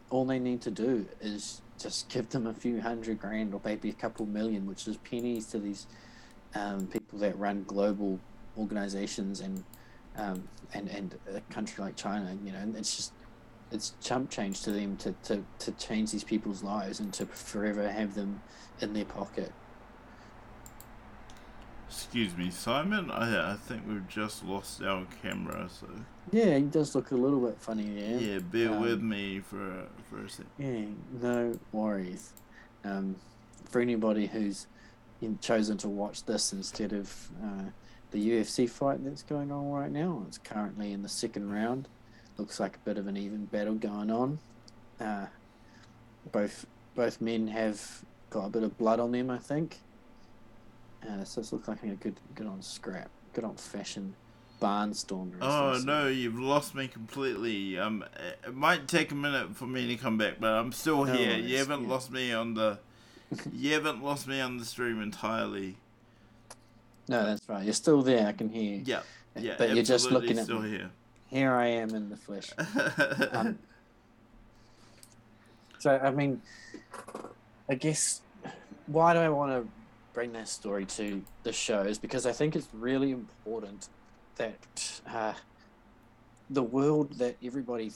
all 0.09 0.25
they 0.25 0.39
need 0.39 0.63
to 0.63 0.71
do 0.71 1.07
is 1.21 1.61
just 1.79 2.09
give 2.09 2.31
them 2.31 2.47
a 2.47 2.55
few 2.55 2.81
hundred 2.81 3.21
grand 3.21 3.53
or 3.53 3.61
maybe 3.63 3.91
a 3.91 3.99
couple 4.05 4.25
million, 4.25 4.65
which 4.67 4.89
is 4.89 4.97
pennies 4.97 5.49
to 5.49 5.59
these 5.59 5.87
um, 6.55 6.87
people 6.87 7.19
that 7.19 7.39
run 7.39 7.63
global 7.65 8.19
organizations 8.57 9.41
and 9.41 9.63
um, 10.17 10.49
and 10.73 10.89
and 10.89 11.19
a 11.35 11.43
country 11.53 11.85
like 11.85 11.95
China. 11.95 12.35
You 12.43 12.53
know, 12.53 12.59
and 12.61 12.75
it's 12.75 12.97
just 12.97 13.13
it's 13.73 13.95
chump 14.01 14.31
change 14.31 14.63
to 14.63 14.71
them 14.71 14.97
to, 14.99 15.13
to, 15.25 15.43
to 15.61 15.73
change 15.73 16.13
these 16.13 16.25
people's 16.25 16.63
lives 16.63 17.01
and 17.01 17.13
to 17.15 17.27
forever 17.27 17.91
have 17.91 18.15
them 18.15 18.41
in 18.81 18.93
their 18.93 19.05
pocket. 19.05 19.53
Excuse 21.89 22.37
me, 22.37 22.51
Simon. 22.51 23.11
I 23.11 23.53
I 23.53 23.57
think 23.57 23.83
we've 23.89 24.07
just 24.09 24.45
lost 24.45 24.83
our 24.83 25.07
camera, 25.23 25.69
so 25.69 25.87
Yeah, 26.33 26.57
he 26.57 26.63
does 26.65 26.95
look 26.95 27.11
a 27.13 27.15
little 27.17 27.41
bit 27.41 27.57
funny 27.61 27.89
there. 27.89 28.21
yeah, 28.21 28.39
bear 28.41 28.73
Um, 28.73 28.83
with 28.83 29.01
me 29.01 29.41
for 29.41 29.87
for 30.11 30.25
a 30.25 30.29
sec. 30.29 30.47
Yeah, 30.59 30.87
no 31.21 31.59
worries. 31.73 32.33
Um, 32.85 33.17
for 33.65 33.81
anybody 33.81 34.27
who's 34.27 34.67
in- 35.21 35.39
chosen 35.39 35.77
to 35.79 35.89
watch 35.89 36.25
this 36.25 36.53
instead 36.53 36.93
of 36.93 37.31
uh, 37.43 37.65
the 38.11 38.31
UFC 38.31 38.69
fight 38.69 39.03
that's 39.05 39.23
going 39.23 39.51
on 39.53 39.71
right 39.71 39.91
now, 39.91 40.25
it's 40.27 40.39
currently 40.39 40.93
in 40.93 41.03
the 41.03 41.09
second 41.09 41.51
round. 41.53 41.89
Looks 42.39 42.61
like 42.61 42.77
a 42.77 42.79
bit 42.81 42.99
of 42.99 43.07
an 43.07 43.17
even 43.17 43.47
battle 43.47 43.75
going 43.75 44.11
on. 44.11 44.39
Uh, 45.01 45.27
both 46.33 46.67
both 46.95 47.21
men 47.21 47.49
have 47.49 48.05
got 48.31 48.47
a 48.47 48.49
bit 48.51 48.63
of 48.63 48.77
blood 48.79 49.01
on 49.01 49.13
them, 49.13 49.31
I 49.31 49.39
think. 49.39 49.79
Uh, 51.07 51.25
so 51.25 51.41
this 51.41 51.53
looks 51.53 51.69
like 51.69 51.83
a 51.83 51.89
good 51.89 52.17
good 52.35 52.47
on 52.47 52.63
scrap, 52.63 53.11
good 53.33 53.45
old 53.45 53.61
fashioned 53.61 54.15
barnstormer. 54.61 55.37
Oh 55.41 55.81
no, 55.85 56.09
you've 56.09 56.39
lost 56.39 56.75
me 56.75 56.89
completely. 56.89 57.79
Um, 57.79 58.05
it 58.45 58.55
might 58.55 58.89
take 58.89 59.13
a 59.13 59.15
minute 59.15 59.57
for 59.57 59.67
me 59.67 59.87
to 59.89 59.97
come 59.97 60.19
back, 60.19 60.35
but 60.41 60.53
I'm 60.53 60.73
still 60.73 61.05
No 61.05 61.13
here. 61.13 61.31
worries, 61.31 61.51
you 61.51 61.59
haven't 61.59 61.85
yeah. 61.85 61.89
lost 61.89 62.11
me 62.11 62.33
on 62.33 62.55
the. 62.55 62.79
you 63.53 63.73
haven't 63.73 64.03
lost 64.03 64.27
me 64.27 64.41
on 64.41 64.57
the 64.59 64.65
stream 64.65 65.01
entirely. 65.01 65.77
No, 67.09 67.25
that's 67.25 67.49
right. 67.49 67.65
You're 67.65 67.73
still 67.75 68.03
there. 68.03 68.27
I 68.27 68.33
can 68.33 68.49
hear 68.49 68.77
you. 68.77 68.83
Yeah, 68.85 69.01
yeah. 69.37 69.55
but 69.59 69.75
you're 69.75 69.85
just 69.85 70.11
looking 70.11 70.39
at 70.39 70.45
still 70.45 70.61
me. 70.61 70.71
here. 70.71 70.91
Here 71.29 71.53
I 71.53 71.67
am 71.67 71.95
in 71.95 72.11
the 72.11 72.17
flesh. 72.17 72.51
Um, 73.33 73.59
so 75.79 75.99
I 76.03 76.11
mean, 76.11 76.41
I 77.69 77.75
guess 77.75 78.23
why 78.87 79.13
do 79.13 79.21
I 79.21 79.29
want 79.29 79.53
to 79.53 79.69
bring 80.15 80.33
this 80.33 80.51
story 80.51 80.87
to 80.87 81.23
the 81.43 81.53
show 81.53 81.83
is 81.83 81.99
because 81.99 82.25
I 82.27 82.33
think 82.33 82.57
it's 82.57 82.69
really 82.73 83.13
important 83.13 83.89
that 84.37 85.01
uh, 85.09 85.35
the 86.51 86.63
world 86.63 87.13
that 87.19 87.37
everybody 87.45 87.93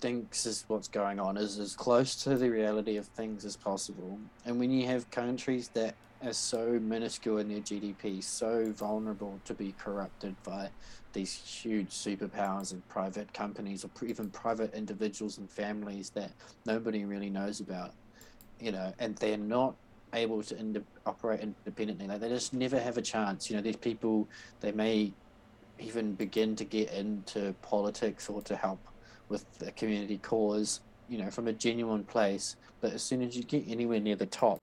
thinks 0.00 0.46
is 0.46 0.64
what's 0.68 0.88
going 0.88 1.20
on 1.20 1.36
is 1.36 1.58
as 1.58 1.74
close 1.74 2.14
to 2.24 2.36
the 2.36 2.50
reality 2.50 2.96
of 2.96 3.06
things 3.06 3.44
as 3.44 3.56
possible. 3.56 4.18
And 4.44 4.58
when 4.58 4.70
you 4.70 4.86
have 4.86 5.10
countries 5.10 5.68
that 5.74 5.94
are 6.24 6.32
so 6.32 6.78
minuscule 6.80 7.38
in 7.38 7.48
their 7.48 7.60
GDP, 7.60 8.22
so 8.22 8.72
vulnerable 8.72 9.40
to 9.44 9.54
be 9.54 9.74
corrupted 9.78 10.34
by 10.42 10.68
these 11.12 11.32
huge 11.32 11.90
superpowers 11.90 12.72
and 12.72 12.86
private 12.88 13.32
companies 13.32 13.84
or 13.84 13.90
even 14.04 14.28
private 14.30 14.74
individuals 14.74 15.38
and 15.38 15.48
families 15.50 16.10
that 16.10 16.30
nobody 16.66 17.04
really 17.04 17.30
knows 17.30 17.60
about, 17.60 17.92
you 18.60 18.72
know, 18.72 18.92
and 18.98 19.16
they're 19.16 19.36
not 19.36 19.74
able 20.12 20.42
to 20.42 20.58
ind- 20.58 20.84
operate 21.06 21.40
independently. 21.40 22.06
Like 22.06 22.20
they 22.20 22.28
just 22.28 22.52
never 22.52 22.78
have 22.80 22.98
a 22.98 23.02
chance. 23.02 23.48
You 23.48 23.56
know, 23.56 23.62
these 23.62 23.76
people 23.76 24.28
they 24.60 24.72
may 24.72 25.12
even 25.78 26.14
begin 26.14 26.56
to 26.56 26.64
get 26.64 26.92
into 26.92 27.54
politics 27.62 28.28
or 28.28 28.42
to 28.42 28.56
help 28.56 28.80
with 29.28 29.46
the 29.58 29.70
community 29.72 30.18
cause, 30.18 30.80
you 31.08 31.18
know, 31.18 31.30
from 31.30 31.46
a 31.46 31.52
genuine 31.52 32.04
place. 32.04 32.56
But 32.80 32.92
as 32.92 33.02
soon 33.02 33.22
as 33.22 33.36
you 33.36 33.44
get 33.44 33.68
anywhere 33.68 34.00
near 34.00 34.16
the 34.16 34.26
top, 34.26 34.60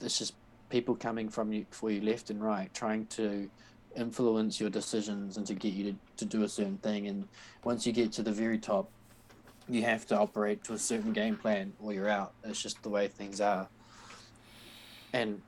it's 0.00 0.18
just 0.18 0.34
people 0.68 0.94
coming 0.94 1.28
from 1.28 1.52
you 1.52 1.66
for 1.70 1.90
you 1.90 2.00
left 2.00 2.30
and 2.30 2.42
right, 2.42 2.72
trying 2.74 3.06
to 3.06 3.48
influence 3.94 4.60
your 4.60 4.70
decisions 4.70 5.36
and 5.36 5.46
to 5.46 5.54
get 5.54 5.72
you 5.72 5.92
to, 5.92 5.98
to 6.18 6.24
do 6.24 6.42
a 6.44 6.48
certain 6.48 6.78
thing. 6.78 7.06
And 7.06 7.26
once 7.64 7.86
you 7.86 7.92
get 7.92 8.12
to 8.12 8.22
the 8.22 8.32
very 8.32 8.58
top, 8.58 8.90
you 9.68 9.82
have 9.82 10.06
to 10.06 10.18
operate 10.18 10.62
to 10.64 10.74
a 10.74 10.78
certain 10.78 11.12
game 11.12 11.36
plan 11.36 11.72
or 11.80 11.92
you're 11.92 12.08
out. 12.08 12.32
It's 12.44 12.60
just 12.60 12.82
the 12.82 12.88
way 12.88 13.08
things 13.08 13.40
are. 13.40 13.68
And 15.12 15.40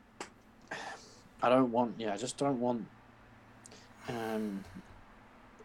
I 1.43 1.49
don't 1.49 1.71
want, 1.71 1.95
yeah, 1.99 2.15
I 2.15 2.17
just 2.17 2.37
don't 2.37 2.59
want 2.59 2.87
um, 4.09 4.65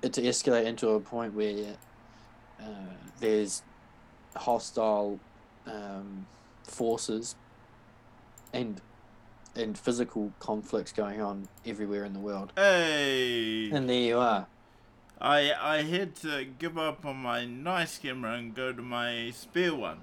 it 0.01 0.13
to 0.13 0.21
escalate 0.21 0.65
into 0.65 0.89
a 0.89 0.99
point 0.99 1.33
where 1.33 1.75
uh, 2.59 2.93
there's 3.19 3.63
hostile 4.35 5.19
um, 5.65 6.25
forces 6.63 7.35
and 8.51 8.81
and 9.55 9.77
physical 9.77 10.31
conflicts 10.39 10.91
going 10.91 11.21
on 11.21 11.47
everywhere 11.65 12.03
in 12.05 12.13
the 12.13 12.19
world. 12.19 12.51
Hey, 12.55 13.69
And 13.71 13.87
there 13.89 13.95
you 14.01 14.19
are. 14.19 14.47
I 15.21 15.53
I 15.53 15.83
had 15.83 16.15
to 16.17 16.45
give 16.45 16.77
up 16.77 17.05
on 17.05 17.17
my 17.17 17.45
nice 17.45 17.97
camera 17.97 18.33
and 18.33 18.53
go 18.53 18.73
to 18.73 18.81
my 18.81 19.31
spare 19.35 19.73
one. 19.75 19.99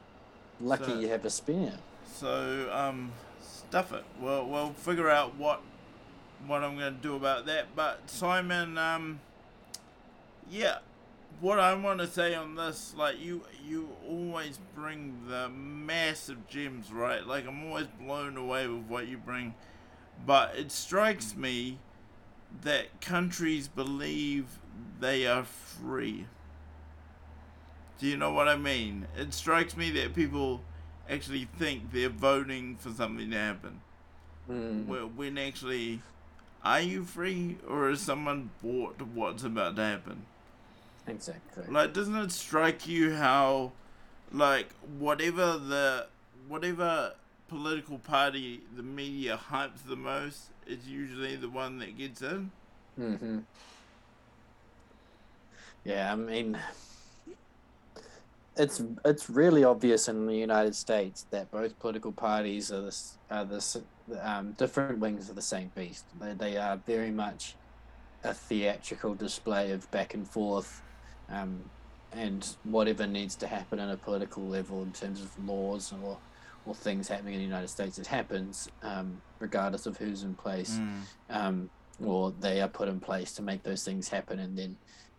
Lucky 0.60 0.84
So- 0.84 0.98
you 1.00 1.08
have 1.08 1.24
a 1.24 1.30
spare. 1.30 1.74
So 2.12 2.70
um, 2.72 3.12
stuff 3.42 3.92
it. 3.92 4.04
We'll 4.20 4.46
we'll 4.46 4.72
figure 4.72 5.08
out 5.10 5.36
what 5.36 5.62
what 6.46 6.62
I'm 6.64 6.74
gonna 6.74 6.90
do 6.92 7.16
about 7.16 7.46
that. 7.46 7.74
But 7.76 8.08
Simon, 8.10 8.76
um, 8.78 9.20
yeah, 10.50 10.78
what 11.40 11.58
I 11.58 11.74
want 11.74 12.00
to 12.00 12.06
say 12.06 12.34
on 12.34 12.54
this, 12.54 12.94
like 12.96 13.20
you 13.20 13.42
you 13.66 13.88
always 14.08 14.58
bring 14.74 15.16
the 15.28 15.48
massive 15.48 16.46
gems, 16.48 16.92
right? 16.92 17.26
Like 17.26 17.46
I'm 17.46 17.66
always 17.66 17.86
blown 18.00 18.36
away 18.36 18.66
with 18.66 18.84
what 18.84 19.08
you 19.08 19.16
bring. 19.16 19.54
But 20.26 20.54
it 20.56 20.70
strikes 20.70 21.34
me 21.34 21.78
that 22.62 23.00
countries 23.00 23.68
believe 23.68 24.58
they 25.00 25.26
are 25.26 25.44
free. 25.44 26.26
Do 27.98 28.06
you 28.06 28.16
know 28.16 28.32
what 28.32 28.48
I 28.48 28.56
mean? 28.56 29.06
It 29.16 29.32
strikes 29.34 29.76
me 29.76 29.90
that 29.92 30.14
people 30.14 30.62
actually 31.08 31.48
think 31.58 31.92
they're 31.92 32.08
voting 32.08 32.76
for 32.76 32.90
something 32.90 33.30
to 33.30 33.36
happen. 33.36 33.80
Mm. 34.48 34.86
Well, 34.86 35.10
when 35.14 35.38
actually, 35.38 36.00
are 36.64 36.80
you 36.80 37.04
free 37.04 37.58
or 37.66 37.90
is 37.90 38.00
someone 38.00 38.50
bought 38.62 39.00
what's 39.02 39.42
about 39.42 39.76
to 39.76 39.82
happen? 39.82 40.26
Exactly. 41.10 41.64
Like, 41.68 41.92
doesn't 41.92 42.16
it 42.16 42.32
strike 42.32 42.86
you 42.86 43.14
how, 43.14 43.72
like, 44.32 44.72
whatever 44.98 45.58
the 45.58 46.06
whatever 46.48 47.14
political 47.48 47.98
party 47.98 48.60
the 48.76 48.82
media 48.82 49.38
hypes 49.50 49.84
the 49.86 49.96
most 49.96 50.50
is 50.66 50.86
usually 50.86 51.36
the 51.36 51.48
one 51.50 51.78
that 51.78 51.96
gets 51.98 52.22
in? 52.22 52.50
hmm 52.96 53.40
Yeah, 55.84 56.12
I 56.12 56.16
mean, 56.16 56.58
it's 58.56 58.82
it's 59.04 59.30
really 59.30 59.64
obvious 59.64 60.08
in 60.08 60.26
the 60.26 60.36
United 60.36 60.74
States 60.74 61.26
that 61.30 61.50
both 61.50 61.78
political 61.78 62.12
parties 62.12 62.70
are 62.72 62.82
this 62.82 63.18
are 63.30 63.44
this 63.44 63.76
um, 64.20 64.52
different 64.52 64.98
wings 64.98 65.28
of 65.30 65.36
the 65.36 65.42
same 65.42 65.70
beast. 65.74 66.06
They 66.18 66.34
they 66.34 66.56
are 66.56 66.76
very 66.76 67.10
much 67.10 67.56
a 68.24 68.34
theatrical 68.34 69.14
display 69.14 69.72
of 69.72 69.90
back 69.90 70.14
and 70.14 70.28
forth, 70.28 70.82
um, 71.30 71.60
and 72.12 72.56
whatever 72.64 73.06
needs 73.06 73.36
to 73.36 73.46
happen 73.46 73.78
on 73.78 73.90
a 73.90 73.96
political 73.96 74.44
level 74.46 74.82
in 74.82 74.92
terms 74.92 75.20
of 75.20 75.30
laws 75.48 75.92
or 76.02 76.18
or 76.66 76.74
things 76.74 77.08
happening 77.08 77.34
in 77.34 77.40
the 77.40 77.46
United 77.46 77.68
States, 77.68 77.98
it 77.98 78.06
happens 78.06 78.68
um, 78.82 79.20
regardless 79.38 79.86
of 79.86 79.96
who's 79.96 80.24
in 80.24 80.34
place 80.34 80.78
um, 81.30 81.70
or 82.04 82.32
they 82.40 82.60
are 82.60 82.68
put 82.68 82.86
in 82.88 83.00
place 83.00 83.32
to 83.32 83.42
make 83.42 83.62
those 83.62 83.82
things 83.82 84.08
happen, 84.08 84.38
and 84.38 84.58
then 84.58 84.76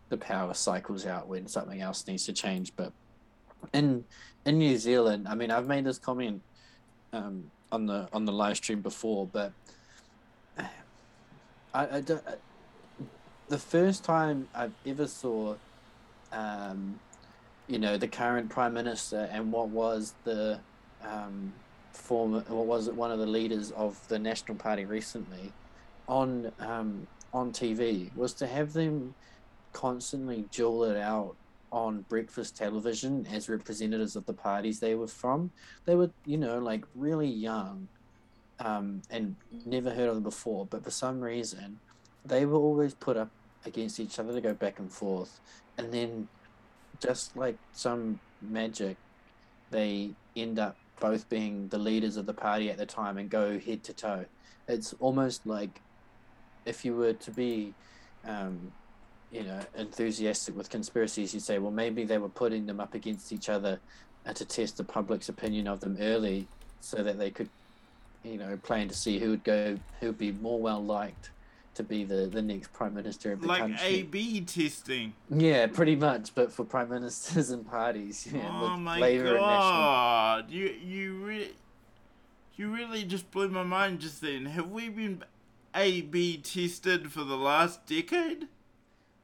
the 0.08 0.16
power 0.16 0.54
cycles 0.54 1.04
out 1.06 1.26
when 1.26 1.46
something 1.48 1.80
else 1.80 2.06
needs 2.06 2.26
to 2.26 2.32
change. 2.32 2.72
But 2.76 2.92
in 3.72 4.04
in 4.44 4.58
New 4.58 4.76
Zealand, 4.76 5.26
I 5.28 5.34
mean, 5.34 5.50
I've 5.50 5.66
made 5.66 5.84
this 5.84 5.98
comment 5.98 6.42
um, 7.12 7.50
on 7.72 7.86
the 7.86 8.08
on 8.12 8.24
the 8.24 8.32
live 8.32 8.56
stream 8.56 8.80
before, 8.80 9.26
but 9.26 9.52
I, 11.74 11.96
I 11.96 12.00
don't, 12.00 12.22
the 13.48 13.58
first 13.58 14.04
time 14.04 14.48
I've 14.54 14.74
ever 14.86 15.06
saw, 15.06 15.56
um, 16.32 16.98
you 17.68 17.78
know, 17.78 17.96
the 17.96 18.08
current 18.08 18.50
prime 18.50 18.74
minister 18.74 19.28
and 19.32 19.52
what 19.52 19.68
was 19.68 20.14
the 20.24 20.58
um, 21.04 21.52
former, 21.92 22.40
what 22.48 22.66
was 22.66 22.88
it, 22.88 22.94
one 22.94 23.10
of 23.10 23.18
the 23.18 23.26
leaders 23.26 23.70
of 23.72 23.98
the 24.08 24.18
National 24.18 24.56
Party 24.56 24.84
recently, 24.84 25.52
on 26.08 26.50
um, 26.60 27.06
on 27.32 27.52
TV 27.52 28.14
was 28.16 28.34
to 28.34 28.46
have 28.46 28.72
them 28.72 29.14
constantly 29.72 30.44
duel 30.50 30.84
it 30.84 30.96
out 30.96 31.34
on 31.70 32.04
breakfast 32.08 32.54
television 32.56 33.26
as 33.32 33.48
representatives 33.48 34.14
of 34.14 34.26
the 34.26 34.32
parties 34.32 34.78
they 34.78 34.94
were 34.94 35.06
from. 35.06 35.50
They 35.86 35.94
were, 35.94 36.10
you 36.26 36.36
know, 36.36 36.58
like 36.58 36.84
really 36.94 37.28
young 37.28 37.88
um, 38.60 39.00
and 39.10 39.34
never 39.64 39.90
heard 39.90 40.08
of 40.08 40.14
them 40.16 40.24
before, 40.24 40.66
but 40.66 40.84
for 40.84 40.90
some 40.90 41.20
reason, 41.20 41.80
they 42.24 42.44
were 42.44 42.58
always 42.58 42.94
put 42.94 43.16
up 43.16 43.30
against 43.64 43.98
each 43.98 44.18
other 44.18 44.34
to 44.34 44.40
go 44.40 44.52
back 44.52 44.78
and 44.78 44.92
forth. 44.92 45.40
And 45.82 45.92
then, 45.92 46.28
just 47.00 47.36
like 47.36 47.56
some 47.72 48.20
magic, 48.40 48.96
they 49.72 50.10
end 50.36 50.60
up 50.60 50.76
both 51.00 51.28
being 51.28 51.66
the 51.68 51.78
leaders 51.78 52.16
of 52.16 52.24
the 52.26 52.32
party 52.32 52.70
at 52.70 52.78
the 52.78 52.86
time 52.86 53.18
and 53.18 53.28
go 53.28 53.58
head 53.58 53.82
to 53.82 53.92
toe. 53.92 54.24
It's 54.68 54.94
almost 55.00 55.44
like 55.44 55.80
if 56.64 56.84
you 56.84 56.94
were 56.94 57.14
to 57.14 57.30
be, 57.32 57.74
um, 58.24 58.70
you 59.32 59.42
know, 59.42 59.58
enthusiastic 59.76 60.56
with 60.56 60.70
conspiracies, 60.70 61.34
you'd 61.34 61.42
say, 61.42 61.58
well, 61.58 61.72
maybe 61.72 62.04
they 62.04 62.18
were 62.18 62.28
putting 62.28 62.64
them 62.64 62.78
up 62.78 62.94
against 62.94 63.32
each 63.32 63.48
other 63.48 63.80
uh, 64.24 64.32
to 64.34 64.44
test 64.44 64.76
the 64.76 64.84
public's 64.84 65.28
opinion 65.28 65.66
of 65.66 65.80
them 65.80 65.96
early, 66.00 66.46
so 66.80 67.02
that 67.02 67.18
they 67.18 67.30
could, 67.30 67.48
you 68.22 68.38
know, 68.38 68.56
plan 68.58 68.86
to 68.86 68.94
see 68.94 69.18
who 69.18 69.30
would 69.30 69.42
go, 69.42 69.76
who 69.98 70.06
would 70.06 70.18
be 70.18 70.30
more 70.30 70.60
well 70.60 70.84
liked 70.84 71.31
to 71.74 71.82
be 71.82 72.04
the, 72.04 72.26
the 72.26 72.42
next 72.42 72.72
prime 72.72 72.94
minister 72.94 73.32
of 73.32 73.40
the 73.40 73.46
like 73.46 73.60
country. 73.60 73.86
A 73.86 74.02
B 74.02 74.40
testing. 74.42 75.14
Yeah, 75.30 75.66
pretty 75.66 75.96
much, 75.96 76.34
but 76.34 76.52
for 76.52 76.64
prime 76.64 76.90
ministers 76.90 77.50
and 77.54 77.68
parties. 77.68 78.28
Yeah, 78.32 78.48
oh 78.50 78.76
my 78.76 78.98
Labour 78.98 79.36
god! 79.36 80.50
You 80.50 80.74
you 80.84 81.14
really 81.14 81.52
you 82.56 82.72
really 82.74 83.04
just 83.04 83.30
blew 83.30 83.48
my 83.48 83.62
mind 83.62 84.00
just 84.00 84.20
then. 84.20 84.46
Have 84.46 84.70
we 84.70 84.88
been 84.88 85.24
A 85.74 86.02
B 86.02 86.36
tested 86.38 87.10
for 87.10 87.24
the 87.24 87.36
last 87.36 87.86
decade? 87.86 88.48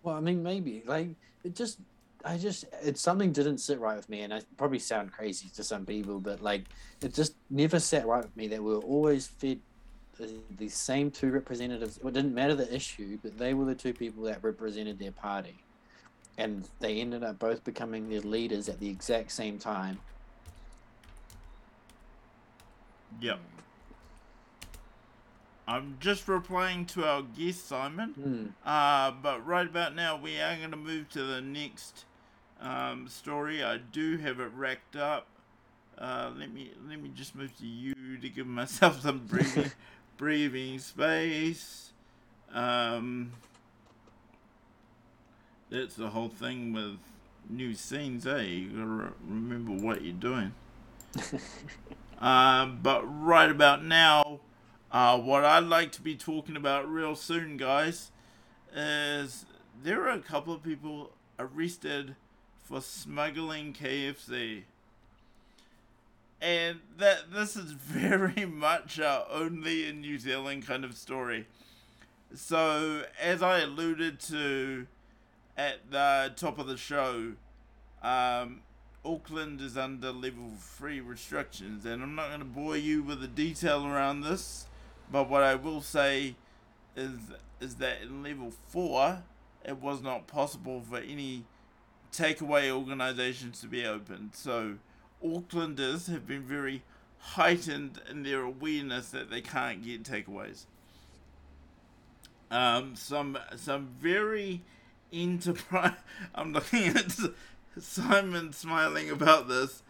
Well, 0.03 0.16
I 0.16 0.20
mean, 0.20 0.42
maybe 0.42 0.82
like 0.86 1.09
it 1.44 1.55
just, 1.55 1.78
I 2.24 2.38
just, 2.38 2.64
it's 2.82 3.01
something 3.01 3.32
didn't 3.32 3.59
sit 3.59 3.78
right 3.78 3.96
with 3.96 4.09
me, 4.09 4.22
and 4.22 4.32
I 4.32 4.40
probably 4.57 4.78
sound 4.78 5.12
crazy 5.12 5.49
to 5.51 5.62
some 5.62 5.84
people, 5.84 6.18
but 6.20 6.40
like 6.40 6.64
it 7.03 7.14
just 7.14 7.34
never 7.51 7.78
sat 7.78 8.07
right 8.07 8.22
with 8.22 8.36
me 8.36 8.49
that 8.49 8.62
we 8.62 8.72
were 8.72 8.80
always 8.80 9.26
fed 9.26 9.61
the, 10.19 10.69
same 10.69 11.11
two 11.11 11.31
representatives. 11.31 11.99
It 11.99 12.12
didn't 12.12 12.35
matter 12.35 12.55
the 12.55 12.73
issue, 12.75 13.19
but 13.23 13.39
they 13.39 13.55
were 13.55 13.64
the 13.64 13.75
two 13.75 13.93
people 13.93 14.25
that 14.25 14.43
represented 14.43 14.99
their 14.99 15.12
party, 15.12 15.57
and 16.37 16.69
they 16.81 17.01
ended 17.01 17.23
up 17.23 17.39
both 17.39 17.64
becoming 17.64 18.09
their 18.09 18.21
leaders 18.21 18.69
at 18.69 18.81
the 18.81 18.89
exact 18.89 19.33
same 19.33 19.59
time. 19.59 19.99
Yep. 23.21 23.39
I'm 25.66 25.99
just 26.01 26.29
replying 26.29 26.87
to 26.87 27.05
our 27.05 27.23
guest 27.23 27.69
Simon. 27.69 28.11
Hmm. 28.11 28.69
Uh, 28.69 29.11
but 29.23 29.47
right 29.47 29.66
about 29.66 29.95
now, 29.95 30.16
we 30.16 30.41
are 30.41 30.57
going 30.57 30.71
to 30.71 30.79
move 30.79 31.11
to 31.11 31.23
the 31.23 31.43
next 31.43 32.07
um, 32.61 33.07
story. 33.07 33.62
I 33.62 33.77
do 33.77 34.16
have 34.16 34.41
it 34.41 34.51
racked 34.57 34.97
up. 34.97 35.27
Uh, 35.99 36.31
let 36.39 36.53
me 36.55 36.71
let 36.89 37.03
me 37.03 37.11
just 37.12 37.35
move 37.35 37.57
to 37.59 37.66
you 37.66 37.95
to 38.19 38.29
give 38.29 38.47
myself 38.47 39.03
some 39.03 39.19
breathing 39.27 39.73
breathing 40.19 40.79
space. 40.79 41.93
Um, 42.53 43.33
that's 45.71 45.95
the 45.95 46.11
whole 46.11 46.29
thing 46.29 46.73
with 46.73 46.99
new 47.49 47.75
scenes, 47.75 48.27
eh? 48.27 48.43
You 48.43 48.69
gotta 48.71 48.87
re- 48.87 49.09
remember 49.27 49.73
what 49.73 50.03
you're 50.03 50.12
doing. 50.12 50.53
Um, 52.21 52.81
but 52.83 53.03
right 53.05 53.51
about 53.51 53.85
now, 53.85 54.41
uh, 54.93 55.19
what 55.19 55.45
I'd 55.45 55.64
like 55.64 55.93
to 55.93 56.03
be 56.03 56.16
talking 56.16 56.57
about 56.57 56.91
real 56.91 57.14
soon, 57.14 57.57
guys, 57.57 58.11
is 58.75 59.47
there 59.83 60.03
are 60.03 60.11
a 60.11 60.19
couple 60.19 60.53
of 60.53 60.62
people 60.62 61.12
arrested 61.39 62.16
for 62.64 62.81
smuggling 62.81 63.73
KFC. 63.73 64.64
And 66.41 66.80
that 66.99 67.32
this 67.32 67.57
is 67.57 67.72
very 67.72 68.47
much 68.47 68.99
a 68.99 69.24
only 69.30 69.89
in 69.89 70.01
New 70.01 70.18
Zealand 70.18 70.66
kind 70.66 70.84
of 70.84 70.97
story. 70.97 71.47
So, 72.34 73.05
as 73.20 73.43
I 73.43 73.61
alluded 73.61 74.20
to 74.20 74.86
at 75.57 75.91
the 75.91 76.32
top 76.36 76.59
of 76.59 76.66
the 76.66 76.76
show, 76.76 77.32
um, 78.03 78.61
Auckland 79.05 79.61
is 79.61 79.76
under 79.78 80.12
level 80.12 80.53
3 80.59 81.01
restrictions, 81.01 81.86
and 81.86 82.03
I'm 82.03 82.14
not 82.14 82.28
going 82.28 82.41
to 82.41 82.45
bore 82.45 82.76
you 82.76 83.03
with 83.03 83.20
the 83.20 83.28
detail 83.28 83.86
around 83.86 84.20
this, 84.20 84.66
but 85.11 85.30
what 85.30 85.43
I 85.43 85.55
will 85.55 85.80
say 85.80 86.36
is 86.95 87.12
is 87.61 87.76
that 87.76 88.03
in 88.03 88.22
level 88.22 88.53
4, 88.68 89.22
it 89.64 89.78
was 89.78 90.01
not 90.01 90.26
possible 90.26 90.80
for 90.89 90.99
any 90.99 91.45
takeaway 92.12 92.70
organizations 92.70 93.61
to 93.61 93.66
be 93.66 93.84
opened. 93.84 94.30
So, 94.32 94.74
Aucklanders 95.25 96.11
have 96.11 96.27
been 96.27 96.43
very 96.43 96.83
heightened 97.19 98.01
in 98.09 98.23
their 98.23 98.43
awareness 98.43 99.11
that 99.11 99.31
they 99.31 99.41
can't 99.41 99.85
get 99.85 100.05
takeaways. 100.05 100.64
Um, 102.51 102.97
some 102.97 103.39
some 103.57 103.89
very 104.01 104.62
enterprise. 105.12 105.93
I'm 106.35 106.53
looking 106.53 106.87
at 106.89 107.12
Simon 107.79 108.53
smiling 108.53 109.11
about 109.11 109.49
this. 109.49 109.83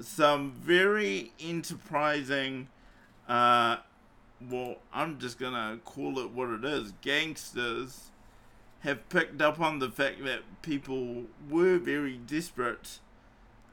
Some 0.00 0.52
very 0.52 1.32
enterprising. 1.40 2.68
Uh, 3.28 3.78
well, 4.50 4.76
I'm 4.92 5.18
just 5.18 5.38
gonna 5.38 5.78
call 5.84 6.18
it 6.18 6.30
what 6.30 6.50
it 6.50 6.64
is. 6.64 6.92
Gangsters 7.00 8.10
have 8.80 9.08
picked 9.08 9.40
up 9.40 9.60
on 9.60 9.78
the 9.78 9.90
fact 9.90 10.22
that 10.24 10.42
people 10.62 11.24
were 11.48 11.78
very 11.78 12.18
desperate 12.18 12.98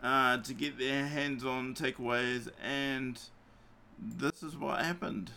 uh, 0.01 0.37
to 0.37 0.53
get 0.53 0.77
their 0.77 1.05
hands 1.07 1.45
on 1.45 1.73
takeaways, 1.75 2.49
and 2.63 3.19
this 3.99 4.43
is 4.43 4.55
what 4.55 4.83
happened. 4.83 5.31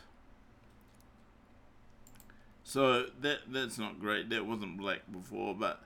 So 2.63 3.07
that 3.21 3.41
that's 3.51 3.79
not 3.79 4.01
great. 4.01 4.31
That 4.31 4.47
wasn't 4.47 4.79
black 4.79 5.03
before, 5.13 5.55
but 5.55 5.81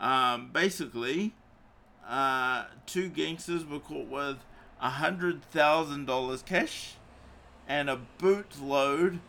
um, 0.00 0.50
basically, 0.52 1.32
uh, 2.06 2.64
two 2.86 3.08
gangsters 3.08 3.64
were 3.64 3.78
caught 3.78 4.08
with 4.08 4.38
a 4.80 4.90
hundred 4.90 5.42
thousand 5.44 6.06
dollars 6.06 6.42
cash 6.42 6.94
and 7.68 7.88
a 7.88 8.00
bootload 8.18 9.20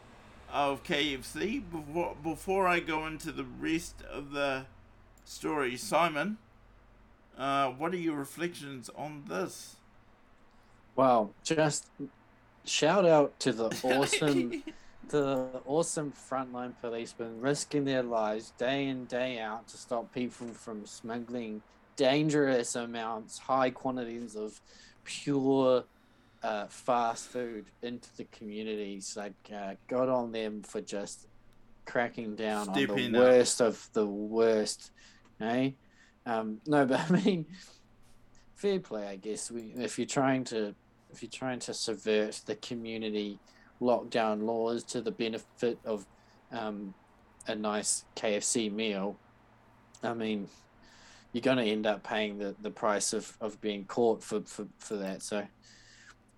of 0.52 0.84
KFC. 0.84 1.64
Before 1.70 2.16
before 2.22 2.68
I 2.68 2.80
go 2.80 3.06
into 3.06 3.32
the 3.32 3.46
rest 3.46 4.02
of 4.02 4.32
the 4.32 4.66
story, 5.24 5.78
Simon, 5.78 6.38
uh, 7.38 7.70
what 7.72 7.94
are 7.94 7.98
your 7.98 8.16
reflections 8.16 8.90
on 8.96 9.24
this? 9.28 9.76
Wow, 10.96 11.32
just 11.44 11.90
shout 12.64 13.06
out 13.06 13.40
to 13.42 13.52
the 13.52 13.66
awesome 13.84 14.64
the 15.10 15.48
awesome 15.66 16.12
frontline 16.12 16.74
policemen 16.82 17.40
risking 17.40 17.86
their 17.86 18.02
lives 18.02 18.54
day 18.58 18.88
in 18.88 19.06
day 19.06 19.40
out 19.40 19.68
to 19.68 19.78
stop 19.78 20.12
people 20.12 20.48
from 20.48 20.86
smuggling 20.86 21.62
dangerous 21.96 22.76
amounts, 22.76 23.38
high 23.38 23.70
quantities 23.70 24.36
of 24.36 24.60
pure 25.04 25.84
uh, 26.44 26.66
fast 26.68 27.28
food 27.28 27.66
into 27.82 28.10
the 28.18 28.26
communities. 28.26 29.16
Like, 29.18 29.34
uh, 29.54 29.76
God 29.88 30.10
on 30.10 30.32
them 30.32 30.62
for 30.64 30.82
just 30.82 31.28
cracking 31.86 32.36
down 32.36 32.70
on 32.70 32.74
the 32.74 32.86
up. 32.86 33.12
worst 33.14 33.62
of 33.62 33.90
the 33.94 34.06
worst. 34.06 34.92
Eh? 35.42 35.72
Um, 36.26 36.60
no, 36.66 36.86
but 36.86 37.00
I 37.10 37.10
mean, 37.10 37.46
fair 38.56 38.80
play, 38.80 39.08
I 39.08 39.16
guess. 39.16 39.52
We, 39.52 39.74
if 39.78 39.98
you're 39.98 40.08
trying 40.08 40.44
to, 40.46 40.74
if 41.12 41.22
you're 41.22 41.30
trying 41.30 41.60
to 41.60 41.74
subvert 41.74 42.42
the 42.46 42.56
community 42.56 43.40
lockdown 43.82 44.44
laws 44.44 44.84
to 44.84 45.02
the 45.02 45.12
benefit 45.12 45.78
of 45.86 46.06
um, 46.52 46.94
a 47.48 47.56
nice 47.56 48.06
KFC 48.16 48.72
meal, 48.72 49.18
I 50.04 50.14
mean, 50.14 50.48
you're 51.32 51.42
going 51.42 51.58
to 51.58 51.64
end 51.64 51.86
up 51.86 52.04
paying 52.04 52.38
the, 52.38 52.56
the 52.62 52.72
price 52.72 53.14
of, 53.14 53.36
of 53.42 53.60
being 53.62 53.86
caught 53.86 54.24
for, 54.24 54.42
for, 54.42 54.68
for 54.80 54.96
that. 54.98 55.22
So 55.22 55.46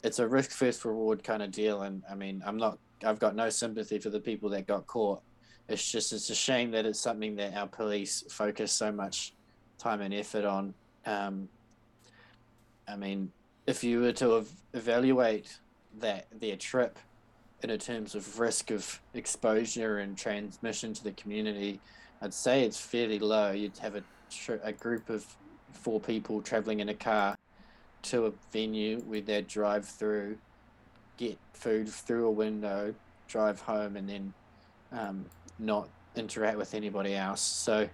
it's 0.04 0.20
a 0.20 0.28
risk 0.28 0.52
first 0.52 0.84
reward 0.86 1.24
kind 1.24 1.44
of 1.44 1.52
deal. 1.52 1.84
And 1.84 2.04
I 2.10 2.16
mean, 2.16 2.42
I'm 2.46 2.58
not, 2.58 2.80
I've 3.04 3.20
got 3.20 3.36
no 3.36 3.50
sympathy 3.50 4.00
for 4.00 4.10
the 4.10 4.20
people 4.20 4.50
that 4.50 4.66
got 4.66 4.88
caught. 4.88 5.22
It's 5.70 5.92
just, 5.92 6.14
it's 6.14 6.30
a 6.30 6.36
shame 6.36 6.72
that 6.72 6.86
it's 6.86 7.00
something 7.00 7.36
that 7.36 7.54
our 7.56 7.68
police 7.68 8.24
focus 8.30 8.72
so 8.72 8.92
much 8.92 9.34
time 9.78 10.02
and 10.02 10.14
effort 10.14 10.46
on. 10.46 10.74
Um, 11.06 11.50
I 12.88 12.96
mean, 12.96 13.32
if 13.66 13.84
you 13.84 14.02
were 14.02 14.14
to 14.14 14.38
ev- 14.38 14.52
evaluate 14.74 15.58
that 16.00 16.28
their 16.40 16.56
trip 16.56 16.98
in 17.64 17.76
terms 17.78 18.16
of 18.16 18.40
risk 18.40 18.72
of 18.72 19.02
exposure 19.14 20.00
and 20.00 20.18
transmission 20.18 20.94
to 20.94 21.04
the 21.04 21.12
community, 21.14 21.80
I'd 22.22 22.34
say 22.34 22.64
it's 22.64 22.80
fairly 22.80 23.20
low. 23.20 23.52
You'd 23.52 23.78
have 23.80 23.96
a, 23.96 24.04
a 24.64 24.72
group 24.72 25.10
of 25.10 25.26
four 25.74 26.00
people 26.00 26.42
traveling 26.42 26.80
in 26.80 26.90
a 26.90 26.94
car 26.94 27.36
to 28.04 28.28
a 28.28 28.32
venue 28.52 29.00
where 29.02 29.22
they'd 29.22 29.48
drive 29.48 29.86
through 29.86 30.38
get 31.18 31.38
food 31.54 31.90
through 31.90 32.28
a 32.28 32.32
window, 32.32 32.94
drive 33.28 33.60
home, 33.60 33.98
and 33.98 34.08
then 34.08 34.34
um, 34.92 35.26
not 35.60 35.90
interact 36.16 36.58
with 36.58 36.74
anybody 36.74 37.16
else. 37.16 37.42
So 37.42 37.90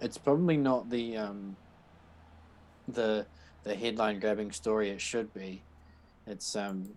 it's 0.00 0.18
probably 0.18 0.56
not 0.56 0.90
the 0.90 1.16
um, 1.16 1.56
the 2.88 3.26
the 3.64 3.74
headline 3.74 4.20
grabbing 4.20 4.52
story 4.52 4.90
it 4.90 5.00
should 5.00 5.32
be. 5.34 5.62
It's 6.26 6.54
um 6.56 6.88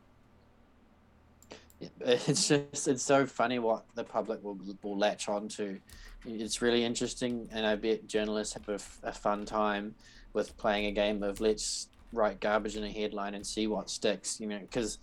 it's 2.01 2.47
just 2.47 2.87
it's 2.87 3.03
so 3.03 3.25
funny 3.25 3.59
what 3.59 3.85
the 3.95 4.03
public 4.03 4.43
will 4.43 4.59
will 4.83 4.97
latch 4.97 5.29
on 5.29 5.47
to. 5.49 5.79
It's 6.25 6.61
really 6.61 6.83
interesting, 6.83 7.47
and 7.51 7.65
I 7.65 7.75
bet 7.75 8.07
journalists 8.07 8.53
have 8.53 8.67
a, 8.67 8.79
a 9.07 9.13
fun 9.13 9.45
time 9.45 9.95
with 10.33 10.57
playing 10.57 10.85
a 10.85 10.91
game 10.91 11.23
of 11.23 11.39
let's 11.39 11.87
write 12.11 12.39
garbage 12.39 12.75
in 12.75 12.83
a 12.83 12.91
headline 12.91 13.35
and 13.35 13.45
see 13.45 13.67
what 13.67 13.89
sticks. 13.89 14.39
You 14.39 14.47
know, 14.47 14.59
because 14.59 14.99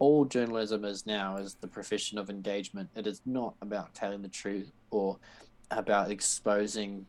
all 0.00 0.24
journalism 0.24 0.84
is 0.84 1.06
now 1.06 1.36
is 1.36 1.54
the 1.60 1.68
profession 1.68 2.18
of 2.18 2.30
engagement. 2.30 2.88
It 2.96 3.06
is 3.06 3.20
not 3.24 3.54
about 3.62 3.94
telling 3.94 4.22
the 4.22 4.28
truth 4.28 4.72
or 4.90 5.18
about 5.70 6.10
exposing. 6.10 7.06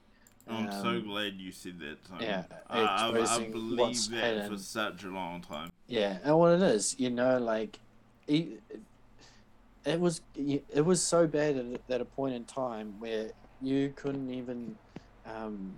I'm 0.48 0.68
um, 0.68 0.82
so 0.82 1.02
glad 1.02 1.36
you 1.36 1.52
said 1.52 1.80
that. 1.80 2.06
Simon. 2.08 2.24
yeah, 2.24 2.44
I, 2.70 2.82
I, 2.82 3.08
I 3.08 3.12
what's 3.12 4.08
that 4.08 4.24
hidden. 4.24 4.52
for 4.52 4.58
such 4.58 5.04
a 5.04 5.10
long 5.10 5.42
time. 5.42 5.72
Yeah, 5.88 6.18
and 6.24 6.38
what 6.38 6.54
it 6.54 6.62
is, 6.62 6.96
you 7.00 7.10
know, 7.10 7.38
like 7.38 7.80
it, 8.28 8.62
it 9.86 10.00
was 10.00 10.22
it 10.36 10.86
was 10.86 11.02
so 11.02 11.28
bad 11.28 11.58
at, 11.58 11.94
at 11.94 12.02
a 12.02 12.06
point 12.06 12.36
in 12.36 12.44
time 12.46 12.96
where 13.00 13.32
you 13.62 13.94
couldn't 13.96 14.32
even 14.32 14.76
um, 15.26 15.74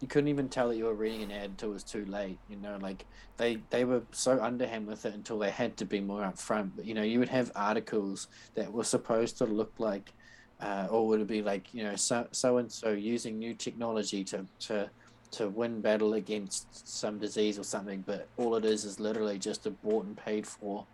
you 0.00 0.06
couldn't 0.06 0.28
even 0.28 0.48
tell 0.48 0.68
that 0.68 0.76
you 0.76 0.84
were 0.84 0.94
reading 0.94 1.22
an 1.22 1.32
ad 1.32 1.50
until 1.50 1.70
it 1.70 1.74
was 1.74 1.84
too 1.84 2.04
late. 2.06 2.38
You 2.48 2.56
know, 2.56 2.78
like 2.80 3.04
they 3.36 3.58
they 3.70 3.84
were 3.84 4.02
so 4.12 4.40
underhand 4.42 4.86
with 4.86 5.04
it 5.06 5.14
until 5.14 5.38
they 5.38 5.50
had 5.50 5.76
to 5.78 5.84
be 5.84 6.00
more 6.00 6.22
upfront. 6.22 6.72
But 6.76 6.84
you 6.84 6.94
know, 6.94 7.02
you 7.02 7.18
would 7.18 7.28
have 7.28 7.50
articles 7.56 8.28
that 8.54 8.72
were 8.72 8.84
supposed 8.84 9.38
to 9.38 9.44
look 9.44 9.72
like. 9.78 10.12
Uh, 10.60 10.88
or 10.90 11.06
would 11.06 11.20
it 11.20 11.26
be 11.28 11.40
like 11.40 11.72
you 11.72 11.84
know 11.84 11.94
so 11.94 12.26
so 12.32 12.58
and 12.58 12.70
so 12.70 12.90
using 12.90 13.38
new 13.38 13.54
technology 13.54 14.24
to 14.24 14.44
to 14.58 14.90
to 15.30 15.48
win 15.48 15.80
battle 15.80 16.14
against 16.14 16.88
some 16.88 17.18
disease 17.18 17.58
or 17.58 17.64
something, 17.64 18.02
but 18.06 18.28
all 18.36 18.56
it 18.56 18.64
is 18.64 18.84
is 18.84 18.98
literally 18.98 19.38
just 19.38 19.66
a 19.66 19.70
bought 19.70 20.04
and 20.04 20.16
paid 20.16 20.46
for 20.46 20.86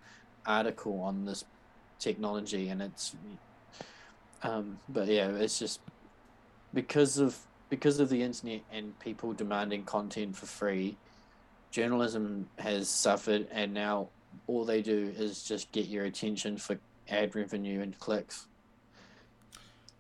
article 0.47 1.01
on 1.01 1.25
this 1.25 1.45
technology, 1.99 2.69
and 2.69 2.83
it's. 2.83 3.17
Um, 4.43 4.79
but 4.89 5.09
yeah, 5.09 5.29
it's 5.29 5.59
just 5.59 5.81
because 6.75 7.19
of 7.19 7.39
because 7.71 8.01
of 8.01 8.09
the 8.09 8.23
internet 8.23 8.61
and 8.73 8.99
people 8.99 9.33
demanding 9.33 9.85
content 9.85 10.37
for 10.37 10.47
free, 10.47 10.97
journalism 11.71 12.49
has 12.59 12.89
suffered, 12.89 13.47
and 13.51 13.73
now 13.73 14.09
all 14.47 14.65
they 14.65 14.83
do 14.83 15.13
is 15.17 15.45
just 15.45 15.71
get 15.73 15.87
your 15.87 16.05
attention 16.05 16.57
for 16.57 16.79
ad 17.09 17.35
revenue 17.35 17.81
and 17.81 17.99
clicks. 17.99 18.47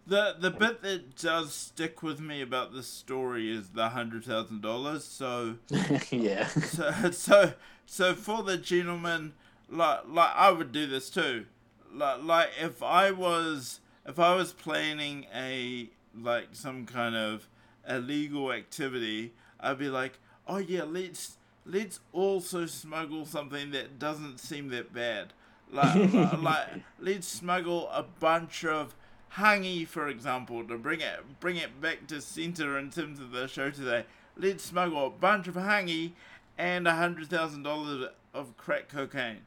The 0.07 0.37
the 0.39 0.51
bit 0.51 0.83
that 0.83 1.17
does 1.17 1.55
stick 1.55 2.03
with 2.03 2.21
me 2.21 2.43
about 2.43 2.75
this 2.75 2.87
story 2.87 3.51
is 3.51 3.71
the 3.71 3.91
hundred 3.91 4.25
thousand 4.25 4.61
dollars. 4.61 5.05
So 5.05 5.57
yeah. 6.11 6.47
so 6.49 7.11
so 7.11 7.53
so 7.87 8.15
for 8.15 8.43
the 8.43 8.59
gentleman, 8.59 9.33
like 9.71 10.01
like 10.07 10.33
I 10.35 10.51
would 10.51 10.73
do 10.73 10.87
this 10.87 11.09
too. 11.09 11.47
Like 11.93 12.23
like 12.23 12.51
if 12.61 12.83
I 12.83 13.13
was 13.13 13.81
if 14.07 14.19
I 14.19 14.35
was 14.35 14.53
planning 14.53 15.27
a 15.35 15.89
like 16.15 16.49
some 16.53 16.85
kind 16.85 17.17
of 17.17 17.49
illegal 17.89 18.53
activity, 18.53 19.33
I'd 19.59 19.79
be 19.79 19.89
like, 19.89 20.19
oh 20.47 20.59
yeah, 20.59 20.85
let's 20.85 21.39
let's 21.65 22.01
also 22.13 22.67
smuggle 22.67 23.25
something 23.25 23.71
that 23.71 23.99
doesn't 23.99 24.39
seem 24.39 24.69
that 24.69 24.93
bad. 24.93 25.33
Like 25.73 26.13
like, 26.13 26.43
like 26.43 26.69
let's 27.01 27.27
smuggle 27.27 27.89
a 27.89 28.03
bunch 28.03 28.65
of 28.65 28.95
hangi, 29.37 29.87
for 29.87 30.09
example, 30.09 30.67
to 30.67 30.79
bring 30.79 31.01
it 31.01 31.41
bring 31.41 31.57
it 31.57 31.81
back 31.81 32.07
to 32.09 32.21
center 32.21 32.79
in 32.79 32.91
terms 32.91 33.21
of 33.21 33.31
the 33.33 33.47
show 33.49 33.71
today. 33.71 34.05
Let's 34.37 34.65
smuggle 34.65 35.07
a 35.07 35.11
bunch 35.11 35.49
of 35.49 35.55
hangi 35.55 36.13
and 36.59 36.87
a 36.87 36.95
hundred 36.95 37.29
thousand 37.29 37.63
dollars 37.65 38.09
of 38.33 38.57
crack 38.57 38.89
cocaine. 38.89 39.43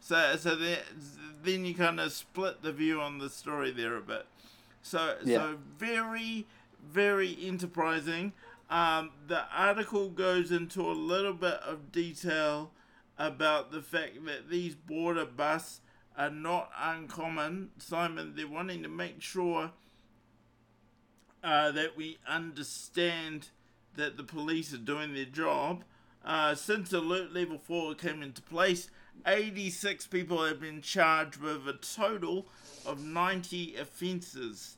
So 0.00 0.36
so 0.36 0.54
then 0.56 0.78
then 1.42 1.64
you 1.64 1.74
kind 1.74 2.00
of 2.00 2.12
split 2.12 2.62
the 2.62 2.72
view 2.72 3.00
on 3.00 3.18
the 3.18 3.28
story 3.30 3.70
there 3.70 3.96
a 3.96 4.00
bit. 4.02 4.26
So 4.82 5.16
Yeah. 5.24 5.38
so 5.38 5.58
very 5.78 6.46
very 6.84 7.36
enterprising. 7.40 8.32
Um, 8.68 9.10
the 9.28 9.44
article 9.54 10.08
goes 10.08 10.50
into 10.50 10.80
a 10.80 10.92
little 10.94 11.34
bit 11.34 11.60
of 11.62 11.92
detail 11.92 12.70
about 13.18 13.70
the 13.70 13.82
fact 13.82 14.24
that 14.24 14.48
these 14.48 14.74
border 14.74 15.26
busts 15.26 15.81
are 16.16 16.30
not 16.30 16.70
uncommon. 16.80 17.70
Simon, 17.78 18.34
they're 18.36 18.46
wanting 18.46 18.82
to 18.82 18.88
make 18.88 19.22
sure 19.22 19.70
uh, 21.42 21.70
that 21.72 21.96
we 21.96 22.18
understand 22.28 23.48
that 23.96 24.16
the 24.16 24.22
police 24.22 24.72
are 24.72 24.78
doing 24.78 25.14
their 25.14 25.24
job. 25.24 25.84
Uh, 26.24 26.54
since 26.54 26.92
Alert 26.92 27.32
Level 27.32 27.58
4 27.58 27.94
came 27.94 28.22
into 28.22 28.42
place, 28.42 28.88
86 29.26 30.06
people 30.06 30.44
have 30.44 30.60
been 30.60 30.80
charged 30.82 31.36
with 31.38 31.66
a 31.68 31.74
total 31.74 32.46
of 32.86 33.04
90 33.04 33.76
offences 33.76 34.76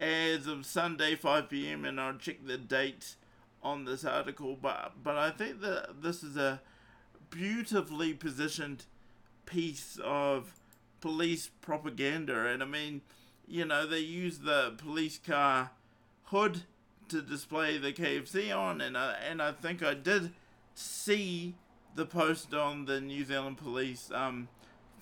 as 0.00 0.46
of 0.46 0.66
Sunday 0.66 1.14
5 1.14 1.48
p.m. 1.48 1.84
and 1.84 2.00
I'll 2.00 2.16
check 2.16 2.46
the 2.46 2.58
date 2.58 3.16
on 3.62 3.84
this 3.84 4.04
article 4.04 4.58
but 4.60 4.94
but 5.04 5.16
I 5.16 5.30
think 5.30 5.60
that 5.60 6.02
this 6.02 6.24
is 6.24 6.36
a 6.36 6.60
beautifully 7.30 8.12
positioned 8.12 8.86
piece 9.46 9.98
of 10.02 10.54
police 11.02 11.50
propaganda 11.60 12.46
and 12.46 12.62
I 12.62 12.66
mean 12.66 13.02
you 13.46 13.66
know 13.66 13.86
they 13.86 13.98
use 13.98 14.38
the 14.38 14.72
police 14.78 15.18
car 15.18 15.72
hood 16.24 16.62
to 17.08 17.20
display 17.20 17.76
the 17.76 17.92
KFC 17.92 18.56
on 18.56 18.80
and 18.80 18.96
I, 18.96 19.16
and 19.28 19.42
I 19.42 19.52
think 19.52 19.82
I 19.82 19.92
did 19.92 20.32
see 20.74 21.54
the 21.94 22.06
post 22.06 22.54
on 22.54 22.86
the 22.86 23.00
New 23.00 23.24
Zealand 23.24 23.58
Police 23.58 24.10
um, 24.14 24.48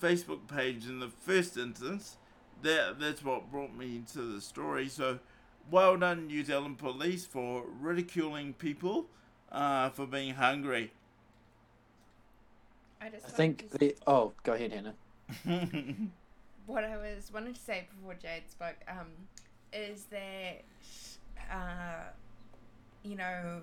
Facebook 0.01 0.47
page 0.47 0.85
in 0.87 0.99
the 0.99 1.07
first 1.07 1.55
instance. 1.55 2.17
That 2.63 2.99
that's 2.99 3.23
what 3.23 3.49
brought 3.49 3.73
me 3.73 4.03
to 4.13 4.19
the 4.19 4.41
story. 4.41 4.89
So 4.89 5.19
well 5.69 5.97
done 5.97 6.27
New 6.27 6.43
Zealand 6.43 6.77
Police 6.77 7.25
for 7.25 7.63
ridiculing 7.79 8.53
people 8.53 9.05
uh, 9.51 9.89
for 9.89 10.05
being 10.05 10.33
hungry. 10.35 10.91
I 12.99 13.09
just 13.09 13.25
I 13.25 13.29
think 13.29 13.71
to 13.71 13.77
the 13.77 13.95
oh, 14.05 14.33
go 14.43 14.53
ahead, 14.53 14.73
Hannah. 14.73 14.95
what 16.65 16.83
I 16.83 16.97
was 16.97 17.31
wanting 17.33 17.53
to 17.53 17.59
say 17.59 17.87
before 17.95 18.15
Jade 18.15 18.49
spoke 18.49 18.77
um, 18.87 19.07
is 19.73 20.05
that 20.05 20.63
uh, 21.51 22.09
you 23.03 23.15
know 23.15 23.61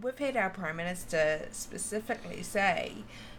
we've 0.00 0.18
had 0.18 0.36
our 0.36 0.50
prime 0.50 0.76
minister 0.76 1.48
specifically 1.52 2.42
say 2.42 2.92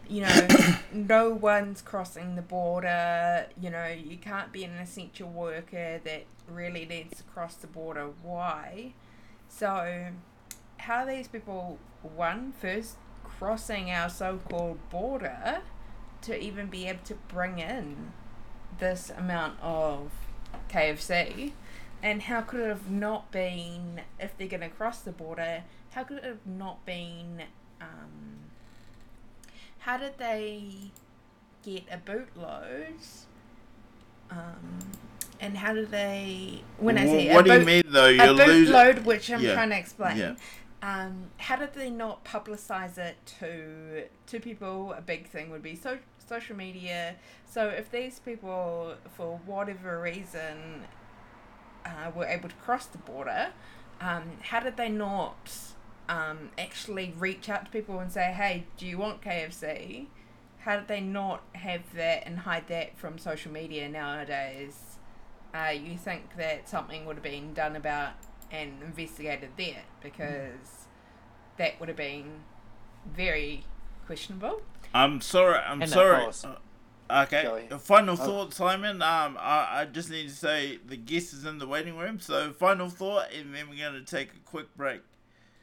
you 0.09 0.21
know 0.21 0.47
no 0.93 1.29
one's 1.29 1.81
crossing 1.81 2.35
the 2.35 2.41
border 2.41 3.45
you 3.61 3.69
know 3.69 3.87
you 3.87 4.17
can't 4.17 4.51
be 4.51 4.63
an 4.63 4.73
essential 4.73 5.29
worker 5.29 5.99
that 6.03 6.25
really 6.49 6.85
needs 6.85 7.17
to 7.17 7.23
cross 7.23 7.55
the 7.55 7.67
border. 7.67 8.09
Why? 8.23 8.93
So 9.49 10.07
how 10.77 11.03
are 11.03 11.07
these 11.07 11.27
people 11.27 11.77
one 12.01 12.53
first 12.59 12.97
crossing 13.23 13.91
our 13.91 14.09
so-called 14.09 14.77
border 14.89 15.61
to 16.27 16.39
even 16.41 16.67
be 16.67 16.87
able 16.87 17.03
to 17.05 17.15
bring 17.29 17.59
in 17.59 18.11
this 18.79 19.09
amount 19.17 19.57
of 19.61 20.11
KFC? 20.69 21.51
And 22.03 22.23
how 22.23 22.41
could 22.41 22.59
it 22.59 22.67
have 22.67 22.91
not 22.91 23.31
been, 23.31 24.01
if 24.19 24.37
they're 24.37 24.47
going 24.47 24.61
to 24.61 24.69
cross 24.69 24.99
the 24.99 25.11
border, 25.11 25.63
how 25.91 26.03
could 26.03 26.17
it 26.19 26.23
have 26.25 26.45
not 26.45 26.85
been, 26.85 27.43
um, 27.81 28.51
how 29.79 29.97
did 29.97 30.17
they 30.17 30.91
get 31.65 31.83
a 31.91 31.97
bootload? 31.97 32.93
Um, 34.29 34.79
and 35.39 35.57
how 35.57 35.73
did 35.73 35.89
they, 35.89 36.61
when 36.77 36.97
I 36.97 37.05
say 37.05 37.33
what 37.33 37.45
a 37.47 37.53
do 37.53 37.59
you 37.59 37.65
mean 37.65 37.83
though? 37.87 38.05
a 38.05 38.11
You're 38.11 38.33
losing. 38.33 38.73
bootload, 38.75 39.03
which 39.05 39.31
I'm 39.31 39.41
Yeah. 39.41 39.53
trying 39.53 39.69
to 39.69 39.77
explain. 39.77 40.17
Yeah. 40.17 40.33
Um, 40.83 41.31
how 41.37 41.55
did 41.55 41.73
they 41.73 41.89
not 41.89 42.23
publicize 42.23 42.99
it 42.99 43.15
to 43.39 44.03
to 44.27 44.39
people? 44.39 44.93
A 44.93 45.01
big 45.01 45.27
thing 45.27 45.49
would 45.49 45.63
be 45.63 45.75
so 45.75 45.97
social 46.27 46.55
media. 46.55 47.15
So 47.45 47.69
if 47.69 47.89
these 47.91 48.19
people, 48.19 48.95
for 49.15 49.39
whatever 49.45 50.01
reason, 50.01 50.85
uh, 51.85 52.11
were 52.15 52.25
able 52.25 52.49
to 52.49 52.55
cross 52.55 52.85
the 52.85 52.97
border, 52.97 53.53
um, 54.01 54.23
how 54.41 54.59
did 54.59 54.77
they 54.77 54.89
not 54.89 55.51
um, 56.09 56.51
actually 56.57 57.13
reach 57.17 57.49
out 57.49 57.65
to 57.65 57.71
people 57.71 57.99
and 57.99 58.11
say, 58.11 58.31
"Hey, 58.31 58.65
do 58.77 58.85
you 58.85 58.97
want 58.97 59.21
KFC?" 59.21 60.07
How 60.59 60.75
did 60.75 60.87
they 60.89 60.99
not 60.99 61.43
have 61.53 61.93
that 61.95 62.23
and 62.25 62.39
hide 62.39 62.67
that 62.67 62.97
from 62.97 63.17
social 63.17 63.51
media 63.51 63.87
nowadays? 63.87 64.97
Uh, 65.53 65.69
you 65.69 65.97
think 65.97 66.35
that 66.35 66.67
something 66.67 67.05
would 67.05 67.15
have 67.15 67.23
been 67.23 67.53
done 67.53 67.75
about 67.75 68.13
and 68.51 68.81
investigated 68.83 69.51
there 69.57 69.83
because 70.01 70.87
that 71.57 71.79
would 71.79 71.87
have 71.87 71.97
been 71.97 72.41
very 73.15 73.63
questionable. 74.05 74.61
I'm 74.97 75.21
sorry. 75.21 75.59
I'm 75.59 75.81
And, 75.81 75.91
sorry. 75.91 76.25
Uh, 77.09 77.25
okay. 77.27 77.67
Go. 77.69 77.77
Final 77.77 78.13
Oh. 78.13 78.17
thought, 78.17 78.53
Simon. 78.53 79.01
Um, 79.01 79.37
I, 79.39 79.81
I 79.81 79.85
just 79.85 80.09
need 80.09 80.27
to 80.27 80.35
say 80.35 80.79
the 80.85 80.97
guest 80.97 81.33
is 81.33 81.45
in 81.45 81.59
the 81.59 81.67
waiting 81.67 81.97
room. 81.97 82.19
So 82.19 82.51
final 82.51 82.89
thought, 82.89 83.27
and 83.31 83.53
then 83.53 83.69
we're 83.69 83.77
gonna 83.77 84.01
take 84.01 84.31
a 84.33 84.39
quick 84.39 84.75
break. 84.75 85.01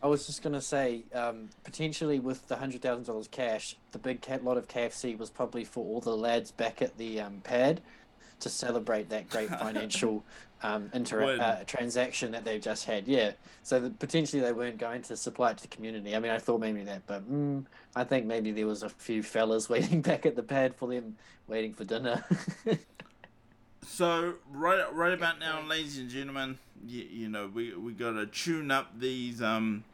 I 0.03 0.07
was 0.07 0.27
just 0.27 0.43
gonna 0.43 0.61
say, 0.61 1.05
um, 1.15 1.49
potentially 1.65 2.21
with 2.21 2.47
the 2.49 2.57
hundred 2.57 2.83
thousand 2.83 3.05
dollars 3.07 3.29
cash, 3.29 3.77
the 3.93 3.99
big 3.99 4.21
cat 4.21 4.45
lot 4.45 4.57
of 4.57 4.69
KFC 4.69 5.17
was 5.19 5.31
probably 5.31 5.65
for 5.65 5.85
all 5.85 6.01
the 6.01 6.17
lads 6.17 6.51
back 6.53 6.81
at 6.81 6.97
the 6.99 7.21
um, 7.21 7.41
pad 7.43 7.81
to 8.41 8.49
celebrate 8.49 9.09
that 9.09 9.29
great 9.31 9.49
financial 9.61 10.23
um, 10.65 10.91
inter- 10.95 11.39
uh, 11.39 11.63
transaction 11.67 12.33
that 12.33 12.45
they've 12.45 12.61
just 12.61 12.87
had. 12.87 13.07
Yeah, 13.07 13.33
so 13.63 13.79
that 13.81 13.99
potentially 13.99 14.41
they 14.41 14.53
weren't 14.53 14.79
going 14.79 15.03
to 15.03 15.17
supply 15.17 15.51
it 15.51 15.59
to 15.59 15.63
the 15.63 15.69
community. 15.69 16.17
I 16.17 16.19
mean, 16.19 16.33
I 16.33 16.39
thought 16.39 16.61
maybe 16.61 16.83
that, 16.85 17.07
but 17.07 17.31
mm, 17.31 17.65
I 17.95 18.05
think 18.05 18.25
maybe 18.25 18.51
there 18.51 18.67
was 18.67 18.83
a 18.83 18.89
few 18.89 19.23
fellas 19.23 19.69
waiting 19.69 20.01
back 20.01 20.25
at 20.25 20.37
the 20.37 20.43
pad 20.43 20.75
for 20.75 20.89
them, 20.89 21.17
waiting 21.47 21.75
for 21.75 21.85
dinner. 21.85 22.25
So 23.87 24.35
right, 24.51 24.83
right 24.93 25.13
about 25.13 25.39
now, 25.39 25.63
ladies 25.63 25.99
and 25.99 26.09
gentlemen, 26.09 26.59
you, 26.85 27.05
you 27.05 27.29
know 27.29 27.51
we 27.53 27.75
we 27.75 27.93
gotta 27.93 28.27
tune 28.27 28.71
up 28.71 28.99
these 28.99 29.43
um 29.43 29.85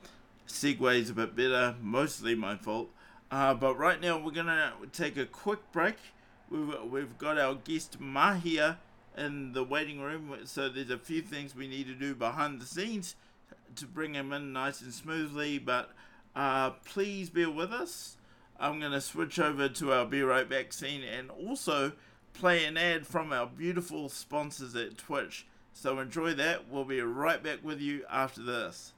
segues 0.48 1.10
a 1.10 1.12
bit 1.12 1.36
better. 1.36 1.74
Mostly 1.82 2.34
my 2.34 2.56
fault. 2.56 2.88
Uh, 3.30 3.52
but 3.52 3.76
right 3.76 4.00
now 4.00 4.16
we're 4.16 4.30
gonna 4.30 4.72
take 4.92 5.16
a 5.16 5.26
quick 5.26 5.58
break. 5.72 5.96
We've 6.48 6.72
we've 6.88 7.18
got 7.18 7.36
our 7.36 7.56
guest 7.56 8.00
Mahia 8.00 8.76
in 9.16 9.52
the 9.52 9.64
waiting 9.64 10.00
room, 10.00 10.34
so 10.44 10.68
there's 10.68 10.90
a 10.90 10.98
few 10.98 11.22
things 11.22 11.54
we 11.54 11.68
need 11.68 11.86
to 11.86 11.94
do 11.94 12.14
behind 12.14 12.60
the 12.60 12.66
scenes 12.66 13.16
to 13.76 13.86
bring 13.86 14.14
him 14.14 14.32
in 14.32 14.52
nice 14.52 14.80
and 14.80 14.92
smoothly. 14.92 15.58
But 15.58 15.90
uh, 16.34 16.70
please 16.84 17.30
bear 17.30 17.50
with 17.50 17.72
us. 17.72 18.16
I'm 18.58 18.80
gonna 18.80 19.00
switch 19.00 19.38
over 19.38 19.68
to 19.68 19.92
our 19.92 20.04
be 20.04 20.22
right 20.22 20.48
back 20.48 20.72
scene 20.72 21.02
and 21.02 21.30
also 21.30 21.92
play 22.34 22.64
an 22.64 22.76
ad 22.76 23.06
from 23.06 23.32
our 23.32 23.46
beautiful 23.46 24.08
sponsors 24.08 24.74
at 24.76 24.98
Twitch. 24.98 25.46
So 25.72 25.98
enjoy 25.98 26.34
that. 26.34 26.68
We'll 26.68 26.84
be 26.84 27.00
right 27.00 27.42
back 27.42 27.64
with 27.64 27.80
you 27.80 28.04
after 28.10 28.42
this. 28.42 28.92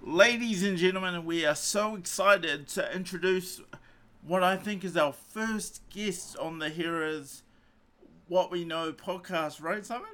Ladies 0.00 0.62
and 0.62 0.78
gentlemen, 0.78 1.26
we 1.26 1.44
are 1.44 1.54
so 1.54 1.94
excited 1.94 2.68
to 2.68 2.94
introduce 2.94 3.60
what 4.22 4.42
I 4.42 4.56
think 4.56 4.84
is 4.84 4.96
our 4.96 5.12
first 5.12 5.82
guest 5.90 6.36
on 6.38 6.58
the 6.58 6.70
Here's 6.70 7.42
What 8.28 8.50
We 8.50 8.66
Know 8.66 8.92
podcast, 8.92 9.62
right, 9.62 9.84
Simon? 9.84 10.10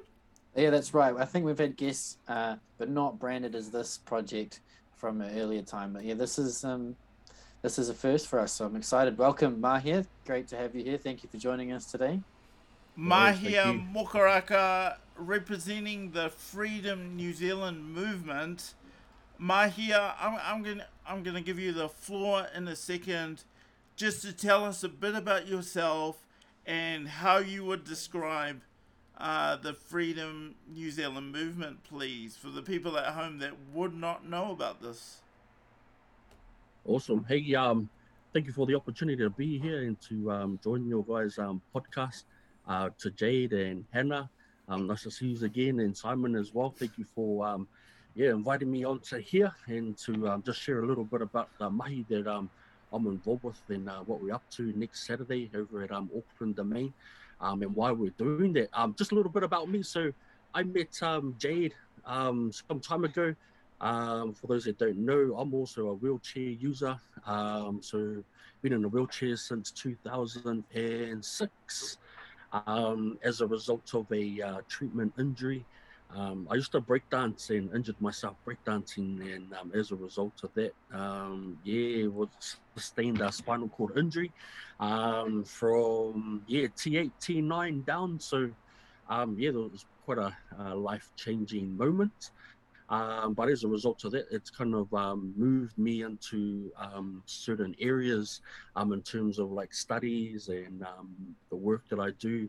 Yeah, 0.54 0.70
that's 0.70 0.94
right. 0.94 1.12
I 1.18 1.24
think 1.24 1.44
we've 1.44 1.58
had 1.58 1.76
guests, 1.76 2.18
uh, 2.28 2.56
but 2.78 2.88
not 2.88 3.18
branded 3.18 3.56
as 3.56 3.72
this 3.72 3.98
project 3.98 4.60
from 4.94 5.20
an 5.20 5.36
earlier 5.36 5.62
time. 5.62 5.92
But 5.92 6.04
yeah, 6.04 6.14
this 6.14 6.38
is 6.38 6.64
um, 6.64 6.94
this 7.62 7.76
is 7.76 7.88
a 7.88 7.94
first 7.94 8.28
for 8.28 8.38
us, 8.38 8.52
so 8.52 8.66
I'm 8.66 8.76
excited. 8.76 9.18
Welcome, 9.18 9.60
Mahia. 9.60 10.06
Great 10.26 10.46
to 10.48 10.56
have 10.56 10.76
you 10.76 10.84
here. 10.84 10.96
Thank 10.96 11.24
you 11.24 11.28
for 11.28 11.38
joining 11.38 11.72
us 11.72 11.90
today. 11.90 12.20
Mahia 12.96 13.72
you. 13.72 13.82
Mokaraka 13.92 14.98
representing 15.16 16.12
the 16.12 16.30
Freedom 16.30 17.16
New 17.16 17.32
Zealand 17.32 17.92
movement. 17.92 18.74
Mahia, 19.42 20.14
I'm, 20.20 20.38
I'm 20.40 20.62
gonna 20.62 20.86
I'm 21.04 21.24
gonna 21.24 21.40
give 21.40 21.58
you 21.58 21.72
the 21.72 21.88
floor 21.88 22.46
in 22.54 22.68
a 22.68 22.76
second, 22.76 23.42
just 23.96 24.22
to 24.22 24.32
tell 24.32 24.64
us 24.64 24.84
a 24.84 24.88
bit 24.88 25.16
about 25.16 25.48
yourself 25.48 26.23
and 26.66 27.08
how 27.08 27.38
you 27.38 27.64
would 27.64 27.84
describe 27.84 28.62
uh, 29.18 29.56
the 29.56 29.72
Freedom 29.72 30.54
New 30.72 30.90
Zealand 30.90 31.32
movement, 31.32 31.84
please, 31.84 32.36
for 32.36 32.48
the 32.48 32.62
people 32.62 32.96
at 32.98 33.14
home 33.14 33.38
that 33.38 33.52
would 33.72 33.94
not 33.94 34.28
know 34.28 34.50
about 34.50 34.82
this. 34.82 35.18
Awesome. 36.84 37.24
Hey, 37.28 37.54
um, 37.54 37.88
thank 38.32 38.46
you 38.46 38.52
for 38.52 38.66
the 38.66 38.74
opportunity 38.74 39.22
to 39.22 39.30
be 39.30 39.58
here 39.58 39.84
and 39.84 40.00
to 40.02 40.30
um, 40.30 40.58
join 40.62 40.86
your 40.86 41.04
guys' 41.04 41.38
um, 41.38 41.62
podcast. 41.74 42.24
Uh, 42.66 42.88
to 42.96 43.10
Jade 43.10 43.52
and 43.52 43.84
Hannah, 43.92 44.30
um, 44.68 44.86
nice 44.86 45.02
to 45.02 45.10
see 45.10 45.26
you 45.26 45.44
again, 45.44 45.80
and 45.80 45.94
Simon 45.94 46.34
as 46.34 46.54
well. 46.54 46.70
Thank 46.70 46.96
you 46.96 47.04
for 47.04 47.46
um, 47.46 47.68
yeah 48.14 48.30
inviting 48.30 48.70
me 48.70 48.84
on 48.84 49.00
to 49.00 49.20
here 49.20 49.52
and 49.66 49.94
to 49.98 50.28
um, 50.28 50.42
just 50.42 50.62
share 50.62 50.82
a 50.82 50.86
little 50.86 51.04
bit 51.04 51.20
about 51.20 51.50
the 51.58 51.68
mahi 51.68 52.06
that 52.08 52.26
um, 52.26 52.48
I'm 52.94 53.06
involved 53.08 53.44
with 53.44 53.60
and 53.68 53.88
uh, 53.88 54.00
what 54.06 54.20
we're 54.22 54.34
up 54.34 54.48
to 54.52 54.72
next 54.76 55.06
Saturday 55.06 55.50
over 55.54 55.82
at 55.82 55.90
um, 55.90 56.08
Auckland 56.16 56.56
Domain, 56.56 56.94
um, 57.40 57.62
and 57.62 57.74
why 57.74 57.90
we're 57.90 58.10
doing 58.10 58.52
that. 58.52 58.68
Um, 58.72 58.94
just 58.96 59.10
a 59.12 59.16
little 59.16 59.32
bit 59.32 59.42
about 59.42 59.68
me. 59.68 59.82
So 59.82 60.12
I 60.54 60.62
met 60.62 61.02
um, 61.02 61.34
Jade 61.38 61.74
um, 62.06 62.52
some 62.52 62.80
time 62.80 63.04
ago. 63.04 63.34
Um, 63.80 64.32
for 64.32 64.46
those 64.46 64.62
that 64.64 64.78
don't 64.78 64.98
know, 64.98 65.34
I'm 65.36 65.52
also 65.52 65.88
a 65.88 65.94
wheelchair 65.94 66.44
user. 66.44 66.96
Um, 67.26 67.80
so 67.82 68.22
been 68.62 68.72
in 68.72 68.84
a 68.84 68.88
wheelchair 68.88 69.36
since 69.36 69.72
2006 69.72 71.98
um, 72.66 73.18
as 73.22 73.40
a 73.40 73.46
result 73.46 73.94
of 73.94 74.10
a 74.12 74.40
uh, 74.40 74.60
treatment 74.68 75.12
injury. 75.18 75.64
Um, 76.10 76.46
I 76.50 76.54
used 76.54 76.72
to 76.72 76.80
breakdance 76.80 77.50
and 77.50 77.74
injured 77.74 78.00
myself 78.00 78.36
breakdancing, 78.46 79.34
and 79.34 79.52
um, 79.54 79.72
as 79.74 79.90
a 79.90 79.96
result 79.96 80.32
of 80.44 80.50
that, 80.54 80.72
um, 80.92 81.58
yeah, 81.64 82.06
was 82.06 82.28
sustained 82.76 83.20
a 83.20 83.32
spinal 83.32 83.68
cord 83.68 83.98
injury 83.98 84.30
um, 84.80 85.44
from 85.44 86.42
yeah 86.46 86.66
T8, 86.68 87.10
T9 87.20 87.84
down. 87.84 88.20
So 88.20 88.50
um, 89.08 89.36
yeah, 89.38 89.50
that 89.50 89.58
was 89.58 89.84
quite 90.04 90.18
a, 90.18 90.36
a 90.58 90.74
life-changing 90.74 91.76
moment. 91.76 92.30
Um, 92.90 93.32
but 93.32 93.48
as 93.48 93.64
a 93.64 93.68
result 93.68 94.04
of 94.04 94.12
that, 94.12 94.26
it's 94.30 94.50
kind 94.50 94.74
of 94.74 94.92
moved 95.36 95.76
me 95.78 96.02
into 96.02 96.70
certain 97.24 97.74
areas 97.80 98.40
in 98.76 99.02
terms 99.02 99.38
of 99.38 99.50
like 99.50 99.72
studies 99.72 100.48
and 100.48 100.84
the 101.50 101.56
work 101.56 101.82
that 101.88 101.98
I 101.98 102.10
do 102.20 102.48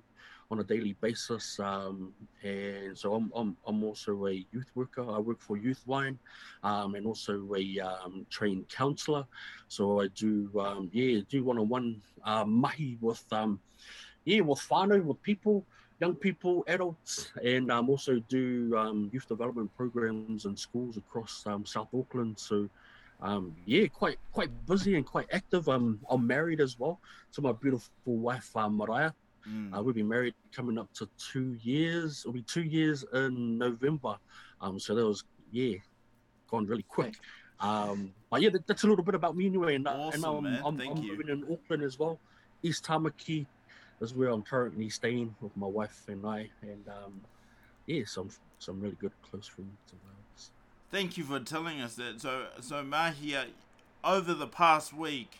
on 0.52 0.60
a 0.60 0.64
daily 0.64 0.96
basis. 1.02 1.60
Um, 1.60 2.14
and 2.44 2.98
so 2.98 3.16
I'm, 3.16 3.32
I'm, 3.36 3.58
I'm 3.66 3.84
also 3.84 4.28
a 4.28 4.46
youth 4.52 4.72
worker. 4.76 5.06
I 5.10 5.20
work 5.20 5.42
for 5.42 5.58
Youthline 5.58 6.18
um, 6.64 6.96
and 6.96 7.06
also 7.06 7.48
a 7.56 7.80
um, 7.80 8.26
trained 8.30 8.70
counselor. 8.70 9.26
So 9.68 10.02
I 10.02 10.08
do, 10.16 10.50
um, 10.60 10.90
yeah, 10.94 11.22
do 11.30 11.44
one-on-one 11.44 12.02
uh, 12.24 12.46
mahi 12.46 12.98
with, 13.02 13.24
um, 13.32 13.60
yeah, 14.26 14.42
with 14.42 14.60
whānau, 14.60 15.04
with 15.04 15.22
people 15.22 15.66
young 16.00 16.16
people, 16.16 16.64
adults, 16.68 17.32
and 17.44 17.72
um, 17.72 17.90
also 17.90 18.20
do 18.28 18.76
um, 18.78 19.10
youth 19.14 19.28
development 19.28 19.72
programs 19.78 20.46
in 20.46 20.56
schools 20.58 20.98
across 20.98 21.44
um, 21.46 21.66
South 21.66 21.88
Auckland. 21.94 22.38
So, 22.38 22.70
um, 23.22 23.56
yeah, 23.66 23.88
quite 23.88 24.18
quite 24.34 24.50
busy 24.68 24.96
and 24.96 25.06
quite 25.06 25.28
active. 25.32 25.70
Um, 25.70 26.00
I'm 26.10 26.28
married 26.28 26.60
as 26.60 26.78
well 26.78 27.00
to 27.34 27.42
my 27.42 27.54
beautiful 27.54 27.90
wife, 28.06 28.50
uh, 28.56 28.70
Mariah. 28.70 29.12
Mm. 29.50 29.78
Uh, 29.78 29.84
we've 29.84 29.96
been 29.96 30.08
married 30.08 30.34
coming 30.52 30.78
up 30.78 30.92
to 30.94 31.10
two 31.18 31.58
years. 31.62 32.22
It'll 32.22 32.34
be 32.34 32.42
two 32.42 32.64
years 32.64 33.06
in 33.14 33.58
November. 33.58 34.18
Um, 34.62 34.80
so 34.80 34.96
that 34.96 35.06
was 35.06 35.24
yeah, 35.52 35.78
gone 36.50 36.66
really 36.66 36.86
quick. 36.88 37.16
Um, 37.60 38.12
but 38.30 38.42
yeah, 38.42 38.50
that, 38.50 38.68
that's 38.68 38.84
a 38.84 38.88
little 38.88 39.06
bit 39.06 39.16
about 39.16 39.36
me 39.36 39.46
anyway. 39.46 39.76
And, 39.76 39.88
uh, 39.88 39.92
and 40.14 40.26
Awesome, 40.26 40.26
um, 40.26 40.44
man. 40.44 40.62
I'm, 40.66 40.78
Thank 40.78 40.98
I'm 40.98 41.04
you. 41.04 41.12
living 41.12 41.30
in 41.30 41.44
Auckland 41.52 41.84
as 41.84 41.98
well, 41.98 42.20
East 42.64 42.84
Tamaki 42.84 43.46
is 44.02 44.14
where 44.14 44.30
I'm 44.30 44.42
currently 44.42 44.90
staying 44.90 45.36
with 45.42 45.56
my 45.56 45.68
wife 45.68 46.04
and 46.08 46.26
I. 46.26 46.50
And 46.62 46.86
um, 46.90 47.22
yeah, 47.86 48.04
some 48.06 48.30
some 48.60 48.80
really 48.80 48.98
good 49.00 49.12
close 49.30 49.48
friends 49.48 49.70
of 49.92 50.00
ours. 50.08 50.52
Thank 50.92 51.18
you 51.18 51.24
for 51.24 51.40
telling 51.40 51.82
us 51.82 51.96
that. 51.96 52.22
So, 52.22 52.48
so 52.62 52.84
Mahia, 52.84 53.46
over 54.04 54.34
the 54.34 54.48
past 54.48 54.94
week, 54.94 55.40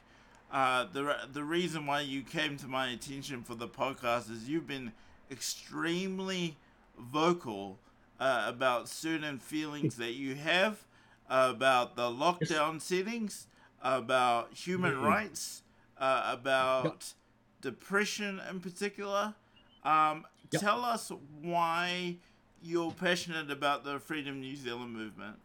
uh, 0.56 0.86
the 0.94 1.18
the 1.34 1.44
reason 1.44 1.86
why 1.86 2.02
you 2.02 2.22
came 2.24 2.58
to 2.58 2.68
my 2.68 2.88
attention 2.90 3.44
for 3.44 3.56
the 3.56 3.68
podcast 3.68 4.32
is 4.32 4.50
you've 4.50 4.68
been 4.68 4.94
extremely 5.32 6.58
vocal 6.98 7.80
uh, 8.20 8.46
about 8.48 8.88
certain 8.88 9.40
feelings 9.40 9.98
that 9.98 10.14
you 10.14 10.36
have 10.36 10.86
about 11.30 11.96
the 11.96 12.10
lockdown 12.10 12.80
settings, 12.82 13.48
about 13.82 14.54
human 14.54 14.96
Mhm. 14.96 15.04
rights, 15.04 15.64
uh, 15.98 16.24
about 16.40 17.14
depression 17.62 18.40
in 18.50 18.60
particular. 18.62 19.36
Um, 19.84 20.26
Yep. 20.52 20.62
Tell 20.62 20.86
us 20.86 21.12
why 21.42 22.18
you're 22.62 22.92
passionate 22.94 23.52
about 23.52 23.84
the 23.84 24.00
Freedom 24.00 24.40
New 24.40 24.56
Zealand 24.56 24.94
movement. 24.94 25.40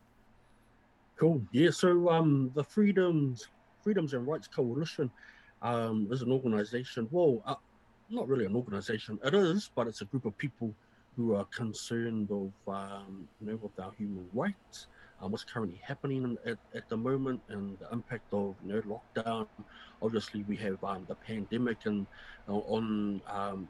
Cool. 1.16 1.42
Yeah. 1.52 1.70
So 1.70 2.10
um, 2.10 2.50
the 2.54 2.64
Freedoms 2.64 3.48
Freedoms 3.82 4.14
and 4.14 4.26
Rights 4.26 4.48
Coalition 4.48 5.10
um, 5.62 6.08
is 6.10 6.22
an 6.22 6.32
organization. 6.32 7.08
Well, 7.10 7.42
uh, 7.46 7.54
not 8.08 8.28
really 8.28 8.44
an 8.44 8.56
organization. 8.56 9.18
It 9.24 9.34
is, 9.34 9.70
but 9.74 9.86
it's 9.86 10.00
a 10.00 10.04
group 10.04 10.24
of 10.24 10.36
people 10.38 10.74
who 11.16 11.34
are 11.34 11.44
concerned 11.46 12.30
of 12.30 12.52
um, 12.72 13.28
you 13.40 13.48
know 13.48 13.56
with 13.56 13.78
our 13.78 13.92
human 13.98 14.28
rights, 14.32 14.86
um, 15.20 15.32
what's 15.32 15.44
currently 15.44 15.80
happening 15.82 16.36
at, 16.46 16.58
at 16.74 16.88
the 16.88 16.96
moment, 16.96 17.40
and 17.48 17.78
the 17.78 17.90
impact 17.92 18.32
of 18.32 18.54
you 18.64 18.72
know 18.72 18.82
lockdown. 18.82 19.46
Obviously, 20.02 20.44
we 20.48 20.56
have 20.56 20.82
um, 20.84 21.04
the 21.08 21.14
pandemic 21.14 21.78
and 21.84 22.06
uh, 22.48 22.52
on 22.52 23.20
um, 23.28 23.68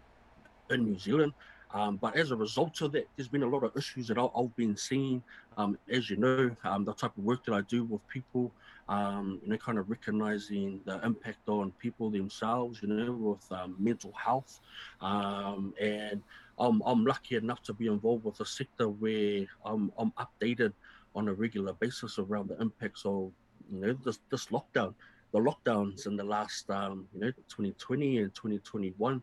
in 0.70 0.84
New 0.84 0.98
Zealand. 0.98 1.32
Um, 1.72 1.96
but 1.96 2.16
as 2.16 2.32
a 2.32 2.36
result 2.36 2.80
of 2.80 2.92
that, 2.92 3.06
there's 3.16 3.28
been 3.28 3.44
a 3.44 3.48
lot 3.48 3.62
of 3.62 3.76
issues 3.76 4.08
that 4.08 4.18
I've 4.18 4.56
been 4.56 4.76
seeing. 4.76 5.22
Um, 5.56 5.78
as 5.90 6.10
you 6.10 6.16
know, 6.16 6.50
um, 6.64 6.84
the 6.84 6.94
type 6.94 7.16
of 7.16 7.24
work 7.24 7.44
that 7.44 7.54
I 7.54 7.60
do 7.62 7.84
with 7.84 8.06
people, 8.08 8.50
um, 8.90 9.38
you 9.42 9.50
know, 9.50 9.56
kind 9.56 9.78
of 9.78 9.88
recognizing 9.88 10.80
the 10.84 11.00
impact 11.04 11.48
on 11.48 11.70
people 11.78 12.10
themselves, 12.10 12.80
you 12.82 12.88
know, 12.88 13.12
with 13.12 13.52
um, 13.52 13.76
mental 13.78 14.12
health. 14.12 14.60
Um, 15.00 15.72
and 15.80 16.20
I'm, 16.58 16.82
I'm 16.84 17.04
lucky 17.06 17.36
enough 17.36 17.62
to 17.64 17.72
be 17.72 17.86
involved 17.86 18.24
with 18.24 18.40
a 18.40 18.46
sector 18.46 18.88
where 18.88 19.46
I'm, 19.64 19.92
I'm 19.96 20.12
updated 20.18 20.72
on 21.14 21.28
a 21.28 21.32
regular 21.32 21.72
basis 21.74 22.18
around 22.18 22.48
the 22.48 22.60
impacts 22.60 23.06
of, 23.06 23.30
you 23.72 23.80
know, 23.80 23.96
this, 24.04 24.18
this 24.28 24.46
lockdown 24.46 24.92
the 25.32 25.38
lockdowns 25.38 26.06
in 26.06 26.16
the 26.16 26.24
last 26.24 26.68
um, 26.70 27.06
you 27.14 27.20
know 27.20 27.30
2020 27.48 28.18
and 28.18 28.34
2021 28.34 29.22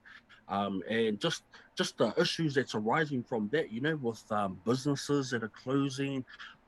um, 0.50 0.82
and 0.90 1.20
just 1.20 1.44
just 1.76 1.98
the 1.98 2.14
issues 2.18 2.54
that's 2.54 2.76
arising 2.76 3.24
from 3.24 3.50
that 3.52 3.72
you 3.72 3.82
know 3.82 3.96
with 3.98 4.24
um, 4.32 4.60
businesses 4.66 5.30
that 5.30 5.44
are 5.44 5.50
closing 5.50 6.24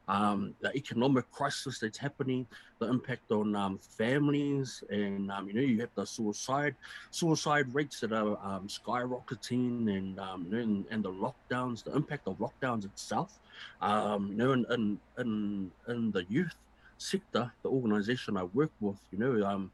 um, 0.10 0.55
the 0.60 0.76
economic 0.76 1.32
crisis 1.32 1.78
that's 1.80 1.97
happening, 1.97 2.47
the 2.80 2.88
impact 2.88 3.32
on 3.32 3.55
um, 3.55 3.78
families, 3.78 4.84
and 4.89 5.32
um, 5.32 5.47
you 5.47 5.53
know 5.53 5.62
you 5.62 5.80
have 5.80 5.93
the 5.95 6.03
suicide 6.03 6.76
suicide 7.12 7.74
rates 7.74 7.99
that 7.99 8.12
are 8.12 8.38
um, 8.43 8.68
skyrocketing, 8.68 9.95
and, 9.95 10.20
um, 10.20 10.47
and, 10.51 10.86
and 10.89 11.03
the 11.03 11.12
lockdowns, 11.12 11.84
the 11.84 11.95
impact 11.95 12.28
of 12.28 12.38
lockdowns 12.39 12.86
itself. 12.86 13.39
Um, 13.82 14.30
you 14.32 14.38
know, 14.38 14.51
in, 14.53 14.66
in 14.72 14.99
in 15.20 15.72
in 15.88 16.12
the 16.12 16.26
youth 16.28 16.55
sector, 16.97 17.51
the 17.62 17.70
organisation 17.70 18.36
I 18.36 18.43
work 18.43 18.72
with, 18.82 18.97
you 19.12 19.20
know, 19.20 19.70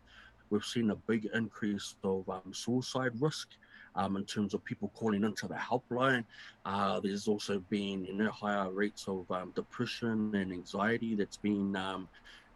we've 0.50 0.66
seen 0.66 0.92
a 0.92 0.96
big 0.96 1.30
increase 1.34 1.96
of 2.04 2.26
suicide 2.52 3.14
risk 3.20 3.48
um, 3.96 4.18
in 4.18 4.26
terms 4.26 4.54
of 4.54 4.64
people 4.64 4.92
calling 4.96 5.24
into 5.24 5.48
the 5.48 5.56
helpline. 5.56 6.24
Uh, 6.66 7.00
there's 7.00 7.28
also 7.28 7.60
been 7.70 8.06
you 8.06 8.14
know 8.14 8.30
higher 8.30 8.70
rates 8.70 9.08
of 9.08 9.30
um, 9.32 9.52
depression 9.56 10.34
and 10.36 10.52
anxiety 10.52 11.16
that's 11.16 11.38
been 11.38 11.76
um, 11.76 12.08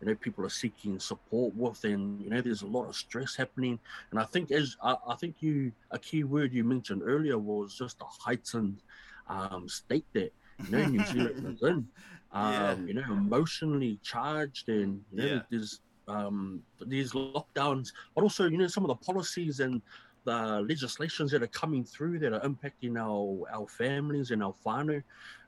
you 0.02 0.08
know 0.08 0.16
people 0.16 0.46
are 0.46 0.50
seeking 0.50 1.00
support 1.00 1.54
with, 1.56 1.84
and 1.84 2.22
you 2.22 2.30
know 2.30 2.42
there's 2.42 2.62
a 2.62 2.68
lot 2.68 2.88
of 2.88 2.96
stress 2.96 3.36
happening. 3.36 3.80
And 4.12 4.20
I 4.20 4.26
think 4.26 4.52
as 4.52 4.76
I, 4.84 4.96
I 5.08 5.16
think 5.16 5.36
you 5.40 5.72
a 5.92 6.00
key 6.00 6.24
word 6.24 6.54
you 6.54 6.64
mentioned 6.64 7.02
earlier 7.06 7.38
was 7.38 7.76
just 7.76 8.02
a 8.02 8.06
heightened 8.06 8.82
um, 9.28 9.68
state 9.70 10.06
that 10.14 10.32
you 10.66 10.72
know 10.72 10.86
New 10.86 11.06
Zealand 11.06 11.56
is 11.56 11.68
in. 11.68 11.88
Yeah. 12.32 12.74
Um, 12.74 12.88
you 12.88 12.94
know, 12.94 13.06
emotionally 13.10 13.98
charged, 14.04 14.70
and 14.70 15.04
you 15.12 15.18
know, 15.18 15.26
yeah. 15.26 15.40
there's 15.50 15.80
um, 16.08 16.62
these 16.86 17.14
lockdowns, 17.14 17.92
but 18.14 18.22
also 18.24 18.48
you 18.48 18.58
know 18.60 18.68
some 18.68 18.84
of 18.84 18.90
the 18.90 19.04
policies 19.04 19.62
and 19.62 19.82
the 20.26 20.61
legislations 20.61 21.32
that 21.32 21.43
are 21.43 21.47
coming 21.47 21.84
through 21.84 22.20
that 22.20 22.34
are 22.34 22.41
impacting 22.41 22.97
our 22.97 23.49
our 23.51 23.67
families 23.67 24.32
and 24.32 24.43
our 24.43 24.53
whānau 24.65 25.01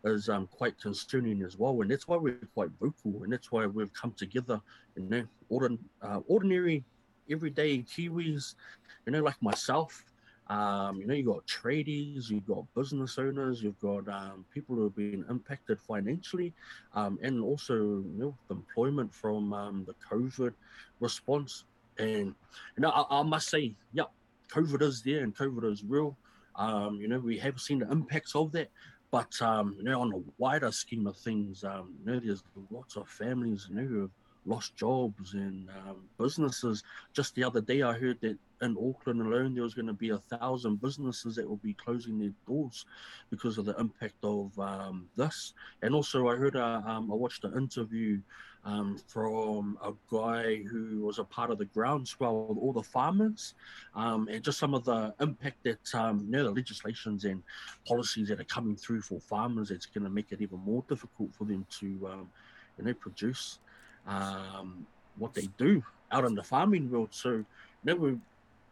is 0.05 0.29
um, 0.29 0.47
quite 0.47 0.79
concerning 0.79 1.43
as 1.43 1.57
well. 1.57 1.81
And 1.81 1.91
that's 1.91 2.07
why 2.07 2.17
we're 2.17 2.39
quite 2.53 2.69
vocal, 2.79 3.23
and 3.23 3.33
that's 3.33 3.51
why 3.51 3.65
we've 3.65 3.93
come 3.93 4.11
together. 4.11 4.61
You 4.95 5.03
know, 5.03 5.23
ordin, 5.51 5.77
uh, 6.01 6.21
ordinary, 6.27 6.83
everyday 7.29 7.79
Kiwis, 7.79 8.55
you 9.05 9.11
know, 9.11 9.21
like 9.21 9.41
myself. 9.41 10.03
Um, 10.47 10.99
you 10.99 11.07
know, 11.07 11.13
you've 11.13 11.27
got 11.27 11.47
tradies, 11.47 12.29
you've 12.29 12.45
got 12.45 12.65
business 12.75 13.17
owners, 13.17 13.63
you've 13.63 13.79
got 13.79 14.09
um, 14.09 14.43
people 14.53 14.75
who 14.75 14.83
have 14.83 14.95
been 14.95 15.23
impacted 15.29 15.79
financially, 15.79 16.53
um, 16.93 17.17
and 17.21 17.41
also 17.41 17.75
you 17.75 18.15
know, 18.17 18.37
employment 18.49 19.13
from 19.13 19.53
um, 19.53 19.85
the 19.85 19.93
COVID 20.09 20.53
response. 20.99 21.63
And 21.97 22.35
you 22.75 22.79
know, 22.79 22.89
I, 22.89 23.19
I 23.19 23.23
must 23.23 23.49
say, 23.49 23.75
yeah, 23.93 24.05
COVID 24.51 24.81
is 24.81 25.01
there 25.01 25.23
and 25.23 25.35
COVID 25.35 25.71
is 25.71 25.83
real. 25.83 26.17
Um, 26.55 26.95
you 26.95 27.07
know, 27.07 27.19
we 27.19 27.37
have 27.39 27.59
seen 27.59 27.79
the 27.79 27.91
impacts 27.91 28.35
of 28.35 28.51
that. 28.51 28.69
But 29.11 29.41
um, 29.41 29.75
you 29.77 29.83
know, 29.83 30.01
on 30.01 30.13
a 30.13 30.21
wider 30.37 30.71
scheme 30.71 31.05
of 31.05 31.17
things, 31.17 31.63
um, 31.63 31.93
you 31.99 32.11
know, 32.11 32.19
there's 32.19 32.43
lots 32.69 32.95
of 32.95 33.09
families 33.09 33.67
you 33.69 33.75
know, 33.75 33.85
who 33.85 34.01
have 34.01 34.11
lost 34.45 34.75
jobs 34.75 35.33
and 35.33 35.69
um, 35.69 35.97
businesses. 36.17 36.83
Just 37.13 37.35
the 37.35 37.43
other 37.43 37.61
day, 37.61 37.81
I 37.81 37.93
heard 37.93 38.19
that 38.21 38.37
in 38.61 38.77
Auckland 38.77 39.21
alone, 39.21 39.53
there 39.53 39.63
was 39.63 39.73
going 39.73 39.87
to 39.87 39.93
be 39.93 40.09
a 40.09 40.17
thousand 40.17 40.81
businesses 40.81 41.35
that 41.35 41.47
will 41.47 41.57
be 41.57 41.73
closing 41.73 42.19
their 42.19 42.31
doors 42.47 42.85
because 43.29 43.57
of 43.57 43.65
the 43.65 43.77
impact 43.77 44.23
of 44.23 44.57
um, 44.59 45.07
this. 45.17 45.53
And 45.81 45.93
also, 45.93 46.29
I 46.29 46.35
heard, 46.35 46.55
a, 46.55 46.83
um, 46.85 47.11
I 47.11 47.15
watched 47.15 47.43
an 47.43 47.57
interview 47.57 48.21
um, 48.63 48.97
from 49.07 49.77
a 49.83 49.91
guy 50.11 50.63
who 50.63 51.01
was 51.01 51.19
a 51.19 51.23
part 51.23 51.49
of 51.49 51.57
the 51.57 51.65
groundswell 51.65 52.47
of 52.49 52.57
all 52.57 52.73
the 52.73 52.83
farmers, 52.83 53.55
um, 53.95 54.27
and 54.29 54.43
just 54.43 54.59
some 54.59 54.73
of 54.73 54.85
the 54.85 55.13
impact 55.19 55.63
that 55.63 55.95
um, 55.95 56.25
you 56.25 56.31
know 56.31 56.43
the 56.43 56.51
legislations 56.51 57.25
and 57.25 57.41
policies 57.87 58.27
that 58.27 58.39
are 58.39 58.45
coming 58.45 58.75
through 58.75 59.01
for 59.01 59.19
farmers. 59.19 59.71
It's 59.71 59.85
going 59.85 60.03
to 60.03 60.09
make 60.09 60.31
it 60.31 60.41
even 60.41 60.59
more 60.59 60.83
difficult 60.87 61.33
for 61.33 61.45
them 61.45 61.65
to 61.79 61.85
um, 62.11 62.29
you 62.77 62.85
know 62.85 62.93
produce 62.93 63.59
um, 64.07 64.85
what 65.17 65.33
they 65.33 65.49
do 65.57 65.83
out 66.11 66.25
in 66.25 66.35
the 66.35 66.43
farming 66.43 66.91
world. 66.91 67.09
So 67.11 67.29
you 67.29 67.45
know 67.83 68.19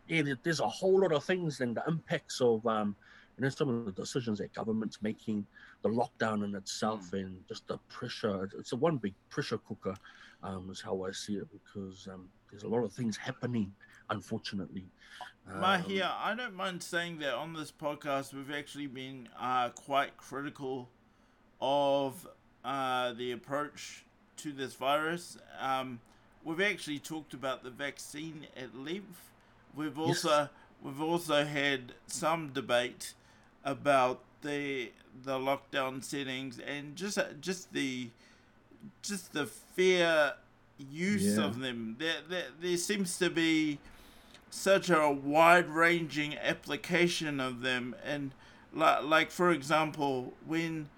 yeah, 0.10 0.34
there's 0.44 0.60
a 0.60 0.68
whole 0.68 1.02
lot 1.02 1.12
of 1.12 1.24
things 1.24 1.62
and 1.62 1.76
the 1.76 1.84
impacts 1.88 2.42
of 2.42 2.66
um, 2.66 2.96
you 3.40 3.46
know 3.46 3.50
some 3.50 3.70
of 3.70 3.86
the 3.86 3.92
decisions 3.94 4.40
that 4.40 4.54
government's 4.54 5.02
making 5.02 5.48
the 5.82 5.90
lockdown 5.90 6.44
in 6.44 6.56
itself 6.56 7.12
mm. 7.12 7.20
and 7.20 7.48
just 7.48 7.66
the 7.68 7.78
pressure. 7.88 8.50
It's 8.60 8.74
a 8.74 8.76
one 8.76 8.98
big 8.98 9.14
pressure 9.30 9.58
cooker, 9.58 9.96
um, 10.44 10.70
is 10.70 10.82
how 10.82 11.06
I 11.06 11.12
see 11.12 11.36
it, 11.36 11.48
because 11.52 12.08
um, 12.12 12.28
there's 12.52 12.64
a 12.64 12.68
lot 12.68 12.84
of 12.84 12.92
things 12.92 13.16
happening, 13.16 13.72
unfortunately. 14.10 14.84
Um, 15.50 15.62
Mahia, 15.62 16.12
I 16.22 16.36
don't 16.36 16.54
mind 16.54 16.84
saying 16.84 17.20
that 17.20 17.34
on 17.34 17.54
this 17.54 17.72
podcast, 17.72 18.34
we've 18.34 18.52
actually 18.52 18.88
been 18.88 19.30
uh, 19.40 19.70
quite 19.70 20.18
critical 20.18 20.90
of 21.62 22.28
uh, 22.66 23.14
the 23.14 23.32
approach 23.32 24.04
to 24.38 24.52
this 24.52 24.74
virus. 24.74 25.38
Um, 25.62 26.02
we've 26.44 26.60
actually 26.60 27.00
talked 27.00 27.34
about 27.34 27.64
the 27.64 27.70
vaccine 27.70 28.48
at 28.58 28.76
length. 28.76 29.32
We've 29.74 29.98
also 29.98 30.30
yes. 30.30 30.50
we've 30.84 31.02
also 31.02 31.46
had 31.46 31.94
some 32.08 32.50
debate 32.50 33.14
about 33.70 34.22
the 34.42 34.92
the 35.24 35.38
lockdown 35.38 36.04
settings 36.04 36.60
and 36.60 36.96
just 36.96 37.20
just 37.42 37.74
the 37.74 38.10
just 39.02 39.34
the 39.34 39.46
fair 39.46 40.34
use 40.78 41.38
yeah. 41.38 41.46
of 41.46 41.60
them. 41.60 41.96
There, 42.00 42.16
there 42.28 42.48
there 42.62 42.78
seems 42.78 43.18
to 43.20 43.30
be 43.30 43.80
such 44.50 44.90
a 44.90 45.12
wide 45.12 45.70
ranging 45.70 46.38
application 46.38 47.40
of 47.40 47.62
them 47.62 47.96
and 48.04 48.32
like 48.74 49.04
like 49.04 49.32
for 49.32 49.52
example 49.52 50.34
when 50.48 50.90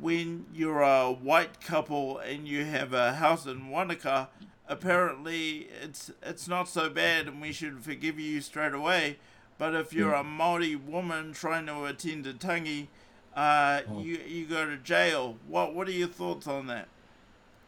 when 0.00 0.46
you're 0.54 0.82
a 0.82 1.12
white 1.12 1.60
couple 1.60 2.18
and 2.18 2.46
you 2.46 2.64
have 2.64 2.92
a 2.92 3.14
house 3.14 3.44
in 3.46 3.68
Wanaka, 3.68 4.28
apparently 4.68 5.68
it's 5.82 6.10
it's 6.22 6.48
not 6.48 6.68
so 6.68 6.88
bad 6.88 7.26
and 7.26 7.40
we 7.40 7.52
should 7.52 7.82
forgive 7.82 8.18
you 8.18 8.40
straight 8.40 8.74
away. 8.74 9.18
But 9.58 9.74
if 9.74 9.92
you're 9.92 10.14
a 10.14 10.24
Maori 10.24 10.76
woman 10.76 11.32
trying 11.32 11.66
to 11.66 11.84
attend 11.84 12.26
a 12.26 12.32
tangi, 12.32 12.88
uh, 13.36 13.82
oh. 13.88 14.02
you 14.02 14.18
you 14.26 14.46
go 14.46 14.66
to 14.66 14.76
jail. 14.78 15.36
What 15.46 15.74
what 15.74 15.88
are 15.88 15.92
your 15.92 16.08
thoughts 16.08 16.46
on 16.46 16.66
that? 16.66 16.88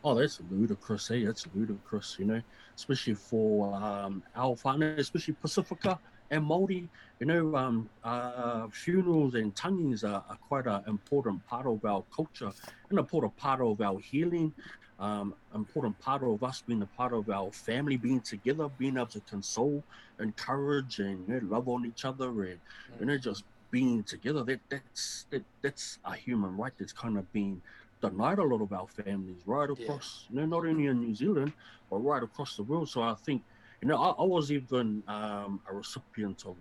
Oh, 0.02 0.14
that's 0.14 0.40
ludicrous. 0.50 1.08
Hey, 1.08 1.24
that's 1.24 1.46
ludicrous. 1.54 2.16
You 2.18 2.26
know, 2.26 2.42
especially 2.76 3.14
for 3.14 3.74
um, 3.74 4.22
our 4.36 4.54
whānau, 4.56 4.98
especially 4.98 5.34
Pacifica 5.34 5.98
and 6.30 6.44
Maori. 6.44 6.88
You 7.20 7.26
know, 7.26 7.56
um, 7.56 7.88
uh, 8.02 8.66
funerals 8.68 9.34
and 9.34 9.54
tangis 9.54 10.04
are, 10.04 10.24
are 10.28 10.38
quite 10.48 10.66
an 10.66 10.82
important 10.88 11.46
part 11.46 11.66
of 11.66 11.84
our 11.84 12.04
culture, 12.14 12.50
an 12.90 12.98
important 12.98 13.36
part 13.36 13.60
of 13.60 13.80
our 13.80 13.98
healing. 14.00 14.52
Um, 15.00 15.34
important 15.54 15.98
part 15.98 16.22
of 16.22 16.42
us 16.44 16.62
being 16.64 16.82
a 16.82 16.86
part 16.86 17.12
of 17.12 17.28
our 17.28 17.50
family, 17.50 17.96
being 17.96 18.20
together, 18.20 18.68
being 18.78 18.96
able 18.96 19.06
to 19.06 19.20
console, 19.20 19.82
encourage, 20.20 21.00
and 21.00 21.28
you 21.28 21.40
know, 21.40 21.56
love 21.56 21.68
on 21.68 21.84
each 21.84 22.04
other, 22.04 22.28
and 22.44 22.60
you 23.00 23.06
know, 23.06 23.18
just 23.18 23.42
being 23.72 24.04
together, 24.04 24.44
that 24.44 24.60
that's 24.68 25.26
that, 25.30 25.42
that's 25.60 25.98
a 26.04 26.14
human 26.14 26.56
right 26.56 26.72
that's 26.78 26.92
kind 26.92 27.18
of 27.18 27.30
being 27.32 27.60
denied 28.00 28.38
a 28.38 28.42
lot 28.42 28.60
of 28.62 28.72
our 28.72 28.86
families 28.86 29.42
right 29.46 29.70
across, 29.70 30.26
yeah. 30.30 30.40
you 30.42 30.46
know, 30.46 30.56
not 30.58 30.66
only 30.68 30.86
in 30.86 31.00
New 31.00 31.14
Zealand, 31.14 31.52
but 31.90 31.96
right 31.96 32.22
across 32.22 32.56
the 32.56 32.62
world. 32.62 32.88
So 32.88 33.02
I 33.02 33.14
think, 33.14 33.42
you 33.80 33.88
know, 33.88 33.96
I, 33.96 34.10
I 34.10 34.24
was 34.24 34.52
even 34.52 35.02
um, 35.08 35.60
a 35.68 35.74
recipient 35.74 36.44
of, 36.46 36.54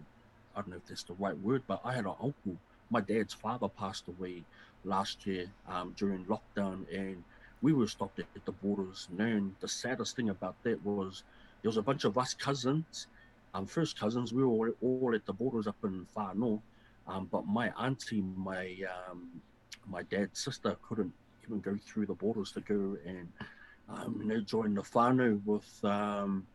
I 0.55 0.61
don't 0.61 0.69
know 0.69 0.77
if 0.77 0.85
that's 0.87 1.03
the 1.03 1.13
right 1.13 1.37
word, 1.37 1.61
but 1.67 1.81
I 1.83 1.93
had 1.93 2.05
an 2.05 2.15
uncle. 2.21 2.57
My 2.89 3.01
dad's 3.01 3.33
father 3.33 3.67
passed 3.67 4.05
away 4.07 4.43
last 4.83 5.25
year 5.25 5.45
um, 5.67 5.93
during 5.97 6.25
lockdown, 6.25 6.85
and 6.93 7.23
we 7.63 7.73
were 7.73 7.87
stopped 7.87 8.19
at, 8.19 8.27
at 8.35 8.45
the 8.45 8.51
borders. 8.51 9.07
And 9.17 9.55
the 9.61 9.67
saddest 9.67 10.15
thing 10.17 10.29
about 10.29 10.55
that 10.65 10.77
was 10.85 11.23
there 11.61 11.69
was 11.69 11.77
a 11.77 11.81
bunch 11.89 12.03
of 12.03 12.17
us 12.17 12.33
cousins, 12.35 13.07
um, 13.55 13.65
first 13.65 13.99
cousins. 13.99 14.33
We 14.33 14.43
were 14.43 14.75
all, 14.81 15.11
at 15.15 15.25
the 15.25 15.33
borders 15.33 15.65
up 15.65 15.77
in 15.83 16.05
far 16.13 16.35
north, 16.35 16.61
um, 17.07 17.29
but 17.31 17.47
my 17.47 17.67
auntie, 17.79 18.23
my 18.51 18.65
um, 19.09 19.19
my 19.87 20.03
dad's 20.03 20.39
sister, 20.39 20.75
couldn't 20.87 21.13
even 21.45 21.59
go 21.61 21.77
through 21.87 22.07
the 22.07 22.13
borders 22.13 22.51
to 22.53 22.61
go 22.61 22.97
and 23.05 23.27
um, 23.89 24.11
you 24.21 24.27
know 24.27 24.41
join 24.41 24.75
the 24.75 24.81
whānau 24.81 25.41
with 25.45 25.71
um, 25.83 26.45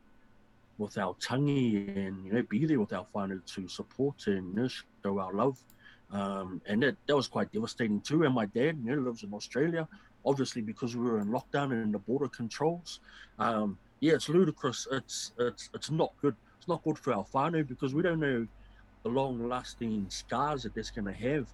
with 0.78 0.96
our 0.98 1.14
tangi 1.26 1.88
and 1.96 2.24
you 2.24 2.32
know 2.32 2.42
be 2.42 2.66
there 2.66 2.80
with 2.80 2.92
our 2.92 3.06
whānau 3.14 3.40
to 3.54 3.68
support 3.68 4.26
and 4.26 4.54
you 4.54 4.62
know, 4.62 4.68
show 5.02 5.18
our 5.18 5.32
love 5.32 5.58
Um, 6.10 6.62
and 6.66 6.82
that, 6.82 6.96
that 7.06 7.16
was 7.16 7.28
quite 7.28 7.52
devastating 7.52 8.00
too. 8.00 8.24
And 8.24 8.34
my 8.34 8.46
dad, 8.46 8.78
you 8.82 8.96
know, 8.96 9.02
lives 9.02 9.22
in 9.24 9.32
Australia, 9.34 9.86
obviously 10.24 10.62
because 10.62 10.96
we 10.96 11.04
were 11.04 11.20
in 11.20 11.28
lockdown 11.28 11.72
and 11.72 11.82
in 11.82 11.92
the 11.92 11.98
border 11.98 12.28
controls. 12.28 13.00
Um, 13.38 13.78
yeah, 14.00 14.14
it's 14.14 14.28
ludicrous. 14.28 14.86
It's 14.90 15.32
it's 15.38 15.70
it's 15.74 15.90
not 15.90 16.12
good. 16.20 16.36
It's 16.58 16.68
not 16.68 16.82
good 16.84 16.98
for 16.98 17.12
our 17.12 17.24
whānau 17.34 17.66
because 17.66 17.94
we 17.94 18.02
don't 18.02 18.20
know 18.20 18.46
the 19.02 19.08
long-lasting 19.08 20.06
scars 20.08 20.64
that 20.64 20.74
that's 20.74 20.90
going 20.90 21.06
to 21.06 21.12
have 21.12 21.46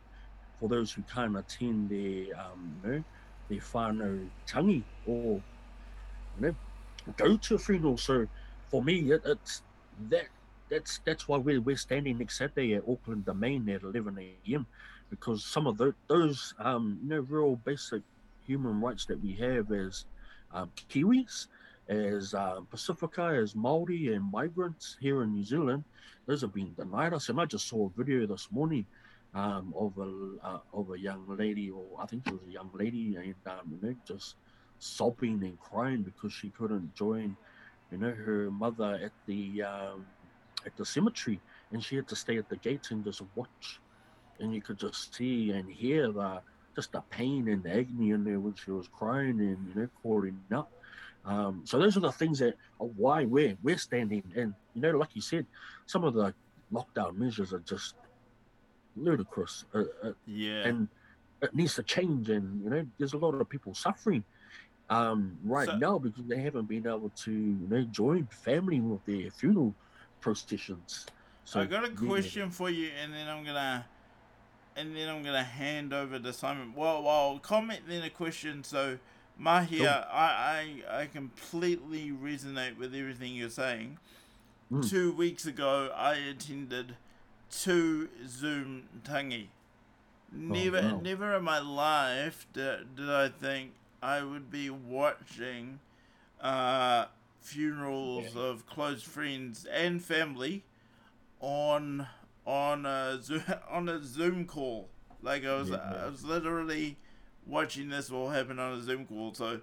for 0.59 0.69
those 0.69 0.93
who 0.93 1.03
can't 1.03 1.37
attend 1.37 1.91
their 1.91 2.39
um, 2.39 2.77
you 2.85 2.91
know 2.91 3.05
their 3.49 3.59
whānau 3.59 4.29
tangi 4.47 4.83
or 5.07 5.43
you 6.37 6.41
know 6.41 6.55
go 7.17 7.37
to 7.37 7.55
a 7.55 7.59
funeral. 7.59 7.97
So 7.97 8.27
for 8.71 8.83
me, 8.83 9.13
it, 9.13 9.23
it's 9.25 9.63
that 10.11 10.27
that's 10.71 11.01
that's 11.05 11.29
why 11.29 11.39
we're 11.39 11.61
we're 11.61 11.77
standing 11.77 12.19
next 12.19 12.39
Saturday 12.39 12.75
at 12.75 12.83
Auckland 12.89 13.25
Domain 13.25 13.69
at 13.69 13.83
11 13.83 14.19
a.m. 14.19 14.67
because 15.11 15.45
some 15.45 15.67
of 15.67 15.79
the, 15.79 15.95
those 16.09 16.55
um, 16.59 16.99
you 17.03 17.09
know 17.11 17.21
real 17.21 17.57
basic 17.57 18.03
human 18.47 18.81
rights 18.81 19.05
that 19.07 19.21
we 19.23 19.33
have 19.35 19.73
as 19.73 20.05
um, 20.53 20.71
Kiwis, 20.89 21.47
as 21.89 22.35
uh, 22.35 22.61
Pacifica, 22.71 23.39
as 23.43 23.55
Maori 23.55 24.15
and 24.15 24.31
migrants 24.31 24.97
here 25.01 25.23
in 25.23 25.35
New 25.35 25.45
Zealand, 25.45 25.85
those 26.27 26.41
have 26.41 26.55
been 26.55 26.73
denied 26.75 27.13
us. 27.13 27.29
And 27.29 27.41
I 27.41 27.45
just 27.45 27.69
saw 27.69 27.87
a 27.87 27.91
video 27.91 28.27
this 28.27 28.49
morning 28.51 28.87
um, 29.35 29.75
of 29.77 29.99
a 29.99 30.47
uh, 30.47 30.59
of 30.73 30.91
a 30.93 30.99
young 30.99 31.25
lady, 31.29 31.71
or 31.71 31.85
I 32.01 32.07
think 32.07 32.27
it 32.27 32.33
was 32.33 32.43
a 32.49 32.53
young 32.53 32.71
lady, 32.73 33.17
and 33.17 33.35
um, 33.47 33.61
you 33.71 33.89
know, 33.89 33.95
just 34.07 34.37
sobbing 34.79 35.43
and 35.43 35.59
crying 35.61 36.03
because 36.03 36.33
she 36.33 36.51
couldn't 36.51 36.95
join, 36.95 37.37
you 37.91 37.99
know, 37.99 38.13
her 38.13 38.51
mother 38.51 38.99
at 39.03 39.13
the 39.27 39.63
um, 39.63 40.07
at 40.65 40.77
the 40.77 40.87
cemetery, 40.87 41.41
and 41.73 41.83
she 41.83 41.97
had 41.97 42.09
to 42.09 42.17
stay 42.17 42.39
at 42.39 42.49
the 42.49 42.57
gates 42.57 42.93
and 42.93 43.05
just 43.05 43.23
watch, 43.35 43.81
and 44.39 44.55
you 44.55 44.63
could 44.63 44.79
just 44.79 45.15
see 45.15 45.51
and 45.51 45.69
hear 45.69 46.13
the 46.13 46.41
just 46.75 46.93
the 46.93 47.01
pain 47.11 47.49
and 47.49 47.63
the 47.63 47.71
agony 47.71 48.11
in 48.11 48.25
there 48.25 48.41
when 48.41 48.55
she 48.55 48.71
was 48.71 48.89
crying 48.89 49.41
and 49.41 49.59
you 49.69 49.81
know 49.83 49.89
calling 50.03 50.39
up. 50.53 50.71
Um, 51.25 51.63
so 51.65 51.79
those 51.79 51.97
are 51.97 52.01
the 52.01 52.13
things 52.13 52.39
that 52.41 52.55
are 52.81 52.87
why 52.87 53.25
we're 53.25 53.57
we're 53.63 53.79
standing, 53.79 54.23
and 54.37 54.55
you 54.75 54.83
know, 54.83 54.91
like 54.99 55.15
you 55.15 55.23
said, 55.23 55.47
some 55.87 56.05
of 56.05 56.15
the 56.15 56.35
lockdown 56.73 57.17
measures 57.17 57.53
are 57.53 57.61
just 57.61 57.95
ludicrous. 58.97 59.65
Uh, 59.75 59.85
uh, 60.03 60.13
Yeah. 60.27 60.67
and 60.69 60.89
it 61.43 61.55
needs 61.55 61.75
to 61.77 61.83
change. 61.83 62.29
And 62.31 62.63
you 62.63 62.71
know, 62.71 62.87
there's 62.99 63.13
a 63.15 63.19
lot 63.19 63.35
of 63.35 63.49
people 63.49 63.75
suffering 63.75 64.25
um, 64.91 65.39
right 65.45 65.67
So- 65.69 65.79
now 65.79 65.99
because 65.99 66.25
they 66.27 66.41
haven't 66.41 66.67
been 66.69 66.87
able 66.87 67.11
to 67.25 67.33
you 67.33 67.67
know 67.69 67.83
join 67.85 68.27
family 68.27 68.81
with 68.81 69.05
their 69.07 69.31
funeral 69.31 69.75
processions. 70.21 71.07
So 71.47 71.61
I 71.61 71.67
got 71.67 71.85
a 71.85 71.89
yeah. 71.91 72.09
question 72.09 72.51
for 72.51 72.71
you, 72.71 72.91
and 73.03 73.13
then 73.13 73.29
I'm 73.29 73.45
gonna, 73.45 73.85
and 74.77 74.97
then 74.97 75.09
I'm 75.09 75.23
gonna 75.23 75.45
hand 75.45 75.93
over 75.93 76.19
to 76.19 76.33
Simon. 76.33 76.75
Well, 76.75 77.03
well, 77.03 77.39
comment 77.39 77.81
then 77.89 78.03
a 78.03 78.11
question. 78.11 78.65
So, 78.65 78.99
Mahia, 79.41 80.07
I, 80.13 80.83
I, 80.89 81.01
I 81.01 81.07
completely 81.07 82.11
resonate 82.11 82.77
with 82.77 82.95
everything 82.95 83.35
you're 83.35 83.51
saying. 83.51 83.99
Mm. 84.73 84.89
Two 84.89 85.13
weeks 85.13 85.47
ago, 85.47 85.91
I 85.95 86.15
attended 86.15 86.97
two 87.51 88.09
Zoom 88.27 88.85
tangi. 89.05 89.49
Never, 90.33 90.83
wow. 90.83 91.01
never 91.01 91.37
in 91.37 91.45
my 91.45 91.61
life 91.61 92.47
did, 92.53 92.97
did 92.97 93.09
I 93.09 93.29
think 93.29 93.73
I 94.03 94.23
would 94.23 94.51
be 94.51 94.69
watching 94.69 95.79
uh, 96.41 97.07
funerals 97.41 98.35
of 98.35 98.67
close 98.67 99.03
friends 99.03 99.65
and 99.67 100.03
family 100.03 100.65
on 101.41 102.09
on 102.47 102.87
a 102.87 103.21
Zoom, 103.23 103.43
on 103.71 103.89
a 103.89 104.03
Zoom 104.03 104.47
call. 104.47 104.89
Like 105.23 105.45
I 105.45 105.55
was, 105.57 105.71
I 105.73 106.07
was 106.07 106.25
literally 106.25 106.99
watching 107.47 107.89
this 107.89 108.11
all 108.11 108.31
happen 108.31 108.59
on 108.59 108.73
a 108.79 108.83
Zoom 108.83 109.07
call. 109.07 109.35
So, 109.35 109.61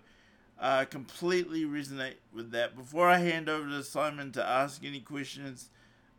uh, 0.60 0.86
completely 0.86 1.64
resonate 1.66 2.16
with 2.34 2.52
that. 2.52 2.76
Before 2.76 3.10
I 3.10 3.18
hand 3.18 3.50
over 3.50 3.68
to 3.70 3.84
Simon 3.84 4.32
to 4.34 4.46
ask 4.46 4.84
any 4.84 5.00
questions, 5.02 5.70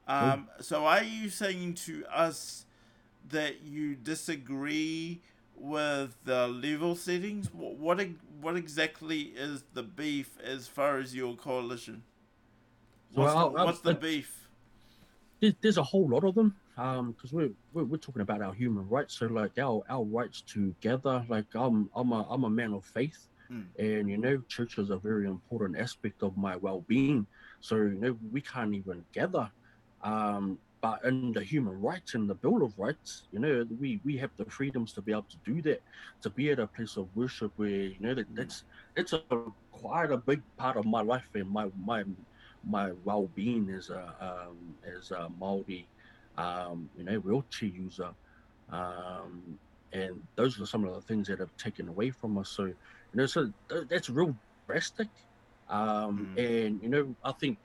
um, 0.06 0.48
so 0.60 0.86
are 0.86 1.02
you 1.02 1.28
saying 1.28 1.74
to 1.86 2.04
us 2.12 2.66
that 3.30 3.62
you 3.62 3.94
disagree 3.94 5.22
with 5.56 6.16
the 6.24 6.48
level 6.48 6.96
settings? 6.96 7.48
Wh- 7.48 7.78
What 7.80 8.00
what 8.40 8.56
exactly 8.56 9.32
is 9.36 9.64
the 9.74 9.82
beef 9.82 10.38
as 10.42 10.68
far 10.68 10.98
as 10.98 11.14
your 11.14 11.36
coalition? 11.36 12.02
What's, 13.14 13.34
Well, 13.34 13.50
the, 13.50 13.58
what's 13.64 13.80
the 13.80 13.90
uh, 13.90 13.94
beef? 13.94 14.41
There's, 15.42 15.54
there's 15.60 15.78
a 15.78 15.82
whole 15.82 16.08
lot 16.08 16.22
of 16.24 16.36
them 16.36 16.54
because 16.76 17.32
we're, 17.32 17.50
we're 17.74 17.84
we're 17.84 17.96
talking 17.98 18.22
about 18.22 18.40
our 18.40 18.54
human 18.54 18.88
rights. 18.88 19.18
So 19.18 19.26
like 19.26 19.58
our 19.58 19.82
our 19.90 20.04
rights 20.04 20.40
to 20.52 20.74
gather. 20.80 21.26
Like 21.28 21.46
I'm 21.54 21.90
I'm 21.94 22.12
a 22.12 22.26
I'm 22.30 22.44
a 22.44 22.50
man 22.50 22.72
of 22.72 22.84
faith, 22.84 23.28
Mm. 23.50 23.66
and 23.78 24.08
you 24.08 24.16
know 24.16 24.40
church 24.48 24.78
is 24.78 24.88
a 24.90 24.96
very 24.96 25.26
important 25.26 25.76
aspect 25.76 26.22
of 26.22 26.38
my 26.38 26.54
well-being. 26.56 27.26
So 27.60 27.74
you 27.76 27.98
know 28.02 28.16
we 28.30 28.40
can't 28.40 28.72
even 28.72 29.04
gather. 29.12 29.50
Um, 30.02 30.58
but 30.80 31.04
in 31.04 31.32
the 31.32 31.42
human 31.42 31.80
rights 31.80 32.14
and 32.14 32.30
the 32.30 32.34
Bill 32.34 32.62
of 32.64 32.76
Rights, 32.76 33.28
you 33.32 33.38
know, 33.38 33.64
we, 33.78 34.00
we 34.04 34.16
have 34.16 34.30
the 34.36 34.44
freedoms 34.46 34.92
to 34.94 35.00
be 35.00 35.12
able 35.12 35.30
to 35.30 35.36
do 35.44 35.62
that, 35.62 35.80
to 36.22 36.28
be 36.28 36.50
at 36.50 36.58
a 36.58 36.66
place 36.66 36.96
of 36.96 37.06
worship 37.14 37.52
where, 37.54 37.68
you 37.68 38.00
know, 38.00 38.14
that, 38.14 38.26
that's 38.34 38.64
that's 38.96 39.12
a 39.12 39.20
quite 39.70 40.10
a 40.10 40.16
big 40.16 40.42
part 40.56 40.76
of 40.76 40.84
my 40.84 41.02
life 41.02 41.28
and 41.34 41.48
my 41.50 41.66
my 41.84 42.04
my 42.64 42.92
well-being 42.92 43.70
as 43.70 43.90
a 43.90 44.14
um, 44.20 44.76
as 44.84 45.10
a 45.10 45.28
Maori, 45.28 45.88
um, 46.36 46.90
you 46.94 47.04
know, 47.04 47.18
wheelchair 47.20 47.68
user, 47.68 48.14
um, 48.68 49.58
and 49.92 50.22
those 50.36 50.60
are 50.60 50.66
some 50.66 50.84
of 50.84 50.94
the 50.94 51.02
things 51.02 51.28
that 51.28 51.40
have 51.40 51.56
taken 51.56 51.88
away 51.88 52.10
from 52.10 52.38
us. 52.38 52.50
So, 52.54 52.64
you 52.64 52.76
know, 53.14 53.26
so 53.26 53.52
th- 53.70 53.86
that's 53.88 54.08
real 54.10 54.36
drastic, 54.68 55.08
um, 55.68 56.28
Mm. 56.28 56.36
and 56.36 56.80
you 56.82 56.88
know, 56.88 57.16
I 57.24 57.32
think 57.32 57.58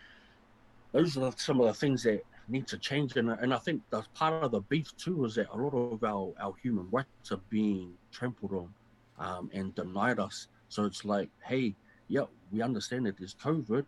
those 0.93 1.17
are 1.17 1.33
some 1.37 1.59
of 1.61 1.67
the 1.67 1.73
things 1.73 2.03
that 2.03 2.21
need 2.47 2.67
to 2.67 2.77
change, 2.79 3.15
and 3.15 3.29
and 3.29 3.53
I 3.53 3.57
think 3.59 3.83
that's 3.91 4.07
part 4.15 4.33
of 4.35 4.51
the 4.51 4.61
beef 4.61 4.87
too 4.97 5.25
is 5.25 5.35
that 5.35 5.49
a 5.53 5.57
lot 5.57 5.73
of 5.75 6.03
our 6.03 6.33
our 6.39 6.53
human 6.61 6.89
rights 6.91 7.31
are 7.31 7.41
being 7.49 7.97
trampled 8.11 8.51
on, 8.53 8.75
um, 9.17 9.49
and 9.53 9.73
denied 9.75 10.19
us. 10.19 10.47
So 10.67 10.85
it's 10.85 11.03
like, 11.03 11.31
hey, 11.45 11.75
yeah, 12.07 12.25
we 12.51 12.61
understand 12.61 13.05
that 13.05 13.17
there's 13.17 13.35
COVID, 13.35 13.85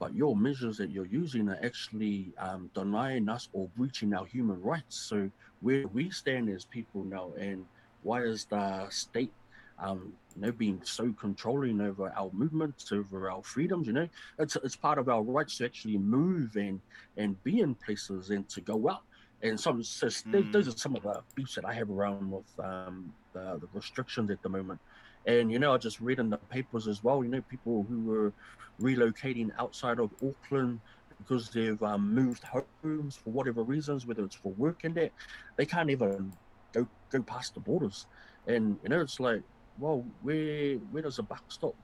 but 0.00 0.14
your 0.14 0.36
measures 0.36 0.78
that 0.78 0.90
you're 0.90 1.06
using 1.06 1.48
are 1.50 1.60
actually 1.64 2.34
um, 2.38 2.70
denying 2.74 3.28
us 3.28 3.48
or 3.52 3.68
breaching 3.76 4.14
our 4.14 4.26
human 4.26 4.60
rights. 4.60 5.06
So 5.08 5.30
where 5.60 5.86
we 5.88 6.10
stand 6.10 6.50
as 6.50 6.66
people 6.66 7.04
now, 7.04 7.34
and 7.34 7.68
why 8.00 8.22
is 8.24 8.46
the 8.50 8.88
state, 8.90 9.34
um, 9.78 10.18
you 10.34 10.42
know, 10.42 10.52
being 10.52 10.82
so 10.84 11.12
controlling 11.12 11.80
over 11.80 12.12
our 12.16 12.30
movements, 12.32 12.90
over 12.92 13.30
our 13.30 13.42
freedoms? 13.44 13.86
You 13.86 13.94
know, 13.94 14.08
it's 14.38 14.56
it's 14.56 14.76
part 14.76 14.98
of 14.98 15.08
our 15.08 15.22
rights 15.22 15.58
to 15.58 15.66
actually 15.66 15.98
move 15.98 16.56
and 16.56 16.82
and 17.16 17.42
be 17.42 17.60
in 17.60 17.76
places 17.76 18.30
and 18.30 18.48
to 18.50 18.60
go 18.62 18.88
out. 18.90 19.02
And 19.42 19.58
some, 19.60 19.82
so 19.82 20.08
Mm. 20.26 20.42
those 20.52 20.68
are 20.68 20.72
some 20.72 20.96
of 20.96 21.02
the 21.02 21.22
beefs 21.34 21.54
that 21.56 21.64
I 21.64 21.72
have 21.74 21.90
around 21.90 22.30
with 22.30 22.46
um, 22.62 23.14
the, 23.32 23.58
the 23.60 23.68
restrictions 23.72 24.30
at 24.30 24.42
the 24.42 24.50
moment. 24.50 24.80
And 25.26 25.52
you 25.52 25.58
know, 25.58 25.74
I 25.74 25.78
just 25.78 26.00
read 26.00 26.18
in 26.18 26.30
the 26.30 26.38
papers 26.38 26.86
as 26.88 27.02
well. 27.02 27.22
You 27.22 27.30
know, 27.30 27.42
people 27.42 27.84
who 27.88 28.04
were 28.04 28.34
relocating 28.80 29.50
outside 29.58 29.98
of 30.00 30.12
Auckland 30.22 30.80
because 31.18 31.50
they've 31.50 31.80
um, 31.82 32.14
moved 32.14 32.44
homes 32.44 33.16
for 33.16 33.32
whatever 33.32 33.62
reasons, 33.64 34.06
whether 34.06 34.24
it's 34.24 34.36
for 34.36 34.54
work 34.54 34.80
and 34.84 34.96
that, 34.96 35.12
they 35.56 35.66
can't 35.66 35.90
even 35.90 36.32
go 36.72 36.86
go 37.10 37.22
past 37.22 37.54
the 37.54 37.60
borders. 37.60 38.06
And 38.46 38.78
you 38.82 38.88
know, 38.88 39.00
it's 39.00 39.20
like, 39.20 39.42
well, 39.76 40.10
where 40.20 40.76
where 40.76 41.02
does 41.02 41.16
the 41.16 41.22
buck 41.22 41.44
stop? 41.50 41.74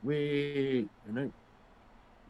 Where 0.00 0.16
you 0.18 0.90
know, 1.04 1.32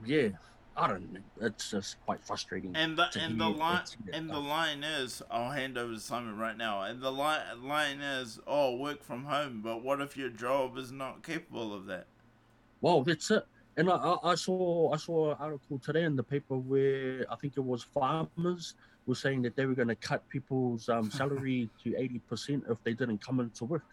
yeah, 0.04 0.30
I 0.78 0.86
don't 0.86 1.12
know. 1.12 1.20
It's 1.40 1.70
just 1.70 1.96
quite 2.04 2.24
frustrating. 2.24 2.74
And 2.76 2.96
the 2.96 3.08
and 3.20 3.40
the 3.40 3.48
line 3.48 3.78
and 3.78 3.88
see 3.88 3.96
that 4.06 4.14
and 4.14 4.30
the 4.30 4.38
line 4.38 4.84
is, 4.84 5.22
I'll 5.30 5.50
hand 5.50 5.76
over 5.76 5.94
to 5.94 6.00
Simon 6.00 6.38
right 6.38 6.56
now. 6.56 6.82
And 6.82 7.02
the 7.02 7.10
line 7.10 7.40
line 7.62 8.00
is, 8.00 8.38
oh, 8.46 8.76
work 8.76 9.02
from 9.02 9.24
home. 9.24 9.60
But 9.62 9.82
what 9.82 10.00
if 10.00 10.16
your 10.16 10.28
job 10.28 10.78
is 10.78 10.92
not 10.92 11.24
capable 11.24 11.74
of 11.74 11.86
that? 11.86 12.06
Well, 12.80 13.02
that's 13.02 13.30
it. 13.32 13.44
And 13.76 13.90
I, 13.90 13.96
I, 13.96 14.32
I 14.32 14.34
saw 14.36 14.92
I 14.92 14.96
saw 14.96 15.32
an 15.32 15.36
article 15.40 15.80
today 15.80 16.04
in 16.04 16.14
the 16.14 16.22
paper 16.22 16.56
where 16.56 17.26
I 17.30 17.34
think 17.36 17.54
it 17.56 17.64
was 17.64 17.82
farmers 17.82 18.74
were 19.06 19.16
saying 19.16 19.42
that 19.42 19.56
they 19.56 19.66
were 19.66 19.74
going 19.74 19.88
to 19.88 19.96
cut 19.96 20.28
people's 20.28 20.88
um, 20.88 21.10
salary 21.10 21.68
to 21.82 21.96
eighty 21.96 22.20
percent 22.20 22.64
if 22.70 22.78
they 22.84 22.92
didn't 22.92 23.18
come 23.18 23.40
into 23.40 23.64
work. 23.64 23.84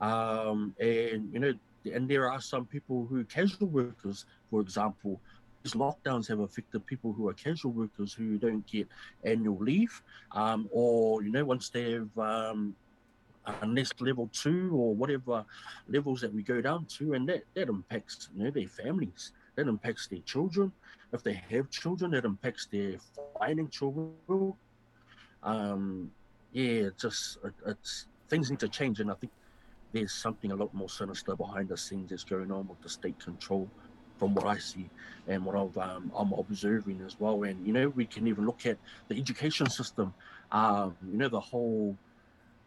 Um, 0.00 0.74
and 0.80 1.30
you 1.32 1.40
know, 1.40 1.52
and 1.92 2.08
there 2.08 2.30
are 2.30 2.40
some 2.40 2.64
people 2.64 3.06
who 3.08 3.24
casual 3.24 3.68
workers, 3.68 4.24
for 4.50 4.62
example. 4.62 5.20
These 5.62 5.74
lockdowns 5.74 6.28
have 6.28 6.40
affected 6.40 6.84
people 6.86 7.12
who 7.12 7.28
are 7.28 7.34
casual 7.34 7.72
workers 7.72 8.12
who 8.12 8.36
don't 8.36 8.66
get 8.66 8.88
annual 9.24 9.58
leave, 9.58 10.02
um, 10.32 10.68
or 10.72 11.22
you 11.22 11.30
know, 11.30 11.44
once 11.44 11.68
they've 11.68 12.18
um, 12.18 12.74
unless 13.60 13.92
level 14.00 14.28
two 14.32 14.70
or 14.72 14.94
whatever 14.94 15.44
levels 15.88 16.20
that 16.20 16.32
we 16.32 16.42
go 16.42 16.60
down 16.60 16.84
to, 16.86 17.14
and 17.14 17.28
that 17.28 17.42
that 17.54 17.68
impacts 17.68 18.28
you 18.36 18.44
know 18.44 18.50
their 18.50 18.68
families, 18.68 19.32
that 19.56 19.68
impacts 19.68 20.06
their 20.08 20.20
children. 20.20 20.72
If 21.12 21.22
they 21.22 21.40
have 21.50 21.70
children, 21.70 22.12
that 22.12 22.24
impacts 22.24 22.66
their 22.66 22.96
financial. 23.38 24.56
Um, 25.42 26.10
yeah, 26.52 26.88
just 27.00 27.38
it, 27.44 27.54
it's 27.66 28.06
things 28.28 28.50
need 28.50 28.60
to 28.60 28.68
change, 28.68 29.00
and 29.00 29.10
I 29.10 29.14
think 29.14 29.32
there's 29.92 30.12
something 30.12 30.52
a 30.52 30.56
lot 30.56 30.72
more 30.74 30.88
sinister 30.88 31.36
behind 31.36 31.68
the 31.68 31.76
scenes 31.76 32.10
that's 32.10 32.24
going 32.24 32.50
on 32.50 32.66
with 32.66 32.80
the 32.80 32.88
state 32.88 33.18
control, 33.18 33.68
from 34.22 34.36
what 34.36 34.46
I 34.46 34.56
see 34.56 34.88
and 35.26 35.44
what 35.44 35.56
I've, 35.56 35.76
um, 35.78 36.12
I'm 36.16 36.32
observing 36.34 37.02
as 37.04 37.18
well. 37.18 37.42
And 37.42 37.66
you 37.66 37.72
know, 37.72 37.88
we 37.88 38.06
can 38.06 38.28
even 38.28 38.46
look 38.46 38.66
at 38.66 38.78
the 39.08 39.18
education 39.18 39.68
system. 39.68 40.14
Um, 40.52 40.94
you 41.10 41.18
know, 41.18 41.28
the 41.28 41.40
whole 41.40 41.96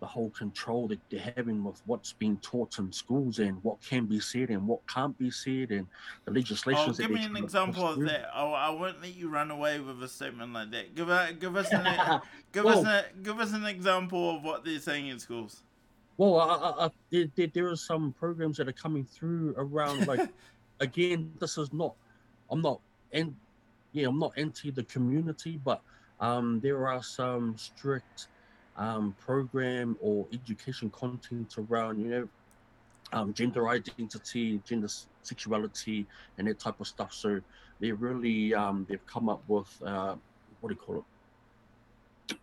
the 0.01 0.05
whole 0.05 0.29
control 0.31 0.89
that 0.89 0.99
they're 1.09 1.31
having 1.37 1.63
with 1.63 1.81
what's 1.85 2.11
being 2.11 2.35
taught 2.39 2.77
in 2.77 2.91
schools 2.91 3.39
and 3.39 3.63
what 3.63 3.81
can 3.81 4.05
be 4.05 4.19
said 4.19 4.49
and 4.49 4.67
what 4.67 4.85
can't 4.87 5.17
be 5.17 5.31
said 5.31 5.71
and 5.71 5.87
the 6.25 6.31
legislation. 6.31 6.89
Oh, 6.89 6.91
give 6.91 7.09
me 7.09 7.23
an 7.23 7.37
example 7.37 7.87
of 7.87 8.01
that. 8.01 8.29
Oh, 8.35 8.51
I 8.51 8.71
won't 8.71 9.01
let 9.01 9.15
you 9.15 9.29
run 9.29 9.49
away 9.49 9.79
with 9.79 10.03
a 10.03 10.09
statement 10.09 10.51
like 10.51 10.71
that. 10.71 10.93
Give 10.93 11.09
a, 11.09 11.31
give 11.39 11.55
us 11.55 11.71
an 11.71 12.19
give 12.51 12.65
well, 12.65 12.79
us 12.79 12.85
a, 12.85 13.05
give 13.23 13.39
us 13.39 13.53
an 13.53 13.65
example 13.65 14.35
of 14.35 14.43
what 14.43 14.65
they're 14.65 14.79
saying 14.79 15.07
in 15.07 15.19
schools. 15.19 15.61
Well, 16.17 16.39
I, 16.39 16.85
I, 16.85 16.89
there, 17.11 17.25
there, 17.35 17.47
there 17.47 17.67
are 17.69 17.75
some 17.75 18.13
programs 18.13 18.57
that 18.57 18.67
are 18.67 18.73
coming 18.73 19.05
through 19.05 19.53
around 19.57 20.07
like, 20.07 20.29
again, 20.79 21.31
this 21.39 21.57
is 21.57 21.71
not, 21.73 21.95
I'm 22.49 22.61
not, 22.61 22.79
and 23.11 23.35
yeah, 23.91 24.07
I'm 24.07 24.19
not 24.19 24.33
anti 24.37 24.71
the 24.71 24.83
community, 24.83 25.59
but 25.63 25.81
um, 26.19 26.59
there 26.61 26.87
are 26.87 27.03
some 27.03 27.57
strict 27.57 28.27
um, 28.77 29.15
program 29.19 29.97
or 30.01 30.25
education 30.33 30.89
content 30.89 31.55
around, 31.57 31.99
you 31.99 32.07
know, 32.07 32.29
um, 33.13 33.33
gender 33.33 33.69
identity, 33.69 34.61
gender 34.65 34.87
sexuality, 35.21 36.05
and 36.37 36.47
that 36.47 36.59
type 36.59 36.79
of 36.79 36.87
stuff. 36.87 37.13
So 37.13 37.39
they 37.79 37.91
really 37.91 38.53
um, 38.53 38.85
they've 38.89 39.05
come 39.05 39.29
up 39.29 39.43
with 39.47 39.67
uh, 39.85 40.15
what 40.59 40.69
do 40.69 40.75
you 40.75 40.79
call 40.79 41.05
it? 42.29 42.37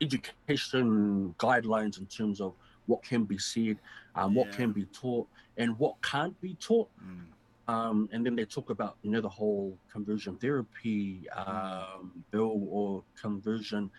Education 0.00 1.34
guidelines 1.38 1.98
in 1.98 2.06
terms 2.06 2.40
of 2.40 2.54
what 2.86 3.02
can 3.02 3.24
be 3.24 3.38
said, 3.38 3.78
um, 4.14 4.34
what 4.34 4.48
yeah. 4.48 4.56
can 4.56 4.72
be 4.72 4.84
taught, 4.86 5.26
and 5.56 5.78
what 5.78 6.00
can't 6.02 6.38
be 6.40 6.54
taught. 6.54 6.88
Mm. 7.02 7.24
Um, 7.68 8.08
and 8.12 8.26
then 8.26 8.34
they 8.34 8.44
talk 8.44 8.70
about 8.70 8.96
you 9.02 9.10
know 9.10 9.20
the 9.20 9.28
whole 9.28 9.78
conversion 9.90 10.36
therapy 10.36 11.28
mm. 11.36 11.48
um, 11.48 12.24
bill 12.30 12.66
or 12.68 13.02
conversion 13.20 13.90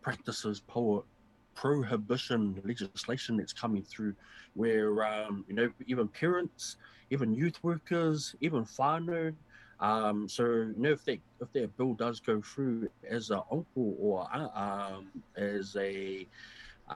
practices, 0.00 0.62
poor 0.66 1.04
prohibition 1.54 2.60
legislation 2.64 3.36
that's 3.36 3.52
coming 3.52 3.82
through, 3.82 4.14
where 4.54 5.04
um, 5.04 5.44
you 5.48 5.54
know 5.54 5.70
even 5.86 6.08
parents, 6.08 6.76
even 7.10 7.34
youth 7.34 7.58
workers, 7.62 8.34
even 8.40 8.64
whānau. 8.64 9.34
Um, 9.80 10.28
so 10.28 10.44
you 10.44 10.74
know 10.76 10.92
if 10.92 11.04
that 11.06 11.18
if 11.40 11.52
that 11.52 11.76
bill 11.76 11.94
does 11.94 12.20
go 12.20 12.40
through 12.40 12.88
as 13.08 13.30
an 13.30 13.40
uncle 13.50 13.96
or 13.98 14.28
um, 14.32 15.08
as 15.36 15.76
a 15.76 16.26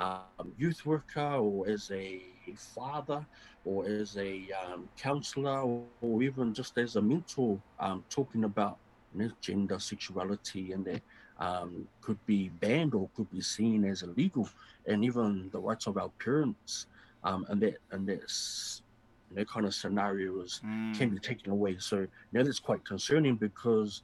um, 0.01 0.52
youth 0.59 0.85
worker 0.85 1.35
or 1.35 1.68
as 1.68 1.90
a 1.90 2.23
father 2.56 3.24
or 3.64 3.86
as 3.86 4.16
a 4.16 4.48
um, 4.64 4.89
counselor 4.97 5.60
or, 5.60 5.82
or, 6.01 6.23
even 6.23 6.55
just 6.55 6.78
as 6.78 6.97
a 6.97 7.02
mentor 7.02 7.60
um, 7.81 8.05
talking 8.09 8.44
about 8.44 8.78
you 9.14 9.24
know, 9.24 9.31
gender 9.40 9.78
sexuality 9.78 10.73
and 10.73 10.85
that 10.85 11.02
um, 11.39 11.86
could 12.01 12.18
be 12.27 12.48
banned 12.60 12.94
or 12.94 13.09
could 13.16 13.31
be 13.31 13.40
seen 13.40 13.85
as 13.85 14.02
illegal, 14.02 14.48
and 14.86 15.05
even 15.05 15.51
the 15.52 15.59
rights 15.59 15.86
of 15.86 15.98
our 15.98 16.09
parents 16.18 16.86
um, 17.24 17.44
and 17.48 17.60
that 17.60 17.77
and 17.90 18.09
that's 18.09 18.82
you 19.31 19.36
know, 19.36 19.44
kind 19.44 19.66
of 19.66 19.74
scenarios 19.74 20.60
mm. 20.64 20.97
can 20.97 21.10
be 21.10 21.18
taken 21.18 21.51
away. 21.51 21.77
So 21.78 21.98
you 21.98 22.09
know 22.32 22.43
that's 22.43 22.59
quite 22.59 22.85
concerning 22.85 23.36
because 23.36 24.02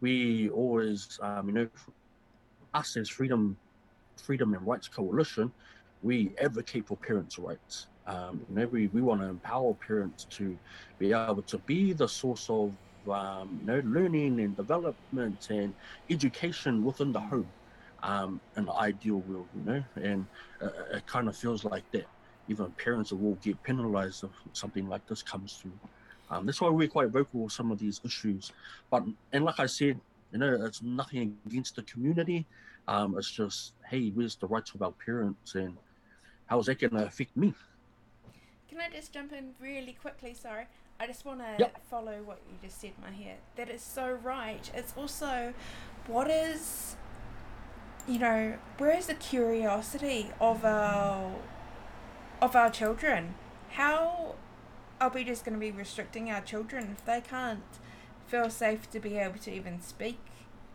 we 0.00 0.50
always 0.50 1.18
um, 1.22 1.48
you 1.48 1.54
know 1.54 1.68
us 2.74 2.96
as 2.96 3.08
freedom 3.08 3.56
freedom 4.20 4.54
and 4.54 4.66
rights 4.66 4.88
coalition 4.88 5.52
we 6.02 6.34
advocate 6.40 6.86
for 6.86 6.96
parents' 6.96 7.38
rights. 7.38 7.88
Um, 8.06 8.44
you 8.48 8.54
know, 8.54 8.66
we, 8.68 8.86
we 8.88 9.02
want 9.02 9.20
to 9.20 9.26
empower 9.26 9.74
parents 9.86 10.26
to 10.36 10.56
be 10.98 11.12
able 11.12 11.42
to 11.42 11.58
be 11.58 11.92
the 11.92 12.08
source 12.08 12.46
of 12.48 12.74
um, 13.10 13.58
you 13.60 13.66
know, 13.66 13.82
learning 13.84 14.40
and 14.40 14.56
development 14.56 15.46
and 15.50 15.74
education 16.10 16.82
within 16.84 17.12
the 17.12 17.20
home, 17.20 17.48
um, 18.02 18.40
an 18.56 18.68
ideal 18.78 19.16
world, 19.20 19.48
you 19.54 19.62
know, 19.64 19.82
and 19.96 20.26
uh, 20.62 20.96
it 20.96 21.06
kind 21.06 21.28
of 21.28 21.36
feels 21.36 21.64
like 21.64 21.84
that. 21.92 22.06
Even 22.48 22.72
parents 22.82 23.12
will 23.12 23.34
get 23.36 23.62
penalized 23.62 24.24
if 24.24 24.30
something 24.52 24.88
like 24.88 25.06
this 25.06 25.22
comes 25.22 25.58
through. 25.60 25.78
Um, 26.30 26.46
that's 26.46 26.60
why 26.60 26.68
we're 26.68 26.88
quite 26.88 27.10
vocal 27.10 27.44
with 27.44 27.52
some 27.52 27.70
of 27.70 27.78
these 27.78 28.00
issues. 28.04 28.50
But 28.90 29.04
and 29.32 29.44
like 29.44 29.60
I 29.60 29.66
said, 29.66 30.00
you 30.32 30.38
know, 30.38 30.58
it's 30.64 30.82
nothing 30.82 31.36
against 31.46 31.76
the 31.76 31.82
community. 31.82 32.46
Um, 32.88 33.18
it's 33.18 33.30
just, 33.30 33.74
hey, 33.88 34.08
where's 34.14 34.36
the 34.36 34.46
rights 34.46 34.74
of 34.74 34.80
our 34.80 34.92
parents 34.92 35.54
and 35.54 35.76
how's 36.46 36.66
that 36.66 36.80
going 36.80 36.94
to 36.94 37.04
affect 37.04 37.36
me? 37.36 37.52
Can 38.68 38.80
I 38.80 38.88
just 38.90 39.12
jump 39.12 39.32
in 39.34 39.50
really 39.60 39.92
quickly? 40.00 40.32
Sorry. 40.32 40.64
I 40.98 41.06
just 41.06 41.26
want 41.26 41.40
to 41.40 41.56
yep. 41.58 41.80
follow 41.90 42.22
what 42.24 42.40
you 42.50 42.56
just 42.66 42.80
said, 42.80 42.92
Mahia. 43.02 43.34
That 43.56 43.68
is 43.68 43.82
so 43.82 44.18
right. 44.22 44.70
It's 44.74 44.94
also 44.96 45.52
what 46.06 46.30
is, 46.30 46.96
you 48.08 48.18
know, 48.18 48.54
where 48.78 48.96
is 48.96 49.06
the 49.06 49.14
curiosity 49.14 50.30
of 50.40 50.64
our 50.64 51.34
of 52.40 52.56
our 52.56 52.70
children? 52.70 53.34
How 53.72 54.36
are 55.00 55.10
we 55.10 55.24
just 55.24 55.44
going 55.44 55.54
to 55.54 55.60
be 55.60 55.70
restricting 55.70 56.30
our 56.30 56.40
children 56.40 56.96
if 56.98 57.04
they 57.04 57.20
can't 57.20 57.62
feel 58.26 58.48
safe 58.48 58.90
to 58.90 58.98
be 58.98 59.18
able 59.18 59.38
to 59.40 59.52
even 59.52 59.80
speak 59.80 60.18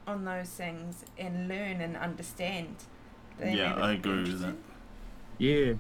on 0.08 0.26
those 0.26 0.50
things 0.50 1.06
and 1.18 1.48
learn 1.48 1.82
and 1.82 1.96
understand? 1.98 2.86
Yeah, 3.40 3.76
I 3.76 3.94
agree 3.94 4.24
with 4.24 4.40
that. 4.42 4.58
Yeah, 5.38 5.74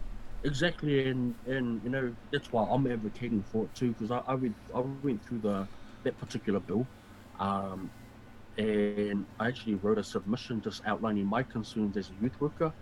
Exactly, 0.45 1.07
and 1.09 1.35
and 1.45 1.83
you 1.83 1.89
know 1.89 2.15
that's 2.31 2.51
why 2.51 2.65
I'm 2.69 2.85
advocating 2.87 3.43
for 3.43 3.65
it 3.65 3.73
too 3.75 3.93
because 3.93 4.11
I 4.11 4.19
I 4.27 4.35
went 4.35 4.57
I 4.75 4.79
went 4.81 5.07
through 5.09 5.25
the 5.25 5.53
that 5.89 6.03
particular 6.03 6.47
bill, 6.47 6.75
um, 7.27 7.91
and 8.57 9.25
I 9.39 9.47
actually 9.47 9.75
wrote 9.75 9.97
a 9.97 10.03
submission 10.03 10.61
just 10.61 10.81
outlining 10.85 11.25
my 11.25 11.43
concerns 11.43 11.97
as 11.97 12.09
a 12.09 12.15
youth 12.15 12.39
worker, 12.39 12.73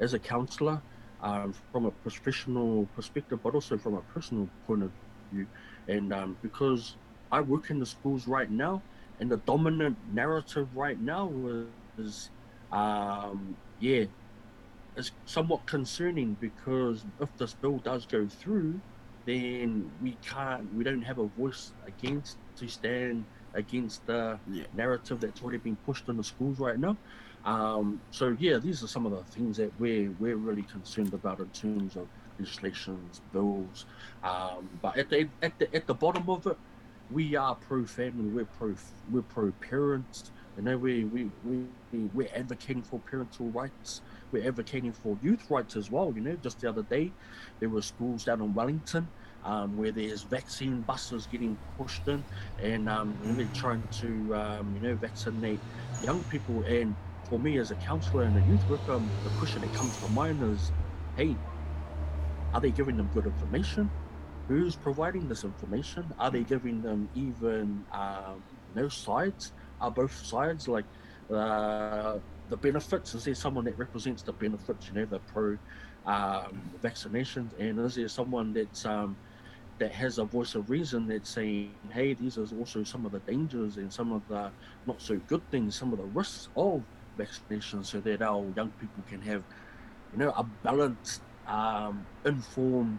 as 0.00 0.14
a 0.14 0.18
counsellor, 0.20 0.82
um, 1.20 1.52
from 1.72 1.86
a 1.86 1.92
professional 1.92 2.86
perspective, 2.94 3.40
but 3.42 3.54
also 3.54 3.78
from 3.78 3.94
a 3.94 4.02
personal 4.02 4.50
point 4.66 4.82
of 4.84 4.92
view, 4.94 5.46
and 5.88 6.12
um, 6.12 6.38
because 6.42 6.98
I 7.30 7.40
work 7.40 7.70
in 7.70 7.78
the 7.80 7.86
schools 7.86 8.26
right 8.28 8.50
now, 8.50 8.84
and 9.20 9.30
the 9.30 9.36
dominant 9.38 9.96
narrative 10.12 10.68
right 10.74 11.00
now 11.00 11.32
is, 11.98 12.30
um, 12.72 13.56
yeah, 13.80 14.04
it's 14.96 15.12
somewhat 15.26 15.66
concerning 15.66 16.36
because 16.40 17.04
if 17.20 17.28
this 17.36 17.54
bill 17.54 17.78
does 17.78 18.06
go 18.06 18.26
through, 18.26 18.80
then 19.26 19.90
we 20.02 20.16
can't, 20.24 20.72
we 20.74 20.84
don't 20.84 21.02
have 21.02 21.18
a 21.18 21.26
voice 21.26 21.72
against 21.86 22.38
to 22.56 22.68
stand 22.68 23.24
against 23.54 24.04
the 24.06 24.38
yeah. 24.50 24.64
narrative 24.74 25.20
that's 25.20 25.42
already 25.42 25.58
being 25.58 25.76
pushed 25.86 26.08
in 26.08 26.16
the 26.16 26.24
schools 26.24 26.58
right 26.58 26.78
now. 26.78 26.96
Um, 27.44 28.00
so 28.10 28.36
yeah, 28.38 28.58
these 28.58 28.82
are 28.82 28.88
some 28.88 29.06
of 29.06 29.12
the 29.12 29.22
things 29.32 29.56
that 29.56 29.72
we're 29.78 30.10
we're 30.18 30.36
really 30.36 30.62
concerned 30.62 31.14
about 31.14 31.38
in 31.40 31.48
terms 31.48 31.96
of 31.96 32.08
legislations, 32.38 33.20
bills. 33.32 33.86
Um, 34.22 34.68
but 34.82 34.96
at 34.96 35.08
the 35.08 35.28
at 35.42 35.58
the 35.58 35.74
at 35.74 35.86
the 35.86 35.94
bottom 35.94 36.28
of 36.28 36.46
it, 36.46 36.58
we 37.08 37.36
are 37.36 37.56
pro 37.56 37.86
family, 37.86 38.28
we're 38.28 38.44
pro 38.46 38.74
we're 39.08 39.22
pro 39.22 39.52
parents, 39.52 40.30
and 40.56 40.66
then 40.66 40.80
we 40.80 41.04
we 41.04 41.30
we 41.42 41.68
we're 41.90 42.28
advocating 42.34 42.82
for 42.82 43.00
parental 43.00 43.50
rights 43.50 44.02
we're 44.30 44.46
advocating 44.46 44.92
for 44.92 45.16
youth 45.20 45.44
rights 45.50 45.76
as 45.76 45.90
well. 45.90 46.12
You 46.14 46.20
know, 46.22 46.36
just 46.36 46.60
the 46.60 46.68
other 46.68 46.82
day, 46.82 47.14
there 47.60 47.70
were 47.70 47.82
schools 47.82 48.24
down 48.24 48.42
in 48.42 48.52
Wellington 48.52 49.10
um, 49.42 49.76
where 49.76 49.92
there's 49.92 50.24
vaccine 50.24 50.82
buses 50.82 51.26
getting 51.26 51.58
pushed 51.78 52.06
in, 52.08 52.24
and 52.58 52.88
um, 52.88 53.18
they're 53.36 53.48
trying 53.54 53.88
to, 54.00 54.34
um, 54.34 54.74
you 54.74 54.80
know, 54.80 54.96
vaccinate 54.96 55.62
young 56.00 56.24
people. 56.24 56.62
And 56.68 56.96
for 57.28 57.38
me 57.38 57.58
as 57.58 57.70
a 57.70 57.76
counsellor 57.76 58.24
and 58.24 58.36
a 58.36 58.42
youth 58.42 58.68
worker, 58.68 58.92
um, 58.92 59.14
the 59.24 59.30
question 59.30 59.62
that 59.62 59.72
comes 59.72 59.96
to 59.98 60.08
mind 60.08 60.42
is, 60.42 60.72
hey, 61.16 61.40
are 62.52 62.60
they 62.60 62.72
giving 62.72 62.96
them 62.96 63.08
good 63.08 63.26
information? 63.26 63.92
Who's 64.48 64.76
providing 64.76 65.28
this 65.28 65.44
information? 65.44 66.06
Are 66.18 66.30
they 66.30 66.42
giving 66.42 66.80
them 66.80 67.08
even 67.14 67.84
um, 67.92 68.42
no 68.74 68.88
sides? 68.88 69.52
Are 69.80 69.90
both 69.90 70.24
sides 70.24 70.66
like 70.66 70.86
uh, 71.30 72.16
the 72.48 72.56
benefits? 72.56 73.14
Is 73.14 73.24
there 73.24 73.34
someone 73.34 73.66
that 73.66 73.78
represents 73.78 74.22
the 74.22 74.32
benefits? 74.32 74.88
You 74.88 74.94
know, 74.94 75.04
the 75.04 75.18
pro 75.18 75.58
um, 76.06 76.62
vaccinations, 76.82 77.50
and 77.58 77.78
is 77.80 77.96
there 77.96 78.08
someone 78.08 78.54
that's 78.54 78.86
um, 78.86 79.16
that 79.78 79.92
has 79.92 80.18
a 80.18 80.24
voice 80.24 80.54
of 80.54 80.70
reason 80.70 81.06
that's 81.06 81.28
saying, 81.28 81.70
hey, 81.90 82.14
these 82.14 82.38
are 82.38 82.46
also 82.58 82.82
some 82.82 83.04
of 83.04 83.12
the 83.12 83.20
dangers 83.20 83.76
and 83.76 83.92
some 83.92 84.12
of 84.12 84.26
the 84.28 84.50
not 84.86 85.00
so 85.00 85.20
good 85.28 85.42
things, 85.50 85.76
some 85.76 85.92
of 85.92 85.98
the 85.98 86.04
risks 86.06 86.48
of 86.56 86.82
vaccination, 87.18 87.84
so 87.84 88.00
that 88.00 88.22
our 88.22 88.44
young 88.56 88.70
people 88.80 89.04
can 89.08 89.20
have, 89.20 89.42
you 90.12 90.18
know, 90.18 90.30
a 90.30 90.42
balanced, 90.64 91.20
um, 91.46 92.06
informed 92.24 92.98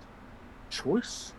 choice. 0.69 1.33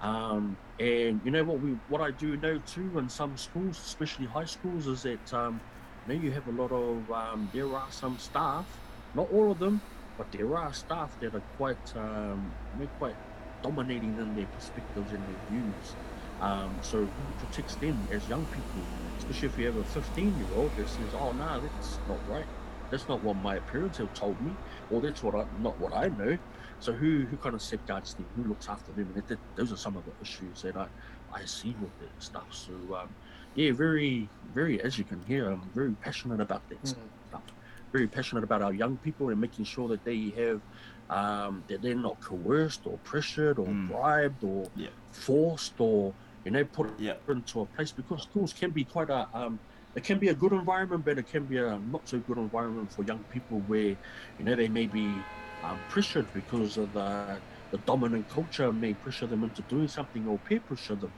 Um, 0.00 0.58
and 0.78 1.22
you 1.24 1.30
know 1.30 1.44
what 1.44 1.60
we 1.60 1.76
what 1.86 2.00
I 2.02 2.10
do 2.10 2.36
know 2.36 2.58
too 2.58 2.98
in 2.98 3.08
some 3.08 3.36
schools, 3.36 3.78
especially 3.78 4.26
high 4.26 4.44
schools, 4.44 4.86
is 4.86 5.02
that 5.02 5.32
um, 5.32 5.62
you 6.04 6.08
know 6.12 6.20
you 6.20 6.32
have 6.32 6.46
a 6.46 6.50
lot 6.52 6.70
of 6.72 7.10
um, 7.10 7.50
there 7.52 7.76
are 7.76 7.90
some 7.90 8.18
staff 8.18 8.68
not 9.14 9.28
all 9.30 9.50
of 9.50 9.58
them, 9.58 9.82
but 10.18 10.30
there 10.30 10.56
are 10.58 10.70
staff 10.74 11.16
that 11.22 11.34
are 11.34 11.44
quite, 11.56 11.78
um, 11.94 12.54
they're 12.70 12.86
quite 12.98 13.16
dominating 13.62 14.18
in 14.18 14.34
their 14.34 14.46
perspectives 14.46 15.12
and 15.12 15.26
their 15.26 15.38
views. 15.48 15.96
Um, 16.38 16.80
so 16.82 17.08
who 17.16 17.32
protects 17.38 17.76
them 17.78 18.06
as 18.10 18.28
young 18.28 18.46
people, 18.46 18.90
especially 19.18 19.46
if 19.48 19.56
you 19.56 19.66
have 19.66 19.76
a 19.76 19.84
15 19.84 20.36
year 20.36 20.52
old 20.52 20.74
that 20.76 20.90
says, 20.90 21.14
"Oh, 21.14 21.32
no, 21.32 21.44
nah, 21.46 21.60
that's 21.60 22.00
not 22.06 22.20
right. 22.26 22.48
That's 22.90 23.08
not 23.08 23.22
what 23.22 23.36
my 23.36 23.60
parents 23.60 23.98
have 23.98 24.12
told 24.12 24.40
me, 24.40 24.60
or 24.88 25.00
that's 25.02 25.22
what 25.22 25.34
I, 25.34 25.44
not 25.52 25.78
what 25.78 25.94
I 25.94 26.08
know." 26.08 26.38
So 26.78 26.92
who 26.92 27.26
who 27.26 27.38
kind 27.38 27.54
of 27.54 27.62
safeguards 27.62 28.14
them? 28.14 28.30
Who 28.34 28.44
looks 28.44 28.68
after 28.68 28.92
them? 28.92 29.10
And 29.14 29.24
that, 29.26 29.40
those 29.56 29.72
are 29.72 29.76
some 29.76 29.96
of 29.96 30.04
the 30.04 30.14
issues 30.20 30.60
that 30.62 30.76
I 30.76 30.88
I 31.32 31.44
see 31.44 31.76
with 31.78 31.96
that 31.98 32.12
stuff. 32.18 32.48
So 32.50 32.94
um, 32.96 33.16
yeah, 33.54 33.72
very 33.72 34.32
very 34.42 34.80
as 34.80 34.98
you 34.98 35.04
can 35.04 35.22
hear, 35.22 35.50
I'm 35.50 35.70
very 35.74 35.94
passionate 35.96 36.40
about 36.40 36.64
that 36.68 36.82
Mm. 36.84 37.10
stuff. 37.28 37.44
Very 37.92 38.08
passionate 38.08 38.44
about 38.44 38.62
our 38.62 38.72
young 38.74 38.98
people 38.98 39.30
and 39.30 39.40
making 39.40 39.64
sure 39.64 39.88
that 39.88 40.04
they 40.04 40.34
have 40.36 40.62
um, 41.08 41.64
that 41.68 41.82
they're 41.82 41.94
not 41.94 42.20
coerced 42.20 42.86
or 42.86 42.98
pressured 43.04 43.58
or 43.58 43.66
Mm. 43.68 43.88
bribed 43.88 44.42
or 44.44 44.70
Yeah. 44.74 44.90
forced 45.12 45.80
or 45.80 46.16
you 46.44 46.50
know 46.50 46.64
put 46.64 46.98
Yeah. 47.00 47.16
into 47.28 47.60
a 47.60 47.66
place 47.66 47.92
because 47.92 48.22
schools 48.22 48.52
can 48.52 48.70
be 48.70 48.84
quite 48.84 49.10
a 49.10 49.28
um, 49.32 49.60
it 49.96 50.04
can 50.04 50.18
be 50.18 50.28
a 50.28 50.34
good 50.34 50.52
environment, 50.52 51.04
but 51.04 51.18
it 51.18 51.26
can 51.26 51.44
be 51.44 51.56
a 51.56 51.78
not 51.90 52.06
so 52.06 52.18
good 52.18 52.36
environment 52.36 52.92
for 52.92 53.02
young 53.02 53.24
people 53.32 53.60
where 53.66 53.96
you 54.38 54.44
know 54.44 54.54
they 54.54 54.68
may 54.68 54.86
be 54.86 55.06
um, 55.64 55.78
pressured 55.88 56.32
because 56.34 56.76
of 56.76 56.92
the 56.92 57.38
the 57.70 57.78
dominant 57.78 58.28
culture 58.28 58.72
may 58.72 58.94
pressure 58.94 59.26
them 59.26 59.42
into 59.42 59.62
doing 59.62 59.88
something 59.88 60.28
or 60.28 60.38
peer 60.38 60.60
pressure 60.60 60.94
them 60.94 61.12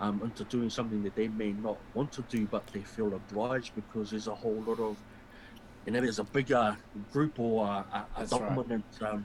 um, 0.00 0.22
into 0.24 0.44
doing 0.44 0.70
something 0.70 1.02
that 1.02 1.14
they 1.14 1.28
may 1.28 1.52
not 1.52 1.76
want 1.92 2.10
to 2.12 2.22
do, 2.22 2.46
but 2.46 2.66
they 2.68 2.80
feel 2.80 3.12
obliged 3.12 3.74
because 3.74 4.10
there's 4.10 4.28
a 4.28 4.34
whole 4.34 4.62
lot 4.66 4.78
of 4.78 4.96
you 5.84 5.92
know 5.92 6.00
there's 6.00 6.20
a 6.20 6.24
bigger 6.24 6.76
group 7.12 7.38
or 7.38 7.66
a, 7.66 7.68
a, 7.68 8.06
That's 8.16 8.32
right. 8.32 8.54
dominant 8.54 8.84
um, 9.02 9.24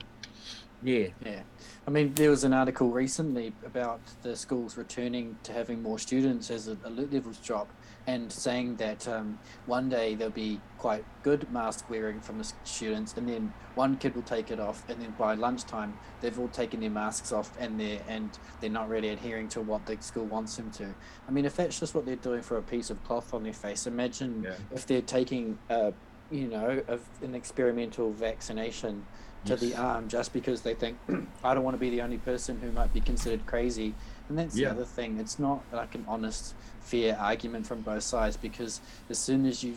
yeah. 0.82 1.08
Yeah, 1.24 1.42
I 1.86 1.90
mean, 1.90 2.12
there 2.14 2.30
was 2.30 2.44
an 2.44 2.52
article 2.52 2.90
recently 2.90 3.52
about 3.64 4.00
the 4.22 4.36
schools 4.36 4.76
returning 4.76 5.36
to 5.44 5.52
having 5.52 5.82
more 5.82 5.98
students 5.98 6.50
as 6.50 6.66
the 6.66 6.76
alert 6.84 7.12
levels 7.12 7.38
drop, 7.38 7.68
and 8.06 8.30
saying 8.30 8.76
that 8.76 9.06
um, 9.08 9.38
one 9.66 9.88
day 9.88 10.14
there'll 10.14 10.32
be 10.32 10.60
quite 10.78 11.04
good 11.22 11.50
mask 11.52 11.88
wearing 11.90 12.20
from 12.20 12.38
the 12.38 12.52
students, 12.64 13.14
and 13.16 13.28
then 13.28 13.52
one 13.74 13.96
kid 13.96 14.14
will 14.14 14.22
take 14.22 14.50
it 14.50 14.60
off, 14.60 14.88
and 14.88 15.00
then 15.02 15.12
by 15.18 15.34
lunchtime 15.34 15.92
they've 16.20 16.38
all 16.38 16.48
taken 16.48 16.80
their 16.80 16.90
masks 16.90 17.32
off, 17.32 17.50
and 17.58 17.80
they're 17.80 18.00
and 18.08 18.30
they're 18.60 18.70
not 18.70 18.88
really 18.88 19.08
adhering 19.08 19.48
to 19.48 19.60
what 19.60 19.84
the 19.86 19.96
school 20.00 20.24
wants 20.24 20.56
them 20.56 20.70
to. 20.72 20.94
I 21.28 21.30
mean, 21.32 21.44
if 21.44 21.56
that's 21.56 21.80
just 21.80 21.94
what 21.94 22.06
they're 22.06 22.16
doing 22.16 22.42
for 22.42 22.58
a 22.58 22.62
piece 22.62 22.90
of 22.90 23.02
cloth 23.04 23.34
on 23.34 23.42
their 23.42 23.52
face, 23.52 23.86
imagine 23.86 24.44
Yeah. 24.44 24.54
if 24.72 24.86
they're 24.86 25.02
taking, 25.02 25.58
uh, 25.68 25.90
you 26.30 26.46
know, 26.48 26.82
a, 26.88 26.98
an 27.24 27.34
experimental 27.34 28.12
vaccination 28.12 29.04
to 29.44 29.54
the 29.54 29.76
arm 29.76 30.08
just 30.08 30.32
because 30.32 30.62
they 30.62 30.74
think 30.74 30.98
I 31.44 31.54
don't 31.54 31.62
want 31.62 31.74
to 31.74 31.78
be 31.78 31.90
the 31.90 32.00
only 32.02 32.18
person 32.18 32.58
who 32.60 32.72
might 32.72 32.92
be 32.92 33.00
considered 33.00 33.46
crazy. 33.46 33.94
And 34.28 34.38
that's 34.38 34.56
Yeah. 34.56 34.68
the 34.68 34.74
other 34.76 34.84
thing. 34.84 35.18
It's 35.18 35.38
not 35.38 35.64
like 35.72 35.94
an 35.94 36.04
honest, 36.08 36.54
fair 36.80 37.18
argument 37.18 37.66
from 37.66 37.82
both 37.82 38.02
sides 38.02 38.36
because 38.36 38.80
as 39.08 39.18
soon 39.18 39.46
as 39.46 39.62
you 39.62 39.76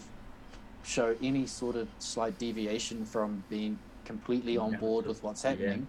show 0.84 1.16
any 1.22 1.46
sort 1.46 1.76
of 1.76 1.90
slight 2.00 2.38
deviation 2.38 3.06
from 3.06 3.46
being 3.50 3.80
completely 4.06 4.58
on 4.58 4.72
Yeah. 4.72 4.78
board 4.80 5.06
with 5.06 5.22
what's 5.22 5.44
Yeah. 5.44 5.52
happening, 5.52 5.88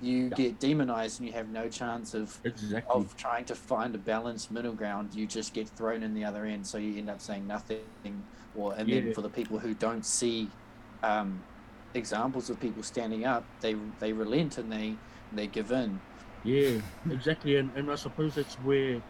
you 0.00 0.24
Yeah. 0.24 0.36
get 0.36 0.60
demonized 0.60 1.18
and 1.20 1.26
you 1.26 1.32
have 1.32 1.48
no 1.48 1.68
chance 1.68 2.14
of 2.14 2.38
exactly 2.44 3.02
of 3.02 3.16
trying 3.16 3.44
to 3.46 3.54
find 3.56 3.94
a 3.94 3.98
balanced 3.98 4.50
middle 4.50 4.74
ground, 4.74 5.14
you 5.14 5.26
just 5.26 5.52
get 5.54 5.68
thrown 5.70 6.02
in 6.02 6.14
the 6.14 6.24
other 6.24 6.44
end. 6.44 6.66
So 6.66 6.78
you 6.78 6.98
end 6.98 7.10
up 7.10 7.20
saying 7.20 7.46
nothing, 7.46 8.28
or 8.54 8.74
and 8.74 8.88
then 8.92 9.12
for 9.14 9.22
the 9.22 9.30
people 9.30 9.58
who 9.58 9.74
don't 9.74 10.04
see 10.04 10.56
um, 11.02 11.46
examples 11.94 12.50
of 12.50 12.60
people 12.60 12.82
standing 12.82 13.24
up, 13.24 13.50
they 13.60 13.74
they 13.98 14.12
relent 14.12 14.58
and 14.58 14.70
they 14.70 15.02
they 15.32 15.48
give 15.48 15.72
in. 15.72 16.04
Yeah, 16.46 16.78
exactly, 17.10 17.56
and, 17.56 17.72
and 17.76 17.90
I 17.90 17.96
suppose 17.96 18.34
that's 18.36 18.56
where 18.58 19.02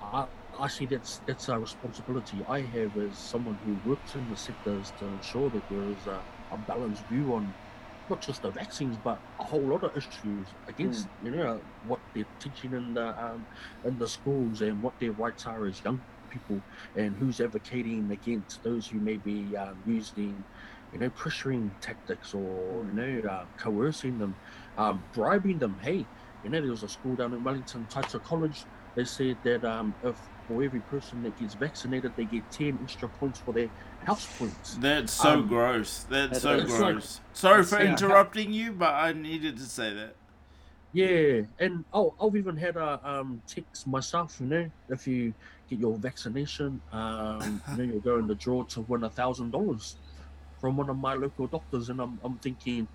I, 0.00 0.26
I 0.58 0.68
see 0.68 0.86
that's 0.86 1.22
that's 1.26 1.48
a 1.48 1.58
responsibility. 1.58 2.42
I 2.48 2.62
have 2.62 2.96
as 2.96 3.20
someone 3.20 3.58
who 3.64 3.80
works 3.84 4.14
in 4.14 4.28
the 4.28 4.36
sectors 4.36 4.92
to 4.98 5.06
ensure 5.06 5.50
that 5.50 5.68
there 5.68 5.90
is 5.90 6.06
a, 6.06 6.24
a 6.50 6.58
balanced 6.58 7.08
view 7.08 7.34
on 7.34 7.54
not 8.08 8.22
just 8.22 8.42
the 8.42 8.52
vaccines 8.52 8.98
but 8.98 9.22
a 9.40 9.44
whole 9.44 9.70
lot 9.70 9.84
of 9.84 9.96
issues 9.96 10.54
against 10.68 11.08
you 11.20 11.30
know 11.30 11.62
what 11.82 12.00
they're 12.14 12.26
teaching 12.40 12.74
in 12.74 12.94
the 12.94 13.08
um, 13.24 13.46
in 13.84 13.98
the 13.98 14.08
schools 14.08 14.62
and 14.62 14.82
what 14.82 14.94
their 15.00 15.12
rights 15.12 15.46
are 15.46 15.66
as 15.66 15.84
young 15.84 16.02
people 16.30 16.64
and 16.96 17.16
who's 17.16 17.40
advocating 17.40 18.10
against 18.12 18.62
those 18.64 18.88
who 18.88 19.00
may 19.00 19.16
be 19.18 19.56
um, 19.56 19.80
using 19.84 20.44
you 20.92 20.98
know 20.98 21.10
pressuring 21.10 21.72
tactics 21.80 22.34
or 22.34 22.86
you 22.86 22.92
know 22.94 23.28
uh, 23.30 23.46
coercing 23.58 24.18
them 24.18 24.38
um, 24.76 25.04
bribing 25.14 25.58
them. 25.58 25.78
Hey 25.82 26.08
you 26.44 26.50
know, 26.50 26.60
there 26.60 26.70
was 26.70 26.82
a 26.82 26.88
school 26.88 27.14
down 27.16 27.32
in 27.34 27.42
Wellington, 27.44 27.86
Taita 27.90 28.22
College. 28.24 28.64
They 28.94 29.04
said 29.04 29.36
that 29.44 29.64
um, 29.64 29.94
if 30.02 30.16
for 30.48 30.62
every 30.62 30.80
person 30.80 31.22
that 31.22 31.38
gets 31.38 31.54
vaccinated, 31.54 32.12
they 32.16 32.24
get 32.24 32.50
10 32.50 32.78
extra 32.82 33.08
points 33.08 33.38
for 33.38 33.52
their 33.52 33.68
house 34.04 34.26
points. 34.38 34.76
That's 34.80 35.12
so 35.12 35.34
Um, 35.34 35.48
gross. 35.48 36.04
That's 36.10 36.42
so 36.42 36.54
is 36.54 36.70
like- 36.70 36.78
gross. 36.94 37.20
Sorry 37.32 37.62
for 37.62 37.78
interrupting 37.78 38.52
you, 38.52 38.72
but 38.72 38.92
I 38.94 39.12
needed 39.12 39.56
to 39.58 39.64
say 39.64 39.94
that. 39.94 40.16
Yeah, 40.92 41.42
and 41.60 41.84
oh, 41.92 42.14
I've 42.20 42.34
even 42.34 42.56
had 42.56 42.76
a 42.76 42.98
um, 43.08 43.40
text 43.46 43.86
myself, 43.86 44.38
you 44.40 44.46
know, 44.46 44.70
if 44.88 45.06
you 45.06 45.32
get 45.68 45.78
your 45.78 45.94
vaccination, 45.96 46.80
um, 46.90 47.62
you 47.70 47.76
know, 47.76 47.92
you'll 47.92 48.00
go 48.00 48.18
in 48.18 48.26
the 48.26 48.34
draw 48.34 48.64
to 48.64 48.80
win 48.80 49.04
a 49.04 49.10
thousand 49.10 49.52
dollars 49.52 49.94
from 50.60 50.76
one 50.76 50.90
of 50.90 50.98
my 50.98 51.14
local 51.14 51.46
doctors, 51.46 51.90
and 51.90 52.00
I'm, 52.00 52.18
I'm 52.24 52.38
thinking, 52.38 52.88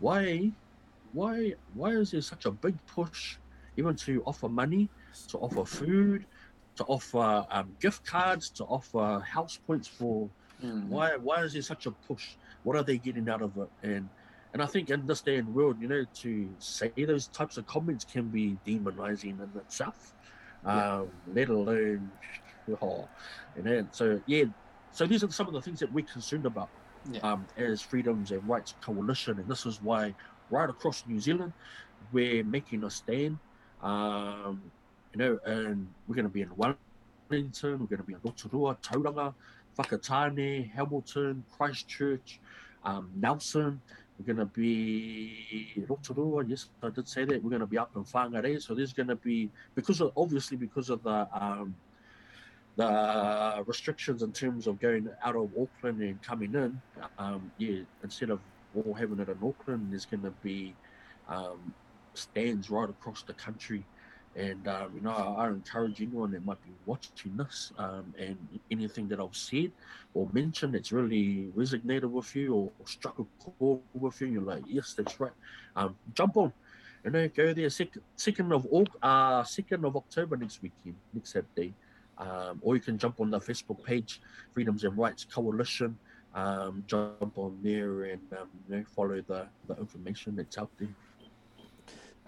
why, 0.00 0.50
why, 1.16 1.54
why 1.72 1.90
is 1.90 2.10
there 2.10 2.20
such 2.20 2.44
a 2.44 2.50
big 2.50 2.76
push, 2.94 3.38
even 3.76 3.96
to 4.04 4.22
offer 4.24 4.48
money, 4.48 4.90
to 5.30 5.38
offer 5.38 5.64
food, 5.64 6.26
to 6.76 6.84
offer 6.84 7.44
um, 7.50 7.76
gift 7.80 8.04
cards, 8.06 8.50
to 8.50 8.64
offer 8.64 9.22
house 9.36 9.58
points 9.66 9.88
for 9.88 10.30
Mm. 10.62 10.88
why 10.88 11.16
why 11.16 11.42
is 11.44 11.52
there 11.52 11.60
such 11.62 11.84
a 11.86 11.90
push? 12.08 12.24
What 12.62 12.76
are 12.76 12.82
they 12.82 12.98
getting 12.98 13.28
out 13.28 13.42
of 13.42 13.52
it? 13.58 13.68
And 13.82 14.08
and 14.54 14.62
I 14.62 14.66
think 14.66 14.88
in 14.88 15.04
this 15.06 15.22
day 15.22 15.36
and 15.36 15.48
world, 15.54 15.76
you 15.80 15.88
know, 15.88 16.04
to 16.22 16.56
say 16.58 16.90
those 16.96 17.28
types 17.28 17.58
of 17.58 17.66
comments 17.66 18.04
can 18.04 18.30
be 18.30 18.58
demonizing 18.66 19.38
in 19.44 19.50
itself. 19.60 19.98
Yeah. 20.66 20.96
Um, 20.96 21.10
let 21.26 21.50
alone 21.50 22.12
oh, 22.82 23.10
you 23.54 23.62
know, 23.62 23.86
so 23.92 24.20
yeah, 24.26 24.44
so 24.90 25.06
these 25.06 25.22
are 25.22 25.30
some 25.30 25.46
of 25.48 25.52
the 25.54 25.60
things 25.60 25.80
that 25.80 25.92
we're 25.92 26.06
concerned 26.10 26.46
about 26.46 26.70
Yeah. 27.04 27.20
um, 27.22 27.46
as 27.56 27.82
Freedoms 27.82 28.30
and 28.30 28.48
Rights 28.48 28.74
Coalition, 28.84 29.38
and 29.38 29.48
this 29.48 29.66
is 29.66 29.80
why 29.82 30.14
right 30.50 30.68
across 30.68 31.04
New 31.06 31.20
Zealand 31.20 31.52
we're 32.12 32.44
making 32.44 32.84
a 32.84 32.90
stand. 32.90 33.38
Um, 33.82 34.62
you 35.12 35.18
know, 35.18 35.38
and 35.44 35.86
we're 36.06 36.14
going 36.14 36.26
to 36.26 36.32
be 36.32 36.42
in 36.42 36.50
Wellington, 36.56 36.78
we're 37.30 37.86
going 37.86 37.98
to 37.98 38.02
be 38.02 38.14
in 38.14 38.20
Rotorua, 38.22 38.76
Tauranga, 38.82 39.34
Whakatane, 39.78 40.70
Hamilton, 40.72 41.44
Christchurch, 41.56 42.40
um, 42.84 43.10
Nelson. 43.16 43.80
We're 44.18 44.34
going 44.34 44.38
to 44.38 44.46
be 44.46 45.84
Rotorua. 45.88 46.44
Yes, 46.46 46.68
I 46.82 46.88
did 46.88 47.06
say 47.06 47.24
that. 47.26 47.42
We're 47.42 47.50
going 47.50 47.60
to 47.60 47.66
be 47.66 47.78
up 47.78 47.90
in 47.96 48.04
Whangarei. 48.04 48.62
So 48.62 48.74
there's 48.74 48.94
going 48.94 49.08
to 49.08 49.16
be 49.16 49.50
because 49.74 50.00
of 50.00 50.12
obviously 50.16 50.56
because 50.56 50.88
of 50.88 51.02
the 51.02 51.28
um, 51.38 51.74
the 52.76 53.62
restrictions 53.66 54.22
in 54.22 54.32
terms 54.32 54.66
of 54.66 54.78
going 54.80 55.08
out 55.22 55.36
of 55.36 55.50
Auckland 55.58 56.00
and 56.00 56.20
coming 56.22 56.54
in. 56.54 56.80
Um, 57.18 57.50
yeah, 57.58 57.80
instead 58.02 58.30
of 58.30 58.40
all 58.76 58.94
having 58.94 59.18
it 59.20 59.28
in 59.28 59.38
Auckland, 59.42 59.88
there's 59.90 60.06
going 60.06 60.22
to 60.22 60.32
be 60.42 60.74
um, 61.28 61.74
stands 62.14 62.70
right 62.70 62.88
across 62.88 63.22
the 63.22 63.32
country. 63.34 63.84
And 64.36 64.68
um, 64.68 64.90
you 64.94 65.00
know, 65.00 65.10
I, 65.10 65.46
I 65.46 65.48
encourage 65.48 66.02
anyone 66.02 66.30
that 66.32 66.44
might 66.44 66.62
be 66.62 66.72
watching 66.84 67.36
this 67.36 67.72
um, 67.78 68.12
and 68.18 68.36
anything 68.70 69.08
that 69.08 69.18
I've 69.18 69.34
said 69.34 69.72
or 70.12 70.28
mentioned 70.32 70.74
that's 70.74 70.92
really 70.92 71.48
resonated 71.56 72.10
with 72.10 72.36
you 72.36 72.54
or, 72.54 72.70
or 72.78 72.86
struck 72.86 73.18
a 73.18 73.24
chord 73.42 73.80
with 73.94 74.20
you. 74.20 74.26
You're 74.26 74.42
like, 74.42 74.64
yes, 74.66 74.94
that's 74.94 75.18
right. 75.18 75.32
Um, 75.74 75.96
jump 76.14 76.36
on. 76.36 76.52
You 77.04 77.12
know, 77.12 77.28
go 77.28 77.54
there. 77.54 77.70
Second, 77.70 78.02
second 78.16 78.52
of 78.52 78.66
uh, 79.02 79.42
second 79.44 79.84
of 79.84 79.96
October 79.96 80.36
next 80.36 80.60
weekend, 80.62 80.96
next 81.14 81.32
Saturday. 81.32 81.72
Um, 82.18 82.58
or 82.62 82.74
you 82.74 82.80
can 82.80 82.98
jump 82.98 83.20
on 83.20 83.30
the 83.30 83.38
Facebook 83.38 83.82
page, 83.84 84.20
Freedoms 84.52 84.84
and 84.84 84.96
Rights 84.96 85.24
Coalition. 85.24 85.98
Um, 86.36 86.84
jump 86.86 87.38
on 87.38 87.58
there 87.62 88.04
and 88.04 88.20
um, 88.38 88.48
you 88.68 88.76
know, 88.76 88.84
follow 88.94 89.22
the, 89.26 89.46
the 89.68 89.76
information 89.78 90.36
that's 90.36 90.58
out 90.58 90.68
there. 90.78 90.88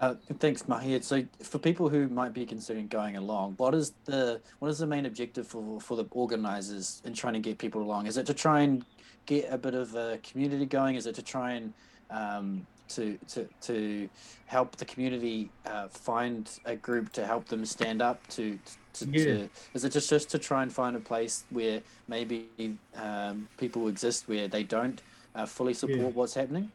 Uh, 0.01 0.15
thanks, 0.39 0.63
Mahia. 0.63 1.05
So, 1.05 1.25
for 1.43 1.59
people 1.59 1.91
who 1.91 2.09
might 2.09 2.33
be 2.33 2.47
considering 2.47 2.87
going 2.87 3.17
along, 3.17 3.55
what 3.59 3.75
is 3.75 3.93
the 4.07 4.41
what 4.61 4.69
is 4.71 4.79
the 4.79 4.87
main 4.87 5.05
objective 5.05 5.47
for 5.47 5.79
for 5.79 5.97
the 5.97 6.07
organisers 6.13 7.03
in 7.05 7.13
trying 7.13 7.35
to 7.35 7.41
get 7.41 7.59
people 7.59 7.83
along? 7.83 8.07
Is 8.07 8.17
it 8.17 8.25
to 8.27 8.35
try 8.35 8.61
and 8.61 8.83
get 9.27 9.53
a 9.53 9.59
bit 9.59 9.75
of 9.75 9.95
a 9.95 10.19
community 10.23 10.65
going? 10.65 10.95
Is 10.97 11.07
it 11.07 11.15
to 11.17 11.23
try 11.23 11.53
and 11.53 11.75
um, 12.09 12.67
to 12.89 13.19
to 13.29 13.49
to 13.63 14.09
help 14.47 14.77
the 14.77 14.85
community 14.85 15.51
uh, 15.65 15.89
find 15.89 16.51
a 16.65 16.77
group 16.77 17.13
to 17.13 17.27
help 17.27 17.49
them 17.49 17.65
stand 17.65 18.03
up 18.03 18.27
to? 18.29 18.59
to, 18.95 19.07
Yeah. 19.07 19.25
to 19.25 19.51
is 19.75 19.85
it 19.85 19.93
just 19.93 20.11
just 20.11 20.31
to 20.31 20.39
try 20.39 20.63
and 20.63 20.73
find 20.73 20.97
a 20.97 21.01
place 21.01 21.45
where 21.51 21.83
maybe 22.09 22.79
um, 22.97 23.49
people 23.57 23.89
exist 23.89 24.27
where 24.29 24.49
they 24.49 24.65
don't 24.65 25.03
uh, 25.35 25.47
fully 25.47 25.75
support 25.75 26.01
Yeah. 26.01 26.07
what's 26.11 26.35
happening. 26.35 26.73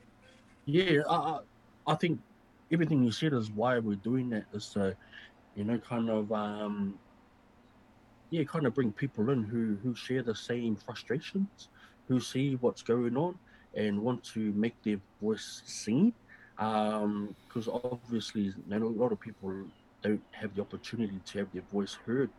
Yeah, 0.66 1.02
I, 1.10 1.40
I 1.86 1.96
think 1.96 2.20
everything 2.72 3.04
you 3.04 3.12
said 3.12 3.34
is 3.34 3.52
why 3.52 3.80
we're 3.80 3.96
doing 3.96 4.30
that 4.30 4.46
is 4.54 4.70
to, 4.70 4.96
you 5.56 5.64
know, 5.66 5.78
kind 5.80 6.10
of 6.10 6.32
um 6.32 6.98
yeah, 8.32 8.44
kind 8.46 8.66
of 8.66 8.74
bring 8.74 8.92
people 8.92 9.30
in 9.30 9.44
who 9.44 9.78
who 9.84 9.94
share 9.96 10.24
the 10.24 10.36
same 10.36 10.76
frustrations, 10.76 11.70
who 12.08 12.20
see 12.20 12.56
what's 12.56 12.82
going 12.82 13.18
on 13.18 13.38
and 13.76 14.02
want 14.02 14.24
to 14.24 14.52
make 14.54 14.82
their 14.84 15.00
voice 15.22 15.62
seen. 15.66 16.14
Um, 16.60 17.36
because 17.48 17.68
obviously 17.68 18.42
you 18.42 18.54
know, 18.68 18.86
a 18.86 18.88
lot 18.88 19.12
of 19.12 19.20
people 19.20 19.52
don't 20.02 20.22
have 20.32 20.56
the 20.56 20.62
opportunity 20.62 21.20
to 21.26 21.40
have 21.40 21.52
their 21.52 21.64
voice 21.72 21.98
heard. 22.06 22.30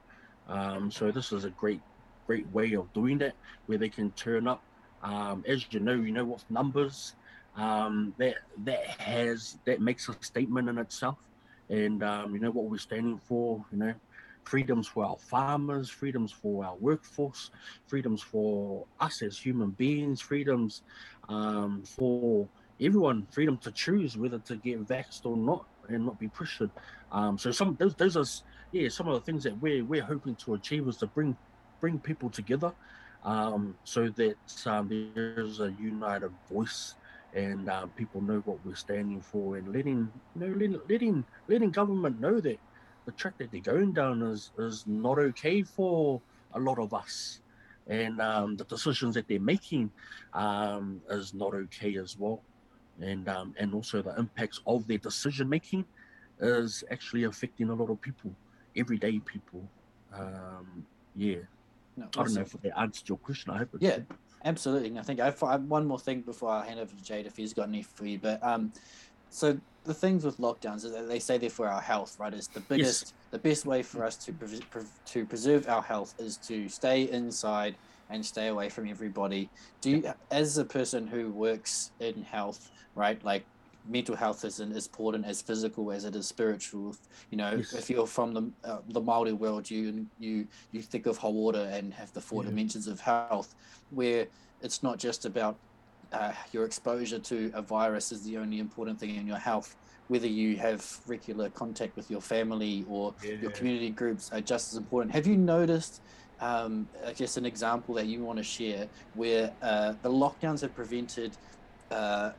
Um, 0.48 0.90
so 0.90 1.10
this 1.10 1.32
is 1.32 1.44
a 1.44 1.50
great 1.50 1.80
great 2.26 2.46
way 2.52 2.72
of 2.74 2.90
doing 2.92 3.18
that 3.18 3.34
where 3.66 3.78
they 3.78 3.88
can 3.88 4.10
turn 4.12 4.46
up. 4.46 4.62
Um, 5.02 5.44
as 5.46 5.66
you 5.70 5.80
know, 5.80 5.94
you 5.94 6.12
know 6.12 6.24
with 6.24 6.44
numbers, 6.50 7.14
um, 7.56 8.14
that 8.18 8.36
that 8.64 8.86
has 9.00 9.58
that 9.64 9.80
makes 9.80 10.08
a 10.08 10.16
statement 10.20 10.68
in 10.68 10.78
itself, 10.78 11.18
and 11.68 12.02
um, 12.02 12.34
you 12.34 12.40
know 12.40 12.50
what 12.50 12.66
we're 12.66 12.78
standing 12.78 13.18
for. 13.18 13.64
You 13.72 13.78
know, 13.78 13.94
freedoms 14.44 14.86
for 14.86 15.04
our 15.04 15.16
farmers, 15.18 15.90
freedoms 15.90 16.32
for 16.32 16.64
our 16.64 16.76
workforce, 16.76 17.50
freedoms 17.86 18.22
for 18.22 18.86
us 19.00 19.22
as 19.22 19.38
human 19.38 19.70
beings, 19.70 20.20
freedoms 20.20 20.82
um, 21.28 21.82
for 21.84 22.48
everyone, 22.80 23.26
freedom 23.30 23.58
to 23.58 23.72
choose 23.72 24.16
whether 24.16 24.38
to 24.40 24.56
get 24.56 24.86
vaxxed 24.86 25.24
or 25.24 25.36
not, 25.36 25.66
and 25.88 26.04
not 26.04 26.18
be 26.18 26.28
pressured. 26.28 26.70
Um, 27.12 27.38
so 27.38 27.50
some 27.50 27.76
those 27.78 27.94
those 27.94 28.16
are 28.16 28.24
yeah 28.72 28.88
some 28.88 29.08
of 29.08 29.14
the 29.14 29.20
things 29.20 29.44
that 29.44 29.58
we're 29.60 29.84
we're 29.84 30.02
hoping 30.02 30.36
to 30.36 30.54
achieve 30.54 30.86
is 30.88 30.96
to 30.98 31.06
bring 31.06 31.36
bring 31.80 31.98
people 31.98 32.30
together, 32.30 32.72
um, 33.22 33.76
so 33.84 34.08
that 34.08 34.36
um, 34.66 34.88
there's 35.14 35.60
a 35.60 35.72
united 35.72 36.32
voice 36.50 36.94
and 37.34 37.68
um, 37.68 37.90
people 37.90 38.20
know 38.20 38.40
what 38.44 38.64
we're 38.64 38.74
standing 38.74 39.20
for 39.20 39.56
and 39.56 39.72
letting 39.72 40.10
you 40.34 40.40
know 40.40 40.54
letting 40.54 40.80
letting, 40.88 41.24
letting 41.48 41.70
government 41.70 42.20
know 42.20 42.40
that 42.40 42.58
the 43.06 43.12
track 43.12 43.34
that 43.38 43.50
they're 43.50 43.60
going 43.60 43.92
down 43.92 44.22
is 44.22 44.50
is 44.58 44.84
not 44.86 45.18
okay 45.18 45.62
for 45.62 46.20
a 46.54 46.58
lot 46.58 46.78
of 46.78 46.94
us 46.94 47.40
and 47.86 48.20
um, 48.20 48.56
the 48.56 48.64
decisions 48.64 49.14
that 49.14 49.28
they're 49.28 49.40
making 49.40 49.90
um, 50.32 51.00
is 51.10 51.34
not 51.34 51.54
okay 51.54 51.96
as 51.96 52.16
well 52.18 52.42
and 53.00 53.28
um, 53.28 53.54
and 53.58 53.74
also 53.74 54.02
the 54.02 54.14
impacts 54.18 54.60
of 54.66 54.86
their 54.86 54.98
decision 54.98 55.48
making 55.48 55.84
is 56.40 56.82
actually 56.90 57.24
affecting 57.24 57.68
a 57.70 57.74
lot 57.74 57.90
of 57.90 58.00
people 58.00 58.30
everyday 58.76 59.18
people 59.20 59.68
um, 60.14 60.86
yeah 61.14 61.36
No, 61.96 62.04
I 62.04 62.08
don't 62.22 62.22
awesome. 62.22 62.34
know 62.34 62.40
if 62.42 62.52
that 62.62 62.78
answered 62.78 63.08
your 63.08 63.18
question 63.18 63.52
I 63.52 63.58
hope 63.58 63.70
Yeah, 63.80 63.96
did. 63.96 64.06
absolutely. 64.44 64.88
And 64.88 64.98
I 64.98 65.02
think 65.02 65.20
I 65.20 65.26
have 65.26 65.64
one 65.64 65.86
more 65.86 65.98
thing 65.98 66.22
before 66.22 66.50
I 66.50 66.66
hand 66.66 66.80
over 66.80 66.94
to 66.94 67.02
Jade 67.02 67.26
if 67.26 67.36
he's 67.36 67.52
got 67.52 67.68
any 67.68 67.82
for 67.82 68.06
you. 68.06 68.18
But 68.18 68.42
um, 68.42 68.72
so 69.34 69.58
the 69.84 69.92
things 69.94 70.24
with 70.24 70.38
lockdowns 70.38 70.84
is 70.84 70.92
that 70.92 71.08
they 71.08 71.18
say 71.18 71.36
they're 71.38 71.50
for 71.50 71.68
our 71.68 71.80
health, 71.80 72.16
right? 72.18 72.32
Is 72.32 72.46
the 72.48 72.60
biggest, 72.60 73.12
the 73.32 73.38
best 73.38 73.66
way 73.66 73.82
for 73.82 74.04
us 74.04 74.16
to 74.24 74.32
pres- 74.32 74.60
pre- 74.60 74.82
to 75.06 75.26
preserve 75.26 75.68
our 75.68 75.82
health 75.82 76.14
is 76.18 76.36
to 76.48 76.68
stay 76.68 77.10
inside 77.10 77.74
and 78.10 78.24
stay 78.24 78.46
away 78.46 78.68
from 78.68 78.86
everybody. 78.88 79.50
Do 79.80 79.90
you, 79.90 80.12
as 80.30 80.56
a 80.58 80.64
person 80.64 81.06
who 81.06 81.30
works 81.30 81.90
in 82.00 82.22
health, 82.22 82.70
right? 82.94 83.22
Like 83.24 83.44
mental 83.86 84.16
health 84.16 84.44
isn't 84.44 84.72
as 84.74 84.86
important 84.86 85.26
as 85.26 85.42
physical 85.42 85.90
as 85.92 86.04
it 86.04 86.14
is 86.16 86.26
spiritual. 86.28 86.96
You 87.30 87.38
know, 87.38 87.56
Yes. 87.56 87.72
if 87.74 87.90
you're 87.90 88.06
from 88.06 88.32
the 88.32 88.42
uh, 88.70 88.78
the 88.88 89.00
Maori 89.00 89.32
world, 89.32 89.68
you 89.70 90.06
you 90.18 90.46
you 90.72 90.80
think 90.80 91.04
of 91.06 91.18
hauora 91.18 91.64
and 91.76 91.92
have 91.92 92.10
the 92.14 92.20
four 92.20 92.42
Yeah. 92.42 92.50
dimensions 92.50 92.86
of 92.86 93.00
health, 93.00 93.54
where 93.90 94.26
it's 94.62 94.82
not 94.82 94.96
just 94.98 95.26
about 95.26 95.56
uh, 96.14 96.32
your 96.52 96.64
exposure 96.64 97.18
to 97.18 97.50
a 97.54 97.62
virus 97.62 98.12
is 98.12 98.22
the 98.22 98.36
only 98.36 98.58
important 98.60 98.98
thing 99.00 99.16
in 99.16 99.26
your 99.26 99.38
health. 99.38 99.76
Whether 100.08 100.26
you 100.26 100.56
have 100.58 100.84
regular 101.06 101.48
contact 101.50 101.96
with 101.96 102.10
your 102.10 102.20
family 102.20 102.84
or 102.88 103.14
your 103.22 103.50
community 103.50 103.90
groups 103.90 104.30
are 104.32 104.40
just 104.40 104.72
as 104.72 104.78
important. 104.78 105.12
Have 105.14 105.26
you 105.26 105.36
noticed, 105.36 106.02
um, 106.40 106.86
I 107.06 107.12
guess, 107.12 107.36
an 107.36 107.46
example 107.46 107.94
that 107.94 108.06
you 108.06 108.22
want 108.22 108.36
to 108.38 108.44
share 108.44 108.86
where 109.14 109.50
uh, 109.62 109.94
the 110.02 110.10
lockdowns 110.10 110.60
have 110.60 110.74
prevented 110.74 111.32
uh, 111.90 112.32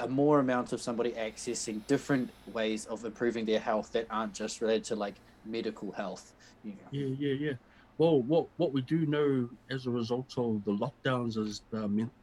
a 0.00 0.08
more 0.08 0.40
amount 0.40 0.72
of 0.72 0.80
somebody 0.80 1.12
accessing 1.12 1.86
different 1.86 2.30
ways 2.52 2.86
of 2.86 3.04
improving 3.04 3.44
their 3.44 3.60
health 3.60 3.92
that 3.92 4.06
aren't 4.10 4.34
just 4.34 4.60
related 4.60 4.84
to 4.84 4.96
like 4.96 5.14
medical 5.46 5.92
health? 5.92 6.32
You 6.64 6.72
know? 6.72 6.88
Yeah, 6.90 7.14
yeah, 7.18 7.34
yeah. 7.34 7.52
Well, 7.98 8.22
what 8.22 8.46
what 8.56 8.72
we 8.72 8.80
do 8.80 9.06
know 9.06 9.48
as 9.70 9.86
a 9.86 9.90
result 9.90 10.32
of 10.38 10.64
the 10.64 10.72
lockdowns 10.72 11.36
is 11.36 11.62
the 11.70 11.86
mental 11.86 12.14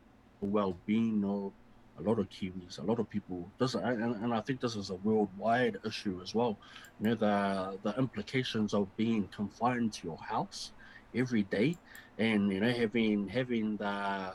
well-being 0.46 1.24
of 1.26 1.52
a 2.00 2.02
lot 2.02 2.20
of 2.20 2.30
Kiwis, 2.30 2.80
a 2.80 2.84
lot 2.84 3.00
of 3.00 3.10
people. 3.10 3.50
This 3.58 3.74
and, 3.74 4.16
and 4.16 4.34
I 4.34 4.42
think 4.42 4.62
this 4.62 4.76
is 4.76 4.92
a 4.92 4.96
worldwide 4.96 5.78
issue 5.86 6.20
as 6.22 6.36
well. 6.36 6.58
You 7.00 7.10
know 7.10 7.16
the 7.16 7.78
the 7.84 7.98
implications 7.98 8.74
of 8.74 8.96
being 8.98 9.28
confined 9.36 9.94
to 9.94 10.08
your 10.08 10.18
house 10.18 10.72
every 11.16 11.44
day, 11.44 11.78
and 12.20 12.52
you 12.52 12.60
know 12.60 12.72
having 12.72 13.28
having 13.28 13.78
the 13.78 14.34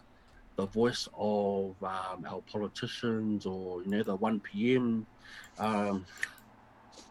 the 0.56 0.66
voice 0.66 1.08
of 1.16 1.74
um, 1.82 2.26
our 2.26 2.42
politicians 2.50 3.46
or 3.46 3.82
you 3.82 3.88
know 3.88 4.02
the 4.02 4.14
1 4.14 4.40
p.m. 4.40 5.06
Um, 5.58 6.04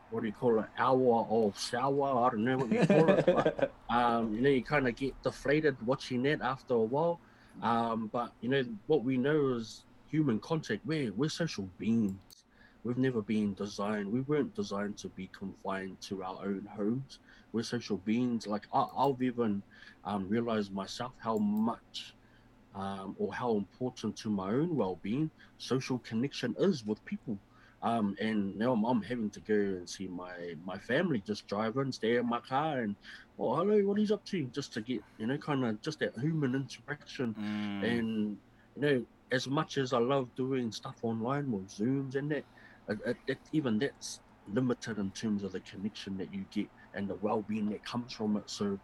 what 0.09 0.21
do 0.21 0.27
you 0.27 0.33
call 0.33 0.59
it? 0.59 0.65
Hour 0.77 1.25
of 1.29 1.57
sour. 1.57 2.27
I 2.27 2.29
don't 2.31 2.43
know 2.43 2.57
what 2.57 2.71
you 2.71 2.85
call 2.85 3.09
it. 3.09 3.25
but, 3.25 3.71
um, 3.89 4.35
you 4.35 4.41
know, 4.41 4.49
you 4.49 4.61
kind 4.61 4.87
of 4.87 4.95
get 4.95 5.19
deflated 5.23 5.77
watching 5.85 6.23
that 6.23 6.41
after 6.41 6.73
a 6.73 6.79
while. 6.79 7.19
Um, 7.61 8.09
but 8.11 8.33
you 8.41 8.49
know, 8.49 8.63
what 8.87 9.03
we 9.03 9.17
know 9.17 9.53
is 9.55 9.85
human 10.09 10.39
contact. 10.39 10.85
We're 10.85 11.13
we're 11.13 11.29
social 11.29 11.69
beings. 11.77 12.45
We've 12.83 12.97
never 12.97 13.21
been 13.21 13.53
designed. 13.53 14.11
We 14.11 14.21
weren't 14.21 14.55
designed 14.55 14.97
to 14.99 15.09
be 15.09 15.29
confined 15.37 16.01
to 16.09 16.23
our 16.23 16.39
own 16.43 16.67
homes. 16.75 17.19
We're 17.53 17.63
social 17.63 17.97
beings. 17.97 18.47
Like 18.47 18.65
I, 18.73 18.87
I've 18.97 19.21
even 19.21 19.61
um, 20.03 20.27
realized 20.27 20.73
myself 20.73 21.13
how 21.19 21.37
much 21.37 22.15
um, 22.73 23.15
or 23.19 23.33
how 23.33 23.55
important 23.57 24.17
to 24.17 24.29
my 24.29 24.49
own 24.49 24.75
well-being 24.75 25.29
social 25.57 25.99
connection 25.99 26.55
is 26.59 26.85
with 26.85 27.03
people. 27.05 27.37
Um, 27.83 28.15
and 28.19 28.55
now 28.57 28.73
I'm, 28.73 29.01
having 29.01 29.31
to 29.31 29.39
go 29.39 29.55
and 29.55 29.89
see 29.89 30.07
my 30.07 30.55
my 30.63 30.77
family 30.77 31.23
just 31.25 31.47
drive 31.47 31.77
in, 31.77 31.91
stay 31.91 32.17
in 32.17 32.29
my 32.29 32.39
car, 32.39 32.81
and 32.81 32.95
oh 33.39 33.55
hello, 33.55 33.79
what 33.79 33.97
he's 33.97 34.11
up 34.11 34.23
to, 34.25 34.43
just 34.45 34.73
to 34.73 34.81
get 34.81 35.01
you 35.17 35.25
know 35.25 35.37
kind 35.37 35.65
of 35.65 35.81
just 35.81 35.99
that 35.99 36.15
human 36.19 36.53
interaction. 36.53 37.33
Mm. 37.39 37.83
And 37.83 38.37
you 38.75 38.81
know, 38.81 39.05
as 39.31 39.47
much 39.47 39.77
as 39.77 39.93
I 39.93 39.97
love 39.97 40.29
doing 40.35 40.71
stuff 40.71 40.95
online 41.01 41.51
with 41.51 41.69
Zooms 41.69 42.15
and 42.15 42.29
that, 42.31 42.43
it, 42.87 42.99
it, 43.05 43.17
it, 43.27 43.37
even 43.51 43.79
that's 43.79 44.19
limited 44.53 44.97
in 44.97 45.09
terms 45.11 45.43
of 45.43 45.51
the 45.51 45.59
connection 45.61 46.17
that 46.17 46.33
you 46.33 46.45
get 46.51 46.67
and 46.93 47.07
the 47.07 47.15
well-being 47.15 47.69
that 47.69 47.83
comes 47.85 48.13
from 48.13 48.37
it. 48.37 48.49
So, 48.49 48.77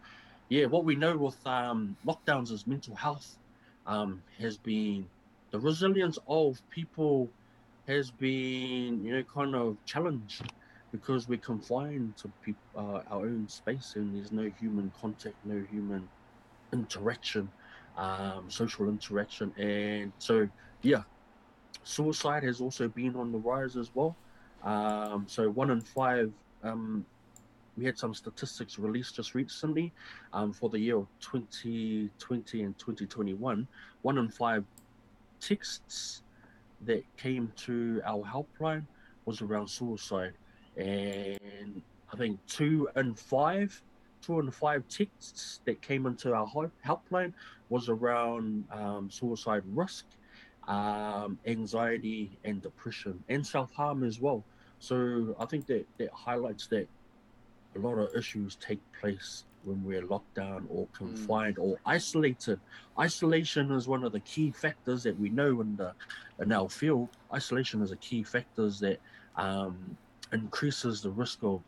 yeah, 0.49 0.65
what 0.65 0.86
we 0.86 0.95
know 0.95 1.18
with 1.18 1.45
um, 1.45 1.95
lockdowns 2.06 2.52
is 2.52 2.65
mental 2.65 2.95
health 2.95 3.38
um, 3.86 4.22
has 4.40 4.57
been 4.57 5.07
the 5.52 5.60
resilience 5.60 6.18
of 6.28 6.61
people 6.69 7.30
has 7.88 8.12
been 8.12 9.04
you 9.04 9.16
know 9.16 9.24
kind 9.24 9.56
of 9.56 9.78
challenged 9.86 10.44
because 10.92 11.28
we're 11.28 11.38
confined 11.38 12.16
to 12.18 12.32
peop 12.44 12.58
uh, 12.76 13.02
our 13.10 13.22
own 13.22 13.48
space 13.48 13.94
and 13.96 14.16
there's 14.16 14.32
no 14.32 14.50
human 14.60 14.92
contact, 15.00 15.36
no 15.44 15.62
human 15.70 16.08
interaction, 16.72 17.50
um, 17.98 18.46
social 18.50 18.88
interaction, 18.88 19.54
and 19.58 20.12
so 20.20 20.48
yeah, 20.82 21.04
suicide 21.84 22.44
has 22.44 22.62
also 22.62 22.88
been 22.88 23.16
on 23.16 23.32
the 23.32 23.38
rise 23.38 23.76
as 23.76 23.90
well. 23.94 24.16
Um, 24.64 25.26
so 25.28 25.50
one 25.50 25.72
in 25.72 25.82
five. 25.82 26.32
Um, 26.64 27.06
we 27.78 27.86
had 27.86 27.96
some 27.96 28.16
statistics 28.16 28.80
released 28.80 29.16
just 29.16 29.36
recently 29.36 29.94
um, 30.34 30.52
for 30.52 30.68
the 30.68 30.80
year 30.80 30.98
of 30.98 31.08
2020 31.22 32.64
and 32.64 32.76
2021. 32.80 33.68
One 34.02 34.18
in 34.18 34.30
five 34.30 34.64
texts 35.40 36.24
that 36.86 37.04
came 37.18 37.52
to 37.58 38.02
our 38.06 38.24
helpline 38.24 38.86
was 39.26 39.41
around 39.41 39.68
suicide, 39.68 40.34
and 40.78 41.82
I 42.14 42.18
think 42.18 42.40
two 42.48 42.90
and 42.95 43.18
five, 43.18 43.82
two 44.22 44.40
and 44.40 44.54
five 44.54 44.88
texts 44.88 45.62
that 45.66 45.82
came 45.82 46.06
into 46.06 46.34
our 46.34 46.48
helpline 46.86 47.34
was 47.70 47.90
around 47.90 48.66
um, 48.72 49.10
suicide 49.12 49.64
risk, 49.74 50.06
um, 50.68 51.40
anxiety, 51.45 52.38
and 52.44 52.62
depression, 52.62 53.24
and 53.30 53.45
self 53.45 53.72
harm 53.74 54.04
as 54.04 54.20
well. 54.20 54.44
So 54.80 55.36
I 55.40 55.45
think 55.45 55.66
that 55.68 55.86
that 55.98 56.12
highlights 56.14 56.68
that 56.68 56.88
a 57.76 57.80
lot 57.80 57.95
of 57.98 58.16
issues 58.16 58.56
take 58.56 58.82
place 58.99 59.45
when 59.68 59.84
we're 59.84 60.06
locked 60.06 60.34
down 60.34 60.65
or 60.72 60.88
confined 60.94 61.60
or 61.60 61.77
isolated. 61.85 62.60
Isolation 62.98 63.72
is 63.72 63.88
one 63.88 64.03
of 64.03 64.14
the 64.14 64.22
key 64.22 64.49
factors 64.52 65.03
that 65.03 65.19
we 65.19 65.30
know 65.30 65.61
in 65.61 65.76
the 65.76 65.94
in 66.39 66.52
our 66.52 66.69
field. 66.69 67.10
Isolation 67.34 67.81
is 67.81 67.91
a 67.91 67.98
key 67.98 68.23
factors 68.23 68.80
that 68.80 68.99
um, 69.35 69.98
increases 70.31 71.02
the 71.02 71.10
risk 71.11 71.39
of 71.44 71.61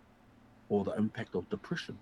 or 0.70 0.84
the 0.86 0.94
impact 0.94 1.36
of 1.36 1.50
depression. 1.50 1.98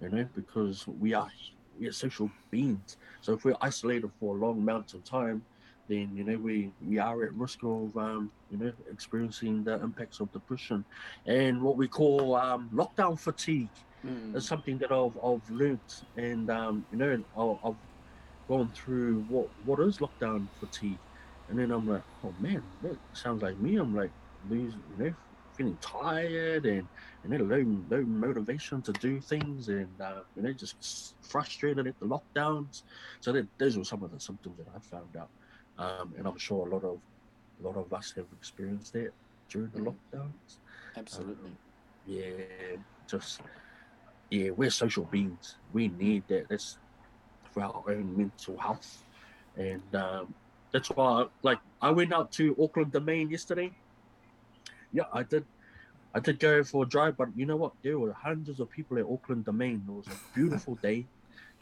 You 0.00 0.08
know, 0.08 0.26
because 0.34 0.88
we 0.88 1.12
are 1.12 1.30
we 1.78 1.86
are 1.86 1.92
social 1.92 2.30
beings. 2.50 2.96
So 3.20 3.34
if 3.34 3.44
we're 3.44 3.56
isolated 3.60 4.10
for 4.18 4.36
a 4.36 4.38
long 4.38 4.58
amount 4.58 4.94
of 4.94 5.04
time, 5.04 5.44
then 5.88 6.10
you 6.14 6.24
know 6.24 6.38
we 6.38 6.72
we 6.88 6.98
are 6.98 7.24
at 7.24 7.34
risk 7.34 7.58
of 7.62 7.94
um, 7.98 8.30
you 8.50 8.56
know 8.56 8.72
experiencing 8.90 9.64
the 9.64 9.74
impacts 9.82 10.20
of 10.20 10.32
depression, 10.32 10.82
and 11.26 11.60
what 11.60 11.76
we 11.76 11.86
call 11.86 12.36
um, 12.36 12.70
lockdown 12.72 13.18
fatigue 13.18 13.68
Mm. 14.04 14.36
is 14.36 14.46
something 14.46 14.78
that 14.78 14.92
I've 14.92 15.16
I've 15.22 15.48
learnt, 15.50 15.90
and 16.16 16.50
um, 16.50 16.86
you 16.90 16.96
know 16.98 17.22
I- 17.36 17.68
I've 17.68 17.82
gone 18.48 18.72
through 18.72 19.20
what 19.28 19.48
what 19.64 19.80
is 19.80 19.98
lockdown 19.98 20.48
fatigue, 20.58 21.00
and 21.48 21.58
then 21.58 21.70
I'm 21.70 21.86
like, 21.86 22.04
oh 22.24 22.34
man, 22.38 22.62
that 22.82 22.98
sounds 23.14 23.42
like 23.42 23.58
me. 23.58 23.76
I'm 23.76 23.94
like 23.94 24.12
losing, 24.46 24.82
you 24.88 24.96
know, 24.96 25.12
feeling 25.56 25.78
tired 25.78 26.64
and 26.66 26.88
and 27.22 27.32
then 27.32 27.48
low 27.48 27.64
low 27.96 28.04
motivation 28.04 28.82
to 28.82 28.92
do 28.94 29.20
things, 29.20 29.68
and 29.68 30.00
uh, 30.00 30.22
you 30.34 30.42
know 30.42 30.52
just 30.52 31.16
frustrated 31.22 31.86
at 31.86 31.98
the 32.00 32.06
lockdowns. 32.06 32.82
So 33.20 33.32
that 33.32 33.48
those 33.58 33.76
were 33.76 33.84
some 33.84 34.02
of 34.02 34.10
the 34.12 34.20
symptoms 34.20 34.56
that 34.58 34.68
I 34.74 34.78
found 34.80 35.14
out, 35.16 35.30
um, 35.76 36.14
and 36.16 36.26
I'm 36.26 36.38
sure 36.38 36.66
a 36.66 36.70
lot 36.74 36.84
of 36.84 37.00
a 37.60 37.62
lot 37.62 37.76
of 37.76 37.92
us 37.92 38.12
have 38.16 38.26
experienced 38.32 38.92
that 38.94 39.12
during 39.50 39.70
the 39.72 39.80
Mm. 39.80 39.94
lockdowns. 40.14 40.58
Absolutely. 40.96 41.58
Yeah, 42.04 42.76
just 43.08 43.42
yeah, 44.30 44.50
we're 44.50 44.70
social 44.70 45.04
beings. 45.04 45.56
We 45.72 45.88
need 45.88 46.24
that. 46.28 46.48
That's 46.48 46.78
for 47.52 47.62
our 47.62 47.82
own 47.88 48.16
mental 48.16 48.56
health, 48.56 49.02
and 49.56 49.82
um, 49.94 50.34
that's 50.72 50.88
why, 50.90 51.26
like, 51.42 51.58
I 51.82 51.90
went 51.90 52.12
out 52.12 52.30
to 52.32 52.56
Auckland 52.62 52.92
Domain 52.92 53.30
yesterday. 53.30 53.72
Yeah, 54.92 55.04
I 55.12 55.24
did. 55.24 55.44
I 56.12 56.18
did 56.18 56.40
go 56.40 56.64
for 56.64 56.82
a 56.82 56.88
drive, 56.88 57.16
but 57.16 57.28
you 57.36 57.46
know 57.46 57.56
what? 57.56 57.72
There 57.82 57.98
were 57.98 58.12
hundreds 58.12 58.58
of 58.58 58.68
people 58.70 58.98
at 58.98 59.04
Auckland 59.04 59.44
Domain. 59.44 59.84
It 59.86 59.92
was 59.92 60.06
a 60.08 60.34
beautiful 60.34 60.74
day. 60.76 61.06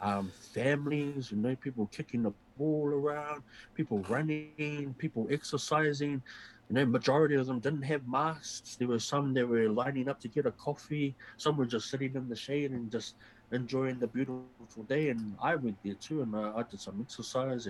Um, 0.01 0.33
families, 0.55 1.33
you 1.33 1.37
know, 1.37 1.57
people 1.57 1.87
kicking 1.93 2.23
the 2.23 2.33
ball 2.57 2.87
around, 2.87 3.43
people 3.75 3.99
running, 4.09 4.95
people 4.97 5.27
exercising. 5.31 6.23
You 6.69 6.77
know, 6.77 6.87
majority 6.87 7.35
of 7.37 7.47
them 7.47 7.61
didn't 7.61 7.83
have 7.83 8.07
masks. 8.07 8.77
There 8.77 8.89
were 8.89 8.99
some 8.99 9.35
that 9.35 9.49
were 9.49 9.69
lining 9.69 10.09
up 10.09 10.21
to 10.21 10.29
get 10.29 10.47
a 10.47 10.53
coffee. 10.53 11.17
Some 11.37 11.57
were 11.57 11.67
just 11.67 11.91
sitting 11.91 12.15
in 12.15 12.29
the 12.29 12.37
shade 12.37 12.71
and 12.73 12.91
just 12.91 13.15
enjoying 13.53 13.99
the 13.99 14.07
beautiful 14.07 14.51
day. 14.55 15.09
And 15.09 15.09
I 15.11 15.25
went 15.25 15.51
there 15.57 15.95
too, 15.95 15.95
and 15.95 16.07
I, 16.09 16.25
I 16.31 16.37
did 16.37 16.53
some 16.53 16.73
exercise 16.77 17.49
and 17.49 17.65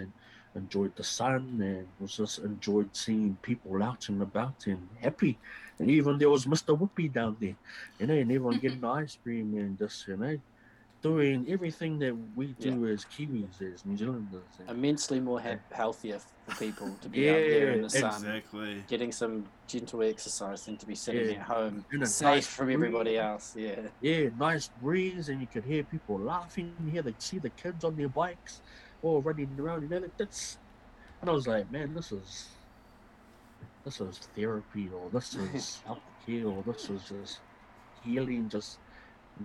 enjoyed 0.55 0.97
the 0.97 1.05
sun 1.05 1.61
and 1.63 1.87
was 1.99 2.17
just 2.17 2.39
enjoyed 2.39 2.89
seeing 2.95 3.37
people 3.43 3.83
out 3.83 4.09
and 4.09 4.21
about 4.23 4.67
and 4.67 4.89
happy. 5.01 5.39
And 5.79 5.91
even 5.91 6.19
there 6.19 6.31
was 6.31 6.47
Mr. 6.47 6.77
Whippy 6.77 7.13
down 7.13 7.37
there, 7.41 7.57
you 7.99 8.07
know, 8.07 8.15
and 8.15 8.31
everyone 8.31 8.59
getting 8.59 8.85
ice 8.85 9.17
cream 9.23 9.55
and 9.57 9.79
just, 9.79 10.09
you 10.09 10.17
know, 10.17 10.39
doing 11.03 11.47
everything 11.49 11.99
that 12.01 12.15
we 12.35 12.47
do 12.59 12.87
as 12.89 13.05
Kiwis, 13.05 13.63
as 13.73 13.85
New 13.87 13.97
Zealanders. 13.97 14.43
And, 14.59 14.71
Immensely 14.71 15.21
more 15.21 15.41
he- 15.41 15.55
healthier 15.71 16.19
for 16.47 16.55
people 16.57 16.93
to 17.01 17.09
be 17.09 17.29
out 17.31 17.35
there 17.35 17.71
in 17.73 17.83
the 17.83 17.91
sun, 17.91 18.15
Exactly. 18.15 18.83
getting 18.89 19.13
some 19.13 19.45
gentle 19.69 20.03
exercise 20.03 20.65
than 20.67 20.77
to 20.77 20.87
be 20.87 20.95
sitting 20.97 21.27
Yeah. 21.31 21.37
at 21.37 21.43
home, 21.43 21.85
In 21.93 22.03
a 22.03 22.07
safe 22.07 22.27
nice 22.27 22.47
from 22.49 22.71
everybody 22.71 23.17
else. 23.19 23.55
Yeah. 23.57 23.89
yeah, 24.01 24.31
nice 24.39 24.69
breeze, 24.83 25.29
and 25.29 25.41
you 25.41 25.47
could 25.47 25.65
hear 25.65 25.85
people 25.85 26.19
laughing. 26.19 26.75
You 26.85 26.91
hear 26.91 27.03
the 27.03 27.15
see 27.19 27.39
the 27.39 27.51
kids 27.51 27.85
on 27.85 27.95
their 27.97 28.09
bikes, 28.09 28.61
all 29.03 29.23
running 29.23 29.51
around. 29.59 29.83
You 29.83 29.89
know, 29.89 30.01
that- 30.01 30.19
that's. 30.19 30.59
And 31.21 31.31
I 31.31 31.33
was 31.33 31.47
like, 31.47 31.71
man, 31.71 31.95
this 31.95 32.11
is. 32.13 32.49
This 33.85 34.01
is 34.01 34.19
therapy, 34.35 34.91
or 34.91 35.09
this 35.11 35.35
is 35.35 35.65
self 35.87 36.01
care, 36.27 36.47
or 36.47 36.63
this 36.65 36.91
is 36.91 37.09
just 37.09 37.39
healing. 38.05 38.49
Just 38.49 38.79
you 38.79 38.88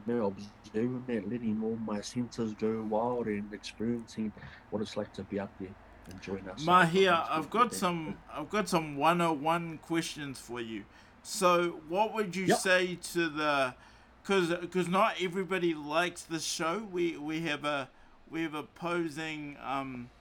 know, 0.05 0.35
observing 0.65 1.05
that, 1.07 1.29
letting 1.29 1.61
all 1.63 1.77
my 1.77 2.01
senses 2.01 2.53
go 2.55 2.83
wild, 2.83 3.27
and 3.27 3.53
experiencing 3.53 4.33
what 4.69 4.81
it's 4.81 4.97
like 4.97 5.11
to 5.13 5.23
be 5.25 5.39
out 5.39 5.51
there 5.59 5.69
enjoying 6.09 6.47
ourselves. 6.47 6.89
Mahia, 6.89 7.11
It's 7.11 7.29
I've 7.29 7.49
got 7.49 7.73
some 7.73 8.19
I've 8.33 8.49
got 8.49 8.69
some 8.69 8.97
101 8.97 9.79
questions 9.79 10.39
for 10.39 10.61
you. 10.61 10.85
So, 11.23 11.81
what 11.87 12.13
would 12.13 12.35
you 12.35 12.47
Yep. 12.47 12.59
say 12.61 12.95
to 13.13 13.29
the 13.29 13.75
cuz 14.23 14.53
cuz 14.71 14.87
not 14.87 15.15
everybody 15.21 15.73
likes 15.73 16.23
the 16.23 16.39
show. 16.39 16.87
We 16.91 17.17
we 17.17 17.41
have 17.41 17.65
a 17.65 17.89
we 18.29 18.43
have 18.43 18.53
opposing 18.53 19.57
um 19.63 20.11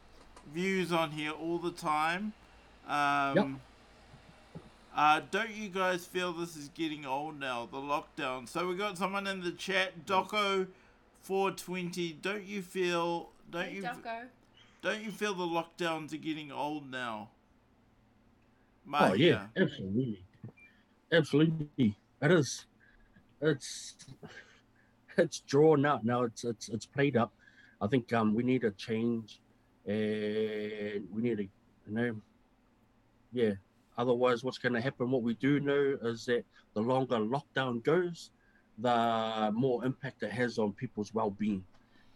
views 0.46 0.92
on 0.92 1.12
here 1.12 1.32
all 1.32 1.58
the 1.58 1.72
time. 1.72 2.34
Um 2.88 3.62
Uh, 4.94 5.20
don't 5.30 5.50
you 5.50 5.68
guys 5.68 6.04
feel 6.06 6.32
this 6.32 6.56
is 6.56 6.68
getting 6.68 7.06
old 7.06 7.38
now, 7.38 7.66
the 7.70 7.78
lockdown? 7.78 8.48
So 8.48 8.68
we 8.68 8.76
got 8.76 8.98
someone 8.98 9.26
in 9.26 9.40
the 9.42 9.52
chat, 9.52 10.06
Doco 10.06 10.66
420. 11.22 12.12
Don't 12.20 12.44
you 12.44 12.62
feel 12.62 13.30
don't 13.50 13.70
Hey, 13.70 13.74
you 13.74 13.82
Doco. 13.82 14.28
don't 14.82 15.02
you 15.02 15.10
feel 15.10 15.34
the 15.34 15.44
lockdowns 15.44 16.12
are 16.12 16.18
getting 16.18 16.52
old 16.52 16.90
now? 16.90 17.30
Oh 18.98 19.12
yeah, 19.14 19.38
Mahia. 19.38 19.48
absolutely, 19.56 20.24
absolutely. 21.12 21.96
It 22.22 22.30
is. 22.32 22.66
It's 23.40 23.96
it's 25.16 25.40
drawn 25.40 25.84
out 25.86 26.04
now. 26.04 26.22
It's 26.24 26.44
it's 26.44 26.68
it's 26.68 26.86
played 26.86 27.16
up. 27.16 27.32
I 27.80 27.86
think 27.86 28.12
um 28.12 28.34
we 28.34 28.42
need 28.42 28.64
a 28.64 28.70
change, 28.70 29.40
and 29.86 31.06
we 31.12 31.22
need 31.22 31.38
to 31.38 31.44
you 31.44 31.50
know, 31.94 32.16
yeah. 33.32 33.52
Otherwise, 33.98 34.42
what's 34.42 34.58
going 34.58 34.72
to 34.72 34.80
happen? 34.80 35.10
What 35.10 35.22
we 35.22 35.34
do 35.34 35.60
know 35.60 35.98
is 36.02 36.24
that 36.26 36.44
the 36.74 36.80
longer 36.80 37.16
lockdown 37.18 37.82
goes, 37.82 38.30
the 38.78 39.50
more 39.54 39.84
impact 39.84 40.22
it 40.22 40.30
has 40.32 40.58
on 40.58 40.72
people's 40.72 41.12
well-being. 41.12 41.64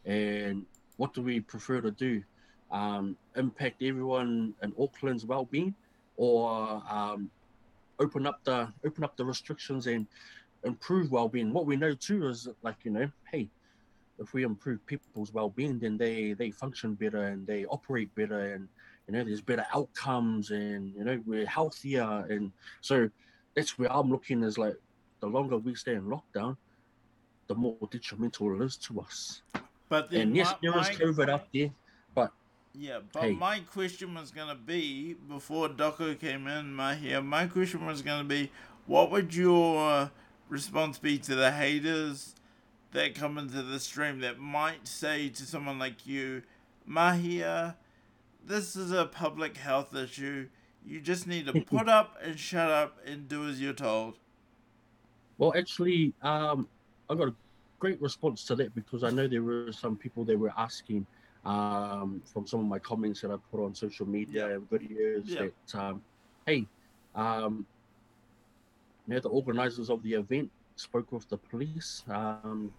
And 0.05 0.65
what 0.97 1.13
do 1.13 1.23
we 1.23 1.41
prefer 1.41 1.81
to 1.81 1.91
do? 1.91 2.23
Um, 2.71 3.17
impact 3.37 3.83
everyone 3.83 4.55
in 4.63 4.73
Auckland's 4.79 5.27
well-being, 5.27 5.75
or 6.17 6.83
um, 6.89 7.31
open 8.01 8.27
up 8.27 8.41
the 8.45 8.73
open 8.85 9.05
up 9.05 9.17
the 9.17 9.25
restrictions 9.25 9.87
and 9.87 10.07
improve 10.65 11.11
well-being. 11.11 11.53
What 11.53 11.67
we 11.67 11.77
know 11.77 11.95
too 11.95 12.29
is 12.29 12.49
like 12.63 12.77
you 12.85 12.91
know, 12.91 13.11
hey, 13.31 13.49
if 14.19 14.33
we 14.33 14.43
improve 14.43 14.85
people's 14.87 15.33
well-being, 15.33 15.79
then 15.79 15.97
they 15.97 16.33
they 16.33 16.51
function 16.51 16.95
better 16.95 17.25
and 17.25 17.47
they 17.47 17.67
operate 17.67 18.13
better, 18.15 18.55
and 18.55 18.69
you 19.07 19.15
know, 19.15 19.25
there's 19.25 19.41
better 19.41 19.67
outcomes, 19.75 20.51
and 20.51 20.93
you 20.95 21.05
know, 21.05 21.21
we're 21.27 21.47
healthier, 21.47 22.27
and 22.29 22.53
so 22.81 23.09
that's 23.55 23.79
where 23.79 23.93
I'm 23.93 24.11
looking 24.11 24.43
is 24.43 24.59
like 24.59 24.77
the 25.21 25.27
longer 25.27 25.57
we 25.57 25.75
stay 25.75 25.95
in 25.95 26.03
lockdown, 26.05 26.57
the 27.47 27.55
more 27.55 27.77
detrimental 27.91 28.61
it 28.61 28.65
is 28.65 28.77
to 28.79 29.01
us. 29.01 29.43
But 29.89 30.11
then 30.11 30.23
And 30.23 30.37
yes, 30.37 30.51
my, 30.51 30.57
there 30.63 30.79
is 30.81 30.89
COVID 30.91 31.29
up 31.29 31.49
there, 31.55 31.71
but 32.15 32.33
Yeah, 32.75 33.01
but 33.13 33.23
Hey. 33.23 33.33
my 33.33 33.61
question 33.61 34.15
was 34.15 34.31
gonna 34.31 34.57
be 34.57 35.15
before 35.15 35.69
Doco 35.69 36.19
came 36.19 36.47
in, 36.47 36.75
Mahia. 36.75 37.25
My 37.25 37.47
question 37.47 37.87
was 37.87 38.03
gonna 38.03 38.25
be, 38.25 38.51
what 38.87 39.11
would 39.11 39.35
your 39.35 39.91
uh, 39.91 40.09
response 40.49 40.99
be 40.99 41.19
to 41.19 41.35
the 41.35 41.53
haters 41.53 42.35
that 42.93 43.15
come 43.15 43.39
into 43.39 43.63
the 43.63 43.79
stream 43.79 44.21
that 44.21 44.39
might 44.39 44.87
say 44.89 45.29
to 45.29 45.45
someone 45.45 45.79
like 45.79 46.07
you, 46.07 46.43
Mahia, 46.89 47.75
this 48.47 48.77
is 48.77 48.93
a 48.93 49.07
public 49.07 49.57
health 49.57 49.95
issue. 49.95 50.49
You 50.85 51.01
just 51.01 51.27
need 51.27 51.47
to 51.47 51.61
put 51.61 51.89
up 51.89 52.17
and 52.23 52.39
shut 52.39 52.71
up 52.71 52.99
and 53.05 53.29
do 53.29 53.49
as 53.49 53.61
you're 53.61 53.73
told. 53.73 54.19
Well, 55.39 55.53
actually, 55.57 56.15
um, 56.23 56.69
I 57.11 57.15
got 57.15 57.29
a 57.29 57.35
great 57.79 58.01
response 58.01 58.45
to 58.45 58.55
that 58.57 58.75
because 58.75 59.05
I 59.05 59.11
know 59.11 59.27
there 59.29 59.43
were 59.43 59.73
some 59.73 59.97
people 59.97 60.25
that 60.25 60.39
were 60.39 60.53
asking 60.57 61.07
um, 61.45 62.23
from 62.25 62.47
some 62.47 62.61
of 62.61 62.67
my 62.67 62.79
comments 62.79 63.21
that 63.21 63.31
I 63.31 63.37
put 63.51 63.65
on 63.65 63.75
social 63.75 64.07
media 64.07 64.55
and 64.55 64.71
videos 64.71 65.29
Yeah. 65.29 65.47
that, 65.47 65.79
um, 65.81 66.03
hey, 66.47 66.67
um, 67.15 67.67
you 69.07 69.15
know, 69.15 69.21
the 69.21 69.29
organizers 69.29 69.91
of 69.91 70.03
the 70.03 70.15
event 70.15 70.51
spoke 70.77 71.13
with 71.13 71.29
the 71.29 71.37
police 71.37 72.03
um, 72.09 72.73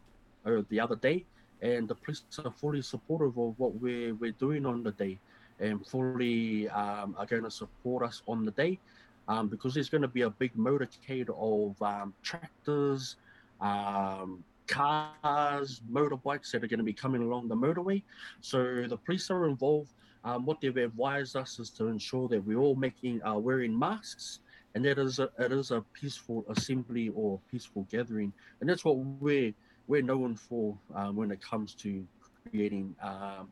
uh, 0.46 0.62
the 0.70 0.80
other 0.80 0.96
day, 0.96 1.26
and 1.62 1.88
the 1.88 1.96
police 1.96 2.24
are 2.44 2.52
fully 2.52 2.82
supportive 2.82 3.38
of 3.38 3.58
what 3.58 3.76
we're, 3.76 4.14
we're 4.16 4.34
doing 4.34 4.66
on 4.66 4.84
the 4.84 4.92
day 4.92 5.18
and 5.60 5.86
fully 5.86 6.70
um, 6.70 7.16
are 7.18 7.26
going 7.26 7.44
to 7.44 7.52
support 7.52 8.04
us 8.04 8.22
on 8.28 8.46
the 8.46 8.52
day 8.52 8.80
um, 9.28 9.48
because 9.48 9.74
there's 9.74 9.90
going 9.90 10.02
to 10.02 10.08
be 10.08 10.22
a 10.22 10.30
big 10.30 10.56
motorcade 10.56 11.30
of 11.30 11.82
um, 11.82 12.14
tractors, 12.24 13.18
um, 13.62 14.44
cars, 14.68 15.82
motorbikes 15.92 16.52
that 16.52 16.64
are 16.64 16.68
going 16.68 16.78
to 16.78 16.84
be 16.84 16.94
coming 16.94 17.22
along 17.22 17.48
the 17.48 17.56
motorway. 17.56 18.02
So 18.42 18.86
the 18.88 18.98
police 18.98 19.30
are 19.30 19.46
involved. 19.46 19.94
Um, 20.24 20.46
what 20.46 20.60
they've 20.62 20.76
advised 20.76 21.36
us 21.36 21.60
is 21.60 21.70
to 21.72 21.88
ensure 21.88 22.28
that 22.30 22.46
we're 22.46 22.60
all 22.60 22.76
making 22.76 23.24
uh, 23.24 23.36
wearing 23.36 23.78
masks, 23.78 24.40
and 24.76 24.84
that 24.84 24.98
is 25.00 25.20
a, 25.20 25.30
it 25.40 25.52
is 25.52 25.72
a 25.72 25.82
peaceful 25.94 26.44
assembly 26.50 27.12
or 27.16 27.40
peaceful 27.50 27.88
gathering, 27.90 28.34
and 28.60 28.70
that's 28.70 28.84
what 28.84 28.98
we're 28.98 29.54
we're 29.88 30.02
known 30.02 30.36
for 30.36 30.78
um, 30.96 31.16
when 31.16 31.32
it 31.32 31.42
comes 31.42 31.74
to 31.76 32.06
creating 32.50 32.94
um, 33.02 33.48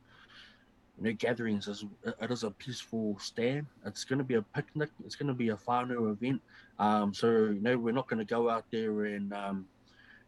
you 0.97 1.03
know, 1.03 1.13
gatherings 1.13 1.67
is 1.67 1.85
it 2.21 2.31
is 2.31 2.43
a 2.43 2.51
peaceful 2.51 3.17
stand. 3.19 3.67
It's 3.85 4.03
going 4.03 4.19
to 4.19 4.23
be 4.23 4.35
a 4.35 4.41
picnic. 4.41 4.89
It's 5.05 5.15
going 5.15 5.27
to 5.27 5.33
be 5.33 5.49
a 5.49 5.55
whānau 5.55 6.11
event. 6.11 6.41
Um, 6.79 7.13
so 7.13 7.27
you 7.27 7.59
know, 7.61 7.77
we're 7.77 7.93
not 7.93 8.07
going 8.07 8.19
to 8.19 8.25
go 8.25 8.49
out 8.49 8.65
there 8.71 9.05
and 9.05 9.33
um, 9.33 9.65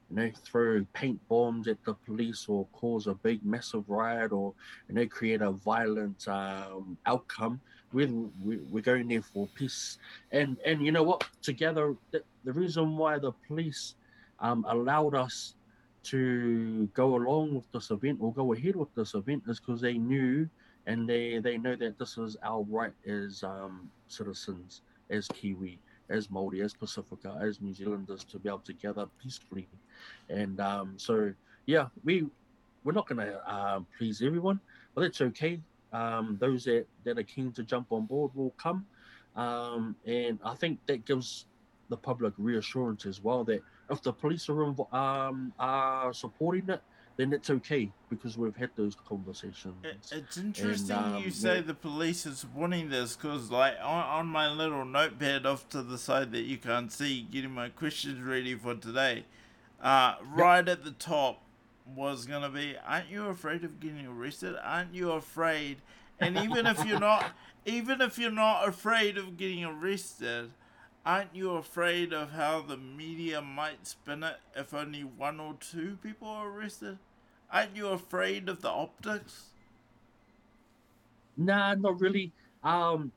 you 0.09 0.15
know 0.15 0.31
throw 0.43 0.85
paint 0.93 1.19
bombs 1.27 1.67
at 1.67 1.83
the 1.85 1.93
police 1.93 2.45
or 2.47 2.65
cause 2.73 3.07
a 3.07 3.13
big 3.13 3.43
massive 3.45 3.89
riot 3.89 4.31
or 4.31 4.53
you 4.89 4.95
know 4.95 5.05
create 5.07 5.41
a 5.41 5.51
violent 5.51 6.27
um, 6.27 6.97
outcome. 7.05 7.59
we're 7.93 8.09
we're 8.43 8.81
going 8.81 9.07
there 9.07 9.21
for 9.21 9.47
peace, 9.55 9.97
and 10.31 10.57
and 10.65 10.85
you 10.85 10.91
know 10.91 11.03
what? 11.03 11.23
Together, 11.41 11.95
the, 12.11 12.21
the 12.43 12.51
reason 12.51 12.97
why 12.97 13.17
the 13.19 13.31
police 13.47 13.95
um, 14.39 14.65
allowed 14.67 15.15
us 15.15 15.53
to 16.09 16.87
go 16.93 17.15
along 17.15 17.55
with 17.55 17.71
this 17.71 17.91
event 17.91 18.17
or 18.21 18.33
go 18.33 18.53
ahead 18.53 18.75
with 18.75 18.93
this 18.95 19.13
event 19.13 19.43
is 19.47 19.59
because 19.59 19.81
they 19.81 19.97
knew 19.97 20.49
and 20.85 21.07
they 21.07 21.39
they 21.39 21.57
know 21.57 21.75
that 21.75 21.99
this 21.99 22.17
is 22.17 22.37
our 22.43 22.63
right 22.69 22.93
as 23.05 23.43
um, 23.43 23.91
citizens, 24.07 24.81
as 25.09 25.27
Kiwi, 25.27 25.79
as 26.09 26.31
Maori, 26.31 26.61
as 26.61 26.73
Pacifica, 26.73 27.37
as 27.41 27.61
New 27.61 27.73
Zealanders 27.73 28.23
to 28.23 28.39
be 28.39 28.47
able 28.47 28.59
to 28.59 28.73
gather 28.73 29.05
peacefully, 29.21 29.67
and 30.29 30.59
um, 30.61 30.93
so 30.97 31.33
yeah, 31.65 31.87
we 32.05 32.25
we're 32.83 32.93
not 32.93 33.07
going 33.07 33.19
to 33.19 33.49
uh, 33.49 33.81
please 33.97 34.21
everyone, 34.21 34.59
but 34.95 35.03
it's 35.03 35.19
okay. 35.19 35.59
Um, 35.91 36.37
those 36.39 36.63
that, 36.65 36.85
that 37.03 37.17
are 37.17 37.23
keen 37.23 37.51
to 37.53 37.63
jump 37.63 37.87
on 37.91 38.05
board 38.05 38.31
will 38.33 38.53
come, 38.57 38.85
um, 39.35 39.95
and 40.05 40.39
I 40.43 40.55
think 40.55 40.79
that 40.85 41.05
gives 41.05 41.45
the 41.89 41.97
public 41.97 42.33
reassurance 42.37 43.05
as 43.05 43.21
well 43.21 43.43
that 43.45 43.61
if 43.89 44.01
the 44.01 44.13
police 44.13 44.49
are 44.49 44.95
um, 44.95 45.53
are 45.59 46.13
supporting 46.13 46.69
it, 46.69 46.81
then 47.17 47.33
it's 47.33 47.49
okay 47.49 47.91
because 48.09 48.37
we've 48.37 48.55
had 48.55 48.69
those 48.75 48.95
conversations. 49.07 49.75
It, 49.83 49.97
it's 50.11 50.37
interesting 50.37 50.95
um, 50.95 51.23
you 51.23 51.31
say 51.31 51.55
yeah. 51.55 51.61
the 51.61 51.73
police 51.73 52.25
are 52.27 52.35
supporting 52.35 52.89
this 52.89 53.15
because, 53.15 53.49
like, 53.49 53.75
on, 53.81 54.03
on 54.03 54.27
my 54.27 54.49
little 54.49 54.85
notepad 54.85 55.45
off 55.45 55.67
to 55.69 55.81
the 55.81 55.97
side 55.97 56.31
that 56.31 56.43
you 56.43 56.57
can't 56.57 56.91
see, 56.91 57.21
getting 57.23 57.51
my 57.51 57.69
questions 57.69 58.23
ready 58.23 58.55
for 58.55 58.75
today, 58.75 59.25
uh, 59.81 60.15
right 60.33 60.67
at 60.67 60.83
the 60.83 60.91
top 60.91 61.41
was 61.95 62.25
going 62.25 62.43
to 62.43 62.49
be 62.49 62.75
Aren't 62.85 63.09
you 63.09 63.27
afraid 63.27 63.63
of 63.63 63.79
getting 63.79 64.05
arrested? 64.05 64.55
Aren't 64.63 64.93
you 64.93 65.11
afraid? 65.11 65.77
And 66.19 66.37
even 66.37 66.65
if 66.65 66.85
you're 66.85 66.99
not, 66.99 67.31
even 67.65 68.01
if 68.01 68.19
you're 68.19 68.31
not 68.31 68.67
afraid 68.67 69.17
of 69.17 69.37
getting 69.37 69.65
arrested, 69.65 70.51
aren't 71.07 71.33
you 71.33 71.51
afraid 71.51 72.11
of 72.11 72.31
how 72.31 72.61
the 72.61 72.75
media 72.75 73.41
might 73.41 73.87
spin 73.87 74.23
it 74.23 74.35
if 74.53 74.73
only 74.73 75.05
one 75.05 75.39
or 75.39 75.53
two 75.53 75.97
people 76.03 76.27
are 76.27 76.49
arrested? 76.49 76.97
Aren't 77.49 77.77
you 77.77 77.87
afraid 77.87 78.49
of 78.49 78.61
the 78.61 78.67
optics? 78.67 79.51
Nah, 81.37 81.75
not 81.75 82.01
really. 82.01 82.33
Um, 82.61 83.13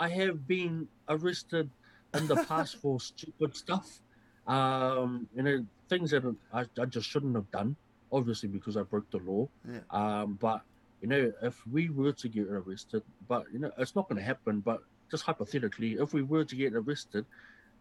I 0.00 0.08
have 0.08 0.48
been 0.48 0.88
arrested 1.08 1.70
in 2.14 2.26
the 2.26 2.44
past 2.48 2.76
for 2.82 2.98
stupid 2.98 3.54
stuff. 3.54 4.00
Um, 4.48 5.28
you 5.36 5.44
know, 5.44 5.64
things 5.88 6.10
that 6.10 6.24
I, 6.52 6.64
I 6.80 6.86
just 6.86 7.08
shouldn't 7.08 7.36
have 7.36 7.48
done, 7.52 7.76
obviously 8.10 8.48
because 8.48 8.76
I 8.76 8.82
broke 8.82 9.08
the 9.12 9.18
law. 9.18 9.48
Yeah. 9.70 9.80
Um, 9.92 10.38
but 10.40 10.62
you 11.00 11.06
know, 11.06 11.32
if 11.42 11.64
we 11.70 11.88
were 11.90 12.12
to 12.14 12.28
get 12.28 12.48
arrested, 12.48 13.04
but 13.28 13.44
you 13.52 13.60
know, 13.60 13.70
it's 13.78 13.94
not 13.94 14.08
going 14.08 14.18
to 14.18 14.24
happen. 14.24 14.58
But 14.58 14.82
just 15.10 15.24
hypothetically, 15.24 15.94
if 15.94 16.12
we 16.12 16.22
were 16.22 16.44
to 16.44 16.56
get 16.56 16.74
arrested, 16.74 17.26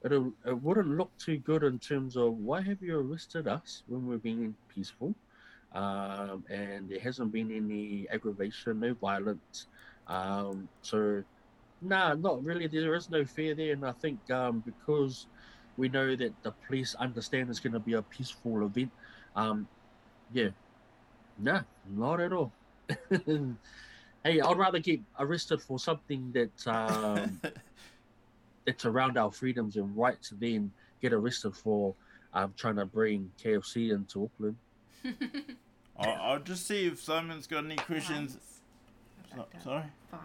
it 0.04 0.12
it 0.46 0.62
wouldn't 0.62 0.98
look 0.98 1.12
too 1.18 1.38
good 1.40 1.64
in 1.64 1.80
terms 1.80 2.16
of 2.18 2.34
why 2.36 2.62
have 2.62 2.82
you 2.82 2.98
arrested 3.00 3.48
us 3.48 3.84
when 3.88 4.06
we're 4.06 4.18
being 4.20 4.56
peaceful, 4.70 5.16
um, 5.74 6.46
and 6.50 6.90
there 6.90 7.00
hasn't 7.00 7.32
been 7.32 7.52
any 7.52 8.08
aggravation, 8.10 8.80
no 8.80 8.94
violence. 8.96 9.68
Um, 10.08 10.70
so, 10.82 11.24
nah, 11.82 12.14
not 12.16 12.44
really. 12.44 12.68
There 12.68 12.96
is 12.96 13.10
no 13.10 13.26
fear 13.26 13.56
there, 13.56 13.74
and 13.74 13.86
I 13.86 13.94
think 13.94 14.30
um, 14.32 14.62
because 14.62 15.28
we 15.78 15.90
know 15.90 16.16
that 16.16 16.36
the 16.44 16.54
police 16.68 16.96
understand 16.96 17.50
it's 17.50 17.60
going 17.60 17.74
to 17.74 17.80
be 17.80 17.94
a 17.94 18.04
peaceful 18.04 18.66
event. 18.66 18.94
Um, 19.36 19.70
yeah, 20.30 20.52
nah, 21.38 21.64
not 21.86 22.20
at 22.22 22.34
all. 22.34 22.56
hey, 24.28 24.42
I'd 24.42 24.58
rather 24.58 24.80
get 24.80 25.00
arrested 25.20 25.62
for 25.62 25.80
something 25.80 26.32
that 26.34 26.68
um, 26.68 27.40
that's 28.66 28.86
around 28.86 29.18
our 29.18 29.32
freedoms 29.32 29.78
and 29.78 29.96
rights 29.96 30.34
than 30.40 30.72
get 31.02 31.14
arrested 31.14 31.56
for 31.56 31.96
um, 32.34 32.54
trying 32.58 32.76
to 32.76 32.86
bring 32.86 33.32
KFC 33.44 33.92
into 33.92 34.26
Auckland. 34.26 34.58
I'll, 36.00 36.18
I'll 36.22 36.40
just 36.40 36.68
see 36.68 36.86
if 36.86 37.02
Simon's 37.02 37.48
got 37.48 37.66
any 37.66 37.76
questions. 37.76 38.38
So, 39.34 39.46
sorry? 39.64 39.84
Fines. 40.12 40.24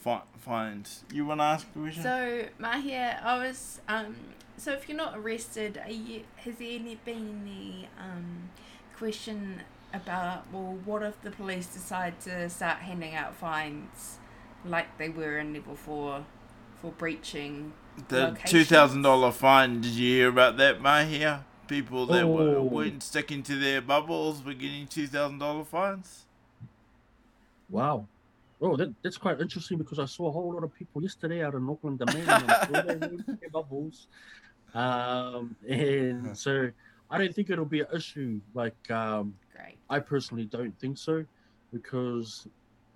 Fi- 0.00 0.22
fines. 0.38 1.04
You 1.12 1.26
want 1.26 1.40
to 1.40 1.44
ask 1.44 1.66
a 1.74 1.78
question? 1.78 2.02
So, 2.02 2.44
Mahia, 2.60 3.22
I 3.22 3.38
was 3.38 3.80
um. 3.88 4.16
So, 4.58 4.72
if 4.72 4.88
you're 4.88 4.96
not 4.96 5.16
arrested, 5.16 5.80
are 5.84 5.90
you, 5.90 6.22
has 6.36 6.56
there 6.56 6.72
any 6.72 6.94
been 7.04 7.42
any 7.42 7.88
um 7.98 8.50
question 8.96 9.62
about 9.96 10.44
well, 10.52 10.78
what 10.84 11.02
if 11.02 11.20
the 11.22 11.30
police 11.30 11.66
decide 11.66 12.20
to 12.22 12.48
start 12.48 12.78
handing 12.78 13.14
out 13.14 13.34
fines, 13.34 14.18
like 14.64 14.96
they 14.98 15.08
were 15.08 15.38
in 15.38 15.52
level 15.54 15.74
four, 15.76 16.24
for 16.80 16.92
breaching? 16.92 17.72
the 18.08 18.20
locations. 18.24 18.50
two 18.50 18.64
thousand 18.64 19.02
dollar 19.02 19.32
fine. 19.32 19.80
Did 19.80 19.92
you 19.92 20.16
hear 20.16 20.28
about 20.28 20.56
that, 20.58 20.80
Mahia? 20.82 21.44
People 21.66 22.06
that 22.06 22.28
were, 22.28 22.56
Oh. 22.56 22.62
weren't 22.62 23.02
sticking 23.02 23.42
to 23.44 23.56
their 23.56 23.80
bubbles 23.80 24.44
were 24.44 24.52
getting 24.54 24.86
two 24.86 25.06
thousand 25.06 25.38
dollar 25.38 25.64
fines. 25.64 26.26
Wow. 27.68 28.06
Oh, 28.60 28.76
that, 28.76 28.94
that's 29.02 29.18
quite 29.18 29.40
interesting 29.40 29.76
because 29.78 29.98
I 29.98 30.04
saw 30.06 30.28
a 30.28 30.30
whole 30.30 30.52
lot 30.52 30.62
of 30.64 30.72
people 30.74 31.02
yesterday 31.02 31.42
out 31.44 31.54
in 31.54 31.68
Auckland 31.68 31.98
demanding 31.98 32.28
I'm 32.28 32.66
sure 32.66 32.82
they 32.82 32.96
were 32.96 33.12
in 33.12 33.38
their 33.40 33.50
bubbles. 33.50 34.06
Um, 34.74 35.56
and 35.68 36.36
so 36.44 36.70
I 37.10 37.18
don't 37.18 37.34
think 37.34 37.50
it'll 37.50 37.64
be 37.64 37.80
an 37.80 37.86
issue. 37.94 38.40
Like, 38.54 38.90
um, 38.90 39.34
Great. 39.56 39.76
I 39.88 39.98
personally 40.00 40.44
don't 40.44 40.78
think 40.78 40.98
so 40.98 41.24
because 41.72 42.46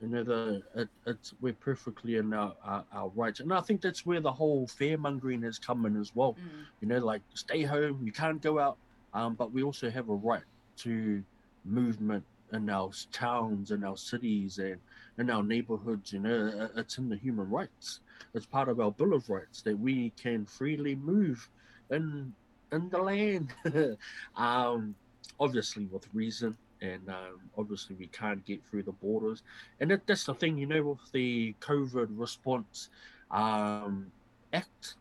you 0.01 0.09
know 0.09 0.25
the 0.25 0.63
it, 0.75 0.89
it's 1.07 1.35
we're 1.41 1.53
perfectly 1.55 2.17
in 2.17 2.33
our, 2.33 2.55
our, 2.65 2.85
our 2.93 3.09
rights, 3.15 3.41
and 3.41 3.53
I 3.53 3.61
think 3.61 3.81
that's 3.81 4.05
where 4.07 4.21
the 4.21 4.33
whole 4.33 4.67
fear 4.67 4.97
mongering 4.97 5.43
has 5.43 5.59
come 5.59 5.87
in 5.87 5.97
as 5.97 6.15
well. 6.15 6.33
Mm. 6.33 6.65
You 6.81 6.89
know, 6.89 6.99
like 6.99 7.23
stay 7.35 7.63
home, 7.63 8.01
you 8.05 8.13
can't 8.13 8.41
go 8.41 8.59
out, 8.59 8.77
um, 9.15 9.35
but 9.35 9.53
we 9.53 9.63
also 9.63 9.91
have 9.91 10.09
a 10.09 10.15
right 10.15 10.43
to 10.79 11.23
movement 11.65 12.25
in 12.53 12.69
our 12.69 12.91
towns 13.13 13.71
and 13.71 13.85
our 13.85 13.97
cities 13.97 14.59
and 14.59 14.79
in 15.19 15.31
our 15.31 15.43
neighborhoods. 15.43 16.13
You 16.13 16.21
know, 16.21 16.71
it's 16.77 16.99
in 16.99 17.09
the 17.09 17.17
human 17.17 17.49
rights. 17.51 18.01
It's 18.35 18.47
part 18.47 18.69
of 18.69 18.81
our 18.81 18.91
Bill 18.91 19.15
of 19.15 19.29
Rights 19.29 19.63
that 19.63 19.79
we 19.79 20.13
can 20.21 20.47
freely 20.47 20.95
move 20.95 21.49
in 21.91 22.33
in 22.73 22.89
the 22.89 22.99
land. 22.99 23.53
um, 24.37 24.95
obviously 25.41 25.87
with 25.87 26.07
reason, 26.13 26.57
and 26.83 27.09
um, 27.09 27.41
obviously 27.59 27.97
we 27.99 28.07
can't 28.07 28.45
get 28.45 28.61
through 28.71 28.83
the 28.83 28.93
borders. 28.93 29.43
And 29.81 29.91
that, 29.91 30.07
that's 30.07 30.25
the 30.25 30.35
thing, 30.35 30.59
you 30.59 30.67
know, 30.67 30.83
with 30.83 31.13
the 31.13 31.55
COVID 31.61 32.09
response 32.11 32.91
um, 33.31 34.13
act. 34.53 34.95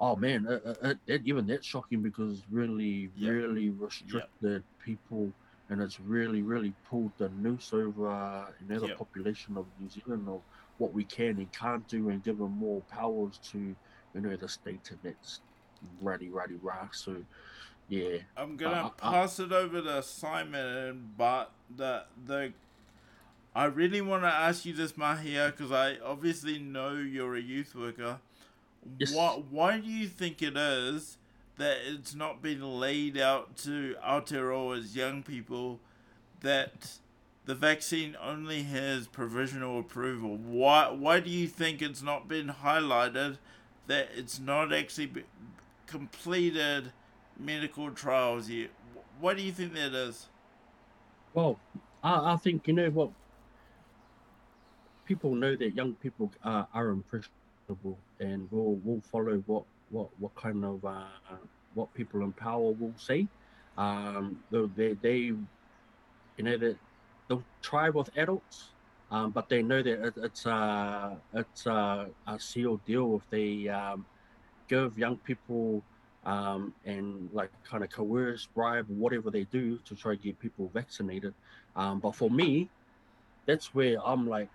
Oh 0.00 0.16
man, 0.16 0.46
it, 0.48 0.78
it, 0.82 0.98
it, 1.06 1.22
even 1.24 1.46
that's 1.46 1.66
shocking 1.66 2.02
because 2.02 2.38
it's 2.38 2.46
really, 2.50 3.10
really 3.18 3.70
restricted 3.70 4.62
people, 4.84 5.32
and 5.70 5.80
it's 5.80 6.00
really, 6.00 6.42
really 6.42 6.74
pulled 6.90 7.12
the 7.16 7.28
noose 7.30 7.72
over, 7.72 8.10
uh, 8.10 8.46
you 8.60 8.74
know, 8.74 8.80
the 8.80 8.94
population 8.94 9.56
of 9.56 9.66
New 9.80 9.88
Zealand 9.88 10.28
of 10.28 10.40
what 10.78 10.92
we 10.92 11.04
can 11.04 11.38
and 11.38 11.50
can't 11.52 11.86
do, 11.86 12.08
and 12.10 12.22
given 12.24 12.50
more 12.50 12.80
powers 12.90 13.38
to, 13.52 13.58
you 13.58 14.20
know, 14.20 14.36
the 14.36 14.48
state, 14.48 14.90
and 14.90 14.98
that's 15.04 15.40
righty, 16.02 16.28
righty, 16.28 16.56
rah. 16.60 16.88
So, 16.90 17.16
yeah, 17.88 18.18
I'm 18.36 18.56
gonna 18.56 18.90
pass 18.96 19.38
it 19.38 19.52
over 19.52 19.80
to 19.82 20.02
Simon, 20.02 21.10
but 21.16 21.50
the 21.74 22.04
the 22.26 22.52
I 23.54 23.66
really 23.66 24.00
want 24.00 24.24
to 24.24 24.28
ask 24.28 24.64
you 24.64 24.72
this, 24.72 24.92
Mahia, 24.92 25.50
because 25.50 25.70
I 25.70 25.96
obviously 26.04 26.58
know 26.58 26.94
you're 26.94 27.36
a 27.36 27.40
youth 27.40 27.74
worker. 27.74 28.18
Yes. 28.98 29.14
What 29.14 29.44
why 29.46 29.78
do 29.78 29.88
you 29.88 30.08
think 30.08 30.42
it 30.42 30.56
is 30.56 31.18
that 31.56 31.78
it's 31.86 32.14
not 32.14 32.42
been 32.42 32.80
laid 32.80 33.16
out 33.16 33.56
to 33.58 33.94
Aotearoa's 34.04 34.96
young 34.96 35.22
people 35.22 35.78
that 36.40 36.98
the 37.46 37.54
vaccine 37.54 38.16
only 38.20 38.64
has 38.64 39.06
provisional 39.06 39.78
approval? 39.78 40.36
Why 40.36 40.90
why 40.90 41.20
do 41.20 41.30
you 41.30 41.46
think 41.46 41.80
it's 41.80 42.02
not 42.02 42.28
been 42.28 42.48
highlighted 42.48 43.38
that 43.86 44.08
it's 44.16 44.40
not 44.40 44.72
actually 44.72 45.06
be, 45.06 45.22
completed 45.86 46.92
medical 47.38 47.90
trials 47.90 48.48
yet? 48.48 48.70
What 49.20 49.36
do 49.36 49.42
you 49.42 49.52
think 49.52 49.74
that 49.74 49.94
is? 49.94 50.28
Well, 51.32 51.58
I, 52.02 52.34
I 52.34 52.36
think 52.36 52.66
you 52.68 52.74
know 52.74 52.90
what 52.90 53.10
people 55.04 55.34
know 55.34 55.54
that 55.56 55.74
young 55.74 55.94
people 55.94 56.30
are, 56.42 56.66
are 56.72 56.88
impressionable 56.88 57.98
and 58.20 58.50
will 58.50 58.76
will 58.76 59.00
follow 59.00 59.42
what 59.46 59.64
what 59.90 60.08
what 60.18 60.34
kind 60.34 60.64
of 60.64 60.84
uh, 60.84 61.04
what 61.74 61.92
people 61.94 62.22
in 62.22 62.32
power 62.32 62.72
will 62.72 62.94
say. 62.96 63.26
Um, 63.76 64.42
they 64.50 64.94
they 64.94 65.18
you 65.18 65.46
know 66.38 66.56
that 66.56 66.76
they'll 67.28 67.44
try 67.62 67.90
with 67.90 68.10
adults, 68.16 68.70
um, 69.10 69.30
but 69.30 69.48
they 69.48 69.62
know 69.62 69.82
that 69.82 70.06
it, 70.06 70.14
it's 70.18 70.46
uh 70.46 71.14
it's 71.32 71.66
uh, 71.66 72.06
a 72.26 72.38
sealed 72.38 72.84
deal 72.84 73.16
if 73.16 73.30
they 73.30 73.68
um, 73.68 74.06
give 74.68 74.98
young 74.98 75.16
people 75.18 75.82
um, 76.24 76.74
and 76.84 77.30
like 77.32 77.50
kind 77.62 77.84
of 77.84 77.90
coerce, 77.90 78.46
bribe, 78.46 78.86
whatever 78.88 79.30
they 79.30 79.44
do 79.44 79.78
to 79.84 79.94
try 79.94 80.14
to 80.14 80.20
get 80.20 80.38
people 80.38 80.70
vaccinated. 80.72 81.34
Um, 81.76 82.00
but 82.00 82.14
for 82.16 82.30
me, 82.30 82.70
that's 83.46 83.74
where 83.74 83.96
I'm 84.04 84.26
like, 84.26 84.50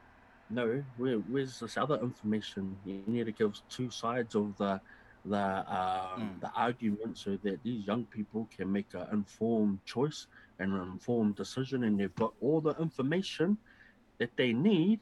no, 0.50 0.84
where, 0.98 1.18
where's 1.18 1.60
this 1.60 1.78
other 1.78 2.00
information? 2.02 2.78
You 2.84 3.04
need 3.08 3.26
to 3.26 3.32
give 3.32 3.54
two 3.70 3.90
sides 3.92 4.36
of 4.36 4.56
the 4.58 4.82
the 5.26 5.38
um, 5.38 6.20
Mm. 6.20 6.42
the 6.42 6.50
argument 6.56 7.18
so 7.18 7.38
that 7.44 7.62
these 7.64 7.86
young 7.86 8.06
people 8.06 8.48
can 8.56 8.72
make 8.72 8.94
an 8.94 9.08
informed 9.12 9.80
choice 9.86 10.28
and 10.60 10.74
an 10.74 10.82
informed 10.82 11.36
decision, 11.36 11.84
and 11.84 12.00
they've 12.00 12.16
got 12.16 12.34
all 12.42 12.62
the 12.62 12.76
information 12.80 13.58
that 14.20 14.32
they 14.38 14.54
need, 14.54 15.02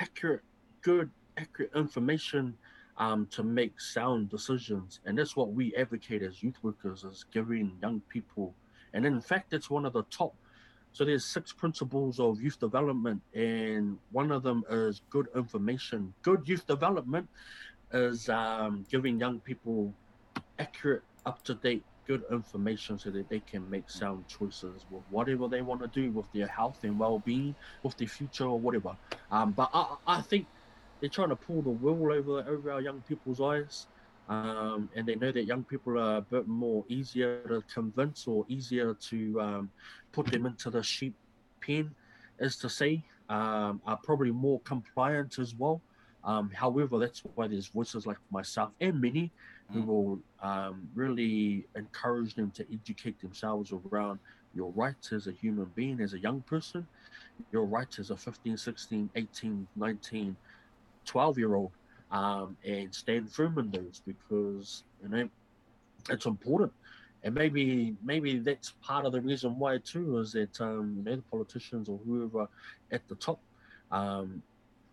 accurate, 0.00 0.42
good, 0.82 1.10
accurate 1.36 1.70
information 1.76 2.58
um, 2.98 3.26
to 3.32 3.42
make 3.42 3.80
sound 3.80 4.30
decisions. 4.30 5.00
And 5.04 5.18
that's 5.18 5.36
what 5.36 5.52
we 5.52 5.74
advocate 5.76 6.22
as 6.22 6.42
youth 6.42 6.56
workers 6.62 7.04
is 7.04 7.24
giving 7.32 7.76
young 7.82 8.00
people. 8.08 8.54
And 8.92 9.06
in 9.06 9.20
fact, 9.20 9.52
it's 9.52 9.70
one 9.70 9.86
of 9.86 9.92
the 9.92 10.02
top. 10.04 10.34
So 10.92 11.04
there's 11.06 11.24
six 11.24 11.52
principles 11.52 12.20
of 12.20 12.42
youth 12.42 12.60
development, 12.60 13.22
and 13.32 13.98
one 14.10 14.30
of 14.30 14.42
them 14.42 14.62
is 14.70 15.00
good 15.08 15.26
information. 15.34 16.12
Good 16.20 16.46
youth 16.46 16.66
development 16.66 17.30
is 17.92 18.28
um, 18.28 18.84
giving 18.90 19.18
young 19.18 19.40
people 19.40 19.94
accurate, 20.58 21.02
up 21.24 21.42
to 21.44 21.54
date, 21.54 21.82
good 22.06 22.24
information 22.30 22.98
so 22.98 23.10
that 23.10 23.28
they 23.28 23.40
can 23.40 23.68
make 23.70 23.88
sound 23.88 24.26
choices 24.28 24.84
with 24.90 25.02
whatever 25.08 25.48
they 25.48 25.62
want 25.62 25.80
to 25.80 25.88
do 25.88 26.10
with 26.10 26.30
their 26.32 26.46
health 26.46 26.80
and 26.82 26.98
well 26.98 27.20
being, 27.20 27.54
with 27.82 27.96
their 27.96 28.08
future 28.08 28.44
or 28.44 28.58
whatever. 28.58 28.96
Um, 29.30 29.52
but 29.52 29.70
I, 29.72 29.96
I 30.06 30.20
think 30.20 30.46
they're 31.02 31.10
trying 31.10 31.30
to 31.30 31.36
pull 31.36 31.62
the 31.62 31.70
wool 31.70 32.12
over 32.14 32.48
over 32.48 32.72
our 32.72 32.80
young 32.80 33.02
people's 33.02 33.40
eyes. 33.42 33.88
Um, 34.28 34.88
and 34.96 35.06
they 35.06 35.16
know 35.16 35.32
that 35.32 35.46
young 35.46 35.64
people 35.64 35.98
are 35.98 36.18
a 36.18 36.22
bit 36.22 36.46
more 36.48 36.84
easier 36.88 37.42
to 37.48 37.62
convince 37.74 38.26
or 38.28 38.46
easier 38.48 38.94
to 39.10 39.40
um, 39.40 39.72
put 40.12 40.26
them 40.28 40.46
into 40.46 40.70
the 40.70 40.82
sheep 40.82 41.16
pen, 41.60 41.96
as 42.40 42.56
to 42.58 42.70
say, 42.70 43.04
um, 43.28 43.82
are 43.84 43.98
probably 44.04 44.30
more 44.30 44.60
compliant 44.62 45.38
as 45.40 45.54
well. 45.58 45.82
Um, 46.24 46.50
however, 46.54 47.00
that's 47.00 47.20
why 47.34 47.48
there's 47.48 47.68
voices 47.68 48.06
like 48.06 48.18
myself 48.30 48.72
and 48.80 49.00
many 49.00 49.32
who 49.72 49.82
Mm. 49.82 49.86
will 49.86 50.20
um, 50.42 50.88
really 50.94 51.66
encourage 51.74 52.34
them 52.34 52.52
to 52.52 52.66
educate 52.72 53.18
themselves 53.20 53.72
around 53.72 54.20
your 54.52 54.70
rights 54.72 55.12
as 55.12 55.26
a 55.26 55.32
human 55.32 55.66
being, 55.74 56.00
as 56.00 56.14
a 56.14 56.20
young 56.20 56.42
person, 56.42 56.88
your 57.50 57.66
rights 57.66 57.98
as 57.98 58.10
a 58.10 58.16
15, 58.16 58.56
16, 58.56 59.10
18, 59.14 59.68
19, 59.76 60.36
12 61.04 61.38
year 61.38 61.54
old, 61.54 61.72
um, 62.10 62.56
and 62.64 62.94
stand 62.94 63.32
firm 63.32 63.58
in 63.58 63.70
those 63.70 64.02
because, 64.06 64.84
you 65.02 65.08
know, 65.08 65.28
it's 66.10 66.26
important. 66.26 66.72
And 67.24 67.34
maybe 67.34 67.96
maybe 68.02 68.38
that's 68.40 68.72
part 68.82 69.06
of 69.06 69.12
the 69.12 69.20
reason 69.20 69.58
why 69.58 69.78
too 69.78 70.18
is 70.18 70.32
that 70.32 70.60
um, 70.60 70.94
you 70.98 71.02
know 71.04 71.16
the 71.16 71.22
politicians 71.22 71.88
or 71.88 71.98
whoever 71.98 72.48
at 72.90 73.06
the 73.08 73.14
top 73.14 73.40
um, 73.92 74.42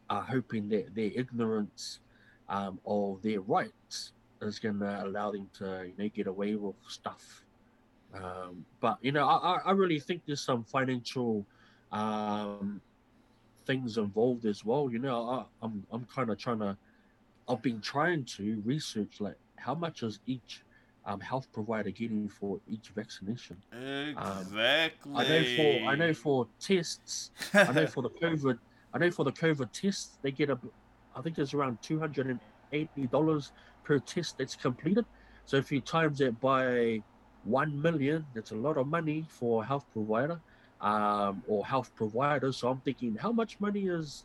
are 0.10 0.22
hoping 0.23 0.69
that 0.69 0.94
their 0.95 1.11
ignorance 1.15 1.99
um, 2.49 2.80
of 2.86 3.22
their 3.23 3.41
rights 3.41 4.14
is 4.41 4.60
going 4.60 4.80
to 4.80 5.03
allow 5.06 5.31
them 5.31 5.49
to 5.53 5.88
you 5.88 5.94
know 5.98 6.10
get 6.10 6.27
away 6.27 6.56
with 6.56 6.76
stuff. 6.88 7.45
Um, 8.14 8.65
but 8.80 8.98
you 9.02 9.11
know, 9.11 9.27
I, 9.27 9.56
I- 9.56 9.61
I 9.68 9.72
really 9.72 9.99
think 9.99 10.23
there's 10.26 10.41
some 10.41 10.64
financial 10.64 11.45
um, 11.91 12.81
things 13.69 13.99
involved 13.99 14.45
as 14.45 14.65
well. 14.65 14.89
You 14.91 14.97
know, 14.97 15.29
I, 15.29 15.45
I'm 15.61 15.85
I'm 15.91 16.05
kind 16.05 16.31
of 16.31 16.37
trying 16.39 16.59
to. 16.59 16.75
I've 17.47 17.61
been 17.61 17.81
trying 17.81 18.25
to 18.37 18.61
research 18.65 19.21
like 19.21 19.37
how 19.57 19.75
much 19.75 20.01
is 20.01 20.19
each 20.25 20.63
um, 21.05 21.19
health 21.19 21.47
provider 21.53 21.91
getting 21.91 22.27
for 22.27 22.59
each 22.67 22.87
vaccination. 22.95 23.57
Exactly. 23.71 25.13
I 25.15 25.23
know 25.29 25.43
for 25.57 25.89
I 25.91 25.95
know 25.95 26.13
for 26.13 26.47
tests 26.59 27.31
I 27.53 27.71
know 27.71 27.85
for 27.85 28.01
the 28.01 28.09
COVID, 28.23 28.57
I 28.93 28.97
know 28.97 29.11
for 29.11 29.23
the 29.23 29.31
COVID 29.31 29.71
tests, 29.71 30.17
they 30.23 30.31
get 30.31 30.49
a, 30.49 30.57
I 31.15 31.21
think 31.21 31.37
it's 31.37 31.53
around 31.53 31.77
two 31.83 31.99
hundred 31.99 32.25
and 32.25 32.39
eighty 32.71 33.05
dollars 33.05 33.51
per 33.83 33.99
test 33.99 34.39
that's 34.39 34.55
completed. 34.55 35.05
So 35.45 35.57
if 35.57 35.71
you 35.71 35.79
times 35.79 36.21
it 36.21 36.39
by 36.39 37.03
one 37.43 37.79
million, 37.79 38.25
that's 38.33 38.51
a 38.51 38.55
lot 38.67 38.77
of 38.77 38.87
money 38.87 39.25
for 39.29 39.63
a 39.63 39.65
health 39.65 39.85
provider, 39.93 40.39
um, 40.81 41.43
or 41.47 41.65
health 41.65 41.91
providers. 41.95 42.57
So 42.57 42.69
I'm 42.69 42.80
thinking, 42.80 43.15
how 43.15 43.31
much 43.31 43.60
money 43.60 43.88
is, 43.88 44.23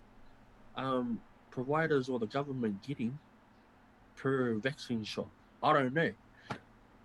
um, 0.76 1.20
providers 1.50 2.08
or 2.08 2.18
the 2.18 2.26
government 2.26 2.82
getting 2.82 3.18
per 4.16 4.54
vaccine 4.54 5.04
shot? 5.04 5.28
I 5.62 5.72
don't 5.72 5.94
know. 5.94 6.10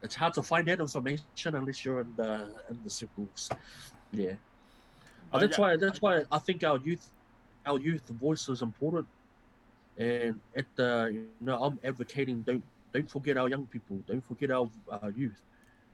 It's 0.01 0.15
hard 0.15 0.33
to 0.35 0.43
find 0.43 0.67
that 0.67 0.79
information 0.79 1.55
unless 1.55 1.83
you're 1.83 2.01
in 2.01 2.13
the 2.15 2.49
in 2.69 2.79
the 2.83 2.89
circles. 2.89 3.49
Yeah. 4.11 4.33
Oh, 5.31 5.39
that's 5.39 5.57
why 5.57 5.75
that's 5.77 6.01
why 6.01 6.23
I 6.31 6.39
think 6.39 6.63
our 6.63 6.77
youth 6.77 7.09
our 7.65 7.79
youth 7.79 8.07
voice 8.07 8.47
is 8.49 8.61
important. 8.61 9.07
And 9.97 10.39
at 10.55 10.65
the 10.75 11.09
you 11.13 11.27
know 11.41 11.61
I'm 11.61 11.79
advocating 11.83 12.41
don't 12.41 12.63
don't 12.93 13.09
forget 13.09 13.37
our 13.37 13.49
young 13.49 13.65
people, 13.67 14.01
don't 14.07 14.25
forget 14.25 14.51
our 14.51 14.69
uh, 14.89 15.11
youth. 15.15 15.41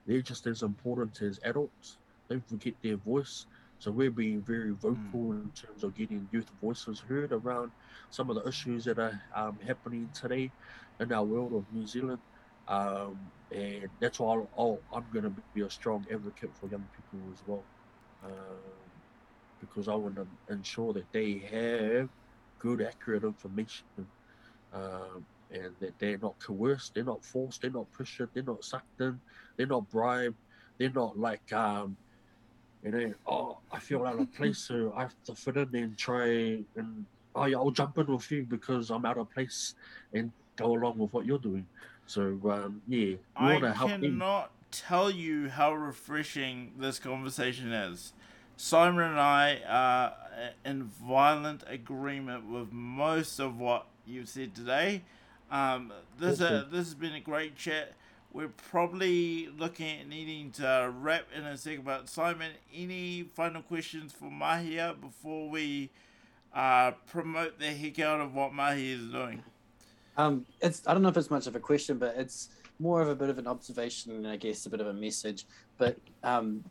They're 0.05 0.21
just 0.21 0.45
as 0.47 0.61
important 0.61 1.21
as 1.21 1.39
adults. 1.43 1.97
Don't 2.29 2.47
forget 2.47 2.73
their 2.81 2.97
voice. 2.97 3.45
So 3.77 3.91
we're 3.91 4.11
being 4.11 4.41
very 4.41 4.71
vocal 4.71 5.33
in 5.33 5.51
terms 5.51 5.83
of 5.83 5.93
getting 5.93 6.27
youth 6.31 6.49
voices 6.61 6.99
heard 6.99 7.31
around 7.31 7.71
some 8.09 8.29
of 8.29 8.35
the 8.35 8.47
issues 8.47 8.85
that 8.85 8.97
are 8.99 9.21
um, 9.35 9.59
happening 9.65 10.09
today 10.13 10.51
in 10.99 11.11
our 11.11 11.23
world 11.23 11.53
of 11.53 11.65
New 11.71 11.85
Zealand. 11.85 12.21
Um, 12.67 13.19
and 13.51 13.89
that's 13.99 14.19
why 14.19 14.33
I'll, 14.33 14.49
I'll, 14.57 14.79
I'm 14.93 15.05
going 15.11 15.23
to 15.25 15.43
be 15.53 15.61
a 15.61 15.69
strong 15.69 16.05
advocate 16.11 16.55
for 16.55 16.67
young 16.67 16.87
people 16.95 17.29
as 17.31 17.43
well. 17.45 17.65
Um, 18.23 18.31
because 19.59 19.87
I 19.87 19.95
want 19.95 20.15
to 20.15 20.27
ensure 20.49 20.93
that 20.93 21.11
they 21.11 21.43
have 21.51 22.09
good, 22.59 22.81
accurate 22.81 23.23
information, 23.23 23.85
um, 24.73 25.25
and 25.51 25.73
that 25.79 25.99
they're 25.99 26.17
not 26.17 26.35
coerced, 26.39 26.93
they're 26.95 27.03
not 27.03 27.23
forced, 27.23 27.61
they're 27.61 27.71
not 27.71 27.91
pressured, 27.91 28.29
they're 28.33 28.43
not 28.43 28.63
sucked 28.63 28.99
in, 28.99 29.21
they're 29.57 29.67
not 29.67 29.89
bribed, 29.89 30.37
they're 30.79 30.89
not 30.89 31.17
like, 31.17 31.51
um, 31.53 31.97
you 32.85 32.91
know, 32.91 33.13
oh, 33.27 33.57
I 33.71 33.79
feel 33.79 34.05
out 34.05 34.19
of 34.19 34.33
place, 34.33 34.59
so 34.59 34.93
I 34.95 35.01
have 35.01 35.15
to 35.25 35.35
fit 35.35 35.57
in 35.57 35.75
and 35.75 35.97
try 35.97 36.63
and 36.75 37.05
oh 37.35 37.45
yeah, 37.45 37.57
I'll 37.57 37.71
jump 37.71 37.97
in 37.97 38.07
with 38.07 38.31
you 38.31 38.43
because 38.43 38.89
I'm 38.89 39.05
out 39.05 39.17
of 39.17 39.29
place 39.31 39.75
and 40.13 40.31
go 40.55 40.73
along 40.73 40.97
with 40.97 41.11
what 41.13 41.25
you're 41.25 41.39
doing. 41.39 41.65
So 42.05 42.39
um, 42.49 42.81
yeah, 42.87 43.15
I 43.35 43.53
want 43.53 43.63
to 43.63 43.73
help 43.73 43.89
them. 43.91 44.01
cannot 44.01 44.51
tell 44.71 45.09
you 45.09 45.49
how 45.49 45.73
refreshing 45.73 46.73
this 46.77 46.99
conversation 46.99 47.71
is. 47.71 48.13
Simon 48.57 49.11
and 49.11 49.19
I 49.19 49.59
are 49.67 50.13
in 50.63 50.83
violent 50.83 51.63
agreement 51.67 52.49
with 52.49 52.71
most 52.71 53.39
of 53.39 53.59
what 53.59 53.87
you've 54.05 54.29
said 54.29 54.55
today. 54.55 55.01
Um, 55.51 55.91
this 56.19 56.39
uh, 56.41 56.65
this 56.71 56.85
has 56.85 56.93
been 56.93 57.13
a 57.13 57.19
great 57.19 57.55
chat. 57.55 57.93
We're 58.35 58.49
probably 58.49 59.47
looking 59.57 60.01
at 60.01 60.09
needing 60.09 60.51
to 60.51 60.91
wrap 60.99 61.27
in 61.33 61.45
a 61.45 61.55
second. 61.55 61.85
But 61.85 62.09
Simon, 62.09 62.51
any 62.75 63.23
final 63.23 63.61
questions 63.61 64.11
for 64.11 64.25
Mahia 64.25 64.99
before 64.99 65.49
we 65.49 65.89
uh, 66.53 66.91
promote 67.07 67.59
the 67.59 67.67
heck 67.67 67.97
out 67.99 68.19
of 68.19 68.35
what 68.35 68.51
Mahia 68.51 68.99
is 68.99 69.09
doing? 69.09 69.41
Um, 70.17 70.45
it's 70.59 70.85
I 70.85 70.91
don't 70.91 71.01
know 71.01 71.07
if 71.07 71.15
it's 71.15 71.31
much 71.31 71.47
of 71.47 71.55
a 71.55 71.61
question, 71.61 71.97
but 71.97 72.15
it's 72.17 72.49
more 72.77 73.01
of 73.01 73.07
a 73.07 73.15
bit 73.15 73.29
of 73.29 73.37
an 73.37 73.47
observation 73.47 74.11
and 74.11 74.27
I 74.27 74.35
guess 74.35 74.65
a 74.65 74.69
bit 74.69 74.81
of 74.81 74.87
a 74.87 74.93
message. 74.93 75.45
But 75.77 75.95
um, 76.21 76.65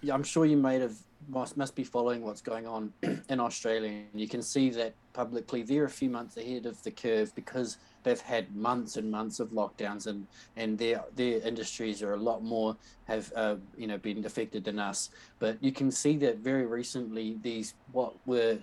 yeah, 0.00 0.14
I'm 0.14 0.24
sure 0.24 0.46
you 0.46 0.56
might 0.56 0.80
have 0.80 0.96
must 1.28 1.58
must 1.58 1.74
be 1.74 1.84
following 1.84 2.22
what's 2.22 2.40
going 2.40 2.66
on 2.66 2.94
in 3.28 3.40
Australia, 3.40 3.90
and 4.10 4.18
you 4.18 4.26
can 4.26 4.40
see 4.40 4.70
that 4.70 4.94
publicly 5.12 5.62
they're 5.62 5.84
a 5.84 5.90
few 5.90 6.08
months 6.08 6.38
ahead 6.38 6.64
of 6.64 6.82
the 6.82 6.90
curve 6.90 7.34
because 7.34 7.76
they've 8.04 8.20
had 8.20 8.54
months 8.54 8.96
and 8.96 9.10
months 9.10 9.40
of 9.40 9.50
lockdowns, 9.50 10.06
and 10.06 10.26
and 10.56 10.78
their 10.78 11.04
their 11.14 11.40
industries 11.46 12.02
are 12.02 12.14
a 12.14 12.22
lot 12.22 12.42
more 12.42 12.76
have 13.04 13.32
uh, 13.36 13.56
you 13.76 13.86
know 13.86 13.98
been 13.98 14.24
affected 14.24 14.64
than 14.64 14.78
us. 14.78 15.10
But 15.38 15.62
you 15.62 15.72
can 15.72 15.90
see 15.90 16.16
that 16.18 16.38
very 16.38 16.66
recently 16.66 17.38
these 17.42 17.74
what 17.90 18.14
were 18.26 18.58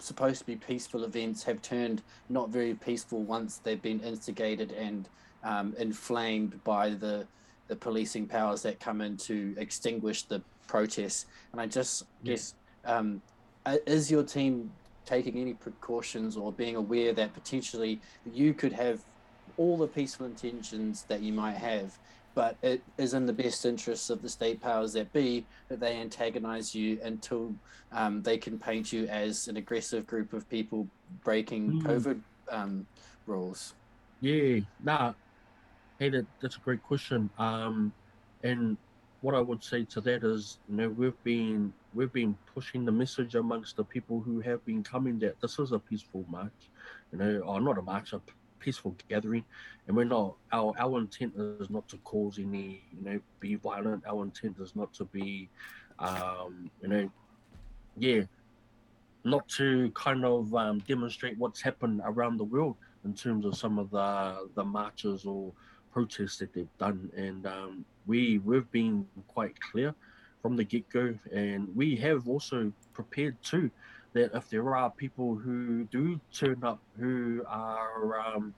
supposed 0.00 0.40
to 0.40 0.46
be 0.46 0.56
peaceful 0.56 1.04
events 1.04 1.42
have 1.44 1.60
turned 1.60 2.02
not 2.28 2.50
very 2.50 2.74
peaceful 2.74 3.24
once 3.24 3.58
they've 3.60 3.82
been 3.82 4.00
instigated 4.00 4.72
and 4.72 5.08
um, 5.42 5.74
inflamed 5.78 6.62
by 6.64 6.90
the 6.90 7.28
the 7.68 7.76
policing 7.76 8.26
powers 8.26 8.62
that 8.62 8.80
come 8.80 9.00
in 9.00 9.16
to 9.16 9.54
extinguish 9.56 10.26
the 10.26 10.42
protests. 10.66 11.26
And 11.52 11.60
I 11.60 11.66
just 11.66 12.02
Yeah. 12.22 12.32
guess, 12.32 12.54
um, 12.84 13.22
uh, 13.64 13.76
is 13.86 14.10
your 14.10 14.24
team 14.24 14.72
taking 15.10 15.38
any 15.38 15.54
precautions 15.54 16.36
or 16.36 16.52
being 16.52 16.76
aware 16.76 17.12
that 17.12 17.34
potentially 17.34 18.00
you 18.32 18.54
could 18.54 18.72
have 18.72 19.02
all 19.56 19.76
the 19.76 19.86
peaceful 19.86 20.24
intentions 20.24 21.04
that 21.08 21.20
you 21.20 21.32
might 21.32 21.56
have, 21.56 21.98
but 22.36 22.56
it 22.62 22.80
is 22.96 23.12
in 23.14 23.26
the 23.26 23.32
best 23.32 23.66
interests 23.66 24.08
of 24.08 24.22
the 24.22 24.28
state 24.28 24.60
powers 24.60 24.92
that 24.92 25.12
be 25.12 25.44
that 25.68 25.80
they 25.80 25.96
antagonize 25.96 26.74
you 26.74 26.98
until 27.02 27.52
um, 27.90 28.22
they 28.22 28.38
can 28.38 28.56
paint 28.56 28.92
you 28.92 29.06
as 29.06 29.48
an 29.48 29.56
aggressive 29.56 30.06
group 30.06 30.32
of 30.32 30.48
people 30.48 30.86
breaking 31.24 31.72
Mm. 31.72 31.82
COVID 31.82 32.20
um, 32.52 32.86
rules. 33.26 33.74
Yeah, 34.20 34.60
nah. 34.82 35.12
Hey, 35.98 36.10
that, 36.10 36.26
that's 36.40 36.56
a 36.56 36.60
great 36.60 36.82
question. 36.84 37.28
Um, 37.36 37.92
and 38.44 38.76
what 39.22 39.34
I 39.34 39.40
would 39.40 39.62
say 39.62 39.84
to 39.86 40.00
that 40.02 40.22
is, 40.22 40.58
you 40.68 40.76
know, 40.76 40.88
we've 40.88 41.22
been 41.24 41.72
we've 41.94 42.12
been 42.12 42.36
pushing 42.54 42.84
the 42.84 42.92
message 42.92 43.34
amongst 43.34 43.76
the 43.76 43.84
people 43.84 44.20
who 44.20 44.40
have 44.40 44.64
been 44.64 44.82
coming 44.82 45.18
that 45.18 45.40
this 45.40 45.58
is 45.58 45.72
a 45.72 45.78
peaceful 45.78 46.24
march, 46.28 46.70
you 47.12 47.18
know, 47.18 47.40
or 47.40 47.60
not 47.60 47.78
a 47.78 47.82
march, 47.82 48.12
a 48.12 48.20
peaceful 48.58 48.94
gathering, 49.08 49.44
and 49.86 49.96
we're 49.96 50.04
not. 50.04 50.36
Our 50.52 50.72
our 50.78 50.98
intent 50.98 51.34
is 51.36 51.70
not 51.70 51.88
to 51.88 51.96
cause 51.98 52.38
any, 52.38 52.82
you 52.96 53.04
know, 53.04 53.20
be 53.40 53.56
violent. 53.56 54.04
Our 54.06 54.24
intent 54.24 54.56
is 54.60 54.76
not 54.76 54.92
to 54.94 55.04
be, 55.04 55.48
um, 55.98 56.70
you 56.82 56.88
know, 56.88 57.10
yeah, 57.98 58.22
not 59.24 59.48
to 59.48 59.90
kind 59.94 60.24
of 60.24 60.54
um, 60.54 60.78
demonstrate 60.86 61.38
what's 61.38 61.60
happened 61.60 62.02
around 62.04 62.36
the 62.36 62.44
world 62.44 62.76
in 63.04 63.14
terms 63.14 63.44
of 63.44 63.56
some 63.56 63.78
of 63.78 63.90
the 63.90 64.48
the 64.54 64.64
marches 64.64 65.24
or 65.24 65.52
protests 65.92 66.36
that 66.38 66.52
they've 66.52 66.78
done, 66.78 67.10
and 67.16 67.46
um, 67.46 67.84
we 68.06 68.38
we've 68.38 68.70
been 68.70 69.06
quite 69.26 69.58
clear 69.60 69.94
from 70.42 70.56
the 70.56 70.64
get 70.64 70.88
go, 70.88 71.14
and 71.32 71.68
we 71.76 71.96
have 71.96 72.28
also 72.28 72.72
prepared 72.92 73.36
too 73.42 73.70
that 74.12 74.34
if 74.34 74.48
there 74.48 74.74
are 74.76 74.90
people 74.90 75.36
who 75.36 75.84
do 75.84 76.20
turn 76.32 76.62
up 76.64 76.80
who 76.98 77.42
are 77.46 78.20
um, 78.20 78.54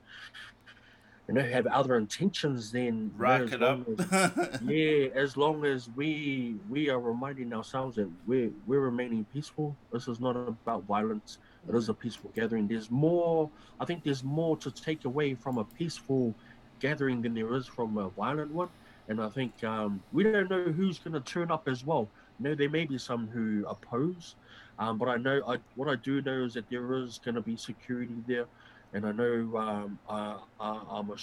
you 1.28 1.34
know 1.34 1.42
have 1.42 1.66
other 1.66 1.96
intentions, 1.96 2.72
then 2.72 3.12
rack 3.16 3.52
it 3.52 3.62
up. 3.62 3.80
As, 4.10 4.60
yeah, 4.64 5.08
as 5.14 5.36
long 5.36 5.64
as 5.64 5.88
we 5.94 6.56
we 6.68 6.88
are 6.88 6.98
reminding 6.98 7.52
ourselves 7.52 7.96
that 7.96 8.08
we're 8.26 8.50
we're 8.66 8.80
remaining 8.80 9.26
peaceful. 9.32 9.76
This 9.92 10.08
is 10.08 10.20
not 10.20 10.36
about 10.36 10.84
violence. 10.84 11.38
It 11.68 11.74
is 11.74 11.88
a 11.88 11.94
peaceful 11.94 12.30
gathering. 12.34 12.66
There's 12.66 12.90
more. 12.90 13.50
I 13.80 13.84
think 13.84 14.04
there's 14.04 14.24
more 14.24 14.56
to 14.58 14.70
take 14.70 15.04
away 15.04 15.34
from 15.34 15.58
a 15.58 15.64
peaceful 15.64 16.34
gathering 16.80 17.22
than 17.22 17.34
there 17.34 17.54
is 17.54 17.66
from 17.66 17.96
a 17.98 18.08
violent 18.10 18.52
one. 18.52 18.68
And 19.08 19.20
I 19.20 19.28
think 19.28 19.62
um, 19.64 20.02
we 20.12 20.22
don't 20.22 20.48
know 20.48 20.64
who's 20.64 20.98
going 20.98 21.14
to 21.14 21.20
turn 21.20 21.50
up 21.50 21.68
as 21.68 21.84
well. 21.84 22.08
You 22.38 22.48
know, 22.48 22.54
there 22.54 22.70
may 22.70 22.84
be 22.84 22.98
some 22.98 23.28
who 23.28 23.66
oppose, 23.66 24.36
um, 24.78 24.98
but 24.98 25.08
I 25.08 25.16
know 25.16 25.42
I, 25.46 25.58
what 25.74 25.88
I 25.88 25.96
do 25.96 26.22
know 26.22 26.44
is 26.44 26.54
that 26.54 26.68
there 26.70 26.94
is 26.94 27.18
going 27.24 27.34
to 27.34 27.40
be 27.40 27.56
security 27.56 28.14
there, 28.26 28.46
and 28.92 29.06
I 29.06 29.12
know 29.12 29.56
um, 29.56 29.98
I, 30.08 30.36
I, 30.60 30.98
am 30.98 31.10
a, 31.10 31.16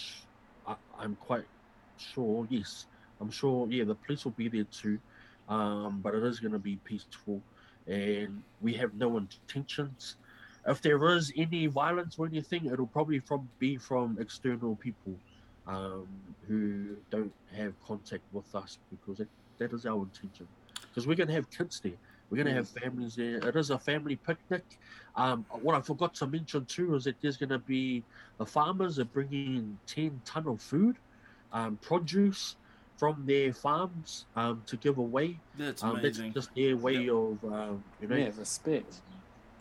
I, 0.69 0.75
I'm 0.97 1.15
quite 1.15 1.45
sure. 1.97 2.47
Yes, 2.49 2.85
I'm 3.19 3.31
sure. 3.31 3.67
Yeah, 3.69 3.85
the 3.85 3.95
police 3.95 4.23
will 4.23 4.31
be 4.31 4.49
there 4.49 4.65
too, 4.65 4.99
um, 5.47 5.99
but 6.03 6.15
it 6.15 6.23
is 6.23 6.39
going 6.39 6.53
to 6.53 6.59
be 6.59 6.77
peaceful, 6.83 7.41
and 7.87 8.43
we 8.61 8.73
have 8.73 8.93
no 8.93 9.17
intentions. 9.17 10.17
If 10.67 10.81
there 10.81 11.03
is 11.15 11.31
any 11.35 11.67
violence 11.67 12.15
or 12.19 12.27
anything, 12.27 12.65
it'll 12.65 12.87
probably 12.87 13.19
from 13.19 13.49
be 13.57 13.77
from 13.77 14.17
external 14.19 14.75
people 14.75 15.15
um, 15.69 16.07
who 16.47 16.95
don't 17.11 17.31
have 17.55 17.73
contact 17.85 18.23
with 18.33 18.53
us 18.55 18.79
because 18.89 19.19
that, 19.19 19.27
that 19.59 19.71
is 19.71 19.85
our 19.85 19.99
intention. 19.99 20.47
Because 20.81 21.05
we're 21.05 21.15
going 21.15 21.27
to 21.27 21.33
have 21.33 21.49
kids 21.51 21.79
there. 21.79 21.93
We're 22.29 22.37
going 22.37 22.47
to 22.47 22.53
have 22.53 22.69
families 22.69 23.15
there. 23.15 23.37
It 23.37 23.55
is 23.55 23.69
a 23.69 23.79
family 23.79 24.15
picnic. 24.15 24.63
Um, 25.15 25.45
what 25.61 25.75
I 25.75 25.81
forgot 25.81 26.13
to 26.15 26.27
mention 26.27 26.65
too 26.65 26.95
is 26.95 27.03
that 27.03 27.15
there's 27.21 27.37
going 27.37 27.49
to 27.49 27.59
be 27.59 28.03
the 28.37 28.45
farmers 28.45 28.99
are 28.99 29.05
bringing 29.05 29.77
10 29.87 30.21
ton 30.25 30.47
of 30.47 30.61
food, 30.61 30.97
um, 31.53 31.77
produce 31.81 32.55
from 32.97 33.23
their 33.25 33.53
farms 33.53 34.25
um, 34.35 34.61
to 34.65 34.77
give 34.77 34.97
away. 34.97 35.39
That's 35.57 35.83
um, 35.83 35.97
amazing. 35.97 36.33
That's 36.33 36.47
just 36.47 36.55
their 36.55 36.77
way 36.77 36.97
yep. 36.97 37.13
of, 37.13 37.53
um, 37.53 37.83
you 38.01 38.07
know. 38.07 38.15
Yeah, 38.15 38.29
respect. 38.37 39.01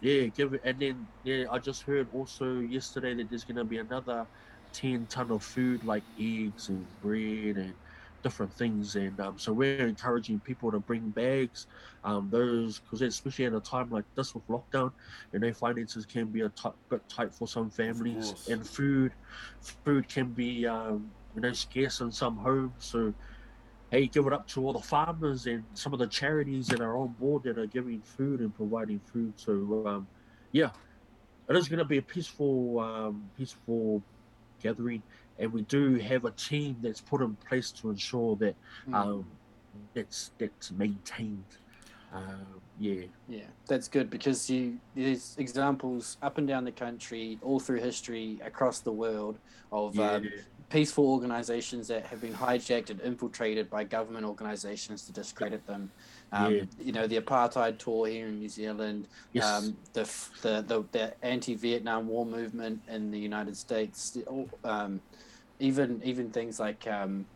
Yeah, 0.01 0.27
give 0.27 0.55
it. 0.55 0.63
And 0.65 0.79
then, 0.79 1.07
yeah, 1.25 1.45
I 1.51 1.59
just 1.59 1.83
heard 1.83 2.07
also 2.15 2.61
yesterday 2.61 3.15
that 3.15 3.31
there's 3.31 3.45
going 3.45 3.57
to 3.57 3.65
be 3.65 3.79
another 3.79 4.27
10 4.73 5.07
ton 5.07 5.31
of 5.31 5.43
food 5.43 5.85
like 5.85 6.05
eggs 6.19 6.69
and 6.69 6.87
bread 7.01 7.57
and 7.57 7.75
different 8.23 8.53
things. 8.53 8.97
And 8.97 9.19
um, 9.21 9.39
so 9.39 9.53
we're 9.53 9.87
encouraging 9.87 10.41
people 10.41 10.71
to 10.71 10.81
bring 10.81 11.11
bags 11.11 11.67
um, 12.05 12.29
those 12.31 12.79
because 12.81 13.03
especially 13.03 13.47
at 13.47 13.55
a 13.55 13.61
time 13.61 13.91
like 13.91 14.05
this 14.17 14.35
with 14.35 14.47
lockdown 14.49 14.93
you 15.33 15.39
know 15.41 15.53
finances 15.53 16.07
can 16.07 16.27
be 16.27 16.43
a 16.43 16.49
t- 16.51 16.71
bit 16.91 17.01
tight 17.09 17.35
for 17.35 17.47
some 17.47 17.71
families 17.71 18.35
and 18.49 18.67
food 18.67 19.13
food 19.85 20.09
can 20.09 20.33
be 20.33 20.67
um, 20.67 21.11
you 21.35 21.41
know 21.41 21.53
scarce 21.53 22.01
in 22.01 22.11
some 22.11 22.37
homes. 22.37 22.73
So 22.79 23.15
hey 23.91 24.07
give 24.07 24.27
it 24.27 24.33
up 24.33 24.47
to 24.49 24.65
all 24.65 24.73
the 24.73 24.81
farmers 24.81 25.47
and 25.47 25.65
some 25.75 25.93
of 25.93 25.99
the 25.99 26.07
charities 26.07 26.67
that 26.69 26.81
are 26.81 26.99
on 26.99 27.15
board 27.19 27.45
that 27.45 27.59
are 27.59 27.67
giving 27.67 28.03
food 28.03 28.41
and 28.41 28.55
providing 28.55 29.01
food. 29.01 29.35
So 29.37 29.85
um, 29.87 30.09
yeah 30.53 30.71
it 31.49 31.57
is 31.57 31.69
going 31.69 31.79
to 31.79 31.85
be 31.85 31.99
a 31.99 32.03
peaceful 32.03 32.81
um, 32.81 33.31
peaceful 33.37 34.03
gathering, 34.63 35.03
and 35.39 35.53
we 35.53 35.63
do 35.63 35.95
have 35.97 36.25
a 36.25 36.31
team 36.33 36.77
that's 36.83 37.01
put 37.01 37.21
in 37.21 37.35
place 37.49 37.71
to 37.73 37.91
ensure 37.91 38.37
that 38.37 38.55
mm. 38.89 38.95
um, 38.95 39.27
that's 39.95 40.33
that's 40.39 40.71
maintained. 40.73 41.45
Um, 42.13 42.47
yeah, 42.81 43.03
yeah, 43.29 43.43
that's 43.67 43.89
good 43.89 44.09
because 44.09 44.49
you 44.49 44.79
there's 44.95 45.37
examples 45.39 46.17
up 46.23 46.39
and 46.39 46.47
down 46.47 46.65
the 46.65 46.73
country, 46.73 47.39
all 47.43 47.61
through 47.61 47.81
history, 47.81 48.41
across 48.45 48.81
the 48.81 48.93
world 48.93 49.39
of 49.73 49.97
yeah. 49.97 50.13
um, 50.13 50.29
peaceful 50.71 51.11
organizations 51.11 51.89
that 51.89 52.07
have 52.07 52.21
been 52.21 52.35
hijacked 52.35 52.91
and 52.91 53.01
infiltrated 53.01 53.71
by 53.71 53.85
government 53.85 54.25
organizations 54.25 55.03
to 55.03 55.13
discredit 55.13 55.67
them. 55.67 55.91
Um, 56.33 56.55
yeah. 56.55 56.63
You 56.83 56.93
know, 56.93 57.07
the 57.07 57.21
apartheid 57.21 57.79
tour 57.79 58.07
here 58.07 58.27
in 58.27 58.39
New 58.39 58.49
Zealand, 58.49 59.07
yes. 59.33 59.45
um, 59.45 59.77
the, 59.95 60.03
the, 60.43 60.63
the, 60.63 60.85
the 60.93 61.25
anti-Vietnam 61.25 62.09
War 62.09 62.27
movement 62.27 62.83
in 62.89 63.11
the 63.11 63.19
United 63.19 63.57
States, 63.57 64.19
um, 64.65 65.01
even 65.59 66.01
even 66.05 66.31
things 66.31 66.61
like 66.61 66.87
um, 66.87 67.27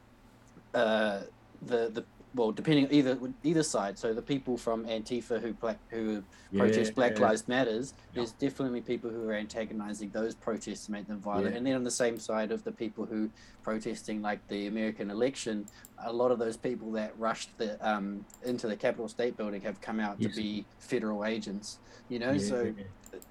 uh, 0.74 1.22
the 1.62 1.90
the 1.90 2.04
well, 2.34 2.52
depending 2.52 2.88
either 2.90 3.18
either 3.42 3.62
side. 3.62 3.98
So 3.98 4.14
the 4.14 4.22
people 4.22 4.56
from 4.56 4.86
Antifa 4.86 5.40
who 5.40 5.52
black, 5.52 5.78
who 5.90 6.22
yeah, 6.50 6.60
protest 6.60 6.94
Black 6.94 7.18
yeah. 7.18 7.26
Lives 7.26 7.48
Matters, 7.48 7.94
there's 8.14 8.32
definitely 8.32 8.80
people 8.80 9.10
who 9.10 9.28
are 9.28 9.34
antagonizing 9.34 10.10
those 10.10 10.34
protests 10.34 10.86
to 10.86 10.92
make 10.92 11.06
them 11.06 11.20
violent. 11.20 11.50
Yeah. 11.50 11.58
And 11.58 11.66
then 11.66 11.74
on 11.74 11.84
the 11.84 11.90
same 11.90 12.18
side 12.18 12.50
of 12.50 12.64
the 12.64 12.72
people 12.72 13.04
who 13.04 13.30
protesting 13.62 14.22
like 14.22 14.46
the 14.48 14.66
American 14.66 15.10
election, 15.10 15.66
a 16.04 16.12
lot 16.12 16.30
of 16.30 16.38
those 16.38 16.56
people 16.56 16.90
that 16.92 17.12
rushed 17.18 17.56
the 17.58 17.76
um, 17.86 18.24
into 18.44 18.66
the 18.66 18.76
Capitol 18.76 19.08
State 19.08 19.36
building 19.36 19.60
have 19.62 19.80
come 19.80 20.00
out 20.00 20.16
yes. 20.18 20.30
to 20.30 20.36
be 20.36 20.64
federal 20.78 21.24
agents. 21.24 21.78
You 22.08 22.18
know, 22.18 22.38
so. 22.38 22.74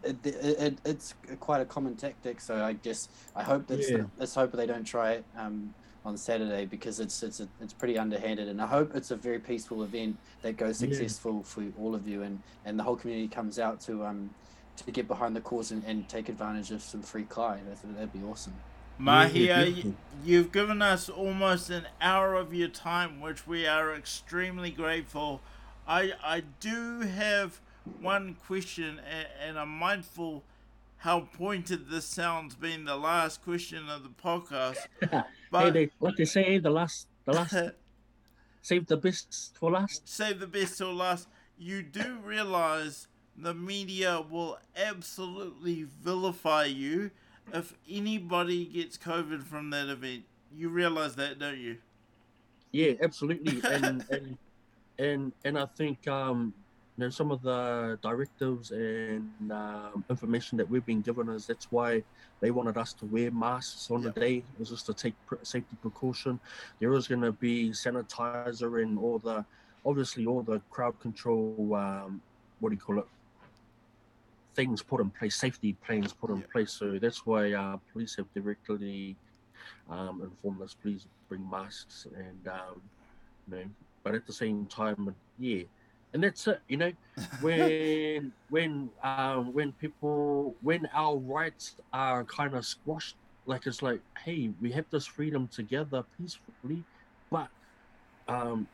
It, 0.03 0.15
it, 0.23 0.35
it, 0.35 0.77
it's 0.85 1.15
quite 1.39 1.59
a 1.59 1.65
common 1.65 1.95
tactic, 1.95 2.39
so 2.39 2.63
I 2.63 2.73
guess 2.73 3.09
I 3.35 3.41
hope 3.41 3.65
that 3.67 4.07
let's 4.17 4.35
hope 4.35 4.51
they 4.51 4.67
don't 4.67 4.83
try 4.83 5.13
it. 5.13 5.25
Um, 5.35 5.73
on 6.03 6.17
Saturday 6.17 6.65
because 6.65 6.99
it's 6.99 7.21
it's 7.23 7.39
a, 7.39 7.47
it's 7.61 7.73
pretty 7.73 7.97
underhanded, 7.97 8.47
and 8.47 8.61
I 8.61 8.67
hope 8.67 8.95
it's 8.95 9.11
a 9.11 9.15
very 9.15 9.39
peaceful 9.39 9.83
event 9.83 10.17
that 10.41 10.57
goes 10.57 10.77
successful 10.77 11.37
yeah. 11.37 11.41
for 11.43 11.63
all 11.79 11.95
of 11.95 12.07
you, 12.07 12.23
and 12.23 12.41
and 12.65 12.77
the 12.77 12.83
whole 12.83 12.95
community 12.95 13.27
comes 13.27 13.59
out 13.59 13.79
to 13.81 14.05
um 14.05 14.31
to 14.77 14.91
get 14.91 15.07
behind 15.07 15.35
the 15.35 15.41
cause 15.41 15.71
and, 15.71 15.83
and 15.85 16.07
take 16.09 16.29
advantage 16.29 16.71
of 16.71 16.81
some 16.81 17.01
free 17.01 17.25
Kai. 17.29 17.59
That'd, 17.67 17.95
that'd 17.95 18.13
be 18.13 18.23
awesome. 18.27 18.53
Mahia, 18.99 19.93
you've 20.23 20.51
given 20.51 20.81
us 20.81 21.09
almost 21.09 21.69
an 21.69 21.87
hour 21.99 22.35
of 22.35 22.53
your 22.53 22.67
time, 22.67 23.19
which 23.19 23.47
we 23.47 23.65
are 23.65 23.93
extremely 23.93 24.71
grateful. 24.71 25.41
I 25.87 26.13
I 26.23 26.43
do 26.59 27.01
have 27.01 27.59
one 27.99 28.35
question, 28.45 28.99
and, 29.09 29.27
and 29.43 29.59
I'm 29.59 29.69
mindful 29.69 30.43
how 30.97 31.21
pointed 31.21 31.89
this 31.89 32.05
sounds 32.05 32.53
being 32.55 32.85
the 32.85 32.95
last 32.95 33.43
question 33.43 33.89
of 33.89 34.03
the 34.03 34.09
podcast. 34.09 34.77
But 35.51 35.65
hey, 35.65 35.71
they, 35.71 35.89
like 35.99 36.15
they 36.15 36.25
say, 36.25 36.57
the 36.57 36.69
last, 36.69 37.07
the 37.25 37.33
last, 37.33 37.55
save 38.61 38.87
the 38.87 38.97
best 38.97 39.55
for 39.59 39.69
last. 39.69 40.07
Save 40.07 40.39
the 40.39 40.47
best 40.47 40.77
till 40.77 40.93
last. 40.93 41.27
You 41.57 41.83
do 41.83 42.17
realize 42.23 43.07
the 43.37 43.53
media 43.53 44.23
will 44.27 44.57
absolutely 44.75 45.85
vilify 46.01 46.65
you 46.65 47.11
if 47.53 47.73
anybody 47.89 48.65
gets 48.65 48.97
COVID 48.97 49.43
from 49.43 49.69
that 49.71 49.89
event. 49.89 50.23
You 50.55 50.69
realize 50.69 51.15
that, 51.15 51.37
don't 51.37 51.59
you? 51.59 51.77
Yeah, 52.71 52.93
absolutely. 53.01 53.61
and, 53.69 54.05
and 54.09 54.37
and 54.97 55.33
and 55.43 55.59
I 55.59 55.65
think 55.65 56.07
um, 56.07 56.53
know, 56.97 57.09
some 57.09 57.31
of 57.31 57.41
the 57.41 57.97
directives 58.01 58.71
and 58.71 59.51
um, 59.51 60.03
information 60.09 60.57
that 60.57 60.69
we've 60.69 60.85
been 60.85 61.01
given 61.01 61.29
is 61.29 61.47
that's 61.47 61.71
why 61.71 62.03
they 62.41 62.51
wanted 62.51 62.77
us 62.77 62.93
to 62.93 63.05
wear 63.05 63.31
masks 63.31 63.89
on 63.89 64.01
the 64.01 64.11
day. 64.11 64.37
It 64.37 64.59
was 64.59 64.69
just 64.69 64.85
to 64.87 64.93
take 64.93 65.13
safety 65.43 65.77
precaution. 65.81 66.39
There 66.79 66.93
is 66.93 67.07
going 67.07 67.21
to 67.21 67.31
be 67.31 67.69
sanitizer 67.71 68.83
and 68.83 68.99
all 68.99 69.19
the, 69.19 69.45
obviously, 69.85 70.25
all 70.25 70.41
the 70.41 70.59
crowd 70.69 70.99
control. 70.99 71.73
Um, 71.75 72.21
what 72.59 72.69
do 72.69 72.75
you 72.75 72.81
call 72.81 72.99
it? 72.99 73.07
Things 74.53 74.81
put 74.81 74.99
in 74.99 75.09
place, 75.11 75.35
safety 75.37 75.77
plans 75.85 76.11
put 76.11 76.29
in 76.29 76.41
place. 76.41 76.71
So 76.71 76.99
that's 76.99 77.25
why 77.25 77.53
uh, 77.53 77.77
police 77.93 78.17
have 78.17 78.31
directly 78.33 79.15
um, 79.89 80.21
informed 80.21 80.61
us, 80.61 80.75
please 80.81 81.07
bring 81.29 81.49
masks 81.49 82.05
and 82.17 82.47
um, 82.47 82.81
you 83.49 83.55
know. 83.55 83.63
But 84.03 84.15
at 84.15 84.27
the 84.27 84.33
same 84.33 84.65
time, 84.65 85.15
yeah 85.39 85.63
and 86.13 86.23
that's 86.23 86.47
it 86.47 86.61
you 86.67 86.77
know 86.77 86.91
when 87.41 88.31
when 88.49 88.89
um 89.03 89.53
when 89.53 89.71
people 89.73 90.55
when 90.61 90.87
our 90.93 91.17
rights 91.17 91.75
are 91.93 92.23
kind 92.25 92.53
of 92.55 92.65
squashed 92.65 93.17
like 93.45 93.65
it's 93.65 93.81
like 93.81 94.01
hey 94.25 94.49
we 94.61 94.71
have 94.71 94.85
this 94.91 95.07
freedom 95.07 95.47
together 95.47 96.03
peacefully 96.17 96.85
but 97.29 97.49
um 98.27 98.67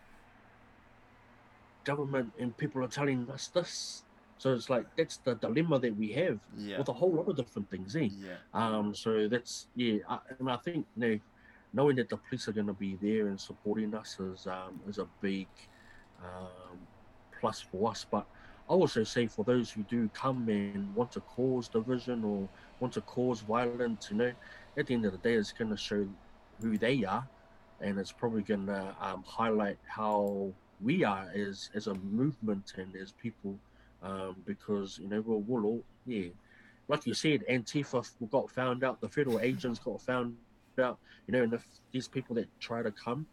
government 1.86 2.32
and 2.40 2.56
people 2.58 2.84
are 2.84 2.88
telling 2.88 3.30
us 3.32 3.48
this. 3.50 4.04
So 4.38 4.54
it's 4.54 4.70
like 4.70 4.86
that's 4.98 5.18
the 5.20 5.36
dilemma 5.36 5.80
that 5.80 5.96
we 5.96 6.12
have 6.14 6.40
Yeah. 6.56 6.80
with 6.80 6.90
a 6.90 6.94
whole 6.94 7.14
lot 7.16 7.30
of 7.30 7.36
different 7.38 7.70
things, 7.70 7.96
eh? 7.96 8.10
Yeah. 8.12 8.38
Um, 8.54 8.94
so 8.94 9.28
that's 9.28 9.68
yeah, 9.76 10.00
I, 10.10 10.20
and 10.40 10.50
I 10.50 10.58
think 10.58 10.86
you 10.96 11.02
know, 11.02 11.20
knowing 11.74 11.96
that 11.98 12.10
the 12.10 12.18
police 12.18 12.48
are 12.48 12.54
going 12.54 12.68
to 12.68 12.74
be 12.74 12.98
there 13.02 13.28
and 13.28 13.40
supporting 13.40 13.94
us 13.96 14.20
is 14.20 14.46
um, 14.46 14.82
is 14.88 15.00
a 15.00 15.08
big 15.22 15.48
um, 16.22 16.88
plus 17.40 17.62
for 17.62 17.92
us. 17.92 18.06
But 18.10 18.26
I 18.70 18.74
also 18.74 19.04
say 19.04 19.28
for 19.28 19.44
those 19.46 19.72
who 19.72 19.84
do 19.84 20.10
come 20.14 20.48
and 20.50 20.94
want 20.96 21.12
to 21.14 21.22
cause 21.22 21.70
division 21.70 22.24
or 22.24 22.50
want 22.80 22.94
to 22.94 23.02
cause 23.02 23.42
violence, 23.42 24.10
you 24.12 24.18
know, 24.18 24.32
at 24.78 24.88
the 24.88 24.94
end 24.94 25.06
of 25.06 25.12
the 25.14 25.18
day, 25.18 25.34
it's 25.34 25.54
going 25.54 25.72
to 25.72 25.78
show 25.78 26.06
who 26.62 26.78
they 26.78 27.04
are, 27.04 27.28
and 27.82 27.98
it's 28.00 28.12
probably 28.12 28.42
going 28.42 28.68
to 28.68 28.96
um, 29.02 29.24
highlight 29.26 29.78
how 29.88 30.52
we 30.82 31.04
are 31.04 31.28
as 31.34 31.70
as 31.74 31.88
a 31.88 31.96
movement 31.96 32.74
and 32.78 32.96
as 32.96 33.14
people, 33.14 33.58
um, 34.04 34.36
because 34.46 35.00
you 35.00 35.08
know 35.08 35.22
we'll, 35.26 35.42
we'll 35.42 35.66
all 35.66 35.84
yeah 36.06 36.30
like 36.88 37.06
you 37.06 37.14
said, 37.14 37.44
Antifa 37.50 38.06
got 38.32 38.50
found 38.50 38.84
out, 38.84 39.02
the 39.02 39.10
federal 39.10 39.40
agents 39.40 39.80
got 39.80 40.02
found 40.02 40.36
out, 40.80 41.00
you 41.28 41.34
know, 41.34 41.44
and 41.44 41.54
if 41.54 41.66
these 41.92 42.08
people 42.08 42.36
that 42.36 42.48
try 42.60 42.82
to 42.82 42.92
come 42.92 43.26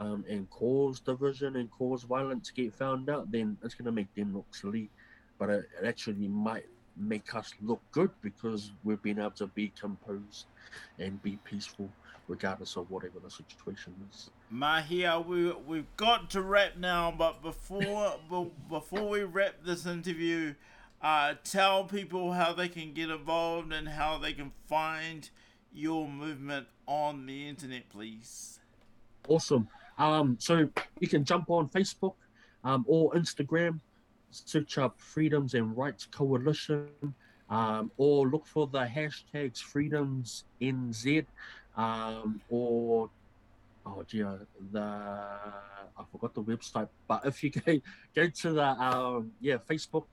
um, 0.00 0.24
and 0.28 0.48
cause 0.50 0.98
division 0.98 1.56
and 1.56 1.70
cause 1.70 2.02
violence 2.02 2.48
to 2.48 2.54
get 2.54 2.74
found 2.74 3.08
out, 3.08 3.30
then 3.30 3.56
it's 3.62 3.74
going 3.74 3.84
to 3.84 3.92
make 3.92 4.12
them 4.14 4.34
look 4.34 4.52
silly. 4.54 4.90
But 5.38 5.50
it, 5.50 5.68
it 5.80 5.86
actually 5.86 6.26
might 6.26 6.66
make 6.96 7.34
us 7.34 7.54
look 7.62 7.80
good 7.92 8.10
because 8.22 8.72
we've 8.82 9.02
been 9.02 9.18
able 9.18 9.30
to 9.32 9.46
be 9.46 9.72
composed 9.78 10.46
and 10.98 11.22
be 11.22 11.38
peaceful 11.44 11.88
regardless 12.28 12.76
of 12.76 12.90
whatever 12.90 13.18
the 13.22 13.30
situation 13.30 13.94
is. 14.10 14.30
Mahia, 14.52 15.24
we 15.24 15.52
we've 15.66 15.96
got 15.96 16.30
to 16.30 16.42
wrap 16.42 16.76
now, 16.76 17.12
but 17.16 17.42
before 17.42 18.14
be- 18.30 18.50
before 18.68 19.08
we 19.08 19.22
wrap 19.22 19.64
this 19.64 19.84
interview, 19.84 20.54
uh, 21.02 21.34
tell 21.44 21.84
people 21.84 22.32
how 22.32 22.52
they 22.52 22.68
can 22.68 22.92
get 22.92 23.10
involved 23.10 23.72
and 23.72 23.88
how 23.88 24.16
they 24.18 24.32
can 24.32 24.52
find 24.66 25.30
your 25.72 26.08
movement 26.08 26.66
on 26.86 27.26
the 27.26 27.48
internet, 27.48 27.88
please. 27.90 28.60
Awesome. 29.28 29.68
Um, 30.00 30.36
so 30.40 30.66
you 30.98 31.08
can 31.08 31.24
jump 31.24 31.50
on 31.50 31.68
Facebook 31.68 32.14
um, 32.64 32.86
or 32.88 33.12
Instagram, 33.12 33.80
search 34.30 34.78
up 34.78 34.98
Freedoms 34.98 35.52
and 35.52 35.76
Rights 35.76 36.06
Coalition, 36.10 36.88
um, 37.50 37.90
or 37.98 38.26
look 38.26 38.46
for 38.46 38.66
the 38.66 38.80
hashtags 38.80 39.58
Freedoms 39.58 40.44
NZ, 40.62 41.26
um, 41.76 42.40
or 42.48 43.10
oh 43.84 44.02
gee, 44.06 44.22
the 44.72 44.80
I 44.80 46.04
forgot 46.10 46.32
the 46.32 46.42
website. 46.44 46.88
But 47.06 47.26
if 47.26 47.44
you 47.44 47.50
go 47.66 47.78
go 48.14 48.26
to 48.26 48.52
the 48.52 48.64
um, 48.64 49.32
yeah 49.40 49.58
Facebook. 49.68 50.04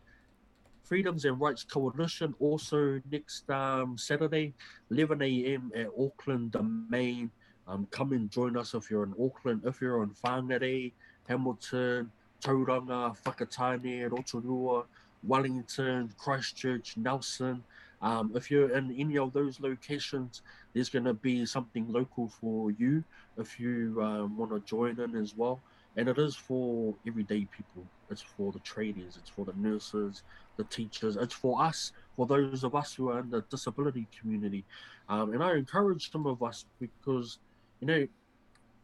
Freedoms 0.84 1.26
and 1.26 1.38
Rights 1.38 1.66
Coalition 1.66 2.34
also 2.40 3.02
next 3.12 3.50
um, 3.50 3.98
Saturday, 3.98 4.54
11 4.90 5.22
a.m. 5.22 5.70
at 5.76 5.88
Auckland 6.00 6.52
Domain. 6.52 7.30
Um, 7.68 7.88
come 7.92 8.14
and 8.14 8.32
join 8.32 8.56
us 8.56 8.74
if 8.74 8.90
you're 8.90 9.04
in 9.04 9.14
Auckland, 9.22 9.62
if 9.66 9.82
you're 9.82 10.04
in 10.04 10.12
Whangarei, 10.24 10.92
Hamilton, 11.28 12.12
Tauranga, 12.42 13.18
Whakatane, 13.24 14.10
Rotorua, 14.10 14.84
Wellington, 15.24 16.14
Christchurch, 16.18 16.96
Nelson. 16.98 17.64
Um, 18.02 18.32
if 18.36 18.52
you're 18.52 18.76
in 18.78 18.96
any 18.98 19.18
of 19.18 19.34
those 19.34 19.60
locations, 19.60 20.42
there's 20.74 20.90
going 20.90 21.06
to 21.06 21.14
be 21.14 21.46
something 21.46 21.92
local 21.92 22.30
for 22.30 22.72
you 22.72 23.04
if 23.38 23.60
you 23.60 24.00
um, 24.02 24.38
want 24.38 24.52
to 24.52 24.60
join 24.62 25.00
in 25.00 25.16
as 25.16 25.36
well. 25.36 25.60
And 25.96 26.08
it 26.08 26.20
is 26.20 26.36
for 26.36 26.94
everyday 27.08 27.46
people. 27.46 27.84
It's 28.12 28.22
for 28.22 28.52
the 28.52 28.60
tradies, 28.60 29.18
it's 29.18 29.30
for 29.30 29.46
the 29.46 29.54
nurses, 29.58 30.22
the 30.56 30.64
teachers, 30.66 31.18
it's 31.18 31.34
for 31.34 31.62
us, 31.62 31.92
for 32.16 32.26
those 32.26 32.64
of 32.64 32.76
us 32.76 32.94
who 32.94 33.10
are 33.10 33.20
in 33.20 33.32
the 33.32 33.42
disability 33.50 34.08
community. 34.18 34.64
Um, 35.10 35.34
and 35.34 35.44
I 35.44 35.56
encourage 35.56 36.12
some 36.12 36.26
of 36.26 36.44
us 36.44 36.66
because, 36.80 37.40
you 37.80 37.88
know, 37.88 38.08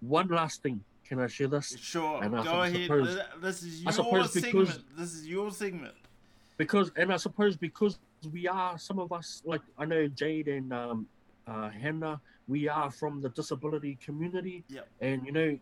one 0.01 0.27
last 0.27 0.61
thing. 0.63 0.83
Can 1.05 1.19
I 1.19 1.27
share 1.27 1.47
this? 1.47 1.75
Sure, 1.79 2.23
And 2.23 2.35
I 2.35 2.43
go 2.43 2.61
ahead. 2.63 2.81
suppose- 2.83 3.15
Th- 3.15 3.27
this 3.41 3.63
is 3.63 3.79
I 3.81 3.83
your 3.83 3.91
suppose 3.93 4.33
segment. 4.33 4.53
because- 4.53 4.79
This 4.97 5.13
is 5.13 5.27
your 5.27 5.51
segment. 5.51 5.93
because 6.57 6.91
and 6.95 7.11
I 7.11 7.17
suppose 7.17 7.57
because 7.57 7.99
we 8.31 8.47
are 8.47 8.77
some 8.77 8.99
of 8.99 9.11
us 9.11 9.41
like 9.45 9.61
I 9.77 9.85
know 9.85 10.07
Jade 10.07 10.47
and 10.47 10.71
um, 10.71 11.07
uh, 11.45 11.69
Hannah, 11.69 12.21
we 12.47 12.67
are 12.69 12.89
from 12.89 13.21
the 13.21 13.29
disability 13.29 13.97
community, 14.03 14.63
Yep. 14.69 14.87
and 15.01 15.25
you 15.25 15.31
know, 15.33 15.59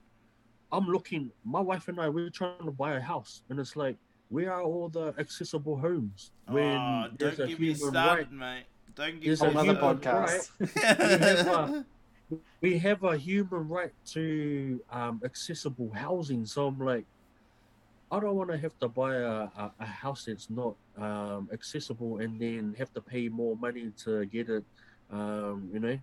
I'm 0.71 0.85
looking. 0.87 1.31
My 1.43 1.59
wife 1.59 1.87
and 1.87 1.99
I 1.99 2.07
we're 2.09 2.29
trying 2.29 2.63
to 2.65 2.71
buy 2.71 2.93
a 2.93 2.99
house, 3.01 3.41
and 3.49 3.59
it's 3.59 3.75
like 3.75 3.97
where 4.29 4.53
are 4.53 4.61
all 4.61 4.89
the 4.89 5.13
accessible 5.17 5.75
homes 5.77 6.31
when 6.47 6.77
oh, 6.77 7.07
don't 7.17 7.33
a 7.39 7.47
get 7.47 7.59
me 7.59 7.73
human 7.73 7.91
started, 7.91 8.27
right? 8.31 8.31
mate. 8.31 8.63
Don't 8.95 9.19
get 9.19 9.25
There's 9.25 9.41
me 9.41 9.47
a 9.47 9.49
Another 9.51 9.73
human 9.73 10.01
started. 10.01 11.85
We 12.61 12.77
have 12.79 13.03
a 13.03 13.17
human 13.17 13.67
right 13.67 13.91
to 14.13 14.79
um, 14.91 15.21
accessible 15.23 15.91
housing, 15.93 16.45
so 16.45 16.67
I'm 16.67 16.79
like. 16.79 17.05
I 18.13 18.19
don't 18.19 18.35
want 18.35 18.51
to 18.51 18.57
have 18.57 18.77
to 18.79 18.89
buy 18.89 19.15
a, 19.15 19.31
a, 19.63 19.73
a 19.79 19.85
house 19.85 20.25
that's 20.27 20.49
not 20.49 20.75
um, 20.97 21.47
accessible 21.53 22.17
and 22.17 22.39
then 22.41 22.75
have 22.77 22.91
to 22.93 23.01
pay 23.01 23.29
more 23.29 23.55
money 23.55 23.93
to 24.03 24.25
get 24.25 24.49
it, 24.49 24.65
um, 25.09 25.69
you 25.73 25.79
know, 25.79 25.97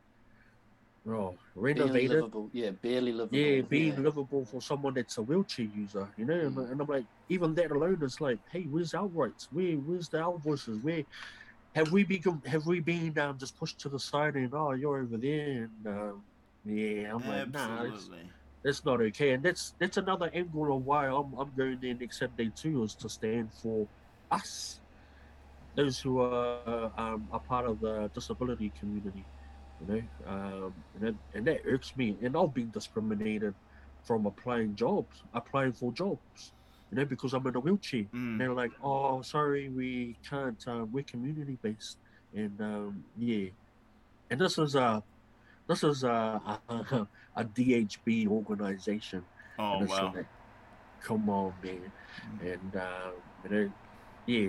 oh, 1.07 1.37
barely 1.75 1.81
renovated. 1.85 2.11
livable. 2.11 2.51
Yeah, 2.53 2.71
barely 2.71 3.13
livable. 3.13 3.37
Yeah, 3.39 3.61
being 3.61 4.03
livable 4.03 4.47
for 4.47 4.63
someone 4.63 4.95
that's 4.95 5.19
a 5.19 5.23
wheelchair 5.23 5.67
user, 5.67 6.09
you 6.17 6.25
know, 6.25 6.41
and, 6.41 6.57
Mm. 6.57 6.71
and 6.71 6.81
I'm 6.81 6.87
like, 6.87 7.07
even 7.29 7.55
that 7.57 7.71
alone 7.73 8.03
is 8.03 8.21
like, 8.21 8.41
hey, 8.51 8.65
where's 8.65 8.95
our 8.95 9.07
rights? 9.09 9.49
Where, 9.51 9.75
where's 9.75 10.09
the 10.09 10.21
our 10.23 10.39
voices? 10.39 10.79
Where 10.83 11.05
have 11.75 11.93
we 11.93 12.05
been? 12.05 12.43
Have 12.47 12.67
we 12.67 12.81
been 12.81 13.19
um, 13.19 13.39
just 13.39 13.57
pushed 13.59 13.79
to 13.81 13.89
the 13.89 13.99
side 13.99 14.35
and 14.35 14.53
oh, 14.55 14.73
you're 14.73 15.01
over 15.01 15.17
there, 15.17 15.69
and 15.69 15.87
um, 15.87 16.23
yeah, 16.65 17.15
I'm 17.15 17.27
like, 17.29 17.51
nah, 17.53 17.85
it's, 17.85 18.11
that's 18.63 18.85
not 18.85 19.01
okay. 19.01 19.33
And 19.33 19.43
that's 19.43 19.75
that's 19.79 19.97
another 19.97 20.31
angle 20.35 20.77
of 20.77 20.85
why 20.85 21.07
I'm 21.07 21.33
I'm 21.39 21.51
going 21.57 21.79
there 21.81 21.95
next 21.95 22.19
Saturday 22.19 22.51
too, 22.55 22.83
is 22.85 22.95
to 22.97 23.09
stand 23.09 23.51
for 23.53 23.87
us, 24.31 24.81
those 25.75 25.99
who 26.01 26.21
are 26.21 26.91
um, 26.97 27.29
a 27.33 27.39
part 27.39 27.67
of 27.67 27.81
the 27.81 28.11
disability 28.15 28.73
community, 28.79 29.25
you 29.81 29.95
know, 29.95 30.03
um, 30.27 30.75
and 30.95 31.03
that, 31.03 31.15
and 31.35 31.47
that 31.47 31.61
irks 31.65 31.97
me. 31.97 32.17
And 32.23 32.37
I've 32.37 32.53
been 32.53 32.71
discriminated 32.71 33.55
from 34.03 34.27
applying 34.27 34.75
jobs, 34.75 35.23
applying 35.35 35.73
for 35.73 35.93
jobs, 35.93 36.53
you 36.91 36.97
know, 36.97 37.05
because 37.05 37.35
I'm 37.35 37.47
in 37.47 37.57
a 37.57 37.61
wheelchair. 37.61 38.03
Mm. 38.03 38.13
And 38.13 38.41
they're 38.41 38.55
like, 38.55 38.73
oh, 38.83 39.23
sorry, 39.23 39.69
we 39.69 40.17
can't. 40.29 40.63
Um, 40.67 40.91
we're 40.93 41.05
community 41.05 41.59
based, 41.63 41.99
and 42.35 42.61
um, 42.61 43.05
yeah, 43.19 43.49
and 44.31 44.41
this 44.41 44.59
is 44.59 44.75
a 44.75 45.03
this 45.67 45.85
is 45.85 46.05
a 46.05 46.41
a, 46.69 47.07
a 47.37 47.45
DHB 47.45 48.29
organization. 48.29 49.25
Oh 49.59 49.85
wow. 49.85 50.13
like, 50.15 50.27
come 51.03 51.29
on, 51.29 51.53
man, 51.63 51.93
and 52.41 52.77
um, 52.77 53.13
you 53.45 53.51
know, 53.51 53.73
yeah, 54.27 54.49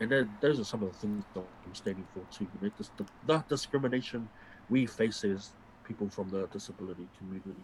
and 0.00 0.10
then 0.10 0.30
those 0.40 0.58
are 0.60 0.64
some 0.64 0.82
of 0.82 0.92
the 0.92 0.98
things 0.98 1.24
that 1.34 1.44
I'm 1.66 1.74
standing 1.74 2.06
for 2.12 2.20
too. 2.36 2.46
You 2.60 2.68
know, 2.68 2.72
just 2.76 2.96
the, 2.96 3.06
the 3.26 3.44
discrimination 3.48 4.28
we 4.70 4.86
face 4.86 5.24
as 5.24 5.50
people 5.84 6.08
from 6.08 6.28
the 6.30 6.46
disability 6.48 7.08
community. 7.18 7.54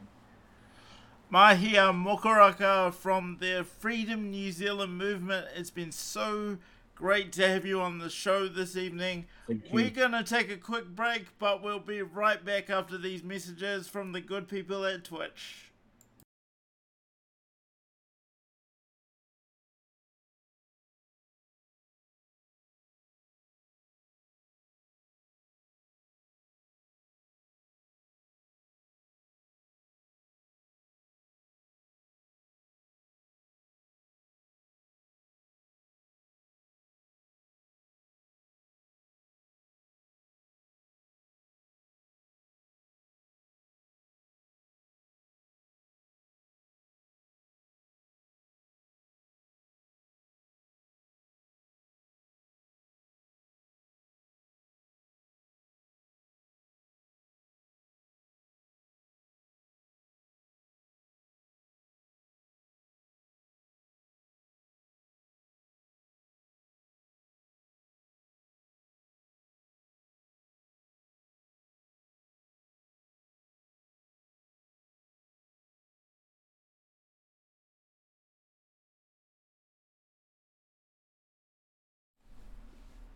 Mahia 1.35 1.93
Mokaraka 1.93 2.95
from 2.95 3.39
the 3.41 3.67
Freedom 3.81 4.31
New 4.31 4.53
Zealand 4.53 4.97
movement. 4.97 5.49
It's 5.57 5.69
been 5.69 5.91
so 5.91 6.59
great 6.95 7.33
to 7.33 7.49
have 7.49 7.67
you 7.67 7.81
on 7.81 7.99
the 7.99 8.09
show 8.09 8.47
this 8.47 8.77
evening. 8.77 9.27
We're 9.73 9.91
going 9.91 10.13
to 10.13 10.23
take 10.23 10.49
a 10.49 10.57
quick 10.57 10.87
break, 10.87 11.37
but 11.41 11.61
we'll 11.61 11.81
be 11.81 12.03
right 12.03 12.45
back 12.45 12.71
after 12.71 12.97
these 12.97 13.25
messages 13.25 13.89
from 13.89 14.13
the 14.13 14.21
good 14.21 14.47
people 14.47 14.85
at 14.85 15.03
Twitch. 15.03 15.73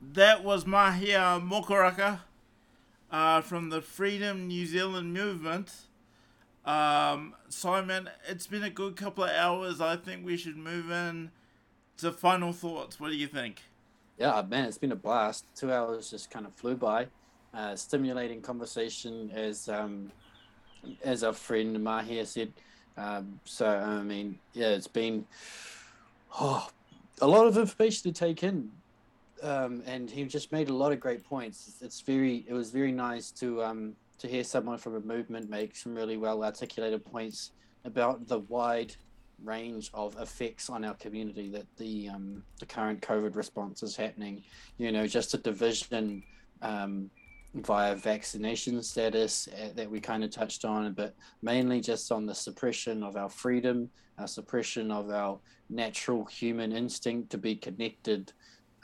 That 0.01 0.45
was 0.45 0.65
Mahia 0.65 1.41
Mokaraka 1.41 2.21
uh, 3.11 3.41
from 3.41 3.71
the 3.71 3.81
Freedom 3.81 4.47
New 4.47 4.67
Zealand 4.67 5.13
movement. 5.13 5.73
Um, 6.65 7.35
Simon, 7.49 8.11
it's 8.29 8.47
been 8.47 8.63
a 8.63 8.71
good 8.71 8.97
couple 8.97 9.25
of 9.25 9.31
hours. 9.31 9.81
I 9.81 9.97
think 9.97 10.25
we 10.25 10.37
should 10.37 10.57
move 10.57 10.91
in 10.91 11.31
to 11.99 12.13
final 12.13 12.53
thoughts. 12.53 13.01
What 13.01 13.11
do 13.11 13.17
you 13.17 13.27
think? 13.27 13.63
Yeah, 14.19 14.43
man, 14.49 14.67
it's 14.67 14.79
been 14.79 14.93
a 14.93 14.97
blast. 14.97 15.47
Two 15.55 15.73
hours 15.73 16.11
just 16.11 16.31
kind 16.31 16.47
of 16.47 16.53
flew 16.55 16.77
by. 16.77 17.07
Uh, 17.55 17.75
stimulating 17.75 18.43
conversation, 18.43 19.31
as 19.35 19.69
um, 19.69 20.13
as 21.03 21.25
our 21.25 21.33
friend 21.33 21.77
Mahia 21.79 22.27
said. 22.27 22.53
Um, 22.97 23.41
so 23.45 23.67
I 23.67 24.03
mean, 24.03 24.39
yeah, 24.53 24.69
it's 24.69 24.89
been 24.89 25.25
oh, 26.39 26.69
a 27.21 27.27
lot 27.27 27.47
of 27.47 27.57
information 27.57 28.13
to 28.13 28.19
take 28.19 28.43
in, 28.43 28.71
um, 29.43 29.83
and 29.87 30.11
he 30.11 30.25
just 30.25 30.53
made 30.53 30.69
a 30.69 30.75
lot 30.75 30.93
of 30.93 31.01
great 31.01 31.25
points. 31.25 31.77
It's 31.81 32.01
very, 32.01 32.45
it 32.49 32.53
was 32.53 32.71
very 32.71 32.93
nice 32.93 33.31
to 33.33 33.63
um, 33.63 33.95
to 34.19 34.27
hear 34.27 34.45
someone 34.45 34.79
from 34.79 34.97
a 34.97 35.01
movement 35.01 35.49
make 35.49 35.77
some 35.77 35.95
really 35.95 36.17
well 36.17 36.43
articulated 36.45 37.05
points 37.05 37.53
about 37.85 38.27
the 38.27 38.41
wide 38.41 38.95
range 39.45 39.91
of 39.95 40.17
effects 40.21 40.69
on 40.69 40.85
our 40.85 40.95
community 40.95 41.49
that 41.51 41.67
the 41.77 42.09
um, 42.09 42.43
the 42.59 42.67
current 42.67 43.01
COVID 43.01 43.37
response 43.37 43.83
is 43.83 43.97
happening. 43.97 44.43
You 44.79 44.93
know, 44.93 45.07
just 45.07 45.35
a 45.35 45.39
division 45.39 46.23
um, 46.63 47.11
via 47.55 47.95
vaccination 47.95 48.83
status 48.83 49.49
uh, 49.49 49.69
that 49.75 49.91
we 49.91 50.01
kind 50.01 50.25
of 50.25 50.31
touched 50.31 50.65
on, 50.65 50.93
but 50.93 51.15
mainly 51.43 51.81
just 51.81 52.13
on 52.13 52.27
the 52.27 52.35
suppression 52.35 53.03
of 53.03 53.17
our 53.17 53.29
freedom, 53.29 53.89
our 54.19 54.27
suppression 54.27 54.91
of 54.91 55.11
our 55.11 55.39
natural 55.71 56.25
human 56.25 56.73
instinct 56.73 57.31
to 57.31 57.39
be 57.39 57.55
connected 57.55 58.33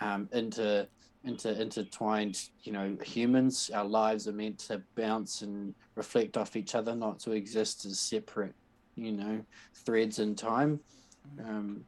um, 0.00 0.28
into 0.32 0.86
into 1.24 1.60
intertwined 1.60 2.48
you 2.62 2.72
know 2.72 2.96
humans. 3.02 3.70
Our 3.74 3.84
lives 3.84 4.28
are 4.28 4.32
meant 4.32 4.58
to 4.60 4.82
bounce 4.96 5.42
and 5.42 5.74
reflect 5.94 6.36
off 6.36 6.56
each 6.56 6.74
other 6.74 6.94
not 6.94 7.18
to 7.20 7.32
exist 7.32 7.86
as 7.86 7.98
separate 7.98 8.54
you 8.96 9.12
know 9.12 9.44
threads 9.74 10.18
in 10.18 10.34
time. 10.34 10.80
Um, 11.42 11.84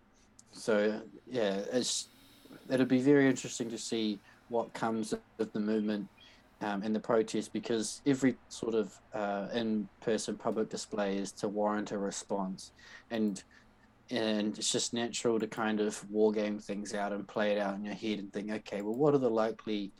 so 0.52 1.00
yeah 1.26 1.60
it's 1.72 2.08
it'll 2.70 2.86
be 2.86 3.00
very 3.00 3.28
interesting 3.28 3.68
to 3.70 3.78
see 3.78 4.18
what 4.48 4.72
comes 4.72 5.12
of 5.12 5.52
the 5.52 5.60
movement 5.60 6.08
um, 6.62 6.82
and 6.82 6.94
the 6.94 7.00
protest 7.00 7.52
because 7.52 8.00
every 8.06 8.36
sort 8.48 8.74
of 8.74 8.98
uh, 9.12 9.48
in-person 9.52 10.36
public 10.36 10.68
display 10.68 11.16
is 11.16 11.32
to 11.32 11.48
warrant 11.48 11.90
a 11.92 11.98
response. 11.98 12.72
And 13.10 13.42
and 14.10 14.56
it's 14.56 14.70
just 14.70 14.92
natural 14.92 15.38
to 15.38 15.46
kind 15.46 15.80
of 15.80 16.08
war 16.10 16.32
game 16.32 16.58
things 16.58 16.94
out 16.94 17.12
and 17.12 17.26
play 17.26 17.52
it 17.52 17.58
out 17.58 17.74
in 17.74 17.84
your 17.84 17.94
head 17.94 18.18
and 18.18 18.32
think 18.32 18.50
okay 18.50 18.82
well 18.82 18.94
what 18.94 19.14
are 19.14 19.18
the 19.18 19.30
likely 19.30 19.90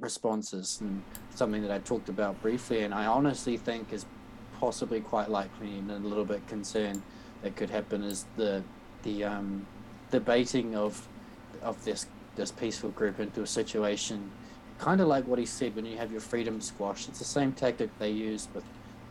responses? 0.00 0.78
And 0.80 1.02
something 1.34 1.62
that 1.62 1.70
i 1.70 1.78
talked 1.78 2.08
about 2.08 2.40
briefly 2.42 2.82
and 2.82 2.92
i 2.92 3.06
honestly 3.06 3.56
think 3.56 3.92
is 3.92 4.06
possibly 4.58 5.00
quite 5.00 5.30
likely 5.30 5.78
and 5.78 5.90
a 5.90 5.96
little 5.98 6.24
bit 6.24 6.46
concerned 6.46 7.02
that 7.42 7.56
could 7.56 7.70
happen 7.70 8.02
is 8.02 8.26
the 8.36 8.62
the 9.02 9.24
um, 9.24 9.66
debating 10.10 10.74
of 10.74 11.06
of 11.62 11.82
this 11.84 12.06
this 12.36 12.50
peaceful 12.50 12.90
group 12.90 13.20
into 13.20 13.42
a 13.42 13.46
situation 13.46 14.30
kind 14.78 15.00
of 15.00 15.06
like 15.06 15.26
what 15.26 15.38
he 15.38 15.46
said 15.46 15.74
when 15.76 15.86
you 15.86 15.96
have 15.96 16.10
your 16.10 16.20
freedom 16.20 16.60
squash 16.60 17.08
it's 17.08 17.18
the 17.18 17.24
same 17.24 17.52
tactic 17.52 17.90
they 17.98 18.10
use 18.10 18.48
with 18.54 18.64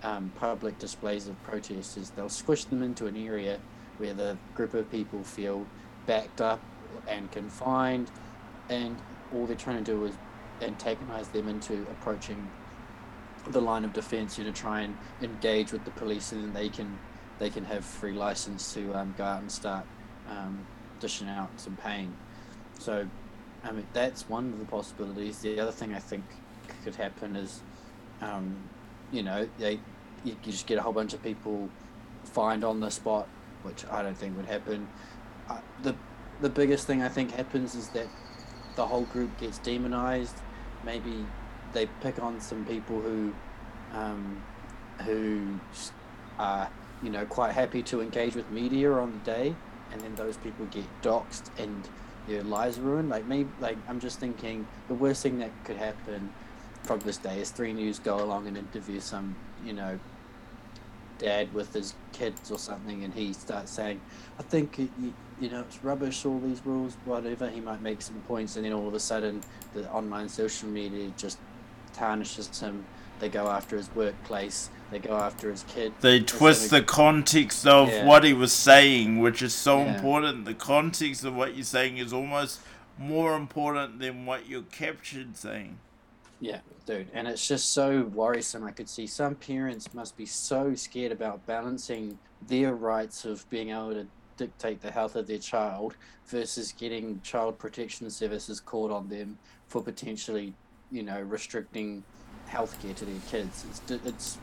um, 0.03 0.31
public 0.37 0.77
displays 0.79 1.27
of 1.27 1.41
protesters. 1.43 2.09
They'll 2.11 2.29
squish 2.29 2.65
them 2.65 2.83
into 2.83 3.07
an 3.07 3.15
area 3.15 3.59
where 3.97 4.13
the 4.13 4.37
group 4.55 4.73
of 4.73 4.89
people 4.91 5.23
feel 5.23 5.65
backed 6.05 6.41
up 6.41 6.61
and 7.07 7.31
confined, 7.31 8.11
and 8.69 8.97
all 9.33 9.45
they're 9.45 9.55
trying 9.55 9.83
to 9.83 9.91
do 9.91 10.05
is 10.05 10.15
antagonize 10.61 11.27
them 11.29 11.47
into 11.47 11.81
approaching 11.83 12.49
the 13.49 13.59
line 13.59 13.83
of 13.83 13.91
defense 13.91 14.37
you 14.37 14.45
know 14.45 14.51
try 14.51 14.81
and 14.81 14.95
engage 15.21 15.73
with 15.73 15.83
the 15.83 15.91
police 15.91 16.31
and 16.31 16.41
then 16.41 16.53
they 16.53 16.69
can 16.69 16.97
they 17.39 17.49
can 17.49 17.65
have 17.65 17.83
free 17.83 18.13
license 18.13 18.73
to 18.73 18.93
um, 18.93 19.13
go 19.17 19.23
out 19.23 19.41
and 19.41 19.51
start 19.51 19.85
um, 20.29 20.65
dishing 20.99 21.27
out 21.27 21.49
some 21.57 21.75
pain. 21.75 22.15
So 22.79 23.07
I 23.63 23.71
mean 23.71 23.87
that's 23.93 24.29
one 24.29 24.53
of 24.53 24.59
the 24.59 24.65
possibilities. 24.65 25.39
The 25.39 25.59
other 25.59 25.71
thing 25.71 25.93
I 25.93 25.99
think 25.99 26.23
could 26.83 26.95
happen 26.95 27.35
is 27.35 27.61
um, 28.21 28.55
you 29.11 29.23
know 29.23 29.47
they 29.57 29.73
you, 30.23 30.37
you 30.43 30.51
just 30.51 30.67
get 30.67 30.77
a 30.77 30.81
whole 30.81 30.93
bunch 30.93 31.13
of 31.13 31.21
people 31.21 31.69
fined 32.23 32.63
on 32.63 32.79
the 32.79 32.89
spot 32.89 33.27
which 33.63 33.85
I 33.91 34.01
don't 34.01 34.17
think 34.17 34.37
would 34.37 34.45
happen. 34.45 34.87
Uh, 35.49 35.59
the 35.81 35.95
the 36.41 36.49
biggest 36.49 36.87
thing 36.87 37.01
I 37.01 37.09
think 37.09 37.31
happens 37.31 37.75
is 37.75 37.89
that 37.89 38.07
the 38.75 38.85
whole 38.85 39.03
group 39.03 39.37
gets 39.39 39.57
demonized. 39.59 40.35
Maybe 40.83 41.25
they 41.73 41.87
pick 42.01 42.21
on 42.21 42.39
some 42.41 42.65
people 42.65 43.01
who 43.01 43.33
um, 43.93 44.41
who 45.05 45.59
are 46.39 46.69
you 47.01 47.09
know 47.09 47.25
quite 47.25 47.53
happy 47.53 47.83
to 47.83 48.01
engage 48.01 48.35
with 48.35 48.49
media 48.51 48.91
on 48.91 49.11
the 49.11 49.31
day, 49.31 49.55
and 49.91 50.01
then 50.01 50.15
those 50.15 50.37
people 50.37 50.65
get 50.67 50.85
doxxed 51.01 51.49
and 51.57 51.87
their 52.27 52.43
lives 52.43 52.79
ruined. 52.79 53.09
Like 53.09 53.25
maybe 53.25 53.49
like 53.59 53.77
I'm 53.87 53.99
just 53.99 54.19
thinking 54.19 54.67
the 54.87 54.95
worst 54.95 55.23
thing 55.23 55.39
that 55.39 55.51
could 55.63 55.77
happen 55.77 56.31
from 56.83 56.99
this 56.99 57.17
day 57.17 57.39
is 57.39 57.51
Three 57.51 57.73
News 57.73 57.99
go 57.99 58.21
along 58.21 58.47
and 58.47 58.57
interview 58.57 58.99
some 58.99 59.35
you 59.63 59.73
know 59.73 59.99
dad 61.17 61.53
with 61.53 61.73
his 61.73 61.93
kids 62.11 62.51
or 62.51 62.59
something, 62.59 63.03
and 63.03 63.13
he 63.13 63.33
starts 63.33 63.71
saying, 63.71 64.01
"I 64.39 64.43
think 64.43 64.77
you, 64.77 64.89
you 65.39 65.49
know 65.49 65.61
it's 65.61 65.83
rubbish, 65.83 66.25
all 66.25 66.39
these 66.39 66.65
rules, 66.65 66.95
whatever." 67.05 67.49
He 67.49 67.61
might 67.61 67.81
make 67.81 68.01
some 68.01 68.21
points, 68.27 68.55
and 68.55 68.65
then 68.65 68.73
all 68.73 68.87
of 68.87 68.93
a 68.93 68.99
sudden, 68.99 69.41
the 69.73 69.89
online 69.91 70.29
social 70.29 70.69
media 70.69 71.11
just 71.17 71.37
tarnishes 71.93 72.59
him. 72.59 72.85
They 73.19 73.29
go 73.29 73.47
after 73.47 73.77
his 73.77 73.93
workplace. 73.95 74.69
They 74.91 74.99
go 74.99 75.15
after 75.15 75.49
his 75.49 75.63
kid. 75.63 75.93
They 76.01 76.19
twist 76.19 76.69
the 76.69 76.81
context 76.81 77.65
of 77.65 77.89
yeah. 77.89 78.05
what 78.05 78.23
he 78.23 78.33
was 78.33 78.51
saying, 78.51 79.19
which 79.19 79.41
is 79.41 79.53
so 79.53 79.79
yeah. 79.79 79.95
important. 79.95 80.45
The 80.45 80.53
context 80.53 81.23
of 81.23 81.35
what 81.35 81.55
you're 81.55 81.63
saying 81.63 81.97
is 81.97 82.13
almost 82.13 82.59
more 82.97 83.35
important 83.35 83.99
than 83.99 84.25
what 84.25 84.47
you're 84.47 84.63
captured 84.63 85.37
saying. 85.37 85.79
Yeah, 86.43 86.59
dude. 86.85 87.07
And 87.13 87.25
it's 87.25 87.47
just 87.47 87.71
so 87.71 88.01
worrisome. 88.13 88.65
I 88.65 88.71
could 88.71 88.89
see 88.89 89.07
some 89.07 89.35
parents 89.35 89.93
must 89.93 90.17
be 90.17 90.25
so 90.25 90.75
scared 90.75 91.13
about 91.13 91.45
balancing 91.45 92.19
their 92.49 92.75
rights 92.75 93.23
of 93.23 93.49
being 93.49 93.69
able 93.69 93.93
to 93.93 94.05
dictate 94.35 94.81
the 94.81 94.91
health 94.91 95.15
of 95.15 95.25
their 95.25 95.37
child 95.37 95.95
versus 96.25 96.73
getting 96.73 97.21
child 97.21 97.57
protection 97.57 98.09
services 98.09 98.59
called 98.59 98.91
on 98.91 99.07
them 99.07 99.37
for 99.69 99.81
potentially, 99.81 100.53
you 100.91 101.01
know, 101.01 101.21
restricting 101.21 102.03
healthcare 102.49 102.93
to 102.93 103.05
their 103.05 103.21
kids. 103.29 103.63
It's 103.69 104.05
it's 104.05 104.37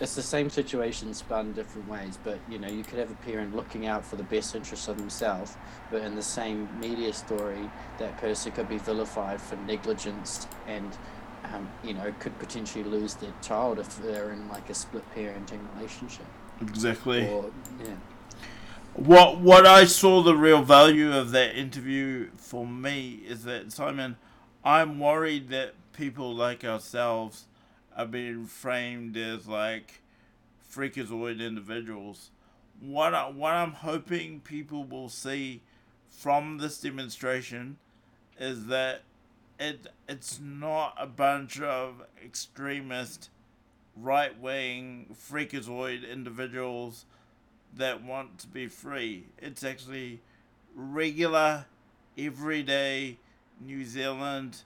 it's 0.00 0.14
the 0.14 0.22
same 0.22 0.48
situation 0.48 1.12
spun 1.12 1.52
different 1.52 1.86
ways, 1.86 2.18
but 2.24 2.38
you 2.48 2.58
know, 2.58 2.68
you 2.68 2.82
could 2.82 2.98
have 2.98 3.10
a 3.10 3.26
parent 3.26 3.54
looking 3.54 3.86
out 3.86 4.04
for 4.04 4.16
the 4.16 4.24
best 4.24 4.54
interests 4.54 4.88
of 4.88 4.96
themselves, 4.96 5.56
but 5.90 6.02
in 6.02 6.16
the 6.16 6.22
same 6.22 6.68
media 6.80 7.12
story, 7.12 7.70
that 7.98 8.16
person 8.16 8.50
could 8.50 8.68
be 8.68 8.78
vilified 8.78 9.40
for 9.40 9.56
negligence 9.56 10.48
and 10.66 10.96
um, 11.54 11.68
you 11.82 11.94
know, 11.94 12.12
could 12.18 12.38
potentially 12.38 12.84
lose 12.84 13.14
their 13.14 13.32
child 13.42 13.78
if 13.78 13.98
they're 14.02 14.32
in 14.32 14.48
like 14.48 14.70
a 14.70 14.74
split 14.74 15.04
parenting 15.14 15.60
relationship. 15.74 16.26
Exactly. 16.60 17.26
Or, 17.26 17.50
yeah. 17.82 17.94
What 18.94 19.40
what 19.40 19.66
I 19.66 19.84
saw 19.84 20.22
the 20.22 20.34
real 20.34 20.62
value 20.62 21.12
of 21.12 21.30
that 21.30 21.56
interview 21.56 22.30
for 22.36 22.66
me 22.66 23.22
is 23.26 23.44
that 23.44 23.72
Simon, 23.72 24.16
I'm 24.64 24.98
worried 24.98 25.48
that 25.50 25.74
people 25.92 26.34
like 26.34 26.64
ourselves 26.64 27.46
are 27.96 28.06
being 28.06 28.46
framed 28.46 29.16
as 29.16 29.46
like 29.46 30.02
freakazoid 30.70 31.40
individuals. 31.40 32.30
What 32.80 33.14
I, 33.14 33.28
what 33.28 33.52
I'm 33.52 33.72
hoping 33.72 34.40
people 34.40 34.84
will 34.84 35.08
see 35.08 35.62
from 36.08 36.58
this 36.58 36.80
demonstration 36.80 37.78
is 38.38 38.66
that 38.66 39.02
it 39.60 39.86
it's 40.08 40.40
not 40.42 40.96
a 40.98 41.06
bunch 41.06 41.60
of 41.60 42.02
extremist 42.24 43.28
right 43.94 44.40
wing 44.40 45.14
freakazoid 45.14 46.10
individuals 46.10 47.04
that 47.76 48.02
want 48.02 48.38
to 48.38 48.48
be 48.48 48.66
free. 48.66 49.26
It's 49.38 49.62
actually 49.62 50.20
regular, 50.74 51.66
everyday 52.18 53.18
New 53.60 53.84
Zealand 53.84 54.62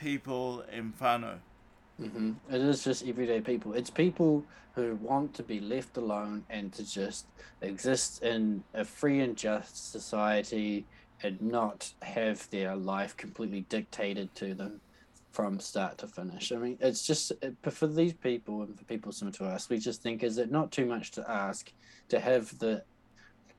people 0.00 0.64
in 0.72 0.92
whānau. 1.00 1.36
Mm-hmm. 2.00 2.32
It 2.50 2.60
is 2.60 2.82
just 2.82 3.06
everyday 3.06 3.40
people. 3.40 3.74
It's 3.74 3.90
people 3.90 4.44
who 4.74 4.94
want 4.96 5.34
to 5.34 5.42
be 5.42 5.60
left 5.60 5.96
alone 5.96 6.44
and 6.48 6.72
to 6.72 6.90
just 6.90 7.26
exist 7.60 8.22
in 8.22 8.64
a 8.72 8.84
free 8.84 9.20
and 9.20 9.36
just 9.36 9.92
society 9.92 10.86
and 11.22 11.40
not 11.40 11.92
have 12.02 12.48
their 12.50 12.74
life 12.76 13.16
completely 13.16 13.62
dictated 13.68 14.34
to 14.36 14.54
them 14.54 14.80
from 15.32 15.60
start 15.60 15.98
to 15.98 16.06
finish. 16.06 16.50
I 16.52 16.56
mean, 16.56 16.78
it's 16.80 17.06
just 17.06 17.32
for 17.62 17.86
these 17.86 18.14
people 18.14 18.62
and 18.62 18.76
for 18.76 18.84
people 18.84 19.12
similar 19.12 19.36
to 19.36 19.44
us, 19.46 19.68
we 19.68 19.78
just 19.78 20.02
think 20.02 20.22
is 20.22 20.38
it 20.38 20.50
not 20.50 20.72
too 20.72 20.86
much 20.86 21.12
to 21.12 21.30
ask 21.30 21.72
to 22.08 22.20
have 22.20 22.58
the 22.58 22.82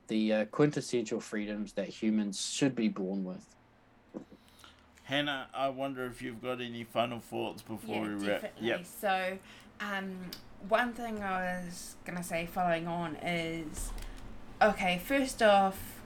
the 0.08 0.34
uh, 0.34 0.46
quintessential 0.46 1.22
freedoms 1.22 1.72
that 1.74 1.88
humans 1.88 2.52
should 2.52 2.76
be 2.76 2.90
born 2.90 3.24
with. 3.24 3.48
Hannah, 5.04 5.48
I 5.54 5.70
wonder 5.70 6.06
if 6.06 6.22
you've 6.22 6.42
got 6.42 6.60
any 6.60 6.84
final 6.84 7.20
thoughts 7.20 7.62
before 7.62 7.96
yeah, 7.96 8.02
we 8.02 8.28
wrap. 8.28 8.42
definitely. 8.42 8.68
Yep. 8.68 8.86
So, 8.86 9.38
um, 9.80 10.18
one 10.68 10.92
thing 10.92 11.24
I 11.24 11.64
was 11.64 11.96
gonna 12.04 12.24
say 12.24 12.46
following 12.46 12.88
on 12.88 13.16
is, 13.18 13.92
okay, 14.62 15.02
first 15.04 15.42
off, 15.42 16.01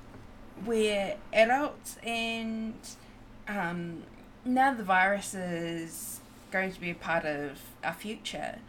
we're 0.65 1.15
adults 1.33 1.97
and 2.03 2.75
um, 3.47 4.03
now 4.43 4.73
the 4.73 4.83
virus 4.83 5.33
is 5.33 6.21
going 6.51 6.71
to 6.71 6.79
be 6.79 6.91
a 6.91 6.95
part 6.95 7.25
of 7.25 7.59
our 7.83 7.93
future. 7.93 8.59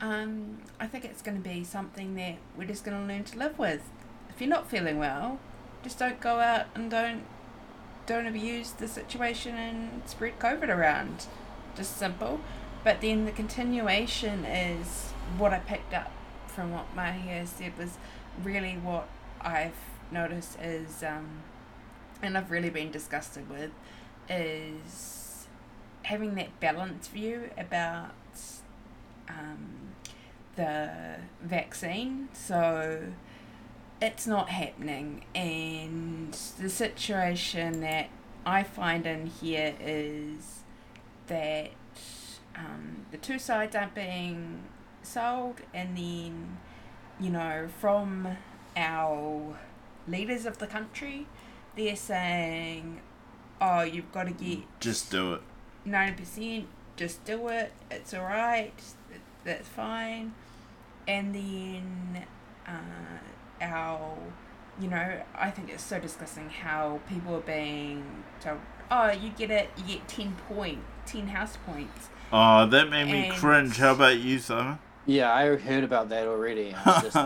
Um, 0.00 0.58
I 0.78 0.86
think 0.86 1.04
it's 1.04 1.22
going 1.22 1.36
to 1.36 1.48
be 1.48 1.64
something 1.64 2.14
that 2.16 2.36
we're 2.56 2.66
just 2.66 2.84
going 2.84 3.00
to 3.00 3.12
learn 3.12 3.24
to 3.24 3.38
live 3.38 3.58
with. 3.58 3.82
If 4.28 4.40
you're 4.40 4.50
not 4.50 4.70
feeling 4.70 4.98
well, 4.98 5.38
just 5.82 5.98
don't 5.98 6.20
go 6.20 6.40
out 6.40 6.66
and 6.74 6.90
don't 6.90 7.24
don't 8.06 8.26
abuse 8.26 8.72
the 8.72 8.88
situation 8.88 9.54
and 9.54 10.02
spread 10.06 10.38
COVID 10.38 10.68
around. 10.68 11.26
Just 11.76 11.96
simple. 11.96 12.40
But 12.82 13.00
then 13.00 13.24
the 13.24 13.30
continuation 13.30 14.44
is 14.44 15.12
what 15.38 15.52
I 15.52 15.58
picked 15.60 15.94
up 15.94 16.10
from 16.46 16.72
what 16.72 16.94
Mahia 16.96 17.46
said 17.46 17.78
was 17.78 17.98
really 18.42 18.72
what 18.72 19.08
I've 19.40 19.74
noticed 20.12 20.58
is, 20.60 21.02
um, 21.02 21.42
and 22.22 22.36
I've 22.36 22.50
really 22.50 22.70
been 22.70 22.90
disgusted 22.90 23.48
with, 23.48 23.70
is 24.28 25.46
having 26.02 26.34
that 26.36 26.58
balanced 26.60 27.10
view 27.10 27.50
about 27.58 28.14
um, 29.28 29.94
the 30.56 30.90
vaccine. 31.42 32.28
So 32.32 33.02
it's 34.00 34.26
not 34.26 34.48
happening, 34.48 35.24
and 35.34 36.32
the 36.58 36.70
situation 36.70 37.80
that 37.80 38.08
I 38.46 38.62
find 38.62 39.06
in 39.06 39.26
here 39.26 39.74
is 39.80 40.60
that 41.26 41.70
um, 42.56 43.06
the 43.10 43.18
two 43.18 43.38
sides 43.38 43.76
aren't 43.76 43.94
being 43.94 44.62
sold, 45.02 45.60
and 45.74 45.96
then 45.96 46.58
you 47.18 47.30
know 47.30 47.68
from 47.78 48.36
our 48.76 49.58
leaders 50.10 50.46
of 50.46 50.58
the 50.58 50.66
country, 50.66 51.26
they're 51.76 51.96
saying, 51.96 53.00
"Oh, 53.60 53.82
you've 53.82 54.12
got 54.12 54.24
to 54.24 54.32
get 54.32 54.58
Just 54.80 55.10
do 55.10 55.34
it. 55.34 55.42
ninety 55.84 56.22
percent. 56.22 56.66
Just 56.96 57.24
do 57.24 57.48
it. 57.48 57.72
It's 57.90 58.12
all 58.14 58.24
right. 58.24 58.72
That's 59.44 59.68
fine." 59.68 60.34
And 61.08 61.34
then 61.34 62.26
uh, 62.68 63.64
our, 63.64 64.16
you 64.80 64.88
know, 64.88 65.22
I 65.34 65.50
think 65.50 65.70
it's 65.70 65.82
so 65.82 65.98
disgusting 65.98 66.50
how 66.50 67.00
people 67.08 67.36
are 67.36 67.40
being 67.40 68.04
told, 68.40 68.58
"Oh, 68.90 69.10
you 69.10 69.30
get 69.30 69.50
it. 69.50 69.70
You 69.78 69.84
get 69.94 70.08
ten 70.08 70.36
point, 70.48 70.80
ten 71.06 71.28
house 71.28 71.56
points." 71.66 72.08
Oh, 72.32 72.66
that 72.66 72.88
made 72.90 73.06
me 73.06 73.26
And- 73.28 73.34
cringe. 73.36 73.76
How 73.78 73.92
about 73.92 74.18
you, 74.18 74.38
Simon? 74.38 74.78
Yeah, 75.10 75.34
I 75.34 75.56
heard 75.56 75.82
about 75.82 76.08
that 76.10 76.28
already. 76.28 76.72
Just, 76.86 77.16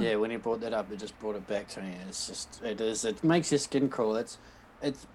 yeah, 0.00 0.14
when 0.14 0.30
he 0.30 0.36
brought 0.36 0.60
that 0.60 0.72
up, 0.72 0.92
it 0.92 1.00
just 1.00 1.18
brought 1.18 1.34
it 1.34 1.44
back 1.48 1.66
to 1.70 1.82
me. 1.82 1.92
It's 2.08 2.28
just, 2.28 2.62
it 2.62 2.80
is, 2.80 3.04
it 3.04 3.24
makes 3.24 3.50
your 3.50 3.58
skin 3.58 3.88
crawl. 3.88 4.14
It's, 4.14 4.38
it's. 4.80 5.08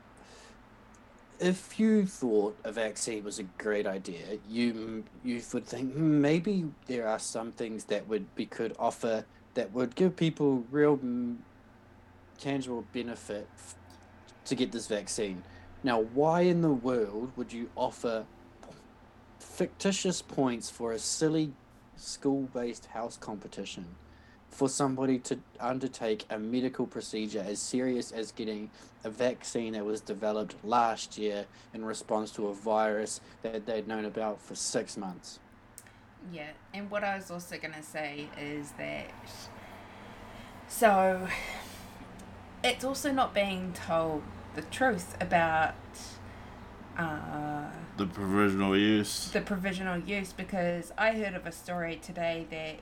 If 1.40 1.80
you 1.80 2.06
thought 2.06 2.58
a 2.66 2.72
vaccine 2.74 3.24
was 3.24 3.40
a 3.40 3.44
great 3.44 3.88
idea, 3.88 4.40
you 4.50 5.06
you 5.24 5.42
would 5.54 5.66
think 5.66 5.94
"Hmm, 5.94 6.20
maybe 6.20 6.66
there 6.88 7.08
are 7.08 7.20
some 7.20 7.54
things 7.54 7.86
that 7.86 8.10
would 8.10 8.36
be 8.36 8.46
could 8.46 8.76
offer 8.78 9.24
that 9.54 9.72
would 9.72 9.96
give 9.96 10.18
people 10.18 10.66
real 10.70 10.98
mm, 10.98 11.38
tangible 12.40 12.84
benefit 12.92 13.48
f- 13.56 13.76
to 14.46 14.56
get 14.56 14.74
this 14.74 14.88
vaccine. 14.88 15.44
Now, 15.82 16.02
why 16.02 16.42
in 16.42 16.62
the 16.62 16.74
world 16.74 17.32
would 17.38 17.54
you 17.54 17.70
offer 17.78 18.26
fictitious 19.40 20.22
points 20.22 20.70
for 20.70 20.92
a 20.92 21.00
silly 21.00 21.54
school-based 21.98 22.88
house 22.88 23.18
competition 23.18 23.86
for 24.50 24.70
somebody 24.70 25.20
to 25.20 25.38
undertake 25.60 26.26
a 26.30 26.40
medical 26.40 26.88
procedure 26.88 27.44
as 27.46 27.60
serious 27.60 28.12
as 28.12 28.32
getting 28.32 28.70
a 29.04 29.10
vaccine 29.10 29.74
that 29.74 29.86
was 29.86 30.02
developed 30.02 30.56
last 30.64 31.18
year 31.18 31.46
in 31.74 31.84
response 31.84 32.32
to 32.32 32.48
a 32.48 32.54
virus 32.54 33.22
that 33.42 33.66
they'd 33.66 33.88
known 33.88 34.06
about 34.06 34.42
for 34.42 34.56
six 34.56 34.98
months. 34.98 35.40
Yeah, 36.32 36.50
and 36.74 36.90
what 36.90 37.04
I 37.04 37.16
was 37.16 37.30
also 37.30 37.58
gonna 37.58 37.84
say 37.84 38.30
is 38.40 38.72
that 38.78 39.12
so 40.68 41.28
it's 42.64 42.84
also 42.84 43.12
not 43.12 43.34
being 43.34 43.74
told 43.74 44.24
the 44.56 44.62
truth 44.64 45.16
about 45.22 45.76
uh, 46.98 47.70
The 47.98 48.06
provisional 48.06 48.78
use. 48.78 49.30
the 49.32 49.42
provisional 49.42 49.98
use 50.00 50.32
because 50.32 50.94
I 50.98 51.12
heard 51.14 51.34
of 51.34 51.46
a 51.48 51.52
story 51.52 51.96
today 52.02 52.46
that 52.52 52.80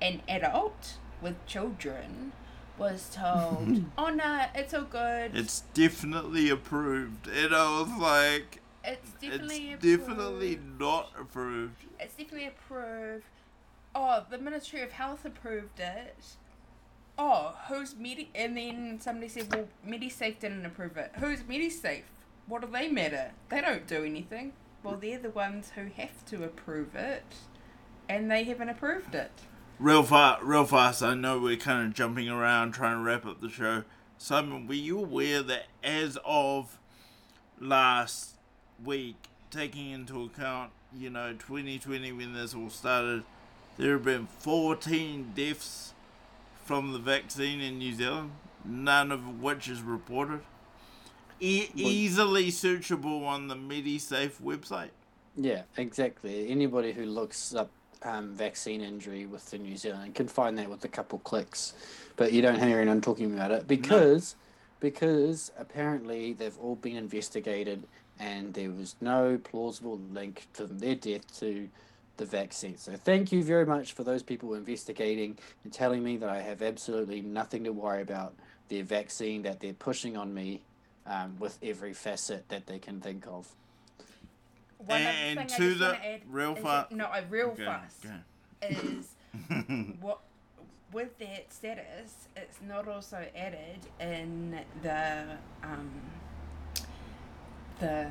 an 0.00 0.22
adult 0.28 0.94
with 1.20 1.44
children 1.46 2.32
was 2.76 3.10
told, 3.14 3.84
"Oh 3.98 4.08
no, 4.08 4.46
it's 4.54 4.74
all 4.74 4.82
good. 4.82 5.36
It's 5.36 5.60
definitely 5.74 6.50
approved. 6.50 7.28
And 7.28 7.54
I 7.54 7.80
was 7.80 7.90
like, 8.00 8.60
it's 8.84 9.12
definitely 9.12 9.70
it's 9.70 9.84
approved. 9.84 10.06
definitely 10.08 10.58
not 10.78 11.12
approved. 11.18 11.84
It's 12.00 12.14
definitely 12.14 12.48
approved. 12.48 13.24
Oh, 13.94 14.24
the 14.28 14.38
Ministry 14.38 14.80
of 14.80 14.90
Health 14.92 15.24
approved 15.24 15.78
it. 15.78 16.16
Oh, 17.18 17.54
who's 17.68 17.94
Medi? 17.94 18.30
And 18.34 18.56
then 18.56 18.98
somebody 19.00 19.28
said, 19.28 19.54
well, 19.54 19.68
MediSafe 19.86 20.40
didn't 20.40 20.64
approve 20.64 20.96
it. 20.96 21.12
Who's 21.18 21.42
MediSafe? 21.42 22.02
What 22.46 22.62
do 22.62 22.68
they 22.68 22.88
matter? 22.88 23.32
They 23.48 23.60
don't 23.60 23.86
do 23.86 24.04
anything. 24.04 24.52
Well, 24.82 24.96
they're 24.96 25.18
the 25.18 25.30
ones 25.30 25.72
who 25.74 25.86
have 25.96 26.24
to 26.26 26.44
approve 26.44 26.94
it, 26.94 27.24
and 28.08 28.30
they 28.30 28.44
haven't 28.44 28.68
approved 28.68 29.14
it. 29.14 29.30
Real 29.78 30.02
fast, 30.02 30.42
real 30.42 30.64
fast. 30.64 31.02
I 31.02 31.14
know 31.14 31.38
we're 31.38 31.56
kind 31.56 31.86
of 31.86 31.94
jumping 31.94 32.28
around 32.28 32.72
trying 32.72 32.98
to 32.98 33.02
wrap 33.02 33.24
up 33.24 33.40
the 33.40 33.48
show. 33.48 33.84
Simon, 34.18 34.66
were 34.66 34.74
you 34.74 34.98
aware 34.98 35.42
that 35.42 35.66
as 35.82 36.18
of 36.24 36.78
last 37.60 38.36
week, 38.84 39.16
taking 39.50 39.90
into 39.90 40.22
account, 40.24 40.72
you 40.96 41.10
know, 41.10 41.32
2020 41.32 42.12
when 42.12 42.32
this 42.32 42.54
all 42.54 42.70
started, 42.70 43.24
there 43.78 43.92
have 43.92 44.04
been 44.04 44.26
14 44.38 45.32
deaths 45.34 45.94
from 46.64 46.92
the 46.92 46.98
vaccine 46.98 47.60
in 47.60 47.78
New 47.78 47.94
Zealand, 47.94 48.32
none 48.64 49.10
of 49.10 49.40
which 49.40 49.68
is 49.68 49.80
reported. 49.82 50.40
E- 51.42 51.70
easily 51.74 52.52
searchable 52.52 53.26
on 53.26 53.48
the 53.48 53.56
MediSafe 53.56 54.40
website. 54.40 54.90
Yeah, 55.36 55.62
exactly. 55.76 56.48
Anybody 56.48 56.92
who 56.92 57.04
looks 57.04 57.52
up 57.54 57.68
um, 58.02 58.32
vaccine 58.32 58.80
injury 58.80 59.26
within 59.26 59.64
New 59.64 59.76
Zealand 59.76 60.14
can 60.14 60.28
find 60.28 60.56
that 60.58 60.70
with 60.70 60.84
a 60.84 60.88
couple 60.88 61.18
clicks, 61.20 61.72
but 62.16 62.32
you 62.32 62.42
don't 62.42 62.60
hear 62.60 62.78
anyone 62.78 63.00
talking 63.00 63.34
about 63.34 63.50
it 63.50 63.66
because 63.66 64.36
because 64.78 65.52
apparently 65.58 66.32
they've 66.32 66.58
all 66.58 66.74
been 66.76 66.96
investigated 66.96 67.84
and 68.18 68.54
there 68.54 68.70
was 68.70 68.94
no 69.00 69.38
plausible 69.42 70.00
link 70.12 70.46
to 70.54 70.66
their 70.66 70.94
death 70.94 71.40
to 71.40 71.68
the 72.18 72.24
vaccine. 72.24 72.76
So 72.76 72.94
thank 72.96 73.32
you 73.32 73.42
very 73.42 73.66
much 73.66 73.92
for 73.92 74.04
those 74.04 74.22
people 74.22 74.54
investigating 74.54 75.38
and 75.64 75.72
telling 75.72 76.02
me 76.04 76.16
that 76.18 76.28
I 76.28 76.40
have 76.40 76.62
absolutely 76.62 77.20
nothing 77.20 77.64
to 77.64 77.72
worry 77.72 78.02
about 78.02 78.34
their 78.68 78.84
vaccine 78.84 79.42
that 79.42 79.60
they're 79.60 79.72
pushing 79.72 80.16
on 80.16 80.32
me 80.34 80.62
um, 81.06 81.36
with 81.38 81.58
every 81.62 81.92
facet 81.92 82.48
that 82.48 82.66
they 82.66 82.78
can 82.78 83.00
think 83.00 83.26
of. 83.26 83.48
One 84.78 85.00
other 85.00 85.10
And 85.10 85.38
thing 85.38 85.46
I 85.52 85.56
to 85.56 85.68
just 85.68 85.78
the- 85.78 86.06
add 86.06 86.20
real 86.28 86.54
is- 86.56 86.62
fa- 86.62 86.88
No, 86.90 87.06
I 87.06 87.20
real 87.28 87.48
Okay, 87.50 87.64
fast 87.64 88.04
okay. 88.06 88.74
is 88.74 89.08
what 90.00 90.20
with 90.92 91.16
that 91.18 91.52
status, 91.52 92.28
it's 92.36 92.58
not 92.68 92.86
also 92.86 93.24
added 93.34 93.78
in 94.00 94.60
the 94.82 95.24
um, 95.62 95.90
the 97.78 98.10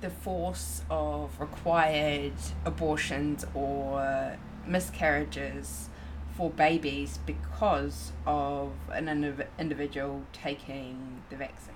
the 0.00 0.10
force 0.10 0.82
of 0.90 1.38
required 1.40 2.32
abortions 2.64 3.46
or 3.54 4.36
miscarriages 4.66 5.88
for 6.36 6.50
babies 6.50 7.18
because 7.24 8.12
of 8.26 8.72
an 8.92 9.06
indiv- 9.06 9.46
individual 9.58 10.22
taking 10.32 11.22
the 11.30 11.36
vaccine. 11.36 11.74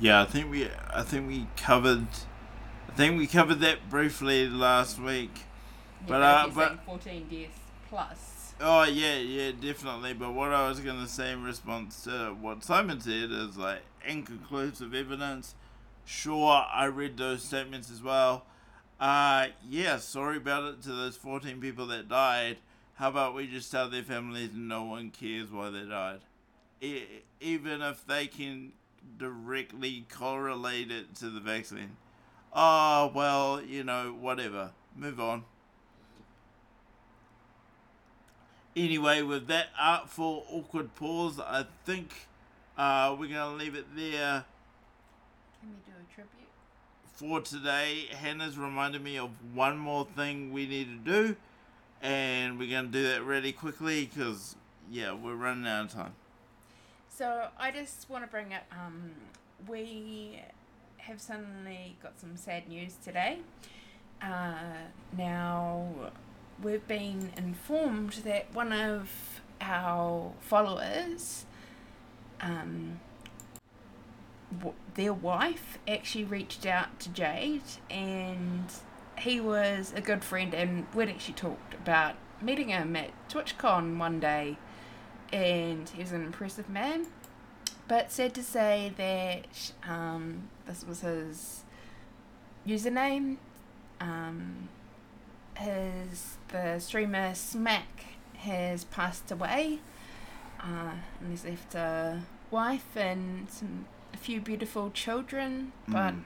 Yeah, 0.00 0.22
I 0.22 0.24
think 0.24 0.50
we 0.50 0.68
I 0.92 1.02
think 1.02 1.28
we 1.28 1.46
covered 1.56 2.08
I 2.88 2.92
think 2.92 3.18
we 3.18 3.26
covered 3.26 3.60
that 3.60 3.88
briefly 3.88 4.48
last 4.48 4.98
week. 4.98 5.42
But, 6.06 6.22
uh, 6.22 6.48
but- 6.54 6.84
14 6.84 7.28
deaths 7.30 7.58
plus. 7.88 8.54
Oh 8.60 8.84
yeah, 8.84 9.16
yeah, 9.16 9.52
definitely. 9.52 10.14
But 10.14 10.32
what 10.34 10.52
I 10.52 10.68
was 10.68 10.80
gonna 10.80 11.08
say 11.08 11.32
in 11.32 11.42
response 11.42 12.04
to 12.04 12.36
what 12.40 12.64
Simon 12.64 13.00
said 13.00 13.30
is 13.30 13.56
like 13.56 13.82
inconclusive 14.06 14.94
evidence. 14.94 15.54
Sure, 16.04 16.64
I 16.72 16.86
read 16.86 17.16
those 17.16 17.42
statements 17.44 17.90
as 17.90 18.02
well. 18.02 18.44
Uh 18.98 19.48
yeah, 19.68 19.98
sorry 19.98 20.38
about 20.38 20.64
it 20.64 20.82
to 20.82 20.92
those 20.92 21.16
fourteen 21.16 21.60
people 21.60 21.86
that 21.88 22.08
died. 22.08 22.58
How 23.02 23.08
about 23.08 23.34
we 23.34 23.48
just 23.48 23.72
tell 23.72 23.90
their 23.90 24.04
families 24.04 24.50
no 24.54 24.84
one 24.84 25.10
cares 25.10 25.50
why 25.50 25.70
they 25.70 25.82
died? 25.82 26.20
E- 26.80 27.02
even 27.40 27.82
if 27.82 28.06
they 28.06 28.28
can 28.28 28.74
directly 29.18 30.06
correlate 30.08 30.92
it 30.92 31.16
to 31.16 31.28
the 31.28 31.40
vaccine. 31.40 31.96
Oh, 32.52 33.10
well, 33.12 33.60
you 33.60 33.82
know, 33.82 34.16
whatever. 34.20 34.70
Move 34.96 35.18
on. 35.18 35.42
Anyway, 38.76 39.20
with 39.22 39.48
that 39.48 39.70
artful, 39.76 40.46
awkward 40.48 40.94
pause, 40.94 41.40
I 41.40 41.66
think 41.84 42.28
uh, 42.78 43.16
we're 43.18 43.26
going 43.26 43.58
to 43.58 43.64
leave 43.64 43.74
it 43.74 43.96
there 43.96 44.44
Can 45.60 45.70
we 45.70 45.92
do 45.92 45.98
a 45.98 46.14
tribute? 46.14 46.48
for 47.14 47.40
today. 47.40 48.06
Hannah's 48.12 48.56
reminded 48.56 49.02
me 49.02 49.18
of 49.18 49.30
one 49.52 49.76
more 49.76 50.06
thing 50.14 50.52
we 50.52 50.68
need 50.68 51.04
to 51.04 51.10
do, 51.12 51.36
and 52.02 52.58
we're 52.58 52.70
going 52.70 52.86
to 52.86 52.92
do 52.92 53.02
that 53.04 53.24
really 53.24 53.52
quickly 53.52 54.06
because, 54.06 54.56
yeah, 54.90 55.12
we're 55.12 55.36
running 55.36 55.66
out 55.66 55.86
of 55.86 55.92
time. 55.92 56.14
So 57.08 57.48
I 57.58 57.70
just 57.70 58.10
want 58.10 58.24
to 58.24 58.30
bring 58.30 58.52
up. 58.52 58.64
Um, 58.72 59.12
we 59.68 60.40
have 60.96 61.20
suddenly 61.20 61.96
got 62.02 62.18
some 62.18 62.36
sad 62.36 62.68
news 62.68 62.96
today. 63.04 63.38
Uh, 64.20 64.54
now 65.16 65.86
we've 66.62 66.86
been 66.86 67.30
informed 67.36 68.12
that 68.24 68.52
one 68.54 68.72
of 68.72 69.40
our 69.60 70.32
followers, 70.40 71.44
um, 72.40 73.00
w- 74.58 74.74
their 74.94 75.12
wife 75.12 75.78
actually 75.86 76.24
reached 76.24 76.66
out 76.66 76.98
to 77.00 77.08
Jade, 77.08 77.62
and 77.90 78.64
he 79.18 79.40
was 79.40 79.92
a 79.94 80.00
good 80.00 80.24
friend, 80.24 80.54
and 80.54 80.86
we'd 80.94 81.08
actually 81.08 81.34
talked 81.34 81.74
about 81.74 82.14
meeting 82.40 82.68
him 82.68 82.96
at 82.96 83.10
TwitchCon 83.28 83.98
one 83.98 84.18
day 84.18 84.56
and 85.32 85.88
he 85.88 86.02
was 86.02 86.12
an 86.12 86.24
impressive 86.24 86.68
man. 86.68 87.06
But 87.88 88.12
sad 88.12 88.34
to 88.34 88.42
say 88.42 88.92
that 88.96 89.72
um, 89.88 90.48
this 90.66 90.84
was 90.86 91.00
his 91.00 91.64
username. 92.66 93.36
Um, 94.00 94.68
his 95.56 96.36
the 96.48 96.78
streamer 96.78 97.34
Smack 97.34 98.04
has 98.38 98.84
passed 98.84 99.30
away, 99.30 99.80
uh, 100.60 100.92
and 101.20 101.30
he's 101.30 101.44
left 101.44 101.74
a 101.74 102.22
wife 102.50 102.96
and 102.96 103.50
some 103.50 103.86
a 104.14 104.16
few 104.16 104.40
beautiful 104.40 104.90
children. 104.90 105.72
But 105.88 106.14
Mm. 106.14 106.22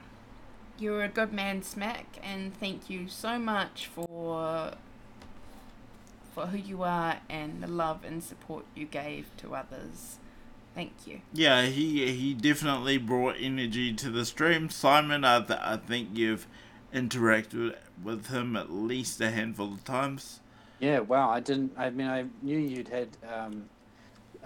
You're 0.79 1.03
a 1.03 1.09
good 1.09 1.33
man, 1.33 1.61
Smack, 1.63 2.19
and 2.23 2.57
thank 2.59 2.89
you 2.89 3.07
so 3.07 3.37
much 3.39 3.87
for 3.87 4.73
for 6.33 6.47
who 6.47 6.57
you 6.57 6.83
are 6.83 7.17
and 7.29 7.63
the 7.63 7.67
love 7.67 8.05
and 8.05 8.23
support 8.23 8.63
you 8.75 8.85
gave 8.85 9.25
to 9.37 9.55
others. 9.55 10.17
Thank 10.75 11.07
you. 11.07 11.21
Yeah, 11.33 11.63
he 11.63 12.11
he 12.15 12.33
definitely 12.35 12.99
brought 12.99 13.35
energy 13.39 13.93
to 13.93 14.11
the 14.11 14.23
stream. 14.25 14.69
Simon, 14.69 15.23
I, 15.23 15.41
th- 15.41 15.59
I 15.59 15.77
think 15.77 16.09
you've 16.13 16.45
interacted 16.93 17.75
with 18.03 18.27
him 18.27 18.55
at 18.55 18.71
least 18.71 19.19
a 19.19 19.31
handful 19.31 19.73
of 19.73 19.83
times. 19.83 20.39
Yeah, 20.79 20.99
wow. 20.99 21.31
I 21.31 21.39
didn't. 21.39 21.73
I 21.75 21.89
mean, 21.89 22.07
I 22.07 22.25
knew 22.43 22.59
you'd 22.59 22.89
had 22.89 23.09
um, 23.27 23.69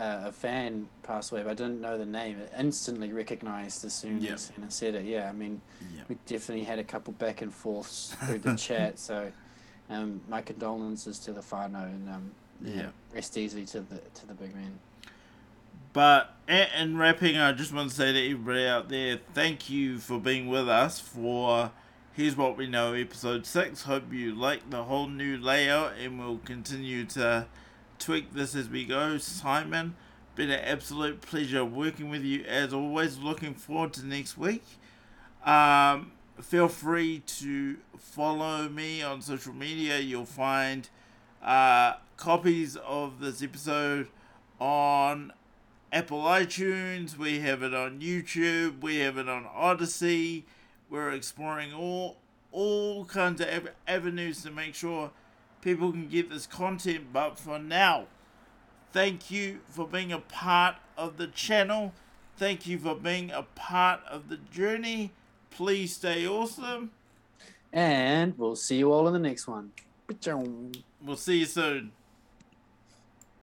uh, 0.02 0.28
a 0.28 0.32
fan 0.32 0.88
pass 1.04 1.32
away, 1.32 1.44
but 1.44 1.52
I 1.52 1.54
didn't 1.54 1.80
know 1.80 1.98
the 1.98 2.06
name. 2.06 2.38
Instantly 2.58 3.14
recognized 3.14 3.86
as 3.86 3.94
soon 3.94 4.22
Yeah. 4.22 4.34
as 4.34 4.50
Hannah 4.50 4.72
said 4.72 4.96
it. 4.96 5.06
Yeah, 5.06 5.30
I 5.30 5.32
mean, 5.32 5.62
Yeah. 5.96 6.02
we 6.10 6.18
definitely 6.26 6.64
had 6.64 6.80
a 6.80 6.84
couple 6.84 7.14
back 7.14 7.42
and 7.42 7.54
forths 7.54 8.16
through 8.26 8.40
the 8.40 8.56
chat. 8.68 8.98
So, 9.00 9.32
um, 9.90 10.22
my 10.28 10.42
condolences 10.42 11.20
to 11.20 11.34
the 11.34 11.42
whānau 11.42 11.84
and 11.86 12.10
um, 12.10 12.32
Yeah. 12.64 12.90
rest 13.14 13.38
easy 13.38 13.66
to 13.68 13.82
the 13.82 13.98
to 14.16 14.26
the 14.26 14.34
big 14.34 14.56
man. 14.56 14.80
But 15.94 16.36
in 16.48 16.98
wrapping, 16.98 17.38
I 17.38 17.52
just 17.52 17.74
want 17.74 17.90
to 17.90 17.96
say 17.96 18.14
to 18.14 18.32
everybody 18.32 18.66
out 18.66 18.88
there, 18.90 19.20
thank 19.34 19.70
you 19.70 20.00
for 20.00 20.20
being 20.20 20.48
with 20.48 20.70
us 20.70 21.00
for 21.00 21.72
Here's 22.14 22.36
What 22.38 22.56
We 22.58 22.68
Know 22.68 22.94
episode 22.94 23.46
6. 23.46 23.84
Hope 23.84 24.12
you 24.14 24.34
like 24.34 24.70
the 24.70 24.84
whole 24.86 25.08
new 25.08 25.38
layout 25.38 25.94
and 26.02 26.18
we'll 26.18 26.38
continue 26.40 27.04
to 27.08 27.46
tweak 28.02 28.34
this 28.34 28.56
as 28.56 28.68
we 28.68 28.84
go. 28.84 29.18
Simon, 29.20 29.96
been 30.36 30.50
an 30.50 30.60
absolute 30.60 31.22
pleasure 31.22 31.64
working 31.64 32.10
with 32.10 32.24
you 32.24 32.44
as 32.46 32.74
always. 32.74 33.20
Looking 33.20 33.54
forward 33.54 33.94
to 33.94 34.06
next 34.06 34.38
week. 34.38 34.64
Um, 35.46 36.12
feel 36.42 36.68
free 36.68 37.20
to 37.20 37.78
follow 37.98 38.68
me 38.68 39.04
on 39.04 39.22
social 39.22 39.54
media. 39.54 40.00
You'll 40.00 40.26
find 40.26 40.90
uh, 41.44 41.94
copies 42.18 42.76
of 42.76 43.20
this 43.20 43.44
episode 43.44 44.08
on 44.60 45.32
Apple 45.94 46.22
iTunes, 46.22 47.18
we 47.18 47.40
have 47.42 47.64
it 47.64 47.74
on 47.74 48.00
YouTube, 48.00 48.82
we 48.82 48.98
have 48.98 49.18
it 49.18 49.28
on 49.28 49.46
Odysee. 49.46 50.44
We're 50.90 51.12
exploring 51.12 51.74
all 51.74 52.18
all 52.52 53.06
kinds 53.06 53.42
of 53.42 53.48
av- 53.48 53.70
avenues 53.88 54.44
to 54.44 54.52
make 54.52 54.76
sure 54.76 55.12
people 55.62 55.92
can 55.92 56.08
get 56.08 56.30
this 56.30 56.48
content. 56.48 57.14
But 57.14 57.40
for 57.40 57.60
now, 57.60 58.08
thank 58.92 59.32
you 59.32 59.60
for 59.70 59.88
being 59.88 60.12
a 60.12 60.20
part 60.20 60.76
of 60.98 61.18
the 61.18 61.28
channel. 61.28 61.94
Thank 62.38 62.66
you 62.68 62.80
for 62.80 62.96
being 62.96 63.32
a 63.32 63.44
part 63.44 64.02
of 64.10 64.30
the 64.30 64.38
journey. 64.38 65.12
Please 65.52 65.96
stay 65.96 66.28
awesome. 66.28 66.92
And 67.72 68.38
we'll 68.38 68.56
see 68.56 68.78
you 68.78 68.92
all 68.92 69.08
in 69.08 69.14
the 69.14 69.20
next 69.20 69.48
one. 69.48 69.72
We'll 71.02 71.18
see 71.18 71.40
you 71.40 71.46
soon. 71.46 71.92